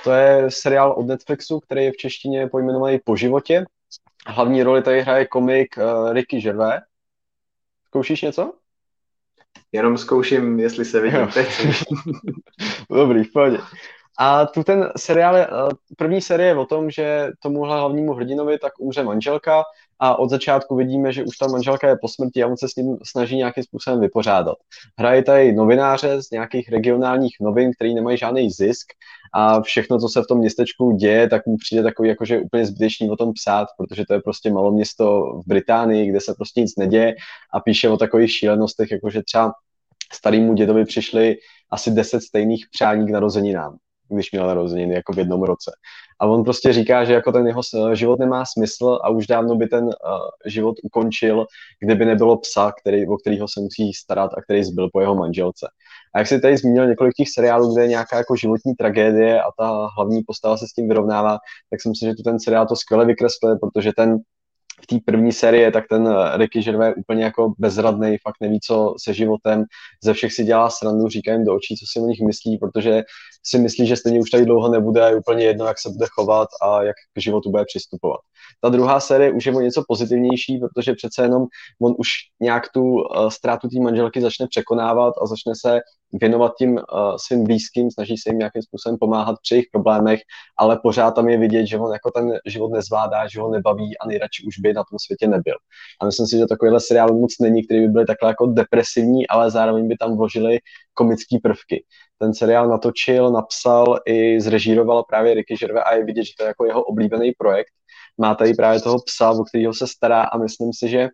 To 0.05 0.13
je 0.13 0.51
seriál 0.51 0.93
od 0.93 1.07
Netflixu, 1.07 1.61
který 1.61 1.85
je 1.85 1.93
v 1.93 1.97
češtině 1.97 2.47
pojmenovaný 2.47 2.99
Po 3.05 3.17
životě. 3.17 3.65
Hlavní 4.27 4.63
roli 4.63 4.83
tady 4.83 5.01
hraje 5.01 5.27
komik 5.27 5.77
uh, 5.77 6.13
Ricky 6.13 6.41
Gervais. 6.41 6.83
Zkoušíš 7.87 8.23
něco? 8.23 8.53
Jenom 9.73 9.99
zkouším, 9.99 10.61
jestli 10.61 10.85
se 10.85 11.01
vidím 11.01 11.27
teď. 11.35 11.49
Dobrý, 12.91 13.25
v 13.25 13.33
pohodě. 13.33 13.59
A 14.19 14.47
tu 14.47 14.65
ten 14.65 14.93
seriál, 14.97 15.37
je, 15.37 15.47
eh, 15.47 15.75
první 15.97 16.21
série 16.21 16.49
je 16.49 16.57
o 16.57 16.67
tom, 16.67 16.91
že 16.91 17.31
tomuhle 17.43 17.79
hlavnímu 17.79 18.13
hrdinovi 18.13 18.59
tak 18.59 18.73
umře 18.79 19.03
manželka 19.03 19.63
a 20.01 20.19
od 20.19 20.31
začátku 20.31 20.77
vidíme, 20.77 21.13
že 21.13 21.25
už 21.25 21.37
ta 21.37 21.47
manželka 21.47 21.89
je 21.89 21.97
po 22.01 22.09
smrti 22.09 22.43
a 22.43 22.47
on 22.47 22.57
se 22.57 22.69
s 22.69 22.77
ním 22.77 22.97
snaží 23.05 23.37
nějakým 23.37 23.65
způsobem 23.65 24.01
vypořádat. 24.01 24.57
Hraje 24.99 25.23
tady 25.23 25.53
novináře 25.53 26.23
z 26.23 26.31
nějakých 26.31 26.69
regionálních 26.69 27.37
novin, 27.41 27.71
který 27.73 27.95
nemají 27.95 28.19
žádný 28.19 28.51
zisk 28.51 28.87
a 29.35 29.63
všechno, 29.63 29.99
co 29.99 30.09
se 30.09 30.23
v 30.23 30.27
tom 30.27 30.39
městečku 30.39 30.93
děje, 30.93 31.29
tak 31.29 31.47
mu 31.47 31.57
přijde 31.57 31.83
takový 31.83 32.09
jakože 32.09 32.41
úplně 32.41 32.67
zbytečný 32.67 33.11
o 33.11 33.17
tom 33.17 33.33
psát, 33.33 33.69
protože 33.79 34.05
to 34.07 34.15
je 34.15 34.21
prostě 34.21 34.53
malo 34.53 34.73
město 34.73 35.21
v 35.45 35.49
Británii, 35.49 36.07
kde 36.07 36.21
se 36.21 36.35
prostě 36.35 36.61
nic 36.61 36.77
neděje 36.77 37.15
a 37.53 37.61
píše 37.61 37.89
o 37.89 37.97
takových 37.97 38.33
šílenostech, 38.33 38.91
jakože 38.91 39.23
třeba 39.23 39.53
starýmu 40.13 40.55
dědovi 40.55 40.85
přišli 40.85 41.37
asi 41.71 41.91
deset 41.91 42.21
stejných 42.21 42.67
přání 42.73 43.07
k 43.07 43.11
narozeninám 43.11 43.79
když 44.11 44.33
měl 44.33 44.47
narozeniny 44.47 44.95
jako 44.95 45.13
v 45.13 45.19
jednom 45.19 45.43
roce. 45.43 45.73
A 46.21 46.27
on 46.27 46.45
prostě 46.45 46.73
říká, 46.73 47.05
že 47.05 47.13
jako 47.13 47.33
ten 47.33 47.47
jeho 47.47 47.63
život 47.93 48.19
nemá 48.19 48.45
smysl 48.45 48.99
a 49.03 49.09
už 49.09 49.27
dávno 49.27 49.55
by 49.55 49.67
ten 49.67 49.85
uh, 49.85 49.91
život 50.47 50.75
ukončil, 50.83 51.47
kdyby 51.81 52.05
nebylo 52.05 52.39
psa, 52.39 52.73
který, 52.81 53.07
o 53.07 53.17
kterého 53.17 53.49
se 53.49 53.61
musí 53.61 53.93
starat 53.93 54.31
a 54.37 54.43
který 54.43 54.65
zbyl 54.65 54.89
po 54.93 55.01
jeho 55.01 55.15
manželce. 55.15 55.69
A 56.15 56.19
jak 56.19 56.29
jsi 56.29 56.41
tady 56.41 56.57
zmínil 56.57 56.87
několik 56.87 57.15
těch 57.15 57.29
seriálů, 57.31 57.75
kde 57.75 57.83
je 57.83 57.89
nějaká 57.89 58.17
jako 58.17 58.37
životní 58.37 58.75
tragédie 58.75 59.43
a 59.43 59.47
ta 59.59 59.89
hlavní 59.97 60.23
postava 60.27 60.57
se 60.57 60.69
s 60.69 60.73
tím 60.73 60.89
vyrovnává, 60.89 61.39
tak 61.71 61.81
si 61.83 61.89
myslím, 61.89 62.11
že 62.11 62.15
tu 62.15 62.23
ten 62.23 62.41
seriál 62.41 62.67
to 62.67 62.77
skvěle 62.77 63.05
vykresluje, 63.05 63.57
protože 63.57 63.93
ten 63.93 64.19
v 64.83 64.87
té 64.87 64.97
první 65.05 65.33
sérii, 65.33 65.71
tak 65.71 65.85
ten 65.91 66.15
Ricky 66.37 66.63
Gervais 66.63 66.89
je 66.89 66.95
úplně 66.95 67.25
jako 67.25 67.53
bezradný, 67.59 68.17
fakt 68.23 68.37
neví, 68.41 68.61
co 68.61 68.95
se 69.03 69.15
životem, 69.15 69.65
ze 70.05 70.15
všech 70.15 70.33
si 70.33 70.45
dělá 70.45 70.71
srandu, 70.71 71.09
říká 71.09 71.33
jim 71.33 71.45
do 71.45 71.55
očí, 71.55 71.77
co 71.77 71.85
si 71.93 72.01
o 72.01 72.07
nich 72.07 72.21
myslí, 72.27 72.59
protože 72.59 73.03
si 73.43 73.59
myslí, 73.59 73.87
že 73.87 73.97
stejně 73.97 74.21
už 74.21 74.31
tady 74.31 74.45
dlouho 74.45 74.69
nebude 74.69 75.03
a 75.03 75.09
je 75.09 75.17
úplně 75.17 75.45
jedno, 75.45 75.67
jak 75.67 75.79
se 75.79 75.89
bude 75.91 76.07
chovat 76.11 76.49
a 76.63 76.83
jak 76.83 76.97
k 77.15 77.21
životu 77.21 77.51
bude 77.51 77.65
přistupovat. 77.65 78.21
Ta 78.61 78.69
druhá 78.69 79.01
série 79.01 79.33
už 79.33 79.47
je 79.47 79.55
o 79.55 79.61
něco 79.61 79.83
pozitivnější, 79.89 80.59
protože 80.59 80.95
přece 80.95 81.23
jenom 81.23 81.47
on 81.83 81.95
už 81.99 82.09
nějak 82.41 82.73
tu 82.75 82.83
uh, 82.83 83.29
ztrátu 83.29 83.69
té 83.69 83.81
manželky 83.81 84.21
začne 84.21 84.47
překonávat 84.51 85.15
a 85.23 85.27
začne 85.27 85.53
se 85.67 85.81
věnovat 86.13 86.53
tím 86.59 86.73
uh, 86.73 86.81
svým 87.27 87.45
blízkým, 87.45 87.91
snaží 87.91 88.17
se 88.17 88.31
jim 88.31 88.39
nějakým 88.39 88.63
způsobem 88.63 88.99
pomáhat 89.01 89.37
při 89.43 89.55
jejich 89.55 89.67
problémech, 89.73 90.21
ale 90.59 90.81
pořád 90.83 91.11
tam 91.11 91.29
je 91.29 91.39
vidět, 91.39 91.67
že 91.67 91.79
on 91.79 91.93
jako 91.93 92.11
ten 92.11 92.33
život 92.47 92.73
nezvládá, 92.73 93.29
že 93.29 93.41
ho 93.41 93.51
nebaví 93.51 93.99
a 93.99 94.07
nejradši 94.07 94.45
už 94.47 94.59
by 94.59 94.73
na 94.73 94.83
tom 94.91 94.99
světě 94.99 95.29
nebyl. 95.29 95.55
A 96.01 96.07
myslím 96.07 96.27
si, 96.27 96.39
že 96.39 96.47
takovýhle 96.47 96.81
seriál 96.81 97.09
moc 97.09 97.35
není, 97.41 97.65
který 97.65 97.81
by 97.81 97.89
byly 97.89 98.07
takhle 98.07 98.31
jako 98.31 98.47
depresivní, 98.47 99.27
ale 99.27 99.51
zároveň 99.51 99.89
by 99.89 99.97
tam 99.97 100.17
vložili 100.17 100.59
komické 100.95 101.37
prvky. 101.43 101.85
Ten 102.19 102.35
seriál 102.35 102.69
natočil, 102.69 103.31
napsal 103.31 103.99
i 104.07 104.41
zrežíroval 104.41 105.03
právě 105.03 105.35
Ricky 105.35 105.55
Gervais 105.55 105.85
a 105.87 105.95
je 105.95 106.05
vidět, 106.05 106.25
že 106.25 106.33
to 106.39 106.45
je 106.45 106.49
jako 106.49 106.65
jeho 106.65 106.83
oblíbený 106.83 107.33
projekt. 107.39 107.73
Má 108.19 108.35
tady 108.35 108.55
právě 108.55 108.81
toho 108.81 108.99
psa, 109.07 109.31
o 109.31 109.45
kterého 109.45 109.75
se 109.75 109.87
stará 109.87 110.23
a 110.23 110.39
myslím 110.39 110.71
si, 110.73 110.89
že 110.89 111.09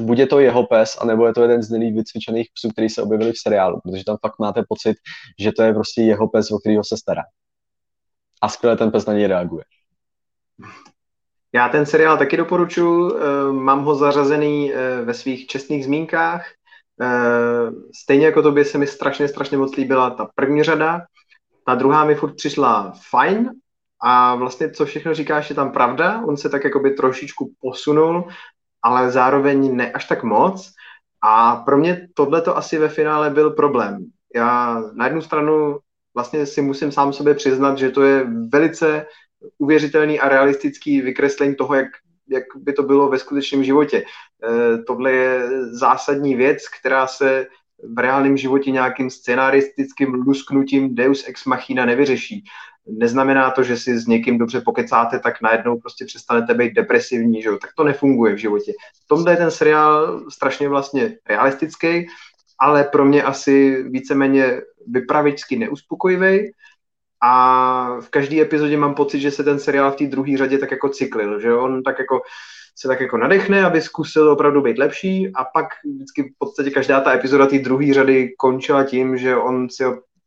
buď 0.00 0.18
je 0.18 0.26
to 0.26 0.40
jeho 0.40 0.66
pes, 0.66 0.98
anebo 1.00 1.26
je 1.26 1.34
to 1.34 1.42
jeden 1.42 1.62
z 1.62 1.70
nejlíp 1.70 1.96
vycvičených 1.96 2.48
psů, 2.54 2.70
který 2.70 2.88
se 2.88 3.02
objevili 3.02 3.32
v 3.32 3.38
seriálu, 3.38 3.80
protože 3.84 4.04
tam 4.04 4.16
fakt 4.20 4.38
máte 4.38 4.62
pocit, 4.68 4.96
že 5.40 5.52
to 5.52 5.62
je 5.62 5.74
prostě 5.74 6.02
jeho 6.02 6.28
pes, 6.28 6.50
o 6.50 6.58
kterého 6.58 6.84
se 6.84 6.96
stará. 6.96 7.22
A 8.42 8.48
skvěle 8.48 8.76
ten 8.76 8.90
pes 8.90 9.06
na 9.06 9.12
něj 9.12 9.26
reaguje. 9.26 9.64
Já 11.52 11.68
ten 11.68 11.86
seriál 11.86 12.18
taky 12.18 12.36
doporučuji, 12.36 13.16
eh, 13.16 13.52
mám 13.52 13.84
ho 13.84 13.94
zařazený 13.94 14.72
eh, 14.72 15.02
ve 15.02 15.14
svých 15.14 15.46
čestných 15.46 15.84
zmínkách. 15.84 16.46
Eh, 17.02 17.70
stejně 17.94 18.26
jako 18.26 18.42
tobě 18.42 18.64
se 18.64 18.78
mi 18.78 18.86
strašně, 18.86 19.28
strašně 19.28 19.58
moc 19.58 19.76
líbila 19.76 20.10
ta 20.10 20.28
první 20.34 20.62
řada. 20.62 21.02
Ta 21.66 21.74
druhá 21.74 22.04
mi 22.04 22.14
furt 22.14 22.34
přišla 22.36 22.92
fajn 23.10 23.50
a 24.02 24.34
vlastně 24.34 24.70
co 24.70 24.86
všechno 24.86 25.14
říkáš 25.14 25.50
je 25.50 25.56
tam 25.56 25.72
pravda. 25.72 26.22
On 26.26 26.36
se 26.36 26.48
tak 26.48 26.64
jakoby 26.64 26.90
trošičku 26.90 27.52
posunul 27.60 28.28
ale 28.82 29.10
zároveň 29.10 29.76
ne 29.76 29.92
až 29.92 30.04
tak 30.04 30.22
moc. 30.22 30.72
A 31.22 31.56
pro 31.56 31.78
mě 31.78 32.08
tohle 32.14 32.42
to 32.42 32.56
asi 32.56 32.78
ve 32.78 32.88
finále 32.88 33.30
byl 33.30 33.50
problém. 33.50 34.06
Já 34.34 34.82
na 34.92 35.04
jednu 35.04 35.22
stranu 35.22 35.78
vlastně 36.14 36.46
si 36.46 36.62
musím 36.62 36.92
sám 36.92 37.12
sobě 37.12 37.34
přiznat, 37.34 37.78
že 37.78 37.90
to 37.90 38.02
je 38.02 38.26
velice 38.52 39.06
uvěřitelný 39.58 40.20
a 40.20 40.28
realistický 40.28 41.00
vykreslení 41.00 41.54
toho, 41.54 41.74
jak, 41.74 41.88
jak 42.28 42.44
by 42.56 42.72
to 42.72 42.82
bylo 42.82 43.08
ve 43.08 43.18
skutečném 43.18 43.64
životě. 43.64 44.04
E, 44.44 44.78
tohle 44.78 45.12
je 45.12 45.48
zásadní 45.70 46.34
věc, 46.34 46.68
která 46.80 47.06
se 47.06 47.46
v 47.94 47.98
reálném 47.98 48.36
životě 48.36 48.70
nějakým 48.70 49.10
scenaristickým 49.10 50.14
lusknutím 50.14 50.94
Deus 50.94 51.28
ex 51.28 51.44
machina 51.44 51.84
nevyřeší 51.84 52.44
neznamená 52.86 53.50
to, 53.50 53.62
že 53.62 53.76
si 53.76 53.98
s 53.98 54.06
někým 54.06 54.38
dobře 54.38 54.60
pokecáte, 54.60 55.18
tak 55.18 55.42
najednou 55.42 55.80
prostě 55.80 56.04
přestanete 56.04 56.54
být 56.54 56.74
depresivní, 56.74 57.42
že 57.42 57.48
jo? 57.48 57.58
tak 57.58 57.70
to 57.76 57.84
nefunguje 57.84 58.34
v 58.34 58.38
životě. 58.38 58.72
V 59.04 59.08
tomhle 59.08 59.32
je 59.32 59.36
ten 59.36 59.50
seriál 59.50 60.20
strašně 60.30 60.68
vlastně 60.68 61.16
realistický, 61.28 62.06
ale 62.58 62.84
pro 62.84 63.04
mě 63.04 63.22
asi 63.22 63.82
víceméně 63.82 64.60
vypravičsky 64.86 65.56
neuspokojivý. 65.56 66.52
A 67.22 68.00
v 68.00 68.08
každé 68.08 68.40
epizodě 68.40 68.76
mám 68.76 68.94
pocit, 68.94 69.20
že 69.20 69.30
se 69.30 69.44
ten 69.44 69.58
seriál 69.58 69.92
v 69.92 69.96
té 69.96 70.06
druhé 70.06 70.36
řadě 70.36 70.58
tak 70.58 70.70
jako 70.70 70.88
cyklil, 70.88 71.40
že 71.40 71.54
on 71.54 71.82
tak 71.82 71.98
jako 71.98 72.20
se 72.80 72.88
tak 72.88 73.00
jako 73.00 73.16
nadechne, 73.16 73.64
aby 73.64 73.82
zkusil 73.82 74.30
opravdu 74.30 74.62
být 74.62 74.78
lepší 74.78 75.32
a 75.34 75.44
pak 75.44 75.66
vždycky 75.84 76.22
v 76.22 76.38
podstatě 76.38 76.70
každá 76.70 77.00
ta 77.00 77.14
epizoda 77.14 77.46
té 77.46 77.58
druhé 77.58 77.94
řady 77.94 78.34
končila 78.38 78.84
tím, 78.84 79.18
že 79.18 79.36
on 79.36 79.70
si 79.70 79.84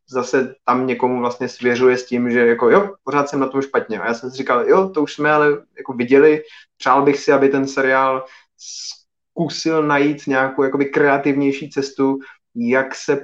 zase 0.09 0.55
tam 0.65 0.87
někomu 0.87 1.19
vlastně 1.19 1.49
svěřuje 1.49 1.97
s 1.97 2.05
tím, 2.05 2.31
že 2.31 2.47
jako 2.47 2.69
jo, 2.69 2.93
pořád 3.03 3.29
jsem 3.29 3.39
na 3.39 3.47
tom 3.47 3.61
špatně. 3.61 3.99
A 3.99 4.07
já 4.07 4.13
jsem 4.13 4.31
si 4.31 4.37
říkal, 4.37 4.69
jo, 4.69 4.89
to 4.89 5.03
už 5.03 5.13
jsme 5.13 5.31
ale 5.31 5.47
jako 5.77 5.93
viděli, 5.93 6.43
přál 6.77 7.01
bych 7.01 7.19
si, 7.19 7.31
aby 7.31 7.49
ten 7.49 7.67
seriál 7.67 8.25
zkusil 8.57 9.83
najít 9.83 10.27
nějakou 10.27 10.63
jakoby 10.63 10.85
kreativnější 10.85 11.69
cestu, 11.69 12.19
jak 12.55 12.95
se 12.95 13.19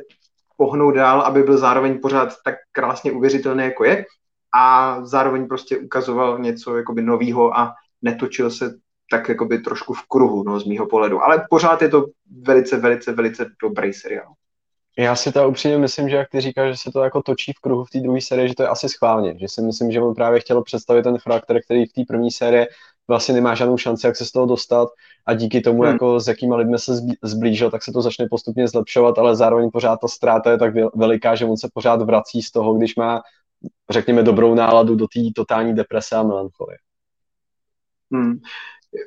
pohnout 0.57 0.95
dál, 0.95 1.21
aby 1.21 1.43
byl 1.43 1.57
zároveň 1.57 1.99
pořád 1.99 2.33
tak 2.45 2.55
krásně 2.71 3.11
uvěřitelný, 3.11 3.63
jako 3.63 3.83
je, 3.83 4.05
a 4.55 4.97
zároveň 5.05 5.47
prostě 5.47 5.77
ukazoval 5.77 6.39
něco 6.39 6.77
jakoby 6.77 7.01
novýho 7.01 7.57
a 7.57 7.73
netočil 8.01 8.51
se 8.51 8.79
tak 9.11 9.29
jakoby 9.29 9.59
trošku 9.59 9.93
v 9.93 10.07
kruhu, 10.07 10.43
no, 10.43 10.59
z 10.59 10.65
mýho 10.65 10.85
pohledu. 10.85 11.23
Ale 11.23 11.45
pořád 11.49 11.81
je 11.81 11.89
to 11.89 12.05
velice, 12.41 12.77
velice, 12.77 13.11
velice 13.11 13.45
dobrý 13.63 13.93
seriál. 13.93 14.33
Já 14.97 15.15
si 15.15 15.31
to 15.31 15.49
upřímně 15.49 15.77
myslím, 15.77 16.09
že 16.09 16.15
jak 16.15 16.29
ty 16.29 16.41
říkáš, 16.41 16.71
že 16.71 16.77
se 16.77 16.91
to 16.91 17.03
jako 17.03 17.21
točí 17.21 17.53
v 17.53 17.59
kruhu 17.59 17.83
v 17.83 17.89
té 17.89 17.99
druhé 17.99 18.21
sérii, 18.21 18.47
že 18.47 18.55
to 18.55 18.63
je 18.63 18.69
asi 18.69 18.89
schválně. 18.89 19.39
Že 19.39 19.47
si 19.47 19.61
myslím, 19.61 19.91
že 19.91 20.01
on 20.01 20.13
právě 20.13 20.39
chtěl 20.39 20.63
představit 20.63 21.03
ten 21.03 21.17
charakter, 21.17 21.61
který 21.63 21.85
v 21.85 21.93
té 21.93 22.01
první 22.07 22.31
sérii 22.31 22.67
vlastně 23.07 23.33
nemá 23.33 23.55
žádnou 23.55 23.77
šanci, 23.77 24.07
jak 24.07 24.15
se 24.15 24.25
z 24.25 24.31
toho 24.31 24.45
dostat 24.45 24.89
a 25.25 25.33
díky 25.33 25.61
tomu, 25.61 25.81
hmm. 25.81 25.91
jako 25.91 26.19
s 26.19 26.27
jakýma 26.27 26.55
lidmi 26.55 26.79
se 26.79 26.93
zblížil, 27.23 27.71
tak 27.71 27.83
se 27.83 27.91
to 27.91 28.01
začne 28.01 28.27
postupně 28.29 28.67
zlepšovat, 28.67 29.17
ale 29.17 29.35
zároveň 29.35 29.69
pořád 29.71 29.99
ta 30.01 30.07
ztráta 30.07 30.51
je 30.51 30.57
tak 30.57 30.73
veliká, 30.95 31.35
že 31.35 31.45
on 31.45 31.57
se 31.57 31.69
pořád 31.73 32.01
vrací 32.01 32.41
z 32.41 32.51
toho, 32.51 32.73
když 32.73 32.95
má, 32.95 33.21
řekněme, 33.89 34.23
dobrou 34.23 34.55
náladu 34.55 34.95
do 34.95 35.07
té 35.07 35.19
totální 35.35 35.75
deprese 35.75 36.15
a 36.15 36.23
melancholie. 36.23 36.77
Hmm 38.11 38.39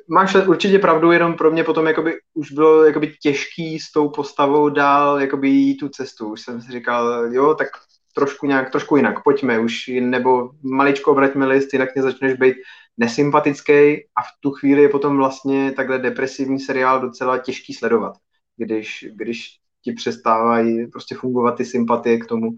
máš 0.07 0.35
určitě 0.35 0.79
pravdu, 0.79 1.11
jenom 1.11 1.33
pro 1.33 1.51
mě 1.51 1.63
potom 1.63 1.87
jakoby, 1.87 2.13
už 2.33 2.51
bylo 2.51 2.83
jakoby 2.83 3.13
těžký 3.21 3.79
s 3.79 3.91
tou 3.91 4.09
postavou 4.09 4.69
dál 4.69 5.21
jakoby 5.21 5.49
jít 5.49 5.77
tu 5.77 5.89
cestu. 5.89 6.31
Už 6.31 6.41
jsem 6.41 6.61
si 6.61 6.71
říkal, 6.71 7.27
jo, 7.31 7.55
tak 7.55 7.67
trošku 8.15 8.45
nějak, 8.45 8.71
trošku 8.71 8.97
jinak, 8.97 9.23
pojďme 9.23 9.59
už, 9.59 9.91
nebo 9.99 10.51
maličko 10.63 11.11
obraťme 11.11 11.45
list, 11.45 11.73
jinak 11.73 11.89
mě 11.95 12.03
začneš 12.03 12.33
být 12.33 12.55
nesympatický 12.97 13.73
a 14.15 14.21
v 14.21 14.31
tu 14.39 14.51
chvíli 14.51 14.81
je 14.81 14.89
potom 14.89 15.17
vlastně 15.17 15.71
takhle 15.71 15.99
depresivní 15.99 16.59
seriál 16.59 17.01
docela 17.01 17.37
těžký 17.37 17.73
sledovat, 17.73 18.13
když, 18.57 19.05
když 19.15 19.59
ti 19.81 19.91
přestávají 19.91 20.87
prostě 20.87 21.15
fungovat 21.15 21.51
ty 21.51 21.65
sympatie 21.65 22.17
k 22.17 22.25
tomu, 22.25 22.51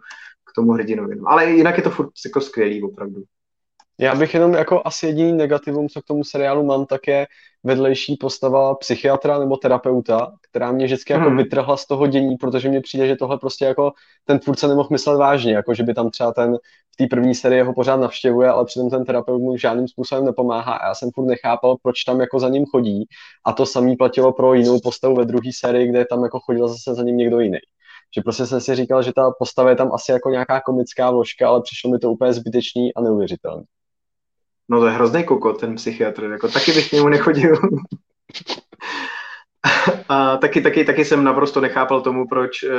k 0.44 0.54
tomu 0.56 0.72
hrdinovi. 0.72 1.20
Ale 1.26 1.52
jinak 1.52 1.78
je 1.78 1.84
to 1.84 1.90
furt 1.90 2.10
jako 2.26 2.42
skvělý 2.42 2.84
opravdu. 2.84 3.24
Já 4.00 4.16
bych 4.16 4.34
jenom 4.34 4.54
jako 4.54 4.82
asi 4.86 5.06
jediný 5.06 5.34
negativum, 5.34 5.90
co 5.90 6.02
k 6.02 6.06
tomu 6.06 6.24
seriálu 6.24 6.66
mám, 6.66 6.86
tak 6.86 7.08
je 7.08 7.28
vedlejší 7.64 8.18
postava 8.18 8.76
psychiatra 8.76 9.40
nebo 9.40 9.58
terapeuta, 9.58 10.34
která 10.50 10.72
mě 10.72 10.86
vždycky 10.86 11.14
jako 11.14 11.26
hmm. 11.26 11.38
vytrhla 11.38 11.78
z 11.78 11.88
toho 11.88 12.08
dění, 12.08 12.38
protože 12.38 12.70
mně 12.70 12.82
přijde, 12.82 13.08
že 13.08 13.16
tohle 13.16 13.38
prostě 13.38 13.66
jako 13.66 13.92
ten 14.26 14.40
tvůrce 14.40 14.68
nemohl 14.68 14.90
myslet 14.92 15.18
vážně, 15.18 15.54
jako 15.54 15.74
že 15.74 15.84
by 15.84 15.94
tam 15.94 16.10
třeba 16.10 16.34
ten 16.34 16.58
v 16.94 16.96
té 16.98 17.08
první 17.08 17.36
sérii 17.36 17.62
ho 17.62 17.74
pořád 17.74 17.98
navštěvuje, 17.98 18.50
ale 18.50 18.66
přitom 18.66 18.90
ten 18.90 19.06
terapeut 19.06 19.42
mu 19.42 19.58
žádným 19.58 19.88
způsobem 19.88 20.26
nepomáhá 20.26 20.74
a 20.74 20.88
já 20.88 20.96
jsem 20.96 21.10
furt 21.16 21.26
nechápal, 21.26 21.76
proč 21.84 22.04
tam 22.04 22.20
jako 22.20 22.40
za 22.40 22.50
ním 22.50 22.66
chodí 22.66 23.06
a 23.46 23.54
to 23.54 23.66
samý 23.66 23.96
platilo 23.96 24.34
pro 24.34 24.54
jinou 24.54 24.80
postavu 24.80 25.16
ve 25.16 25.26
druhé 25.26 25.50
sérii, 25.60 25.88
kde 25.88 26.06
tam 26.06 26.24
jako 26.24 26.40
chodil 26.40 26.68
zase 26.68 26.94
za 26.94 27.04
ním 27.04 27.18
někdo 27.18 27.40
jiný 27.40 27.58
že 28.16 28.22
prostě 28.22 28.46
jsem 28.46 28.62
si 28.62 28.76
říkal, 28.76 29.04
že 29.04 29.14
ta 29.14 29.32
postava 29.40 29.70
je 29.70 29.76
tam 29.76 29.94
asi 29.94 30.12
jako 30.12 30.30
nějaká 30.30 30.62
komická 30.62 31.12
vložka, 31.12 31.48
ale 31.48 31.62
přišlo 31.62 31.92
mi 31.92 32.00
to 32.00 32.12
úplně 32.12 32.34
zbytečný 32.34 32.94
a 32.94 33.02
neuvěřitelný. 33.02 33.64
No 34.70 34.80
to 34.80 34.86
je 34.86 34.94
hrozný 34.94 35.24
kokot, 35.24 35.60
ten 35.60 35.76
psychiatr, 35.76 36.24
jako 36.24 36.48
taky 36.48 36.72
bych 36.72 36.90
k 36.90 36.92
němu 36.92 37.10
nechodil. 37.10 37.56
a 40.10 40.38
taky, 40.38 40.62
taky, 40.62 40.86
taky 40.86 41.06
jsem 41.06 41.24
naprosto 41.24 41.62
nechápal 41.62 42.02
tomu, 42.02 42.28
proč 42.28 42.64
eh, 42.64 42.70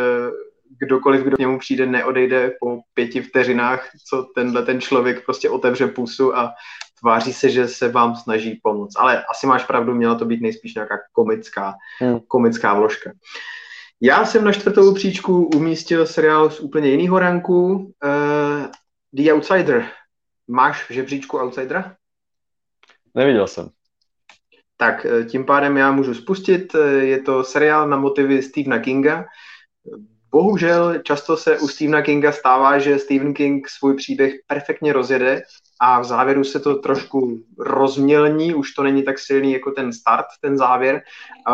kdokoliv, 0.79 1.23
kdo 1.23 1.37
k 1.37 1.41
němu 1.41 1.59
přijde, 1.59 1.87
neodejde 1.87 2.53
po 2.61 2.81
pěti 2.95 3.23
vteřinách, 3.23 3.89
co 4.09 4.27
tenhle 4.35 4.63
ten 4.63 4.81
člověk 4.81 5.25
prostě 5.25 5.51
otevře 5.51 5.87
pusu 5.87 6.37
a 6.37 6.53
tváří 7.01 7.33
se, 7.33 7.51
že 7.51 7.69
se 7.69 7.89
vám 7.89 8.17
snaží 8.17 8.61
pomoct. 8.63 8.97
Ale 8.97 9.25
asi 9.25 9.47
máš 9.47 9.65
pravdu, 9.65 9.95
měla 9.95 10.15
to 10.15 10.25
být 10.25 10.41
nejspíš 10.41 10.75
nějaká 10.75 10.99
komická, 11.13 11.75
hmm. 12.01 12.19
komická 12.29 12.75
vložka. 12.75 13.11
Já 14.01 14.25
jsem 14.25 14.45
na 14.45 14.53
čtvrtou 14.53 14.95
příčku 14.95 15.51
umístil 15.55 16.07
seriál 16.07 16.51
z 16.51 16.61
úplně 16.61 16.91
jiného 16.91 17.19
ranku, 17.19 17.75
uh, 17.75 18.67
The 19.13 19.33
Outsider, 19.33 19.87
Máš 20.49 20.91
v 20.91 20.93
žebříčku 20.93 21.39
Outsidera? 21.39 21.97
Neviděl 23.15 23.47
jsem. 23.47 23.71
Tak 24.77 25.07
eh, 25.07 25.25
tím 25.25 25.45
pádem 25.45 25.77
já 25.77 25.93
můžu 25.93 26.15
spustit. 26.15 26.75
Eh, 26.75 26.89
je 26.89 27.23
to 27.23 27.45
seriál 27.45 27.89
na 27.89 27.97
motivy 27.97 28.43
Stephena 28.43 28.79
Kinga. 28.79 29.25
Bohužel 30.31 30.99
často 30.99 31.37
se 31.37 31.59
u 31.59 31.69
Stephena 31.69 32.03
Kinga 32.03 32.33
stává, 32.33 32.79
že 32.79 32.99
Stephen 32.99 33.35
King 33.35 33.69
svůj 33.69 33.97
příběh 33.97 34.35
perfektně 34.47 34.93
rozjede 34.93 35.43
a 35.81 36.01
v 36.01 36.05
závěru 36.05 36.45
se 36.45 36.61
to 36.61 36.75
trošku 36.75 37.39
rozmělní, 37.59 38.55
už 38.55 38.73
to 38.73 38.83
není 38.83 39.03
tak 39.03 39.19
silný 39.19 39.53
jako 39.53 39.71
ten 39.71 39.93
start, 39.93 40.27
ten 40.41 40.59
závěr. 40.59 41.03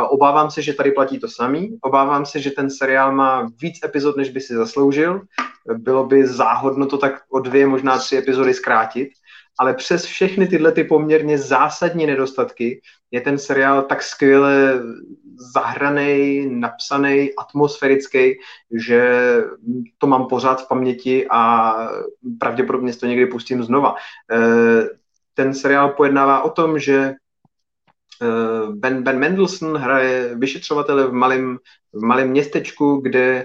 Obávám 0.08 0.50
se, 0.50 0.62
že 0.62 0.72
tady 0.72 0.92
platí 0.92 1.18
to 1.18 1.28
samý. 1.28 1.78
Obávám 1.80 2.26
se, 2.26 2.40
že 2.40 2.50
ten 2.50 2.70
seriál 2.70 3.12
má 3.12 3.50
víc 3.62 3.78
epizod, 3.84 4.16
než 4.16 4.30
by 4.30 4.40
si 4.40 4.54
zasloužil. 4.54 5.20
Bylo 5.76 6.06
by 6.06 6.26
záhodno 6.26 6.86
to 6.86 6.98
tak 6.98 7.22
o 7.30 7.40
dvě, 7.40 7.66
možná 7.66 7.98
tři 7.98 8.16
epizody 8.16 8.54
zkrátit. 8.54 9.08
Ale 9.58 9.74
přes 9.74 10.04
všechny 10.04 10.46
tyhle 10.46 10.72
ty 10.72 10.84
poměrně 10.84 11.38
zásadní 11.38 12.06
nedostatky 12.06 12.80
je 13.10 13.20
ten 13.20 13.38
seriál 13.38 13.82
tak 13.82 14.02
skvěle 14.02 14.82
zahraný, 15.54 16.46
napsaný, 16.50 17.30
atmosférický, 17.38 18.34
že 18.72 19.36
to 19.98 20.06
mám 20.06 20.26
pořád 20.26 20.64
v 20.64 20.68
paměti 20.68 21.26
a 21.30 21.72
pravděpodobně 22.38 22.92
to 22.92 23.06
někdy 23.06 23.26
pustím 23.26 23.62
znova. 23.62 23.94
Eh, 24.32 24.88
ten 25.34 25.54
seriál 25.54 25.88
pojednává 25.88 26.42
o 26.42 26.50
tom, 26.50 26.78
že 26.78 27.14
eh, 28.22 28.72
Ben, 28.72 29.02
ben 29.02 29.18
Mendelssohn 29.18 29.76
hraje 29.76 30.34
vyšetřovatele 30.34 31.06
v 31.06 31.12
malém, 31.12 31.58
v 31.92 32.02
malém 32.02 32.30
městečku, 32.30 32.96
kde 32.96 33.44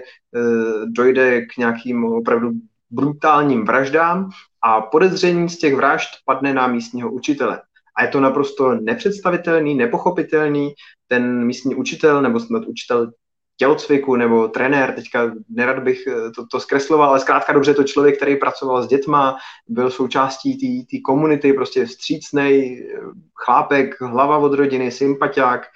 dojde 0.86 1.46
k 1.46 1.56
nějakým 1.56 2.04
opravdu 2.04 2.50
brutálním 2.90 3.64
vraždám 3.64 4.30
a 4.62 4.80
podezření 4.80 5.48
z 5.48 5.58
těch 5.58 5.74
vražd 5.74 6.08
padne 6.24 6.54
na 6.54 6.66
místního 6.66 7.10
učitele. 7.10 7.62
A 7.96 8.02
je 8.02 8.08
to 8.08 8.20
naprosto 8.20 8.74
nepředstavitelný, 8.74 9.74
nepochopitelný. 9.74 10.72
Ten 11.08 11.44
místní 11.44 11.74
učitel 11.74 12.22
nebo 12.22 12.40
snad 12.40 12.64
učitel 12.66 13.12
tělocviku 13.58 14.16
nebo 14.16 14.48
trenér, 14.48 14.92
teďka 14.92 15.32
nerad 15.48 15.82
bych 15.82 16.06
eh, 16.06 16.30
to, 16.30 16.46
to 16.46 16.60
zkresloval, 16.60 17.08
ale 17.08 17.20
zkrátka 17.20 17.52
dobře 17.52 17.74
to 17.74 17.84
člověk, 17.84 18.16
který 18.16 18.36
pracoval 18.36 18.82
s 18.82 18.88
dětma, 18.88 19.36
byl 19.68 19.90
součástí 19.90 20.86
té 20.86 20.96
komunity, 21.04 21.52
prostě 21.52 21.86
vstřícnej 21.86 22.78
eh, 22.78 23.00
chlápek, 23.34 24.00
hlava 24.00 24.38
od 24.38 24.54
rodiny, 24.54 24.90
sympatiák 24.90 25.66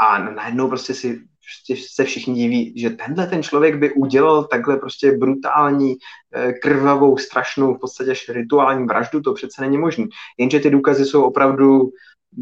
a 0.00 0.18
najednou 0.18 0.68
prostě 0.68 0.94
si 0.94 1.20
prostě 1.46 1.82
se 1.88 2.04
všichni 2.04 2.34
diví, 2.34 2.74
že 2.76 2.90
tenhle 2.90 3.26
ten 3.26 3.42
člověk 3.42 3.76
by 3.76 3.92
udělal 3.92 4.44
takhle 4.44 4.76
prostě 4.76 5.12
brutální, 5.12 5.96
eh, 6.34 6.52
krvavou, 6.52 7.18
strašnou, 7.18 7.74
v 7.74 7.80
podstatě 7.80 8.10
až 8.10 8.28
rituální 8.28 8.86
vraždu, 8.86 9.20
to 9.20 9.34
přece 9.34 9.62
není 9.62 9.78
možné. 9.78 10.06
Jenže 10.38 10.60
ty 10.60 10.70
důkazy 10.70 11.04
jsou 11.04 11.22
opravdu 11.22 11.90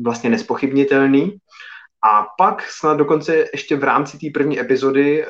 vlastně 0.04 0.30
nespochybnitelný. 0.30 1.36
A 2.04 2.26
pak 2.38 2.62
snad 2.70 2.94
dokonce 2.94 3.44
ještě 3.52 3.76
v 3.76 3.84
rámci 3.84 4.18
té 4.18 4.26
první 4.34 4.60
epizody 4.60 5.24
eh, 5.24 5.26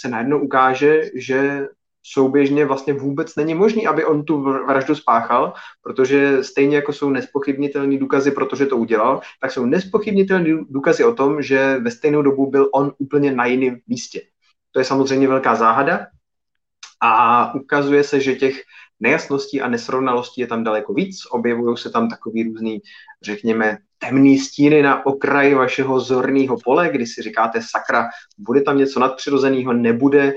se 0.00 0.08
najednou 0.08 0.40
ukáže, 0.40 1.02
že 1.14 1.68
souběžně 2.02 2.66
vlastně 2.66 2.92
vůbec 2.92 3.36
není 3.36 3.54
možný, 3.54 3.86
aby 3.86 4.04
on 4.04 4.24
tu 4.24 4.42
vraždu 4.42 4.94
spáchal, 4.94 5.52
protože 5.82 6.44
stejně 6.44 6.76
jako 6.76 6.92
jsou 6.92 7.10
nespochybnitelné 7.10 7.98
důkazy, 7.98 8.30
protože 8.30 8.66
to 8.66 8.76
udělal, 8.76 9.20
tak 9.40 9.52
jsou 9.52 9.66
nespochybnitelné 9.66 10.64
důkazy 10.70 11.04
o 11.04 11.14
tom, 11.14 11.42
že 11.42 11.78
ve 11.78 11.90
stejnou 11.90 12.22
dobu 12.22 12.50
byl 12.50 12.68
on 12.74 12.92
úplně 12.98 13.32
na 13.32 13.46
jiném 13.46 13.78
místě. 13.86 14.20
To 14.70 14.78
je 14.78 14.84
samozřejmě 14.84 15.28
velká 15.28 15.54
záhada 15.54 16.06
a 17.00 17.54
ukazuje 17.54 18.04
se, 18.04 18.20
že 18.20 18.34
těch 18.34 18.62
nejasností 19.00 19.60
a 19.60 19.68
nesrovnalostí 19.68 20.40
je 20.40 20.46
tam 20.46 20.64
daleko 20.64 20.94
víc. 20.94 21.26
Objevují 21.30 21.76
se 21.76 21.90
tam 21.90 22.08
takový 22.08 22.42
různý, 22.42 22.80
řekněme, 23.22 23.78
temný 24.02 24.38
stíny 24.38 24.82
na 24.82 25.06
okraji 25.06 25.54
vašeho 25.54 26.00
zorného 26.00 26.56
pole, 26.64 26.88
kdy 26.88 27.06
si 27.06 27.22
říkáte, 27.22 27.60
sakra, 27.70 28.08
bude 28.38 28.60
tam 28.60 28.78
něco 28.78 29.00
nadpřirozeného, 29.00 29.72
nebude. 29.72 30.34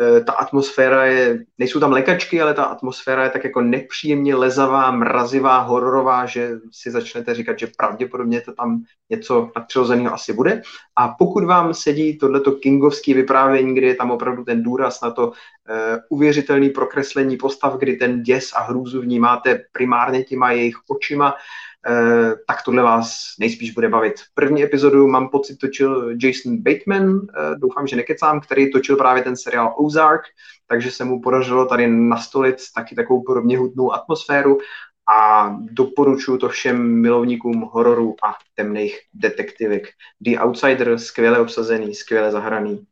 E, 0.00 0.20
ta 0.20 0.32
atmosféra 0.32 1.04
je, 1.04 1.38
nejsou 1.58 1.80
tam 1.80 1.92
lékačky, 1.92 2.42
ale 2.42 2.54
ta 2.54 2.64
atmosféra 2.64 3.24
je 3.24 3.30
tak 3.30 3.44
jako 3.44 3.60
nepříjemně 3.60 4.34
lezavá, 4.34 4.90
mrazivá, 4.90 5.58
hororová, 5.58 6.26
že 6.26 6.50
si 6.72 6.90
začnete 6.90 7.34
říkat, 7.34 7.58
že 7.58 7.68
pravděpodobně 7.76 8.40
to 8.40 8.52
tam 8.52 8.82
něco 9.10 9.50
nadpřirozeného 9.56 10.14
asi 10.14 10.32
bude. 10.32 10.62
A 10.96 11.08
pokud 11.08 11.44
vám 11.44 11.74
sedí 11.74 12.18
tohleto 12.18 12.52
kingovské 12.52 13.14
vyprávění, 13.14 13.74
kdy 13.74 13.86
je 13.86 13.94
tam 13.94 14.10
opravdu 14.10 14.44
ten 14.44 14.62
důraz 14.62 15.00
na 15.00 15.10
to 15.10 15.26
uh, 15.28 15.34
uvěřitelný 16.08 16.70
prokreslení 16.70 17.36
postav, 17.36 17.76
kdy 17.78 17.96
ten 17.96 18.22
děs 18.22 18.52
a 18.56 18.62
hrůzu 18.62 19.00
vnímáte 19.00 19.64
primárně 19.72 20.24
těma 20.24 20.52
jejich 20.52 20.76
očima, 20.88 21.34
tak 22.46 22.62
tohle 22.62 22.82
vás 22.82 23.34
nejspíš 23.40 23.70
bude 23.70 23.88
bavit. 23.88 24.14
První 24.34 24.62
epizodu 24.62 25.06
mám 25.06 25.28
pocit 25.28 25.56
točil 25.56 26.10
Jason 26.22 26.56
Bateman, 26.56 27.20
eh, 27.20 27.54
doufám, 27.56 27.86
že 27.86 27.96
nekecám, 27.96 28.40
který 28.40 28.70
točil 28.70 28.96
právě 28.96 29.22
ten 29.22 29.36
seriál 29.36 29.74
Ozark, 29.78 30.22
takže 30.66 30.90
se 30.90 31.04
mu 31.04 31.22
podařilo 31.22 31.66
tady 31.66 31.86
nastolit 31.86 32.56
taky 32.74 32.94
takovou 32.94 33.22
podobně 33.22 33.58
hudnou 33.58 33.92
atmosféru 33.92 34.58
a 35.08 35.50
doporučuji 35.60 36.38
to 36.38 36.48
všem 36.48 37.00
milovníkům 37.00 37.60
hororu 37.72 38.16
a 38.24 38.34
temných 38.54 38.98
detektivek. 39.14 39.88
The 40.20 40.38
Outsider, 40.38 40.98
skvěle 40.98 41.38
obsazený, 41.38 41.94
skvěle 41.94 42.30
zahraný. 42.30 42.86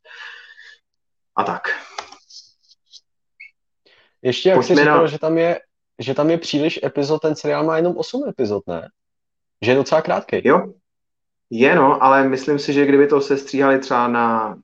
A 1.36 1.44
tak. 1.44 1.62
Ještě 4.22 4.48
jak 4.48 4.62
jsi 4.64 4.74
říkal, 4.74 5.02
na... 5.02 5.06
že 5.06 5.18
tam 5.18 5.38
je 5.38 5.60
že 5.98 6.14
tam 6.14 6.30
je 6.30 6.38
příliš 6.38 6.80
epizod, 6.84 7.22
ten 7.22 7.36
seriál 7.36 7.64
má 7.64 7.76
jenom 7.76 7.96
8 7.96 8.28
epizod, 8.28 8.62
ne? 8.66 8.88
Že 9.62 9.70
je 9.70 9.76
docela 9.76 10.02
krátký. 10.02 10.40
Jo, 10.44 10.72
je 11.50 11.74
no, 11.74 12.02
ale 12.02 12.28
myslím 12.28 12.58
si, 12.58 12.72
že 12.72 12.86
kdyby 12.86 13.06
to 13.06 13.20
se 13.20 13.38
stříhali 13.38 13.78
třeba 13.78 14.08
na 14.08 14.56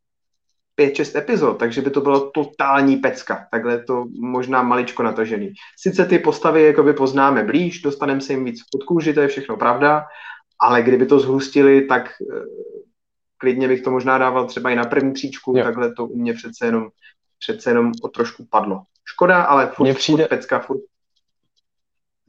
5-6 0.79 1.19
epizod, 1.19 1.59
takže 1.59 1.83
by 1.83 1.91
to 1.91 2.01
bylo 2.01 2.31
totální 2.31 2.97
pecka. 2.97 3.47
Takhle 3.51 3.85
to 3.85 4.05
možná 4.21 4.63
maličko 4.63 5.03
natažený. 5.03 5.53
Sice 5.79 6.07
ty 6.07 6.19
postavy 6.19 6.63
jakoby 6.63 6.93
poznáme 6.93 7.45
blíž, 7.45 7.83
dostaneme 7.83 8.21
se 8.21 8.33
jim 8.33 8.45
víc 8.45 8.61
pod 8.73 8.85
kůži, 8.85 9.15
to 9.15 9.21
je 9.21 9.29
všechno 9.29 9.57
pravda, 9.57 10.07
ale 10.61 10.83
kdyby 10.83 11.07
to 11.07 11.21
zhustili, 11.21 11.83
tak 11.83 12.13
uh, 12.21 12.43
klidně 13.39 13.69
bych 13.69 13.83
to 13.83 13.91
možná 13.91 14.19
dával 14.19 14.47
třeba 14.47 14.71
i 14.71 14.77
na 14.77 14.85
první 14.85 15.13
příčku, 15.13 15.57
jo. 15.57 15.65
takhle 15.65 15.95
to 15.95 16.07
u 16.07 16.17
mě 16.17 16.35
přece 16.35 16.67
jenom, 16.67 16.89
přece 17.39 17.71
jenom 17.71 17.93
o 18.03 18.09
trošku 18.09 18.47
padlo. 18.51 18.83
Škoda, 19.05 19.43
ale 19.43 19.67
furt, 19.67 19.95
přijde, 19.95 20.23
furt 20.23 20.29
pecka, 20.29 20.59
furt 20.59 20.81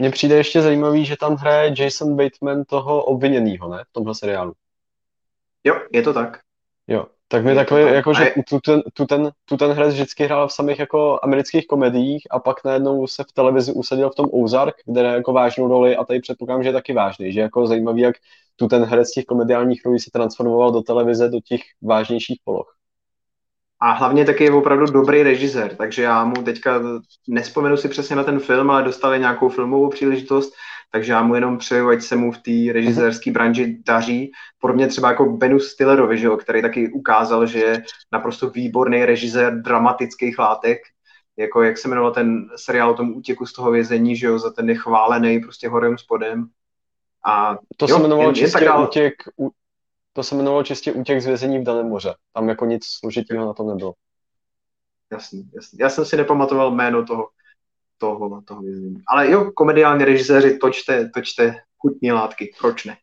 mně 0.01 0.09
přijde 0.09 0.35
ještě 0.35 0.61
zajímavý, 0.61 1.05
že 1.05 1.17
tam 1.17 1.35
hraje 1.35 1.73
Jason 1.77 2.15
Bateman 2.15 2.63
toho 2.63 3.03
obviněného, 3.03 3.69
ne? 3.69 3.83
V 3.89 3.93
tomhle 3.93 4.15
seriálu. 4.15 4.53
Jo, 5.63 5.75
je 5.91 6.01
to 6.01 6.13
tak. 6.13 6.39
Jo, 6.87 7.05
tak 7.27 7.43
mi 7.45 7.55
takové, 7.55 7.83
tak. 7.83 7.93
jako, 7.93 8.13
že 8.13 8.23
je... 8.23 8.43
tu, 8.49 8.59
ten, 8.59 8.81
tu, 8.93 9.05
ten, 9.05 9.31
tu 9.45 9.57
ten 9.57 9.71
herec 9.71 9.93
vždycky 9.93 10.23
hrál 10.23 10.47
v 10.47 10.53
samých 10.53 10.79
jako 10.79 11.19
amerických 11.23 11.67
komediích 11.67 12.23
a 12.31 12.39
pak 12.39 12.63
najednou 12.65 13.07
se 13.07 13.23
v 13.23 13.31
televizi 13.31 13.73
usadil 13.73 14.09
v 14.09 14.15
tom 14.15 14.29
Ozark, 14.31 14.75
kde 14.85 15.01
je 15.01 15.07
jako 15.07 15.33
vážnou 15.33 15.67
roli 15.67 15.95
a 15.95 16.03
tady 16.03 16.19
předpokládám, 16.19 16.63
že 16.63 16.69
je 16.69 16.73
taky 16.73 16.93
vážný, 16.93 17.33
že 17.33 17.41
jako 17.41 17.67
zajímavý, 17.67 18.01
jak 18.01 18.15
tu 18.55 18.67
ten 18.67 18.83
herec 18.83 19.11
těch 19.11 19.25
komediálních 19.25 19.85
rolí 19.85 19.99
se 19.99 20.11
transformoval 20.13 20.71
do 20.71 20.81
televize, 20.81 21.29
do 21.29 21.39
těch 21.45 21.61
vážnějších 21.81 22.39
poloh. 22.43 22.75
A 23.81 23.91
hlavně 23.91 24.25
taky 24.25 24.43
je 24.43 24.51
opravdu 24.51 24.85
dobrý 24.85 25.23
režisér, 25.23 25.75
takže 25.75 26.03
já 26.03 26.25
mu 26.25 26.33
teďka 26.33 26.81
nespomenu 27.27 27.77
si 27.77 27.89
přesně 27.89 28.15
na 28.15 28.23
ten 28.23 28.39
film, 28.39 28.71
ale 28.71 28.83
dostali 28.83 29.19
nějakou 29.19 29.49
filmovou 29.49 29.89
příležitost, 29.89 30.53
takže 30.91 31.11
já 31.11 31.23
mu 31.23 31.35
jenom 31.35 31.57
přeju, 31.57 31.89
ať 31.89 32.01
se 32.01 32.15
mu 32.15 32.31
v 32.31 32.37
té 32.37 32.73
režisérské 32.73 33.31
branži 33.31 33.77
daří. 33.85 34.31
Podobně 34.59 34.87
třeba 34.87 35.09
jako 35.09 35.25
Benu 35.25 35.59
Stillerovi, 35.59 36.17
že 36.17 36.27
jo, 36.27 36.37
který 36.37 36.61
taky 36.61 36.91
ukázal, 36.91 37.45
že 37.45 37.59
je 37.59 37.83
naprosto 38.11 38.49
výborný 38.49 39.05
režisér 39.05 39.61
dramatických 39.61 40.39
látek, 40.39 40.77
jako 41.37 41.61
jak 41.61 41.77
se 41.77 41.87
jmenoval 41.87 42.11
ten 42.11 42.45
seriál 42.55 42.91
o 42.91 42.93
tom 42.93 43.15
útěku 43.15 43.45
z 43.45 43.53
toho 43.53 43.71
vězení, 43.71 44.15
že 44.15 44.27
jo, 44.27 44.39
za 44.39 44.51
ten 44.51 44.65
nechválený 44.65 45.39
prostě 45.39 45.69
horem 45.69 45.97
spodem. 45.97 46.45
A 47.25 47.57
to 47.77 47.85
jo, 47.89 47.95
se 47.95 48.01
jmenovalo 48.01 48.33
čistě 48.33 48.65
dál... 48.65 48.83
útěk, 48.83 49.13
to 50.13 50.23
se 50.23 50.35
jmenovalo 50.35 50.63
čistě 50.63 50.91
útěk 50.91 51.21
z 51.21 51.25
vězení 51.25 51.59
v 51.59 51.63
daném 51.63 51.87
moře. 51.87 52.15
Tam 52.33 52.49
jako 52.49 52.65
nic 52.65 52.85
složitého 52.85 53.45
na 53.45 53.53
tom 53.53 53.67
nebylo. 53.67 53.93
Jasný, 55.11 55.49
jasný. 55.55 55.79
Já 55.79 55.89
jsem 55.89 56.05
si 56.05 56.17
nepamatoval 56.17 56.71
jméno 56.71 57.05
toho, 57.05 57.29
toho, 57.97 58.41
toho 58.41 58.61
vězení. 58.61 59.01
Ale 59.07 59.31
jo, 59.31 59.51
komediální 59.51 60.05
režiséři, 60.05 60.57
točte, 60.57 61.09
točte 61.09 61.55
chutní 61.77 62.11
látky, 62.11 62.53
proč 62.59 62.85
ne? 62.85 62.97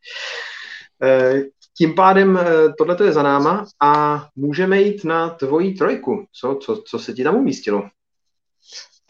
E, 1.03 1.43
tím 1.77 1.95
pádem 1.95 2.37
e, 2.37 2.45
tohle 2.79 2.97
je 3.05 3.13
za 3.13 3.23
náma 3.23 3.65
a 3.83 4.25
můžeme 4.37 4.81
jít 4.81 5.05
na 5.05 5.31
tvoji 5.31 5.75
trojku. 5.75 6.27
Co, 6.33 6.59
co, 6.63 6.83
co 6.87 6.99
se 6.99 7.13
ti 7.13 7.25
tam 7.25 7.37
umístilo? 7.37 7.91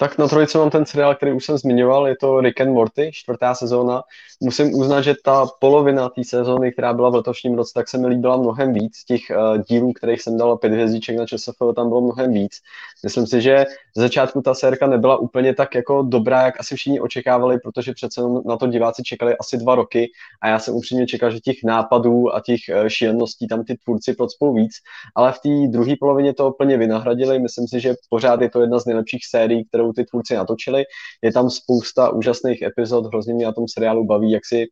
Tak 0.01 0.19
na 0.19 0.29
trojice 0.29 0.59
mám 0.59 0.71
ten 0.71 0.87
seriál, 0.87 1.15
který 1.15 1.33
už 1.33 1.45
jsem 1.45 1.59
zmiňoval, 1.59 2.09
je 2.09 2.17
to 2.17 2.41
Rick 2.41 2.61
and 2.61 2.73
Morty, 2.73 3.11
čtvrtá 3.13 3.55
sezóna. 3.55 4.03
Musím 4.41 4.75
uznat, 4.75 5.01
že 5.01 5.15
ta 5.25 5.47
polovina 5.61 6.09
té 6.09 6.25
sezóny, 6.25 6.73
která 6.73 6.93
byla 6.93 7.11
v 7.11 7.15
letošním 7.15 7.55
roce, 7.55 7.73
tak 7.75 7.89
se 7.89 7.99
mi 7.99 8.07
líbila 8.07 8.37
mnohem 8.37 8.73
víc. 8.73 9.05
Těch 9.05 9.21
uh, 9.31 9.63
dílů, 9.69 9.93
kterých 9.93 10.23
jsem 10.23 10.39
dal 10.39 10.57
pět 10.57 10.73
hvězdiček 10.73 11.17
na 11.17 11.27
ČSF, 11.27 11.59
tam 11.77 11.89
bylo 11.89 12.01
mnohem 12.01 12.33
víc. 12.33 12.53
Myslím 13.03 13.27
si, 13.27 13.41
že 13.41 13.65
z 13.97 14.01
začátku 14.01 14.43
ta 14.43 14.55
sérka 14.55 14.87
nebyla 14.87 15.17
úplně 15.17 15.55
tak 15.55 15.75
jako 15.75 16.03
dobrá, 16.03 16.43
jak 16.43 16.61
asi 16.61 16.77
všichni 16.77 17.01
očekávali, 17.01 17.59
protože 17.59 17.93
přece 17.93 18.21
na 18.45 18.57
to 18.57 18.67
diváci 18.67 19.03
čekali 19.03 19.37
asi 19.37 19.57
dva 19.57 19.75
roky 19.75 20.11
a 20.41 20.49
já 20.49 20.59
jsem 20.59 20.75
upřímně 20.75 21.07
čekal, 21.07 21.31
že 21.31 21.41
těch 21.41 21.57
nápadů 21.65 22.35
a 22.35 22.41
těch 22.41 22.61
uh, 22.83 22.89
šíleností 22.89 23.49
tam 23.49 23.65
ty 23.65 23.77
tvůrci 23.85 24.15
procpou 24.15 24.55
víc, 24.55 24.73
ale 25.15 25.33
v 25.33 25.39
té 25.39 25.73
druhé 25.73 25.95
polovině 26.01 26.35
to 26.35 26.51
úplně 26.51 26.77
vynahradili. 26.77 27.39
Myslím 27.39 27.69
si, 27.69 27.81
že 27.81 27.95
pořád 28.11 28.41
je 28.41 28.51
to 28.51 28.61
jedna 28.61 28.79
z 28.79 28.87
nejlepších 28.87 29.27
sérií, 29.27 29.65
kterou 29.65 29.88
kterou 29.93 30.05
ty 30.05 30.11
tvůrci 30.11 30.35
natočili. 30.35 30.85
Je 31.23 31.33
tam 31.33 31.51
spousta 31.51 32.11
úžasných 32.11 32.63
epizod, 32.63 33.07
hrozně 33.07 33.35
mě 33.35 33.47
na 33.47 33.53
tom 33.53 33.65
seriálu 33.69 34.05
baví, 34.05 34.31
jak 34.31 34.47
si 34.47 34.67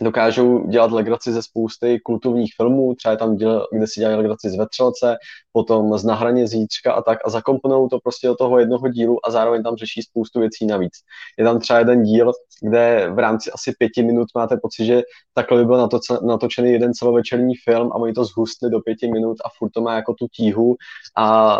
dokážou 0.00 0.66
dělat 0.66 0.92
legraci 0.92 1.32
ze 1.32 1.42
spousty 1.42 2.00
kultovních 2.00 2.52
filmů, 2.56 2.94
třeba 2.94 3.12
je 3.12 3.18
tam 3.18 3.36
děl, 3.36 3.66
kde 3.72 3.86
si 3.86 4.00
dělají 4.00 4.16
legraci 4.16 4.50
z 4.50 4.56
Vetřelce, 4.56 5.16
potom 5.52 5.98
z 5.98 6.04
Na 6.04 6.14
hraně 6.14 6.48
zítřka 6.48 6.92
a 6.92 7.02
tak 7.02 7.18
a 7.24 7.30
zakomponují 7.30 7.88
to 7.88 7.98
prostě 7.98 8.26
do 8.26 8.34
toho 8.34 8.58
jednoho 8.58 8.88
dílu 8.88 9.26
a 9.26 9.30
zároveň 9.30 9.62
tam 9.62 9.76
řeší 9.76 10.02
spoustu 10.02 10.40
věcí 10.40 10.66
navíc. 10.66 10.92
Je 11.38 11.44
tam 11.44 11.60
třeba 11.60 11.78
jeden 11.78 12.02
díl, 12.02 12.32
kde 12.62 13.10
v 13.14 13.18
rámci 13.18 13.50
asi 13.50 13.72
pěti 13.78 14.02
minut 14.02 14.28
máte 14.34 14.56
pocit, 14.56 14.84
že 14.84 15.02
takhle 15.34 15.58
by 15.58 15.64
byl 15.64 15.76
nato, 15.76 15.98
natočený 16.26 16.72
jeden 16.72 16.94
celovečerní 16.94 17.54
film 17.64 17.92
a 17.92 17.94
oni 17.94 18.12
to 18.12 18.24
zhustli 18.24 18.70
do 18.70 18.80
pěti 18.80 19.10
minut 19.10 19.36
a 19.44 19.48
furt 19.58 19.70
to 19.70 19.80
má 19.80 19.94
jako 19.94 20.14
tu 20.14 20.26
tíhu 20.28 20.76
a 21.16 21.56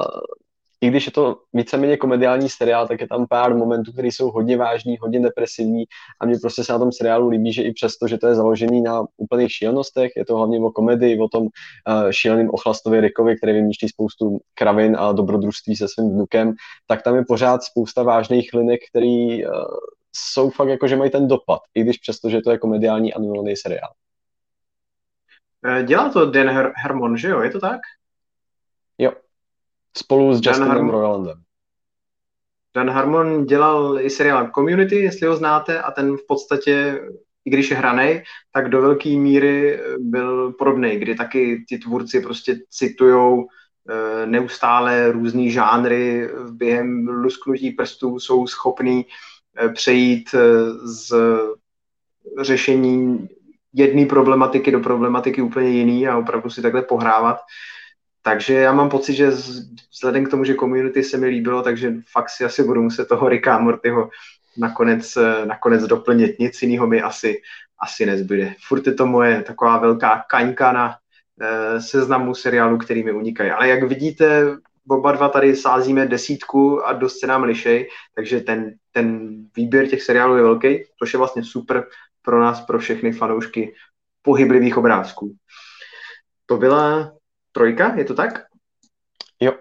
i 0.80 0.88
když 0.88 1.06
je 1.06 1.12
to 1.12 1.36
víceméně 1.52 1.96
komediální 1.96 2.48
seriál, 2.48 2.88
tak 2.88 3.00
je 3.00 3.08
tam 3.08 3.26
pár 3.26 3.54
momentů, 3.54 3.92
které 3.92 4.08
jsou 4.08 4.30
hodně 4.30 4.56
vážní, 4.56 4.96
hodně 5.00 5.20
depresivní 5.20 5.84
a 6.20 6.26
mně 6.26 6.38
prostě 6.42 6.64
se 6.64 6.72
na 6.72 6.78
tom 6.78 6.92
seriálu 6.92 7.28
líbí, 7.28 7.52
že 7.52 7.62
i 7.62 7.72
přesto, 7.72 8.08
že 8.08 8.18
to 8.18 8.26
je 8.26 8.34
založený 8.34 8.82
na 8.82 9.04
úplných 9.16 9.52
šílenostech, 9.52 10.12
je 10.16 10.24
to 10.24 10.36
hlavně 10.36 10.58
o 10.58 10.70
komedii, 10.70 11.20
o 11.20 11.28
tom 11.28 11.42
uh, 11.42 11.50
šíleným 12.10 12.50
ochlastovi 12.50 13.00
Rickovi, 13.00 13.36
který 13.36 13.52
vymýšlí 13.52 13.88
spoustu 13.88 14.38
kravin 14.54 14.96
a 14.98 15.12
dobrodružství 15.12 15.76
se 15.76 15.88
svým 15.88 16.10
vnukem, 16.10 16.54
tak 16.86 17.02
tam 17.02 17.16
je 17.16 17.24
pořád 17.28 17.62
spousta 17.62 18.02
vážných 18.02 18.54
linek, 18.54 18.80
který 18.90 19.46
uh, 19.46 19.52
jsou 20.16 20.50
fakt 20.50 20.68
jako, 20.68 20.88
že 20.88 20.96
mají 20.96 21.10
ten 21.10 21.28
dopad, 21.28 21.60
i 21.74 21.80
když 21.80 21.98
přesto, 21.98 22.28
že 22.28 22.40
to 22.40 22.50
je 22.50 22.58
komediální 22.58 23.14
animovaný 23.14 23.56
seriál. 23.56 23.90
Eh, 25.66 25.82
dělá 25.82 26.08
to 26.08 26.30
Dan 26.30 26.46
Her- 26.46 26.72
Hermon, 26.76 27.16
že 27.16 27.28
jo? 27.28 27.40
Je 27.40 27.50
to 27.50 27.60
tak? 27.60 27.80
Spolu 29.96 30.34
s 30.34 30.40
Justinem 30.46 30.68
Harmon, 30.68 30.90
Roylandem. 30.90 31.42
Dan 32.76 32.90
Harmon 32.90 33.44
dělal 33.44 34.00
i 34.00 34.10
seriál 34.10 34.50
Community, 34.54 34.96
jestli 34.96 35.26
ho 35.26 35.36
znáte, 35.36 35.82
a 35.82 35.90
ten 35.90 36.16
v 36.16 36.26
podstatě, 36.28 37.00
i 37.44 37.50
když 37.50 37.70
je 37.70 37.76
hranej, 37.76 38.22
tak 38.52 38.68
do 38.68 38.82
velké 38.82 39.08
míry 39.08 39.80
byl 39.98 40.52
podobný, 40.52 40.96
kdy 40.96 41.14
taky 41.14 41.64
ty 41.68 41.78
tvůrci 41.78 42.20
prostě 42.20 42.56
citujou 42.70 43.46
eh, 43.88 44.26
neustále 44.26 45.12
různý 45.12 45.50
žánry 45.50 46.30
během 46.50 47.08
lusknutí 47.08 47.70
prstů 47.70 48.18
jsou 48.18 48.46
schopný 48.46 49.06
eh, 49.58 49.68
přejít 49.68 50.34
eh, 50.34 50.70
z 50.88 51.14
řešení 52.40 53.28
jedné 53.72 54.06
problematiky 54.06 54.70
do 54.70 54.80
problematiky 54.80 55.42
úplně 55.42 55.68
jiný 55.68 56.08
a 56.08 56.18
opravdu 56.18 56.50
si 56.50 56.62
takhle 56.62 56.82
pohrávat. 56.82 57.36
Takže 58.26 58.54
já 58.54 58.72
mám 58.72 58.88
pocit, 58.88 59.14
že 59.14 59.30
vzhledem 59.92 60.26
k 60.26 60.30
tomu, 60.30 60.44
že 60.44 60.54
community 60.54 61.02
se 61.02 61.16
mi 61.16 61.26
líbilo, 61.26 61.62
takže 61.62 61.94
fakt 62.12 62.30
si 62.30 62.44
asi 62.44 62.64
budu 62.64 62.82
muset 62.82 63.08
toho 63.08 63.28
Ricka 63.28 63.58
Mortyho 63.58 64.10
nakonec, 64.58 65.18
nakonec 65.44 65.82
doplnit. 65.82 66.38
Nic 66.38 66.62
jiného 66.62 66.86
mi 66.86 67.02
asi, 67.02 67.40
asi 67.78 68.06
nezbyde. 68.06 68.54
Furt 68.68 68.86
je 68.86 68.94
to 68.94 69.06
moje 69.06 69.42
taková 69.42 69.78
velká 69.78 70.24
kaňka 70.28 70.72
na 70.72 70.96
eh, 71.40 71.80
seznamu 71.80 72.34
seriálů, 72.34 72.78
který 72.78 73.04
mi 73.04 73.12
unikají. 73.12 73.50
Ale 73.50 73.68
jak 73.68 73.82
vidíte, 73.82 74.56
oba 74.88 75.12
dva 75.12 75.28
tady 75.28 75.56
sázíme 75.56 76.06
desítku 76.06 76.86
a 76.86 76.92
dost 76.92 77.18
se 77.18 77.26
nám 77.26 77.42
lišej, 77.42 77.88
takže 78.14 78.40
ten, 78.40 78.74
ten 78.92 79.36
výběr 79.56 79.86
těch 79.86 80.02
seriálů 80.02 80.36
je 80.36 80.42
velký, 80.42 80.84
což 80.98 81.12
je 81.12 81.18
vlastně 81.18 81.44
super 81.44 81.86
pro 82.22 82.40
nás, 82.40 82.60
pro 82.60 82.78
všechny 82.78 83.12
fanoušky 83.12 83.74
pohyblivých 84.22 84.76
obrázků. 84.76 85.34
To 86.46 86.56
byla 86.56 87.12
trojka, 87.56 87.94
je 87.96 88.04
to 88.04 88.14
tak? 88.14 88.44
Jo. 89.40 89.52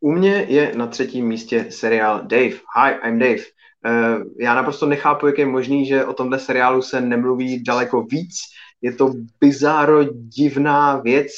U 0.00 0.12
mě 0.12 0.46
je 0.48 0.72
na 0.76 0.86
třetím 0.86 1.26
místě 1.26 1.66
seriál 1.70 2.22
Dave. 2.26 2.54
Hi, 2.76 2.90
I'm 3.04 3.18
Dave. 3.18 3.42
Uh, 3.86 4.22
já 4.40 4.54
naprosto 4.54 4.86
nechápu, 4.86 5.26
jak 5.26 5.38
je 5.38 5.46
možný, 5.46 5.86
že 5.86 6.04
o 6.04 6.12
tomhle 6.12 6.38
seriálu 6.38 6.82
se 6.82 7.00
nemluví 7.00 7.62
daleko 7.62 8.02
víc. 8.02 8.34
Je 8.82 8.92
to 8.92 9.12
bizáro 9.40 10.04
divná 10.04 10.96
věc, 10.96 11.32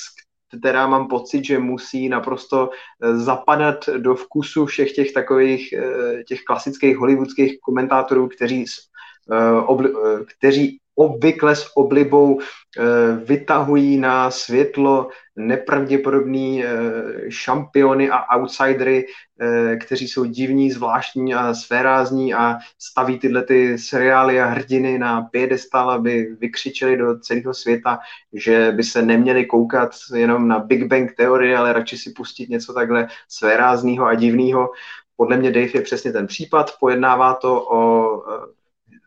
která 0.59 0.87
mám 0.87 1.09
pocit, 1.09 1.45
že 1.45 1.59
musí 1.59 2.09
naprosto 2.09 2.71
eh, 2.71 3.17
zapadat 3.17 3.89
do 3.99 4.15
vkusu 4.15 4.67
všech 4.67 4.93
těch 4.93 5.13
takových, 5.13 5.73
eh, 5.73 6.25
těch 6.25 6.43
klasických 6.43 6.97
hollywoodských 6.97 7.61
komentátorů, 7.61 8.29
kteří, 8.29 8.65
kteří 10.39 10.81
obvykle 10.97 11.57
s 11.57 11.71
oblibou 11.75 12.41
eh, 12.41 12.83
vytahují 13.25 13.99
na 13.99 14.31
světlo 14.31 15.09
nepravděpodobný 15.37 16.65
eh, 16.65 16.69
šampiony 17.29 18.11
a 18.11 18.37
outsidery, 18.37 19.07
eh, 19.41 19.77
kteří 19.77 20.09
jsou 20.09 20.25
divní, 20.25 20.71
zvláštní 20.71 21.35
a 21.35 21.55
svérázní 21.55 22.35
a 22.35 22.57
staví 22.79 23.19
tyhle 23.19 23.43
ty 23.43 23.79
seriály 23.79 24.41
a 24.41 24.47
hrdiny 24.47 24.99
na 24.99 25.23
piedestal, 25.23 25.91
aby 25.91 26.37
vykřičeli 26.41 26.97
do 26.97 27.19
celého 27.19 27.55
světa, 27.55 27.99
že 28.33 28.73
by 28.77 28.83
se 28.83 29.03
neměli 29.03 29.45
koukat 29.45 29.91
jenom 30.15 30.49
na 30.49 30.59
Big 30.59 30.87
Bang 30.87 31.13
teorie, 31.17 31.57
ale 31.57 31.73
radši 31.73 31.99
si 31.99 32.11
pustit 32.11 32.49
něco 32.49 32.73
takhle 32.73 33.09
svérázního 33.29 34.07
a 34.07 34.15
divného. 34.15 34.71
Podle 35.17 35.37
mě 35.37 35.51
Dave 35.51 35.71
je 35.75 35.83
přesně 35.83 36.13
ten 36.13 36.27
případ, 36.27 36.75
pojednává 36.81 37.35
to 37.35 37.67
o 37.71 38.23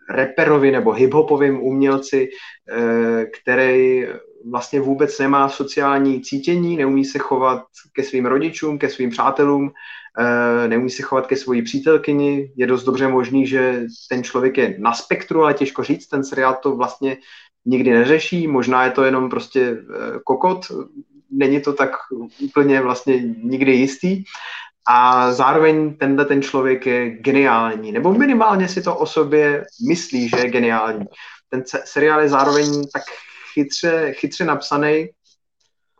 reperovi 0.09 0.71
nebo 0.71 0.91
hiphopovým 0.91 1.61
umělci, 1.61 2.29
eh, 2.71 3.25
který 3.25 4.05
vlastně 4.49 4.79
vůbec 4.79 5.19
nemá 5.19 5.49
sociální 5.49 6.21
cítění, 6.21 6.77
neumí 6.77 7.05
se 7.05 7.19
chovat 7.19 7.63
ke 7.93 8.03
svým 8.03 8.25
rodičům, 8.25 8.79
ke 8.79 8.89
svým 8.89 9.09
přátelům, 9.09 9.71
eh, 10.19 10.67
neumí 10.67 10.89
se 10.89 11.03
chovat 11.03 11.27
ke 11.27 11.35
svojí 11.35 11.61
přítelkyni. 11.61 12.51
Je 12.55 12.67
dost 12.67 12.83
dobře 12.83 13.07
možný, 13.07 13.47
že 13.47 13.83
ten 14.09 14.23
člověk 14.23 14.57
je 14.57 14.75
na 14.79 14.93
spektru, 14.93 15.43
ale 15.43 15.53
těžko 15.53 15.83
říct, 15.83 16.07
ten 16.07 16.23
seriál 16.23 16.57
to 16.63 16.75
vlastně 16.75 17.17
nikdy 17.65 17.91
neřeší, 17.91 18.47
možná 18.47 18.85
je 18.85 18.91
to 18.91 19.03
jenom 19.03 19.29
prostě 19.29 19.61
eh, 19.61 20.19
kokot, 20.25 20.65
není 21.31 21.61
to 21.61 21.73
tak 21.73 21.91
úplně 22.41 22.81
vlastně 22.81 23.21
nikdy 23.43 23.71
jistý, 23.71 24.23
a 24.91 25.31
zároveň 25.31 25.95
tenhle 25.95 26.25
ten 26.25 26.41
člověk 26.41 26.85
je 26.85 27.09
geniální, 27.09 27.91
nebo 27.91 28.13
minimálně 28.13 28.67
si 28.67 28.81
to 28.81 28.95
o 28.95 29.05
sobě 29.05 29.65
myslí, 29.87 30.29
že 30.29 30.37
je 30.37 30.49
geniální. 30.49 31.05
Ten 31.49 31.63
seriál 31.85 32.21
je 32.21 32.29
zároveň 32.29 32.83
tak 32.93 33.03
chytře, 33.53 34.13
chytře 34.13 34.45
napsaný, 34.45 35.09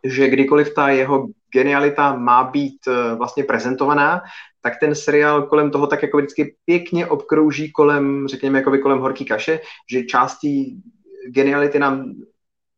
že 0.04 0.28
kdykoliv 0.28 0.74
ta 0.74 0.88
jeho 0.88 1.28
genialita 1.52 2.16
má 2.16 2.44
být 2.44 2.78
eh, 2.88 3.14
vlastně 3.14 3.44
prezentovaná, 3.44 4.22
tak 4.62 4.80
ten 4.80 4.94
seriál 4.94 5.42
kolem 5.42 5.70
toho 5.70 5.86
tak 5.86 6.02
jako 6.02 6.18
vždycky 6.18 6.56
pěkně 6.64 7.06
obkrouží 7.06 7.72
kolem, 7.72 8.28
řekněme, 8.28 8.58
jako 8.58 8.78
kolem 8.78 8.98
horký 8.98 9.24
kaše, 9.24 9.60
že 9.92 10.04
částí 10.04 10.82
geniality 11.26 11.78
nám 11.78 12.14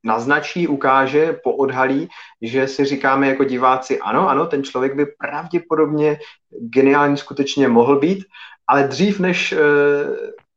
naznačí, 0.05 0.69
ukáže, 0.69 1.33
poodhalí, 1.45 2.09
že 2.43 2.69
si 2.69 2.85
říkáme 2.85 3.29
jako 3.29 3.45
diváci, 3.45 3.99
ano, 3.99 4.29
ano, 4.29 4.47
ten 4.47 4.65
člověk 4.65 4.95
by 4.95 5.07
pravděpodobně 5.07 6.19
geniální 6.61 7.17
skutečně 7.17 7.69
mohl 7.69 7.99
být, 7.99 8.25
ale 8.67 8.89
dřív 8.89 9.21
než 9.21 9.53
eh, 9.53 9.59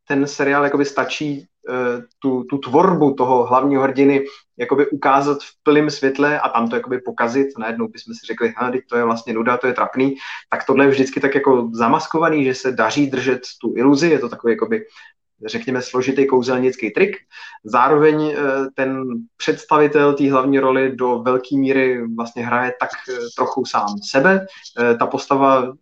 ten 0.07 0.27
seriál 0.27 0.63
jakoby 0.63 0.85
stačí 0.85 1.45
eh, 1.69 2.01
tu, 2.19 2.43
tu 2.43 2.57
tvorbu 2.57 3.13
toho 3.13 3.45
hlavního 3.45 3.83
hrdiny 3.83 4.25
jakoby 4.57 4.89
ukázat 4.89 5.37
v 5.41 5.63
plném 5.63 5.89
světle 5.89 6.39
a 6.39 6.49
tam 6.49 6.69
to 6.69 6.75
jakoby 6.75 6.99
pokazit, 7.01 7.47
najednou 7.57 7.87
bychom 7.87 8.13
si 8.13 8.25
řekli, 8.25 8.53
teď 8.71 8.81
to 8.89 8.97
je 8.97 9.03
vlastně 9.03 9.33
nuda, 9.33 9.57
to 9.57 9.67
je 9.67 9.73
trapný, 9.73 10.15
tak 10.49 10.65
tohle 10.65 10.85
je 10.85 10.89
vždycky 10.89 11.19
tak 11.19 11.35
jako 11.35 11.69
zamaskovaný, 11.73 12.45
že 12.45 12.55
se 12.55 12.71
daří 12.71 13.09
držet 13.09 13.41
tu 13.61 13.73
iluzi, 13.75 14.09
je 14.09 14.19
to 14.19 14.29
takový 14.29 14.53
jakoby 14.53 14.85
řekněme, 15.45 15.81
složitý 15.81 16.27
kouzelnický 16.27 16.91
trik. 16.91 17.15
Zároveň 17.63 18.31
eh, 18.31 18.37
ten 18.73 19.03
představitel 19.37 20.13
té 20.13 20.31
hlavní 20.31 20.59
roli 20.59 20.95
do 20.95 21.19
velké 21.19 21.57
míry 21.57 22.07
vlastně 22.15 22.45
hraje 22.45 22.73
tak 22.79 22.89
eh, 23.09 23.13
trochu 23.37 23.65
sám 23.65 23.87
sebe. 24.09 24.45
Eh, 24.79 24.95
ta 24.95 25.07
postava 25.07 25.73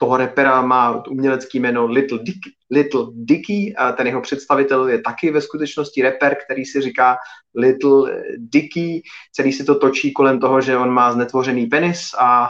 toho 0.00 0.16
repera 0.16 0.62
má 0.62 1.02
umělecký 1.08 1.60
jméno 1.60 1.86
Little 1.86 2.18
Dick, 2.18 2.38
Little 2.70 3.06
Dicky 3.12 3.74
a 3.76 3.92
ten 3.92 4.06
jeho 4.06 4.20
představitel 4.20 4.88
je 4.88 5.00
taky 5.00 5.30
ve 5.30 5.40
skutečnosti 5.40 6.02
reper, 6.02 6.36
který 6.44 6.64
si 6.64 6.80
říká 6.80 7.16
Little 7.54 8.22
Dicky. 8.36 9.02
Celý 9.32 9.52
si 9.52 9.64
to 9.64 9.74
točí 9.74 10.12
kolem 10.12 10.40
toho, 10.40 10.60
že 10.60 10.76
on 10.76 10.90
má 10.90 11.12
znetvořený 11.12 11.66
penis 11.66 12.10
a 12.18 12.48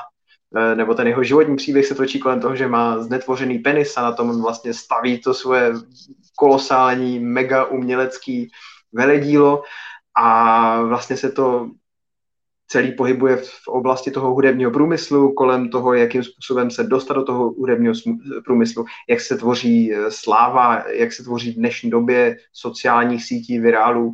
nebo 0.75 0.95
ten 0.95 1.09
jeho 1.09 1.25
životní 1.25 1.57
příběh 1.57 1.87
se 1.87 1.95
točí 1.95 2.19
kolem 2.19 2.41
toho, 2.41 2.57
že 2.57 2.69
má 2.69 3.03
znetvořený 3.03 3.59
penis 3.59 3.97
a 3.97 4.03
na 4.03 4.13
tom 4.13 4.31
on 4.31 4.43
vlastně 4.43 4.75
staví 4.75 5.19
to 5.19 5.35
svoje 5.35 5.73
kolosální, 6.39 7.19
mega 7.19 7.65
umělecký 7.65 8.51
veledílo 8.93 9.63
a 10.17 10.83
vlastně 10.83 11.17
se 11.17 11.31
to 11.31 11.71
celý 12.69 12.93
pohybuje 12.93 13.37
v 13.37 13.69
oblasti 13.69 14.11
toho 14.11 14.31
hudebního 14.35 14.71
průmyslu, 14.71 15.33
kolem 15.33 15.71
toho, 15.71 15.95
jakým 15.95 16.25
způsobem 16.25 16.71
se 16.71 16.85
dostat 16.85 17.15
do 17.15 17.25
toho 17.25 17.51
hudebního 17.51 17.95
průmyslu, 18.45 18.85
jak 19.09 19.21
se 19.21 19.37
tvoří 19.37 19.95
eh, 19.95 20.11
sláva, 20.11 20.85
jak 20.89 21.13
se 21.13 21.23
tvoří 21.23 21.53
v 21.53 21.57
dnešní 21.57 21.91
době 21.91 22.37
sociálních 22.53 23.25
sítí, 23.25 23.59
virálů, 23.59 24.13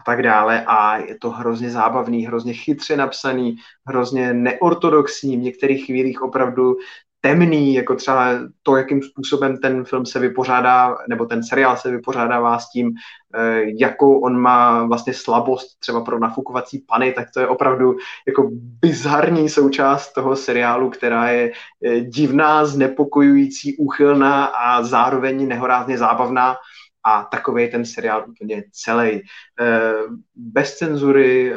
a 0.00 0.02
tak 0.04 0.22
dále. 0.22 0.64
A 0.66 0.96
je 0.96 1.18
to 1.18 1.30
hrozně 1.30 1.70
zábavný, 1.70 2.26
hrozně 2.26 2.52
chytře 2.52 2.96
napsaný, 2.96 3.56
hrozně 3.86 4.34
neortodoxní, 4.34 5.36
v 5.36 5.40
některých 5.40 5.86
chvílích 5.86 6.22
opravdu 6.22 6.76
temný, 7.20 7.74
jako 7.74 7.94
třeba 7.94 8.28
to, 8.62 8.76
jakým 8.76 9.02
způsobem 9.02 9.56
ten 9.56 9.84
film 9.84 10.06
se 10.06 10.18
vypořádá, 10.18 10.96
nebo 11.08 11.26
ten 11.26 11.42
seriál 11.42 11.76
se 11.76 11.90
vypořádává 11.90 12.58
s 12.58 12.70
tím, 12.70 12.90
eh, 13.34 13.62
jakou 13.78 14.20
on 14.20 14.38
má 14.38 14.84
vlastně 14.84 15.14
slabost 15.14 15.80
třeba 15.80 16.00
pro 16.00 16.18
nafukovací 16.18 16.84
pany, 16.88 17.12
tak 17.12 17.28
to 17.34 17.40
je 17.40 17.48
opravdu 17.48 17.96
jako 18.26 18.50
bizarní 18.82 19.48
součást 19.48 20.12
toho 20.12 20.36
seriálu, 20.36 20.90
která 20.90 21.28
je 21.30 21.52
eh, 21.84 22.00
divná, 22.00 22.64
znepokojující, 22.64 23.76
úchylná 23.76 24.44
a 24.44 24.82
zároveň 24.82 25.48
nehorázně 25.48 25.98
zábavná 25.98 26.56
a 27.04 27.22
takový 27.24 27.62
je 27.62 27.68
ten 27.68 27.84
seriál 27.84 28.24
úplně 28.28 28.64
celý. 28.72 29.22
Eh, 29.60 29.92
bez 30.36 30.76
cenzury, 30.76 31.54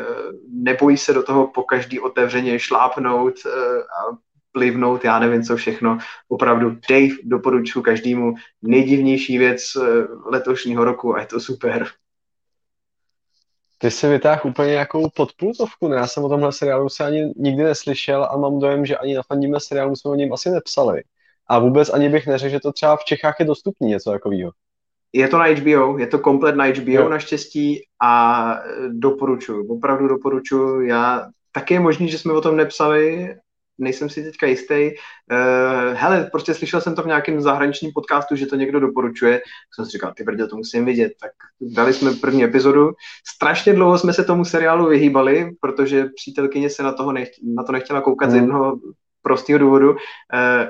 nebojí 0.53 0.97
se 0.97 1.13
do 1.13 1.23
toho 1.23 1.47
po 1.47 1.63
každý 1.63 1.99
otevřeně 1.99 2.59
šlápnout 2.59 3.33
a 3.45 4.28
plivnout, 4.51 5.05
já 5.05 5.19
nevím 5.19 5.43
co 5.43 5.55
všechno. 5.55 5.97
Opravdu 6.27 6.77
Dave 6.89 7.15
doporučuji 7.23 7.81
každému 7.81 8.33
nejdivnější 8.61 9.37
věc 9.37 9.61
eh, 9.75 10.07
letošního 10.25 10.83
roku 10.83 11.15
a 11.15 11.19
je 11.19 11.25
to 11.25 11.39
super. 11.39 11.87
Ty 13.81 13.91
si 13.91 14.07
vytáhl 14.07 14.41
úplně 14.43 14.69
nějakou 14.69 15.09
podpultovku, 15.09 15.87
ne? 15.87 15.95
Já 15.95 16.07
jsem 16.07 16.23
o 16.23 16.29
tomhle 16.29 16.53
seriálu 16.53 16.89
se 16.89 17.05
ani 17.05 17.33
nikdy 17.35 17.63
neslyšel 17.63 18.23
a 18.31 18.37
mám 18.37 18.59
dojem, 18.59 18.85
že 18.85 18.97
ani 18.97 19.15
na 19.15 19.23
fandíme 19.23 19.59
seriálu 19.59 19.95
jsme 19.95 20.11
o 20.11 20.15
něm 20.15 20.33
asi 20.33 20.49
nepsali. 20.49 21.03
A 21.47 21.59
vůbec 21.59 21.89
ani 21.89 22.09
bych 22.09 22.27
neřekl, 22.27 22.51
že 22.51 22.59
to 22.59 22.71
třeba 22.71 22.95
v 22.95 23.03
Čechách 23.03 23.35
je 23.39 23.45
dostupný 23.45 23.87
něco 23.87 24.11
takového. 24.11 24.51
Je 25.13 25.27
to 25.27 25.37
na 25.37 25.45
HBO, 25.45 25.97
je 25.97 26.07
to 26.07 26.19
komplet 26.19 26.55
na 26.55 26.65
HBO 26.65 26.91
jo. 26.91 27.09
naštěstí 27.09 27.81
a 28.03 28.55
doporučuji, 28.89 29.67
opravdu 29.67 30.07
doporučuji. 30.07 30.87
Já 30.87 31.27
taky 31.51 31.73
je 31.73 31.79
možný, 31.79 32.09
že 32.09 32.17
jsme 32.17 32.33
o 32.33 32.41
tom 32.41 32.57
nepsali 32.57 33.35
nejsem 33.79 34.09
si 34.09 34.23
teďka 34.23 34.47
jistý. 34.47 34.91
Uh, 35.31 35.93
hele, 35.93 36.29
prostě 36.31 36.53
slyšel 36.53 36.81
jsem 36.81 36.95
to 36.95 37.03
v 37.03 37.07
nějakém 37.07 37.41
zahraničním 37.41 37.91
podcastu, 37.93 38.35
že 38.35 38.45
to 38.45 38.55
někdo 38.55 38.79
doporučuje. 38.79 39.41
Jsem 39.75 39.85
si 39.85 39.91
říkal, 39.91 40.13
ty 40.17 40.23
brdě, 40.23 40.47
to 40.47 40.55
musím 40.55 40.85
vidět. 40.85 41.13
Tak 41.21 41.31
dali 41.61 41.93
jsme 41.93 42.11
první 42.11 42.43
epizodu. 42.43 42.91
Strašně 43.35 43.73
dlouho 43.73 43.97
jsme 43.97 44.13
se 44.13 44.23
tomu 44.23 44.45
seriálu 44.45 44.87
vyhýbali, 44.87 45.51
protože 45.61 46.05
přítelkyně 46.15 46.69
se 46.69 46.83
na, 46.83 46.91
toho 46.91 47.11
nechť, 47.11 47.31
na 47.55 47.63
to 47.63 47.71
nechtěla 47.71 48.01
koukat 48.01 48.29
mm. 48.29 48.31
z 48.31 48.33
hmm. 48.35 48.43
jednoho 48.43 48.79
prostého 49.21 49.59
důvodu. 49.59 49.91
Uh, 49.91 49.97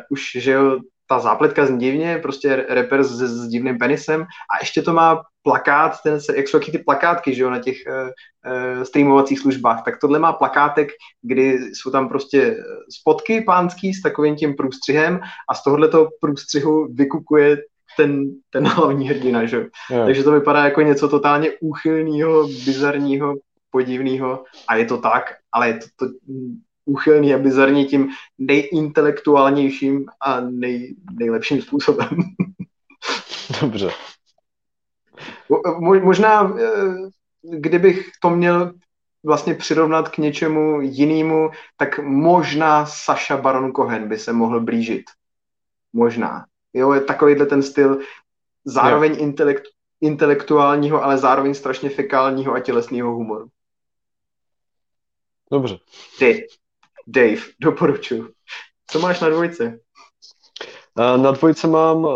už, 0.10 0.31
že 0.36 0.52
jo, 0.52 0.80
ta 1.10 1.19
zápletka 1.19 1.65
zní 1.65 1.80
divně, 1.80 2.18
prostě 2.18 2.65
rapper 2.69 3.03
s, 3.03 3.18
s 3.18 3.48
divným 3.48 3.77
penisem 3.77 4.22
a 4.22 4.57
ještě 4.60 4.81
to 4.81 4.94
má 4.94 5.22
plakát, 5.44 6.02
ten, 6.03 6.19
jak 6.36 6.48
jsou 6.48 6.60
taky 6.60 6.72
ty 6.72 6.77
plakátky, 6.77 7.36
že 7.36 7.44
jo, 7.44 7.49
na 7.49 7.60
těch 7.60 7.77
uh, 7.88 8.84
streamovacích 8.84 9.40
službách, 9.40 9.84
tak 9.86 9.99
tohle 10.02 10.19
má 10.19 10.34
plakátek, 10.34 10.90
kdy 11.22 11.60
jsou 11.73 11.91
tam 11.91 12.10
prostě 12.10 12.57
spotky 12.90 13.41
pánský 13.41 13.94
s 13.94 14.02
takovým 14.02 14.36
tím 14.36 14.56
průstřihem 14.56 15.19
a 15.49 15.56
z 15.56 15.64
tohoto 15.64 16.07
průstřihu 16.22 16.88
vykukuje 16.94 17.57
ten, 17.98 18.23
ten 18.49 18.68
hlavní 18.68 19.10
hrdina, 19.10 19.45
že 19.45 19.57
jo. 19.57 19.65
Takže 20.06 20.23
to 20.23 20.31
vypadá 20.31 20.65
jako 20.65 20.81
něco 20.81 21.10
totálně 21.10 21.52
úchylného, 21.61 22.48
bizarního, 22.48 23.36
podivného 23.72 24.44
a 24.68 24.76
je 24.76 24.86
to 24.86 24.98
tak, 24.98 25.23
ale 25.52 25.68
je 25.68 25.73
to, 25.73 25.86
to 25.95 26.14
úchylný 26.90 27.34
a 27.34 27.38
bizarní 27.38 27.86
tím 27.86 28.10
nejintelektuálnějším 28.38 30.06
a 30.22 30.40
nej, 30.40 30.95
nejlepším 31.11 31.61
způsobem. 31.61 32.10
Dobře. 33.61 33.91
Mo, 35.80 35.99
možná, 35.99 36.56
eh, 36.60 37.10
kdybych 37.41 38.10
to 38.22 38.30
měl 38.30 38.74
vlastně 39.24 39.56
přirovnat 39.56 40.10
k 40.10 40.18
něčemu 40.18 40.82
jinému, 40.82 41.49
tak 41.78 41.99
možná 41.99 42.86
Saša 42.86 43.38
Baron 43.38 43.74
Cohen 43.74 44.07
by 44.07 44.20
se 44.20 44.34
mohl 44.34 44.60
blížit. 44.60 45.03
Možná. 45.94 46.45
Jo, 46.74 46.91
je 46.94 47.02
takovýhle 47.02 47.45
ten 47.45 47.64
styl 47.64 47.99
zároveň 48.66 49.16
intelekt, 49.20 49.64
intelektuálního, 50.02 51.03
ale 51.03 51.18
zároveň 51.18 51.53
strašně 51.53 51.90
fekálního 51.90 52.53
a 52.53 52.60
tělesného 52.60 53.11
humoru. 53.11 53.48
Dobře. 55.52 55.80
Ty, 56.20 56.48
Dave, 57.11 57.41
doporučuji. 57.61 58.30
Co 58.88 58.99
máš 58.99 59.19
na 59.19 59.30
dvojce? 59.30 59.80
Na 60.98 61.31
dvojce 61.31 61.68
mám 61.68 62.07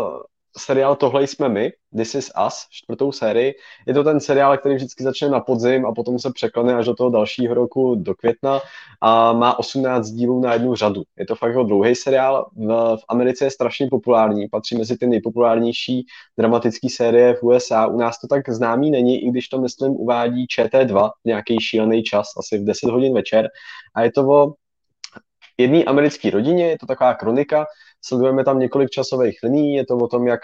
seriál 0.58 0.96
Tohle 0.96 1.22
jsme 1.22 1.48
my, 1.48 1.72
This 1.96 2.14
is 2.14 2.30
Us, 2.46 2.66
čtvrtou 2.70 3.12
sérii. 3.12 3.54
Je 3.86 3.94
to 3.94 4.04
ten 4.04 4.20
seriál, 4.20 4.58
který 4.58 4.74
vždycky 4.74 5.04
začne 5.04 5.28
na 5.28 5.40
podzim 5.40 5.86
a 5.86 5.92
potom 5.92 6.18
se 6.18 6.32
překlene 6.32 6.74
až 6.74 6.86
do 6.86 6.94
toho 6.94 7.10
dalšího 7.10 7.54
roku, 7.54 7.94
do 7.94 8.14
května 8.14 8.60
a 9.00 9.32
má 9.32 9.58
18 9.58 10.10
dílů 10.10 10.40
na 10.40 10.52
jednu 10.52 10.74
řadu. 10.74 11.02
Je 11.18 11.26
to 11.26 11.34
fakt 11.34 11.48
jako 11.48 11.62
dlouhý 11.62 11.94
seriál, 11.94 12.50
v, 12.56 12.96
v 12.96 13.04
Americe 13.08 13.44
je 13.44 13.50
strašně 13.50 13.88
populární, 13.90 14.48
patří 14.48 14.78
mezi 14.78 14.96
ty 14.98 15.06
nejpopulárnější 15.06 16.06
dramatické 16.38 16.88
série 16.90 17.34
v 17.34 17.42
USA. 17.42 17.86
U 17.86 17.98
nás 17.98 18.20
to 18.20 18.26
tak 18.26 18.50
známý 18.50 18.90
není, 18.90 19.24
i 19.24 19.30
když 19.30 19.48
to 19.48 19.60
myslím 19.60 19.92
uvádí 19.92 20.46
ČT2 20.46 21.10
v 21.10 21.24
nějaký 21.24 21.60
šílený 21.60 22.02
čas, 22.02 22.26
asi 22.38 22.58
v 22.58 22.64
10 22.64 22.90
hodin 22.90 23.14
večer. 23.14 23.48
A 23.94 24.02
je 24.02 24.12
to 24.12 24.28
o 24.28 24.54
jedné 25.58 25.84
americké 25.84 26.30
rodině, 26.30 26.68
je 26.68 26.78
to 26.78 26.86
taková 26.86 27.14
kronika, 27.14 27.66
sledujeme 28.04 28.44
tam 28.44 28.58
několik 28.58 28.90
časových 28.90 29.38
liní, 29.42 29.74
je 29.74 29.86
to 29.86 29.96
o 29.96 30.08
tom, 30.08 30.26
jak 30.26 30.40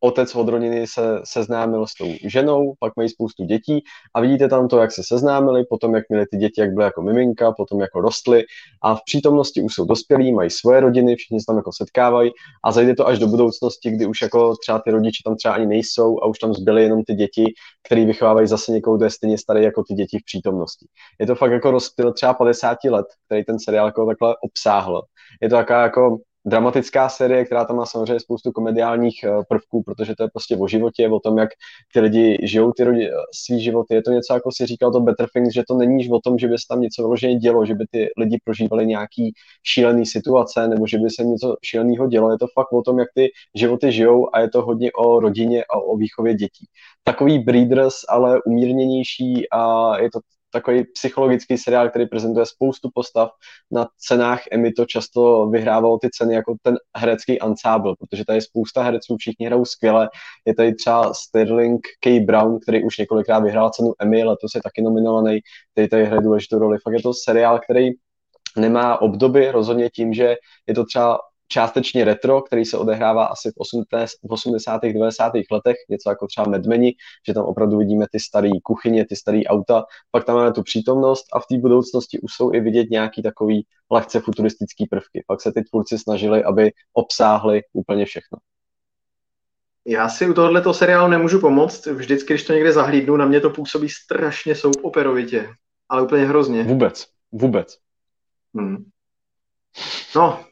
otec 0.00 0.34
od 0.34 0.48
rodiny 0.48 0.86
se 0.86 1.20
seznámil 1.24 1.86
s 1.86 1.94
tou 1.94 2.06
ženou, 2.26 2.74
pak 2.80 2.96
mají 2.96 3.08
spoustu 3.08 3.44
dětí 3.44 3.84
a 4.14 4.20
vidíte 4.20 4.48
tam 4.48 4.68
to, 4.68 4.78
jak 4.78 4.92
se 4.92 5.02
seznámili, 5.04 5.64
potom 5.64 5.94
jak 5.94 6.04
měli 6.08 6.26
ty 6.26 6.36
děti, 6.36 6.60
jak 6.60 6.72
byly 6.72 6.84
jako 6.84 7.02
miminka, 7.02 7.52
potom 7.52 7.80
jako 7.80 8.00
rostly 8.00 8.44
a 8.82 8.94
v 8.94 9.00
přítomnosti 9.04 9.62
už 9.62 9.74
jsou 9.74 9.84
dospělí, 9.84 10.32
mají 10.32 10.50
svoje 10.50 10.80
rodiny, 10.80 11.16
všichni 11.16 11.40
se 11.40 11.46
tam 11.46 11.56
jako 11.56 11.70
setkávají 11.72 12.30
a 12.64 12.72
zajde 12.72 12.94
to 12.94 13.06
až 13.06 13.18
do 13.18 13.26
budoucnosti, 13.26 13.90
kdy 13.90 14.06
už 14.06 14.22
jako 14.22 14.56
třeba 14.56 14.78
ty 14.78 14.90
rodiče 14.90 15.22
tam 15.24 15.36
třeba 15.36 15.54
ani 15.54 15.66
nejsou 15.66 16.22
a 16.22 16.26
už 16.26 16.38
tam 16.38 16.54
zbyly 16.54 16.82
jenom 16.82 17.02
ty 17.02 17.14
děti, 17.14 17.44
které 17.86 18.04
vychovávají 18.04 18.46
zase 18.46 18.72
někoho, 18.72 18.96
kdo 18.96 19.04
je 19.04 19.10
stejně 19.10 19.38
starý 19.38 19.62
jako 19.62 19.82
ty 19.88 19.94
děti 19.94 20.18
v 20.18 20.24
přítomnosti. 20.24 20.86
Je 21.20 21.26
to 21.26 21.34
fakt 21.34 21.52
jako 21.52 21.70
rozptyl 21.70 22.12
třeba 22.12 22.34
50 22.34 22.78
let, 22.84 23.06
který 23.26 23.44
ten 23.44 23.58
seriál 23.58 23.86
jako 23.86 24.06
takhle 24.06 24.36
obsáhl. 24.42 25.02
Je 25.42 25.48
to 25.48 25.56
taková 25.56 25.82
jako 25.82 26.18
dramatická 26.46 27.08
série, 27.08 27.44
která 27.44 27.64
tam 27.64 27.76
má 27.76 27.86
samozřejmě 27.86 28.20
spoustu 28.20 28.52
komediálních 28.52 29.24
eh, 29.24 29.30
prvků, 29.48 29.82
protože 29.82 30.14
to 30.16 30.22
je 30.22 30.28
prostě 30.32 30.56
o 30.56 30.68
životě, 30.68 31.08
o 31.08 31.20
tom, 31.20 31.38
jak 31.38 31.48
ty 31.92 32.00
lidi 32.00 32.38
žijou 32.42 32.72
ty 32.72 32.84
rodi, 32.84 33.10
svý 33.34 33.62
životy. 33.62 33.94
Je 33.94 34.02
to 34.02 34.10
něco, 34.10 34.34
jako 34.34 34.50
si 34.52 34.66
říkal 34.66 34.92
to 34.92 35.00
Better 35.00 35.26
Things, 35.32 35.54
že 35.54 35.62
to 35.68 35.74
není 35.74 36.10
o 36.10 36.20
tom, 36.20 36.38
že 36.38 36.48
by 36.48 36.58
se 36.58 36.64
tam 36.68 36.80
něco 36.80 37.02
vyloženě 37.02 37.36
dělo, 37.36 37.66
že 37.66 37.74
by 37.74 37.84
ty 37.90 38.08
lidi 38.18 38.38
prožívali 38.44 38.86
nějaký 38.86 39.32
šílený 39.62 40.06
situace, 40.06 40.68
nebo 40.68 40.86
že 40.86 40.98
by 40.98 41.10
se 41.10 41.24
něco 41.24 41.56
šíleného 41.62 42.06
dělo. 42.06 42.30
Je 42.30 42.38
to 42.38 42.46
fakt 42.54 42.72
o 42.72 42.82
tom, 42.82 42.98
jak 42.98 43.08
ty 43.14 43.28
životy 43.54 43.92
žijou 43.92 44.28
a 44.32 44.40
je 44.40 44.50
to 44.50 44.62
hodně 44.62 44.92
o 44.92 45.20
rodině 45.20 45.64
a 45.64 45.76
o 45.76 45.96
výchově 45.96 46.34
dětí. 46.34 46.66
Takový 47.04 47.38
Breeders, 47.38 47.94
ale 48.08 48.42
umírněnější 48.42 49.50
a 49.50 49.92
je 49.98 50.10
to 50.10 50.20
takový 50.54 50.84
psychologický 50.84 51.58
seriál, 51.58 51.90
který 51.90 52.06
prezentuje 52.06 52.46
spoustu 52.46 52.88
postav. 52.94 53.30
Na 53.70 53.88
cenách 53.98 54.42
Emmy 54.52 54.72
to 54.72 54.86
často 54.86 55.46
vyhrávalo 55.46 55.98
ty 55.98 56.08
ceny 56.10 56.34
jako 56.34 56.54
ten 56.62 56.76
herecký 56.96 57.40
ansábl, 57.40 57.94
protože 57.96 58.24
tady 58.24 58.36
je 58.36 58.42
spousta 58.42 58.82
hereců, 58.82 59.16
všichni 59.16 59.46
hrajou 59.46 59.64
skvěle. 59.64 60.08
Je 60.46 60.54
tady 60.54 60.74
třeba 60.74 61.14
Sterling 61.14 61.80
K. 62.00 62.20
Brown, 62.20 62.58
který 62.60 62.84
už 62.84 62.98
několikrát 62.98 63.38
vyhrál 63.38 63.70
cenu 63.70 63.92
Emmy, 63.98 64.24
letos 64.24 64.54
je 64.54 64.60
taky 64.62 64.82
nominovaný, 64.82 65.40
který 65.72 65.88
tady 65.88 66.04
hraje 66.04 66.22
důležitou 66.22 66.58
roli. 66.58 66.78
Fakt 66.82 66.94
je 66.94 67.02
to 67.02 67.14
seriál, 67.14 67.58
který 67.58 67.90
nemá 68.56 69.00
obdoby 69.02 69.50
rozhodně 69.50 69.90
tím, 69.90 70.12
že 70.14 70.36
je 70.66 70.74
to 70.74 70.84
třeba 70.84 71.18
částečně 71.48 72.04
retro, 72.04 72.42
který 72.42 72.64
se 72.64 72.78
odehrává 72.78 73.24
asi 73.26 73.50
v 73.50 73.54
80. 74.28 74.80
90. 74.82 75.32
letech, 75.50 75.76
něco 75.90 76.10
jako 76.10 76.26
třeba 76.26 76.48
Medmeni, 76.48 76.94
že 77.26 77.34
tam 77.34 77.44
opravdu 77.44 77.78
vidíme 77.78 78.06
ty 78.12 78.20
staré 78.20 78.50
kuchyně, 78.62 79.06
ty 79.06 79.16
staré 79.16 79.40
auta, 79.46 79.84
pak 80.10 80.24
tam 80.24 80.36
máme 80.36 80.52
tu 80.52 80.62
přítomnost 80.62 81.24
a 81.32 81.40
v 81.40 81.46
té 81.46 81.58
budoucnosti 81.58 82.20
už 82.20 82.32
jsou 82.34 82.54
i 82.54 82.60
vidět 82.60 82.90
nějaký 82.90 83.22
takový 83.22 83.66
lehce 83.90 84.20
futuristický 84.20 84.86
prvky. 84.86 85.24
Pak 85.26 85.40
se 85.40 85.52
ty 85.52 85.62
tvůrci 85.62 85.98
snažili, 85.98 86.44
aby 86.44 86.72
obsáhli 86.92 87.62
úplně 87.72 88.04
všechno. 88.04 88.38
Já 89.86 90.08
si 90.08 90.30
u 90.30 90.34
tohoto 90.34 90.74
seriálu 90.74 91.10
nemůžu 91.10 91.40
pomoct. 91.40 91.86
Vždycky, 91.86 92.32
když 92.32 92.44
to 92.44 92.52
někde 92.52 92.72
zahlídnu, 92.72 93.16
na 93.16 93.26
mě 93.26 93.40
to 93.40 93.50
působí 93.50 93.88
strašně 93.88 94.54
soap 94.54 94.76
operovitě. 94.82 95.48
Ale 95.88 96.02
úplně 96.02 96.24
hrozně. 96.24 96.62
Vůbec. 96.62 97.06
Vůbec. 97.32 97.78
Hmm. 98.54 98.84
No, 100.16 100.44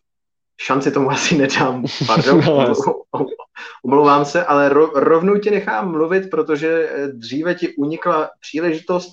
šanci 0.62 0.90
tomu 0.90 1.10
asi 1.10 1.38
nedám, 1.38 1.84
pardon, 2.06 2.40
no, 2.46 2.74
omlouvám 3.84 4.24
se, 4.24 4.44
ale 4.44 4.68
ro, 4.68 4.86
rovnou 4.86 5.38
tě 5.38 5.50
nechám 5.50 5.90
mluvit, 5.90 6.30
protože 6.30 6.88
eh, 6.88 7.08
dříve 7.08 7.54
ti 7.54 7.74
unikla 7.76 8.30
příležitost, 8.40 9.12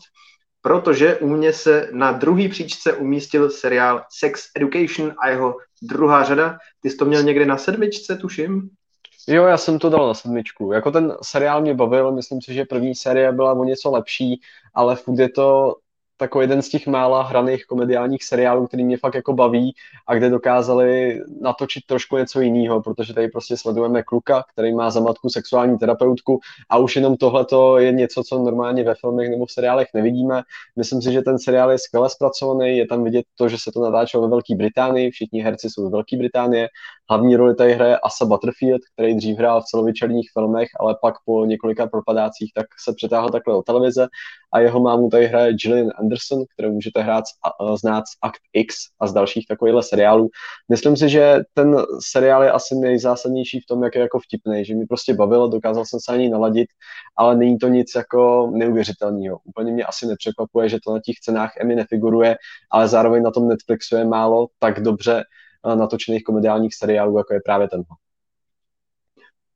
protože 0.62 1.16
u 1.16 1.28
mě 1.28 1.54
se 1.54 1.90
na 1.92 2.12
druhý 2.12 2.50
příčce 2.50 2.94
umístil 2.94 3.50
seriál 3.50 4.04
Sex 4.20 4.44
Education 4.58 5.14
a 5.24 5.30
jeho 5.30 5.58
druhá 5.82 6.24
řada. 6.24 6.58
Ty 6.82 6.90
jsi 6.90 6.98
to 6.98 7.06
měl 7.06 7.24
někde 7.24 7.46
na 7.46 7.58
sedmičce, 7.58 8.16
tuším? 8.16 8.70
Jo, 9.28 9.46
já 9.46 9.58
jsem 9.58 9.80
to 9.80 9.90
dal 9.90 10.08
na 10.08 10.14
sedmičku. 10.14 10.72
Jako 10.72 10.92
ten 10.92 11.18
seriál 11.22 11.62
mě 11.62 11.74
bavil, 11.74 12.12
myslím 12.12 12.42
si, 12.42 12.54
že 12.54 12.66
první 12.66 12.96
série 12.96 13.32
byla 13.32 13.54
o 13.54 13.64
něco 13.64 13.92
lepší, 13.92 14.42
ale 14.74 14.96
furt 14.96 15.20
je 15.20 15.30
to 15.30 15.76
takový 16.20 16.44
jeden 16.44 16.62
z 16.62 16.70
těch 16.70 16.88
mála 16.88 17.24
hraných 17.24 17.66
komediálních 17.66 18.24
seriálů, 18.24 18.68
který 18.68 18.84
mě 18.84 18.98
fakt 18.98 19.16
jako 19.16 19.34
baví 19.34 19.76
a 20.08 20.16
kde 20.16 20.30
dokázali 20.30 21.22
natočit 21.42 21.86
trošku 21.86 22.18
něco 22.18 22.42
jiného, 22.42 22.82
protože 22.82 23.14
tady 23.14 23.28
prostě 23.28 23.58
sledujeme 23.58 24.04
kluka, 24.04 24.44
který 24.54 24.74
má 24.74 24.90
za 24.90 25.00
matku 25.00 25.30
sexuální 25.30 25.78
terapeutku 25.78 26.40
a 26.70 26.78
už 26.78 26.96
jenom 26.96 27.18
tohle 27.18 27.46
je 27.78 27.92
něco, 27.92 28.24
co 28.24 28.40
normálně 28.40 28.84
ve 28.84 28.96
filmech 28.96 29.30
nebo 29.30 29.46
v 29.46 29.52
seriálech 29.52 29.88
nevidíme. 29.94 30.42
Myslím 30.76 31.02
si, 31.02 31.12
že 31.12 31.22
ten 31.22 31.40
seriál 31.40 31.72
je 31.72 31.78
skvěle 31.78 32.10
zpracovaný, 32.10 32.78
je 32.78 32.88
tam 32.88 33.04
vidět 33.04 33.26
to, 33.36 33.50
že 33.50 33.58
se 33.58 33.72
to 33.72 33.82
natáčelo 33.82 34.24
ve 34.24 34.30
Velké 34.30 34.56
Británii, 34.56 35.12
všichni 35.12 35.42
herci 35.42 35.70
jsou 35.70 35.88
z 35.88 35.92
Velké 35.92 36.18
Británie, 36.18 36.68
hlavní 37.10 37.36
roli 37.36 37.56
tady 37.56 37.74
hraje 37.74 37.98
Asa 37.98 38.26
Butterfield, 38.26 38.82
který 38.94 39.16
dřív 39.16 39.38
hrál 39.38 39.62
v 39.62 39.66
celovečerních 39.66 40.30
filmech, 40.34 40.68
ale 40.80 40.96
pak 41.02 41.14
po 41.26 41.46
několika 41.46 41.88
propadácích 41.88 42.52
tak 42.56 42.66
se 42.84 42.94
přetáhl 42.96 43.30
takhle 43.30 43.54
do 43.54 43.62
televize 43.62 44.08
a 44.54 44.60
jeho 44.60 44.80
mámu 44.80 45.10
tady 45.10 45.28
hraje 45.28 45.54
Gillian 45.54 45.92
Anderson, 46.00 46.44
kterou 46.54 46.72
můžete 46.72 47.02
hrát, 47.02 47.24
znát 47.82 48.04
z 48.08 48.18
Act 48.22 48.42
X 48.54 48.76
a 49.00 49.08
z 49.08 49.14
dalších 49.14 49.46
takovýchhle 49.48 49.84
seriálů. 49.84 50.30
Myslím 50.70 50.98
si, 50.98 51.10
že 51.10 51.40
ten 51.54 51.76
seriál 52.00 52.44
je 52.44 52.52
asi 52.52 52.76
nejzásadnější 52.76 53.60
v 53.60 53.66
tom, 53.66 53.84
jak 53.84 53.96
je 53.96 54.02
jako 54.02 54.20
vtipný, 54.20 54.66
že 54.66 54.76
mi 54.76 54.86
prostě 54.86 55.14
bavilo, 55.14 55.48
dokázal 55.48 55.86
jsem 55.86 56.00
se 56.00 56.14
ani 56.14 56.30
naladit, 56.30 56.68
ale 57.18 57.36
není 57.38 57.58
to 57.58 57.68
nic 57.68 57.92
jako 57.96 58.52
neuvěřitelného. 58.54 59.40
Úplně 59.44 59.72
mě 59.72 59.84
asi 59.84 60.08
nepřekvapuje, 60.08 60.70
že 60.70 60.78
to 60.86 60.94
na 60.94 61.00
těch 61.06 61.16
cenách 61.20 61.52
Emmy 61.62 61.76
nefiguruje, 61.76 62.38
ale 62.72 62.88
zároveň 62.88 63.24
na 63.24 63.32
tom 63.32 63.48
Netflixu 63.48 63.96
je 63.96 64.06
málo 64.06 64.48
tak 64.60 64.80
dobře 64.80 65.20
eh, 65.20 65.24
natočených 65.66 66.24
komediálních 66.24 66.76
seriálů, 66.76 67.18
jako 67.18 67.34
je 67.34 67.40
právě 67.46 67.70
tenhle. 67.70 67.96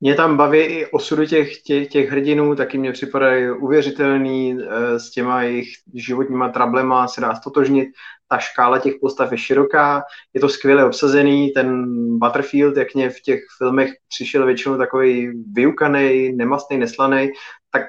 Mě 0.00 0.14
tam 0.14 0.36
baví 0.36 0.58
i 0.58 0.86
osudy 0.86 1.26
těch, 1.26 1.62
těch, 1.62 1.88
těch 1.88 2.10
hrdinů, 2.10 2.56
taky 2.56 2.78
mě 2.78 2.92
připadají 2.92 3.50
uvěřitelný, 3.50 4.58
e, 4.62 5.00
s 5.00 5.10
těma 5.10 5.42
jejich 5.42 5.68
životníma 5.94 6.48
trablema 6.48 7.08
se 7.08 7.20
dá 7.20 7.34
stotožnit. 7.34 7.88
Ta 8.28 8.38
škála 8.38 8.78
těch 8.78 8.94
postav 9.00 9.32
je 9.32 9.38
široká, 9.38 10.02
je 10.34 10.40
to 10.40 10.48
skvěle 10.48 10.84
obsazený, 10.84 11.50
ten 11.50 11.86
Butterfield, 12.18 12.76
jak 12.76 12.94
mě 12.94 13.10
v 13.10 13.20
těch 13.20 13.40
filmech 13.58 13.90
přišel 14.08 14.46
většinou 14.46 14.78
takový 14.78 15.42
vyukaný, 15.52 16.32
nemastný, 16.32 16.78
neslaný, 16.78 17.30
tak 17.70 17.84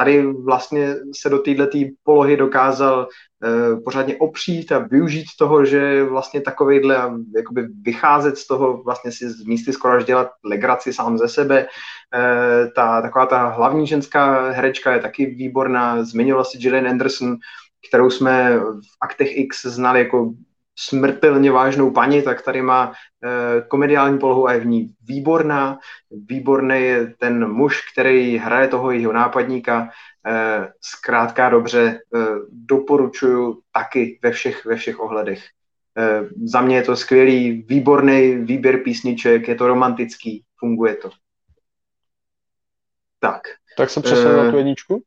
tady 0.00 0.32
vlastně 0.32 0.96
se 1.20 1.28
do 1.28 1.38
této 1.38 1.78
polohy 2.04 2.36
dokázal 2.36 3.08
uh, 3.08 3.84
pořádně 3.84 4.16
opřít 4.16 4.72
a 4.72 4.78
využít 4.78 5.26
toho, 5.38 5.64
že 5.64 6.04
vlastně 6.04 6.40
takovejhle 6.40 7.10
jakoby 7.36 7.68
vycházet 7.82 8.38
z 8.38 8.46
toho, 8.46 8.82
vlastně 8.82 9.12
si 9.12 9.30
z 9.30 9.44
místy 9.44 9.72
skoro 9.72 9.94
až 9.94 10.04
dělat 10.04 10.30
legraci 10.44 10.92
sám 10.92 11.18
ze 11.18 11.28
sebe. 11.28 11.66
Uh, 11.66 12.72
ta, 12.72 13.02
taková 13.02 13.26
ta 13.26 13.48
hlavní 13.48 13.86
ženská 13.86 14.50
herečka 14.50 14.92
je 14.92 15.00
taky 15.00 15.26
výborná, 15.26 16.04
zmiňovala 16.04 16.44
si 16.44 16.58
Gillian 16.58 16.88
Anderson, 16.88 17.36
kterou 17.88 18.10
jsme 18.10 18.58
v 18.58 18.96
Aktech 19.00 19.36
X 19.36 19.66
znali 19.66 19.98
jako 19.98 20.32
smrtelně 20.88 21.52
vážnou 21.52 21.90
paní, 21.90 22.22
tak 22.22 22.42
tady 22.42 22.62
má 22.62 22.92
e, 22.92 23.62
komediální 23.68 24.18
polohu 24.18 24.46
a 24.46 24.52
je 24.52 24.60
v 24.60 24.66
ní 24.66 24.94
výborná. 25.08 25.78
Výborný 26.10 26.82
je 26.82 27.14
ten 27.18 27.52
muž, 27.52 27.80
který 27.92 28.36
hraje 28.36 28.68
toho 28.68 28.90
jeho 28.90 29.12
nápadníka. 29.12 29.88
E, 30.26 30.68
zkrátka 30.80 31.48
dobře, 31.48 31.82
e, 31.82 31.98
doporučuju 32.50 33.60
taky 33.72 34.18
ve 34.22 34.30
všech, 34.30 34.64
ve 34.64 34.76
všech 34.76 35.00
ohledech. 35.00 35.44
E, 35.98 36.28
za 36.44 36.60
mě 36.60 36.76
je 36.76 36.82
to 36.82 36.96
skvělý, 36.96 37.64
výborný 37.68 38.36
výběr 38.36 38.82
písniček, 38.82 39.48
je 39.48 39.54
to 39.54 39.66
romantický, 39.66 40.44
funguje 40.58 40.94
to. 40.94 41.10
Tak. 43.20 43.42
Tak 43.76 43.90
se 43.90 44.00
přesunu 44.00 44.30
e, 44.30 44.44
na 44.44 44.50
tu 44.50 44.56
jedničku? 44.56 45.02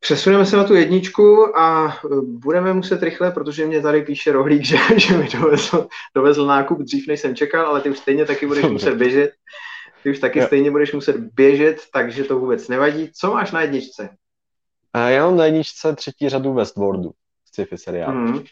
Přesuneme 0.00 0.46
se 0.46 0.56
na 0.56 0.64
tu 0.64 0.74
jedničku 0.74 1.58
a 1.58 1.88
e, 1.88 2.08
budeme 2.22 2.72
muset 2.72 3.02
rychle, 3.02 3.30
protože 3.30 3.66
mě 3.66 3.80
tady 3.82 4.02
píše 4.02 4.32
rohlík, 4.32 4.62
že, 4.64 4.76
že 4.96 5.16
mi 5.16 5.28
dovezl, 5.28 5.88
dovezl 6.14 6.46
nákup 6.46 6.78
dřív, 6.78 7.08
než 7.08 7.20
jsem 7.20 7.36
čekal, 7.36 7.66
ale 7.66 7.80
ty 7.80 7.90
už 7.90 7.98
stejně 7.98 8.24
taky 8.24 8.46
budeš 8.46 8.64
muset 8.64 8.94
běžet. 8.94 9.30
Ty 10.02 10.10
už 10.10 10.18
taky 10.18 10.42
stejně 10.42 10.70
budeš 10.70 10.92
muset 10.92 11.16
běžet, 11.16 11.82
takže 11.92 12.24
to 12.24 12.38
vůbec 12.38 12.68
nevadí. 12.68 13.10
Co 13.14 13.30
máš 13.30 13.52
na 13.52 13.60
jedničce? 13.60 14.08
A 14.92 14.98
já 15.08 15.26
mám 15.26 15.36
na 15.36 15.44
jedničce 15.44 15.96
třetí 15.96 16.28
řadu 16.28 16.54
Westworldu 16.54 17.10
z 17.44 17.48
sci-fi 17.48 17.78
seriálu. 17.78 18.18
Mm. 18.18 18.44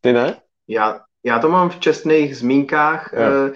Ty 0.00 0.12
ne? 0.12 0.36
Já, 0.68 1.00
já 1.24 1.38
to 1.38 1.48
mám 1.48 1.70
v 1.70 1.80
čestných 1.80 2.36
zmínkách. 2.36 3.12
Jo. 3.12 3.20
E, 3.20 3.52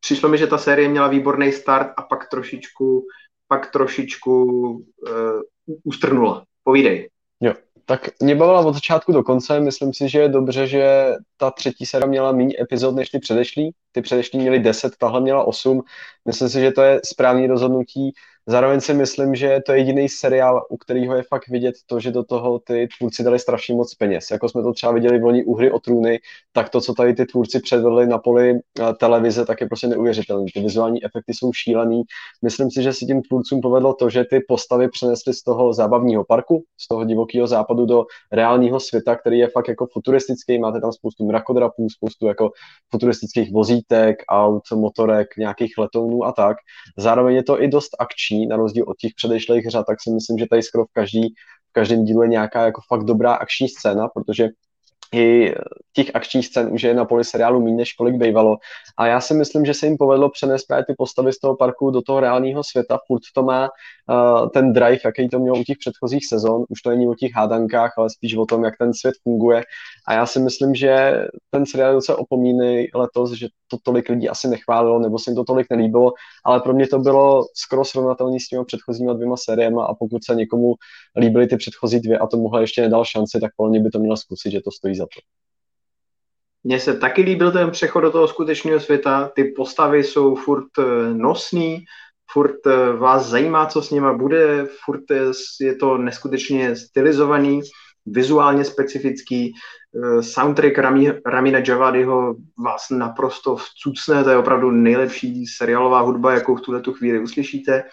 přišlo 0.00 0.28
mi, 0.28 0.38
že 0.38 0.46
ta 0.46 0.58
série 0.58 0.88
měla 0.88 1.08
výborný 1.08 1.52
start 1.52 1.92
a 1.96 2.02
pak 2.02 2.28
trošičku, 2.28 3.06
pak 3.48 3.70
trošičku 3.70 4.44
uh, 4.70 5.40
ustrnula. 5.84 6.44
Povídej. 6.64 7.08
Jo, 7.40 7.54
tak 7.86 8.08
mě 8.20 8.34
bavila 8.34 8.60
od 8.60 8.72
začátku 8.72 9.12
do 9.12 9.22
konce. 9.22 9.60
Myslím 9.60 9.94
si, 9.94 10.08
že 10.08 10.18
je 10.18 10.28
dobře, 10.28 10.66
že 10.66 11.12
ta 11.36 11.50
třetí 11.50 11.86
série 11.86 12.08
měla 12.08 12.32
méně 12.32 12.54
epizod 12.60 12.94
než 12.94 13.10
ty 13.10 13.18
předešlý. 13.18 13.70
Ty 13.92 14.02
předešlý 14.02 14.38
měly 14.38 14.58
10, 14.58 14.92
tahle 14.98 15.20
měla 15.20 15.44
8. 15.44 15.82
Myslím 16.26 16.48
si, 16.48 16.60
že 16.60 16.70
to 16.72 16.82
je 16.82 17.00
správný 17.04 17.46
rozhodnutí. 17.46 18.12
Zároveň 18.46 18.80
si 18.80 18.94
myslím, 18.94 19.34
že 19.34 19.60
to 19.66 19.72
je 19.72 19.78
jediný 19.78 20.08
seriál, 20.08 20.66
u 20.70 20.76
kterého 20.76 21.16
je 21.16 21.22
fakt 21.22 21.48
vidět 21.48 21.74
to, 21.86 22.00
že 22.00 22.10
do 22.10 22.24
toho 22.24 22.58
ty 22.58 22.88
tvůrci 22.98 23.24
dali 23.24 23.38
strašně 23.38 23.74
moc 23.74 23.94
peněz. 23.94 24.30
Jako 24.30 24.48
jsme 24.48 24.62
to 24.62 24.72
třeba 24.72 24.92
viděli 24.92 25.18
v 25.18 25.24
loni 25.24 25.44
u 25.44 25.54
hry 25.54 25.70
o 25.70 25.78
trůny, 25.78 26.20
tak 26.52 26.68
to, 26.68 26.80
co 26.80 26.94
tady 26.94 27.14
ty 27.14 27.26
tvůrci 27.26 27.60
předvedli 27.60 28.06
na 28.06 28.18
poli 28.18 28.54
eh, 28.54 28.92
televize, 29.00 29.46
tak 29.46 29.60
je 29.60 29.66
prostě 29.66 29.86
neuvěřitelné. 29.86 30.46
Ty 30.54 30.60
vizuální 30.60 31.04
efekty 31.04 31.34
jsou 31.34 31.52
šílený. 31.52 32.02
Myslím 32.42 32.70
si, 32.70 32.82
že 32.82 32.92
si 32.92 33.06
tím 33.06 33.22
tvůrcům 33.22 33.60
povedlo 33.60 33.94
to, 33.94 34.10
že 34.10 34.24
ty 34.24 34.40
postavy 34.48 34.88
přenesly 34.88 35.34
z 35.34 35.42
toho 35.42 35.72
zábavního 35.72 36.24
parku, 36.24 36.64
z 36.78 36.88
toho 36.88 37.04
divokého 37.04 37.46
západu 37.46 37.86
do 37.86 38.04
reálního 38.32 38.80
světa, 38.80 39.16
který 39.16 39.38
je 39.38 39.48
fakt 39.48 39.68
jako 39.68 39.86
futuristický. 39.92 40.58
Máte 40.58 40.80
tam 40.80 40.92
spoustu 40.92 41.26
mrakodrapů, 41.26 41.86
spoustu 41.90 42.26
jako 42.26 42.50
futuristických 42.90 43.52
vozítek, 43.52 44.16
aut, 44.28 44.62
motorek, 44.74 45.36
nějakých 45.38 45.78
letounů 45.78 46.24
a 46.24 46.32
tak. 46.32 46.56
Zároveň 46.98 47.34
je 47.36 47.42
to 47.42 47.62
i 47.62 47.68
dost 47.68 47.90
akční 47.98 48.31
akční, 48.32 48.46
na 48.46 48.56
rozdíl 48.56 48.84
od 48.88 48.96
těch 48.98 49.12
předešlých 49.16 49.70
řad, 49.70 49.86
tak 49.86 49.98
si 50.02 50.10
myslím, 50.10 50.38
že 50.38 50.46
tady 50.50 50.62
skoro 50.62 50.84
v, 50.84 50.92
každý, 50.92 51.28
v 51.70 51.72
každém 51.72 52.04
dílu 52.04 52.22
je 52.22 52.28
nějaká 52.28 52.64
jako 52.64 52.80
fakt 52.88 53.04
dobrá 53.04 53.34
akční 53.34 53.68
scéna, 53.68 54.08
protože 54.08 54.48
i 55.14 55.54
těch 55.92 56.10
akčních 56.14 56.46
scén 56.46 56.68
už 56.72 56.82
je 56.82 56.94
na 56.94 57.04
poli 57.04 57.24
seriálu 57.24 57.62
méně, 57.62 57.76
než 57.76 57.92
kolik 57.92 58.14
bývalo. 58.14 58.56
A 58.96 59.06
já 59.06 59.20
si 59.20 59.34
myslím, 59.34 59.64
že 59.64 59.74
se 59.74 59.86
jim 59.86 59.96
povedlo 59.96 60.30
přenést 60.30 60.64
právě 60.64 60.84
ty 60.84 60.94
postavy 60.98 61.32
z 61.32 61.38
toho 61.38 61.56
parku 61.56 61.90
do 61.90 62.02
toho 62.02 62.20
reálného 62.20 62.64
světa. 62.64 62.98
Furt 63.06 63.22
to 63.34 63.42
má 63.42 63.68
uh, 63.68 64.48
ten 64.48 64.72
drive, 64.72 64.98
jaký 65.04 65.28
to 65.28 65.38
mělo 65.38 65.58
u 65.58 65.64
těch 65.64 65.78
předchozích 65.78 66.26
sezon. 66.28 66.64
Už 66.68 66.82
to 66.82 66.90
není 66.90 67.08
o 67.08 67.14
těch 67.14 67.32
hádankách, 67.34 67.92
ale 67.98 68.10
spíš 68.10 68.36
o 68.36 68.46
tom, 68.46 68.64
jak 68.64 68.74
ten 68.78 68.94
svět 68.94 69.14
funguje. 69.22 69.62
A 70.08 70.14
já 70.14 70.26
si 70.26 70.40
myslím, 70.40 70.74
že 70.74 71.24
ten 71.50 71.66
seriál 71.66 72.00
se 72.00 72.14
opomíný 72.14 72.86
letos, 72.94 73.32
že 73.32 73.48
to 73.68 73.76
tolik 73.82 74.08
lidí 74.08 74.28
asi 74.28 74.48
nechválilo, 74.48 74.98
nebo 74.98 75.18
se 75.18 75.30
jim 75.30 75.36
to 75.36 75.44
tolik 75.44 75.66
nelíbilo, 75.70 76.12
ale 76.44 76.60
pro 76.60 76.72
mě 76.72 76.86
to 76.86 76.98
bylo 76.98 77.44
skoro 77.54 77.84
srovnatelné 77.84 78.40
s 78.40 78.48
těmi 78.48 78.64
předchozími 78.64 79.14
dvěma 79.14 79.36
sériemi 79.36 79.80
a 79.88 79.94
pokud 79.94 80.24
se 80.24 80.34
někomu 80.34 80.74
líbily 81.16 81.46
ty 81.46 81.56
předchozí 81.56 82.00
dvě 82.00 82.18
a 82.18 82.26
tomuhle 82.26 82.62
ještě 82.62 82.82
nedal 82.82 83.04
šanci, 83.04 83.40
tak 83.40 83.50
mě 83.68 83.80
by 83.80 83.90
to 83.90 83.98
mělo 83.98 84.16
zkusit, 84.16 84.50
že 84.50 84.60
to 84.60 84.70
stojí 84.70 84.96
za 84.96 85.04
to. 85.04 85.20
Mně 86.64 86.80
se 86.80 86.96
taky 86.96 87.22
líbil 87.22 87.52
ten 87.52 87.70
přechod 87.70 88.00
do 88.00 88.10
toho 88.10 88.28
skutečného 88.28 88.80
světa, 88.80 89.30
ty 89.34 89.44
postavy 89.44 90.04
jsou 90.04 90.34
furt 90.34 90.68
eh, 90.78 91.14
nosný, 91.14 91.84
furt 92.32 92.66
eh, 92.66 92.92
vás 92.92 93.26
zajímá, 93.26 93.66
co 93.66 93.82
s 93.82 93.90
nima 93.90 94.12
bude, 94.12 94.66
furt 94.84 95.02
je 95.60 95.74
to 95.74 95.98
neskutečně 95.98 96.76
stylizovaný, 96.76 97.60
vizuálně 98.06 98.64
specifický, 98.64 99.52
eh, 99.52 100.22
soundtrack 100.22 100.78
Rami, 100.78 101.12
Ramina 101.26 101.58
Javadiho 101.68 102.34
vás 102.64 102.90
naprosto 102.90 103.56
vcucne, 103.56 104.24
to 104.24 104.30
je 104.30 104.36
opravdu 104.36 104.70
nejlepší 104.70 105.46
seriálová 105.46 106.00
hudba, 106.00 106.34
jakou 106.34 106.56
v 106.56 106.60
tuhle 106.60 106.80
tu 106.80 106.92
chvíli 106.92 107.20
uslyšíte. 107.20 107.84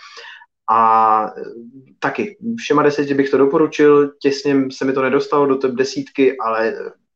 A 0.72 1.32
taky 2.00 2.38
všema 2.58 2.84
deseti 2.84 3.14
bych 3.14 3.30
to 3.30 3.38
doporučil, 3.38 4.12
těsně 4.22 4.56
se 4.72 4.86
mi 4.86 4.94
to 4.94 5.02
nedostalo 5.02 5.46
do 5.46 5.58
top 5.58 5.72
desítky, 5.72 6.38
ale 6.38 6.74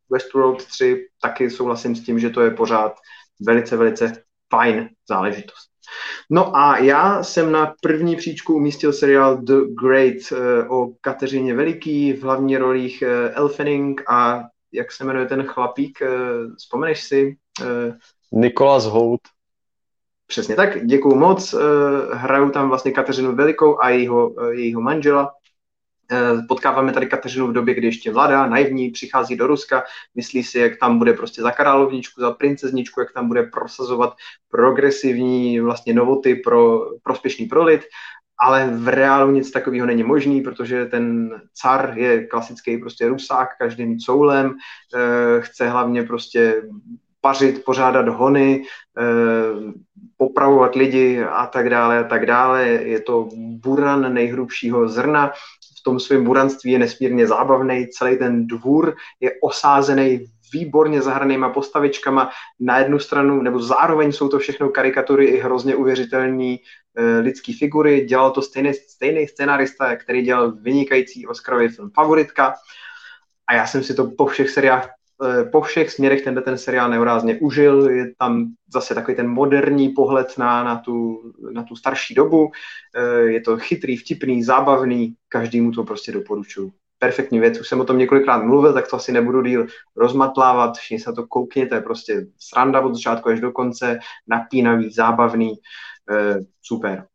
Westworld 0.09 0.65
3 0.65 1.07
taky 1.21 1.49
souhlasím 1.49 1.95
s 1.95 2.03
tím, 2.03 2.19
že 2.19 2.29
to 2.29 2.41
je 2.41 2.51
pořád 2.51 2.95
velice, 3.45 3.77
velice 3.77 4.23
fajn 4.49 4.89
záležitost. 5.09 5.73
No 6.29 6.55
a 6.55 6.77
já 6.77 7.23
jsem 7.23 7.51
na 7.51 7.73
první 7.81 8.15
příčku 8.15 8.55
umístil 8.55 8.93
seriál 8.93 9.37
The 9.37 9.61
Great 9.81 10.15
eh, 10.31 10.69
o 10.69 10.87
Kateřině 11.01 11.53
Veliký 11.53 12.13
v 12.13 12.23
hlavní 12.23 12.57
rolích 12.57 13.01
eh, 13.01 13.29
Elfening 13.29 14.01
a 14.09 14.43
jak 14.71 14.91
se 14.91 15.03
jmenuje 15.03 15.25
ten 15.25 15.43
chlapík, 15.43 16.01
eh, 16.01 16.07
vzpomeneš 16.57 17.03
si? 17.03 17.37
Nikolas 18.31 18.85
Holt. 18.85 19.21
Přesně 20.33 20.55
tak, 20.55 20.85
děkuju 20.85 21.15
moc. 21.15 21.55
Hraju 22.13 22.49
tam 22.49 22.69
vlastně 22.69 22.91
Kateřinu 22.91 23.35
Velikou 23.35 23.81
a 23.81 23.89
jejího, 23.89 24.35
jejího 24.51 24.81
manžela. 24.81 25.33
Eh, 26.11 26.41
potkáváme 26.47 26.93
tady 26.93 27.05
Kateřinu 27.05 27.47
v 27.47 27.53
době, 27.53 27.75
kdy 27.75 27.87
ještě 27.87 28.11
mladá, 28.11 28.47
naivní, 28.47 28.91
přichází 28.91 29.35
do 29.35 29.47
Ruska, 29.47 29.83
myslí 30.15 30.43
si, 30.43 30.59
jak 30.59 30.79
tam 30.79 30.97
bude 30.97 31.13
prostě 31.13 31.41
za 31.41 31.51
královničku, 31.51 32.21
za 32.21 32.31
princezničku, 32.31 32.99
jak 32.99 33.13
tam 33.13 33.27
bude 33.27 33.43
prosazovat 33.43 34.13
progresivní 34.49 35.59
vlastně 35.59 35.93
novoty 35.93 36.35
pro 36.35 36.85
prospěšný 37.03 37.45
prolid 37.45 37.81
ale 38.39 38.69
v 38.75 38.87
reálu 38.87 39.31
nic 39.31 39.51
takového 39.51 39.85
není 39.87 40.03
možný, 40.03 40.41
protože 40.41 40.85
ten 40.85 41.31
car 41.53 41.93
je 41.95 42.27
klasický 42.27 42.77
prostě 42.77 43.07
rusák 43.07 43.49
každým 43.59 43.97
coulem, 43.97 44.53
eh, 44.95 45.41
chce 45.41 45.69
hlavně 45.69 46.03
prostě 46.03 46.61
pařit, 47.23 47.63
pořádat 47.65 48.07
hony, 48.07 48.63
eh, 48.99 49.73
popravovat 50.17 50.75
lidi 50.75 51.23
a 51.23 51.47
tak 51.47 51.69
dále 51.69 51.99
a 51.99 52.03
tak 52.03 52.25
dále. 52.25 52.67
Je 52.67 52.99
to 52.99 53.29
buran 53.35 54.13
nejhrubšího 54.13 54.87
zrna, 54.87 55.31
v 55.79 55.83
tom 55.83 55.99
svém 55.99 56.23
buranství 56.23 56.71
je 56.71 56.79
nesmírně 56.79 57.27
zábavný, 57.27 57.87
celý 57.87 58.17
ten 58.17 58.47
dvůr 58.47 58.95
je 59.19 59.31
osázený 59.41 60.25
výborně 60.53 61.01
zahranýma 61.01 61.49
postavičkama 61.49 62.29
na 62.59 62.79
jednu 62.79 62.99
stranu, 62.99 63.41
nebo 63.41 63.59
zároveň 63.59 64.11
jsou 64.11 64.29
to 64.29 64.39
všechno 64.39 64.69
karikatury 64.69 65.25
i 65.25 65.39
hrozně 65.39 65.75
uvěřitelné 65.75 66.55
e, 66.55 66.59
lidské 67.19 67.53
figury. 67.59 68.05
Dělal 68.05 68.31
to 68.31 68.41
stejný, 68.41 68.73
stejný 68.73 69.27
scenárista, 69.27 69.95
který 69.95 70.21
dělal 70.21 70.51
vynikající 70.51 71.27
Oscarový 71.27 71.67
film 71.67 71.91
Favoritka. 71.95 72.53
A 73.47 73.55
já 73.55 73.67
jsem 73.67 73.83
si 73.83 73.93
to 73.93 74.11
po 74.17 74.25
všech 74.25 74.49
seriách 74.49 74.89
po 75.51 75.61
všech 75.61 75.91
směrech 75.91 76.21
tenhle 76.21 76.43
ten 76.43 76.57
seriál 76.57 76.89
neurázně 76.89 77.39
užil. 77.39 77.89
Je 77.89 78.13
tam 78.15 78.45
zase 78.73 78.95
takový 78.95 79.17
ten 79.17 79.27
moderní 79.27 79.89
pohled 79.89 80.37
na, 80.37 80.63
na, 80.63 80.77
tu, 80.77 81.21
na 81.51 81.63
tu 81.63 81.75
starší 81.75 82.13
dobu. 82.13 82.51
E, 82.95 83.21
je 83.21 83.41
to 83.41 83.57
chytrý, 83.57 83.97
vtipný, 83.97 84.43
zábavný. 84.43 85.15
Každému 85.29 85.71
to 85.71 85.83
prostě 85.83 86.11
doporučuji 86.11 86.71
perfektní 87.03 87.39
věc, 87.39 87.59
už 87.59 87.67
jsem 87.67 87.79
o 87.79 87.85
tom 87.85 87.97
několikrát 87.97 88.43
mluvil, 88.43 88.73
tak 88.73 88.89
to 88.89 88.95
asi 88.95 89.11
nebudu 89.11 89.41
díl 89.41 89.67
rozmatlávat, 89.95 90.77
všichni 90.77 90.99
se 90.99 91.13
to 91.13 91.27
koukněte, 91.27 91.81
prostě 91.81 92.25
sranda 92.39 92.81
od 92.81 92.95
začátku 92.95 93.29
až 93.29 93.39
do 93.39 93.51
konce, 93.51 93.99
napínavý, 94.27 94.93
zábavný, 94.93 95.53
e, 96.11 96.39
super. 96.61 97.07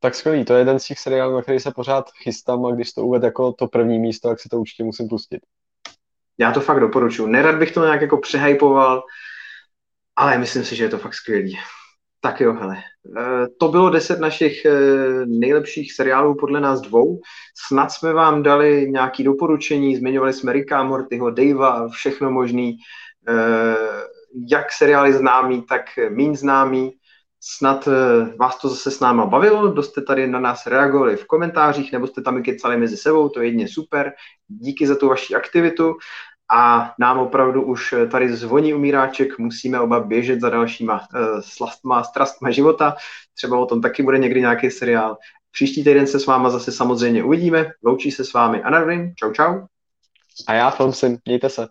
Tak 0.00 0.14
skvělý, 0.14 0.44
to 0.44 0.52
je 0.52 0.58
jeden 0.58 0.78
z 0.78 0.86
těch 0.86 0.98
seriálů, 0.98 1.34
na 1.34 1.42
který 1.42 1.60
se 1.60 1.70
pořád 1.70 2.10
chystám 2.22 2.66
a 2.66 2.72
když 2.72 2.92
to 2.92 3.06
uved 3.06 3.22
jako 3.22 3.52
to 3.52 3.68
první 3.68 3.98
místo, 3.98 4.28
tak 4.28 4.40
si 4.40 4.48
to 4.48 4.60
určitě 4.60 4.84
musím 4.84 5.08
pustit. 5.08 5.40
Já 6.38 6.52
to 6.52 6.60
fakt 6.60 6.80
doporučuji. 6.80 7.26
Nerad 7.26 7.56
bych 7.58 7.72
to 7.72 7.84
nějak 7.84 8.00
jako 8.00 8.18
přehypoval, 8.18 9.02
ale 10.16 10.38
myslím 10.38 10.64
si, 10.64 10.76
že 10.76 10.84
je 10.84 10.88
to 10.88 10.98
fakt 10.98 11.14
skvělý. 11.14 11.58
Tak 12.20 12.40
jo, 12.40 12.52
hele. 12.52 12.76
Eh, 13.18 13.46
to 13.60 13.68
bylo 13.68 13.90
deset 13.90 14.20
našich 14.20 14.64
eh, 14.64 14.72
nejlepších 15.26 15.92
seriálů 15.92 16.36
podle 16.40 16.60
nás 16.60 16.80
dvou. 16.80 17.20
Snad 17.68 17.92
jsme 17.92 18.12
vám 18.12 18.42
dali 18.42 18.90
nějaké 18.90 19.24
doporučení, 19.24 19.96
zmiňovali 19.96 20.32
jsme 20.32 20.52
Ricka, 20.52 20.82
Mortyho, 20.82 21.30
Davea, 21.30 21.88
všechno 21.88 22.30
možný, 22.30 22.76
eh, 23.28 23.76
jak 24.50 24.72
seriály 24.72 25.12
známý, 25.12 25.62
tak 25.62 25.82
méně 26.10 26.36
známý. 26.36 26.92
Snad 27.44 27.88
vás 28.36 28.58
to 28.58 28.68
zase 28.68 28.90
s 28.90 29.00
náma 29.00 29.26
bavilo, 29.26 29.68
kdo 29.68 29.82
jste 29.82 30.02
tady 30.02 30.26
na 30.26 30.40
nás 30.40 30.66
reagovali 30.66 31.16
v 31.16 31.26
komentářích, 31.26 31.92
nebo 31.92 32.06
jste 32.06 32.22
tam 32.22 32.38
i 32.38 32.42
kecali 32.42 32.76
mezi 32.76 32.96
sebou, 32.96 33.28
to 33.28 33.40
je 33.40 33.46
jedně 33.48 33.68
super. 33.68 34.12
Díky 34.48 34.86
za 34.86 34.96
tu 34.96 35.08
vaši 35.08 35.34
aktivitu 35.34 35.94
a 36.52 36.92
nám 36.98 37.18
opravdu 37.18 37.62
už 37.62 37.94
tady 38.10 38.36
zvoní 38.36 38.74
umíráček, 38.74 39.38
musíme 39.38 39.80
oba 39.80 40.00
běžet 40.00 40.40
za 40.40 40.50
dalšíma 40.50 40.94
uh, 40.94 41.40
slastma 41.40 42.04
strastma 42.04 42.50
života. 42.50 42.96
Třeba 43.34 43.58
o 43.58 43.66
tom 43.66 43.80
taky 43.80 44.02
bude 44.02 44.18
někdy 44.18 44.40
nějaký 44.40 44.70
seriál. 44.70 45.16
Příští 45.50 45.84
týden 45.84 46.06
se 46.06 46.20
s 46.20 46.26
váma 46.26 46.50
zase 46.50 46.72
samozřejmě 46.72 47.24
uvidíme. 47.24 47.70
Loučí 47.84 48.10
se 48.10 48.24
s 48.24 48.32
vámi 48.32 48.62
Anarvin. 48.62 49.14
Čau, 49.16 49.32
čau. 49.32 49.60
A 50.46 50.52
já, 50.54 50.70
Filmsin. 50.70 51.18
Mějte 51.24 51.50
se. 51.50 51.68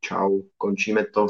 Čau. 0.00 0.40
Končíme 0.58 1.04
to. 1.04 1.26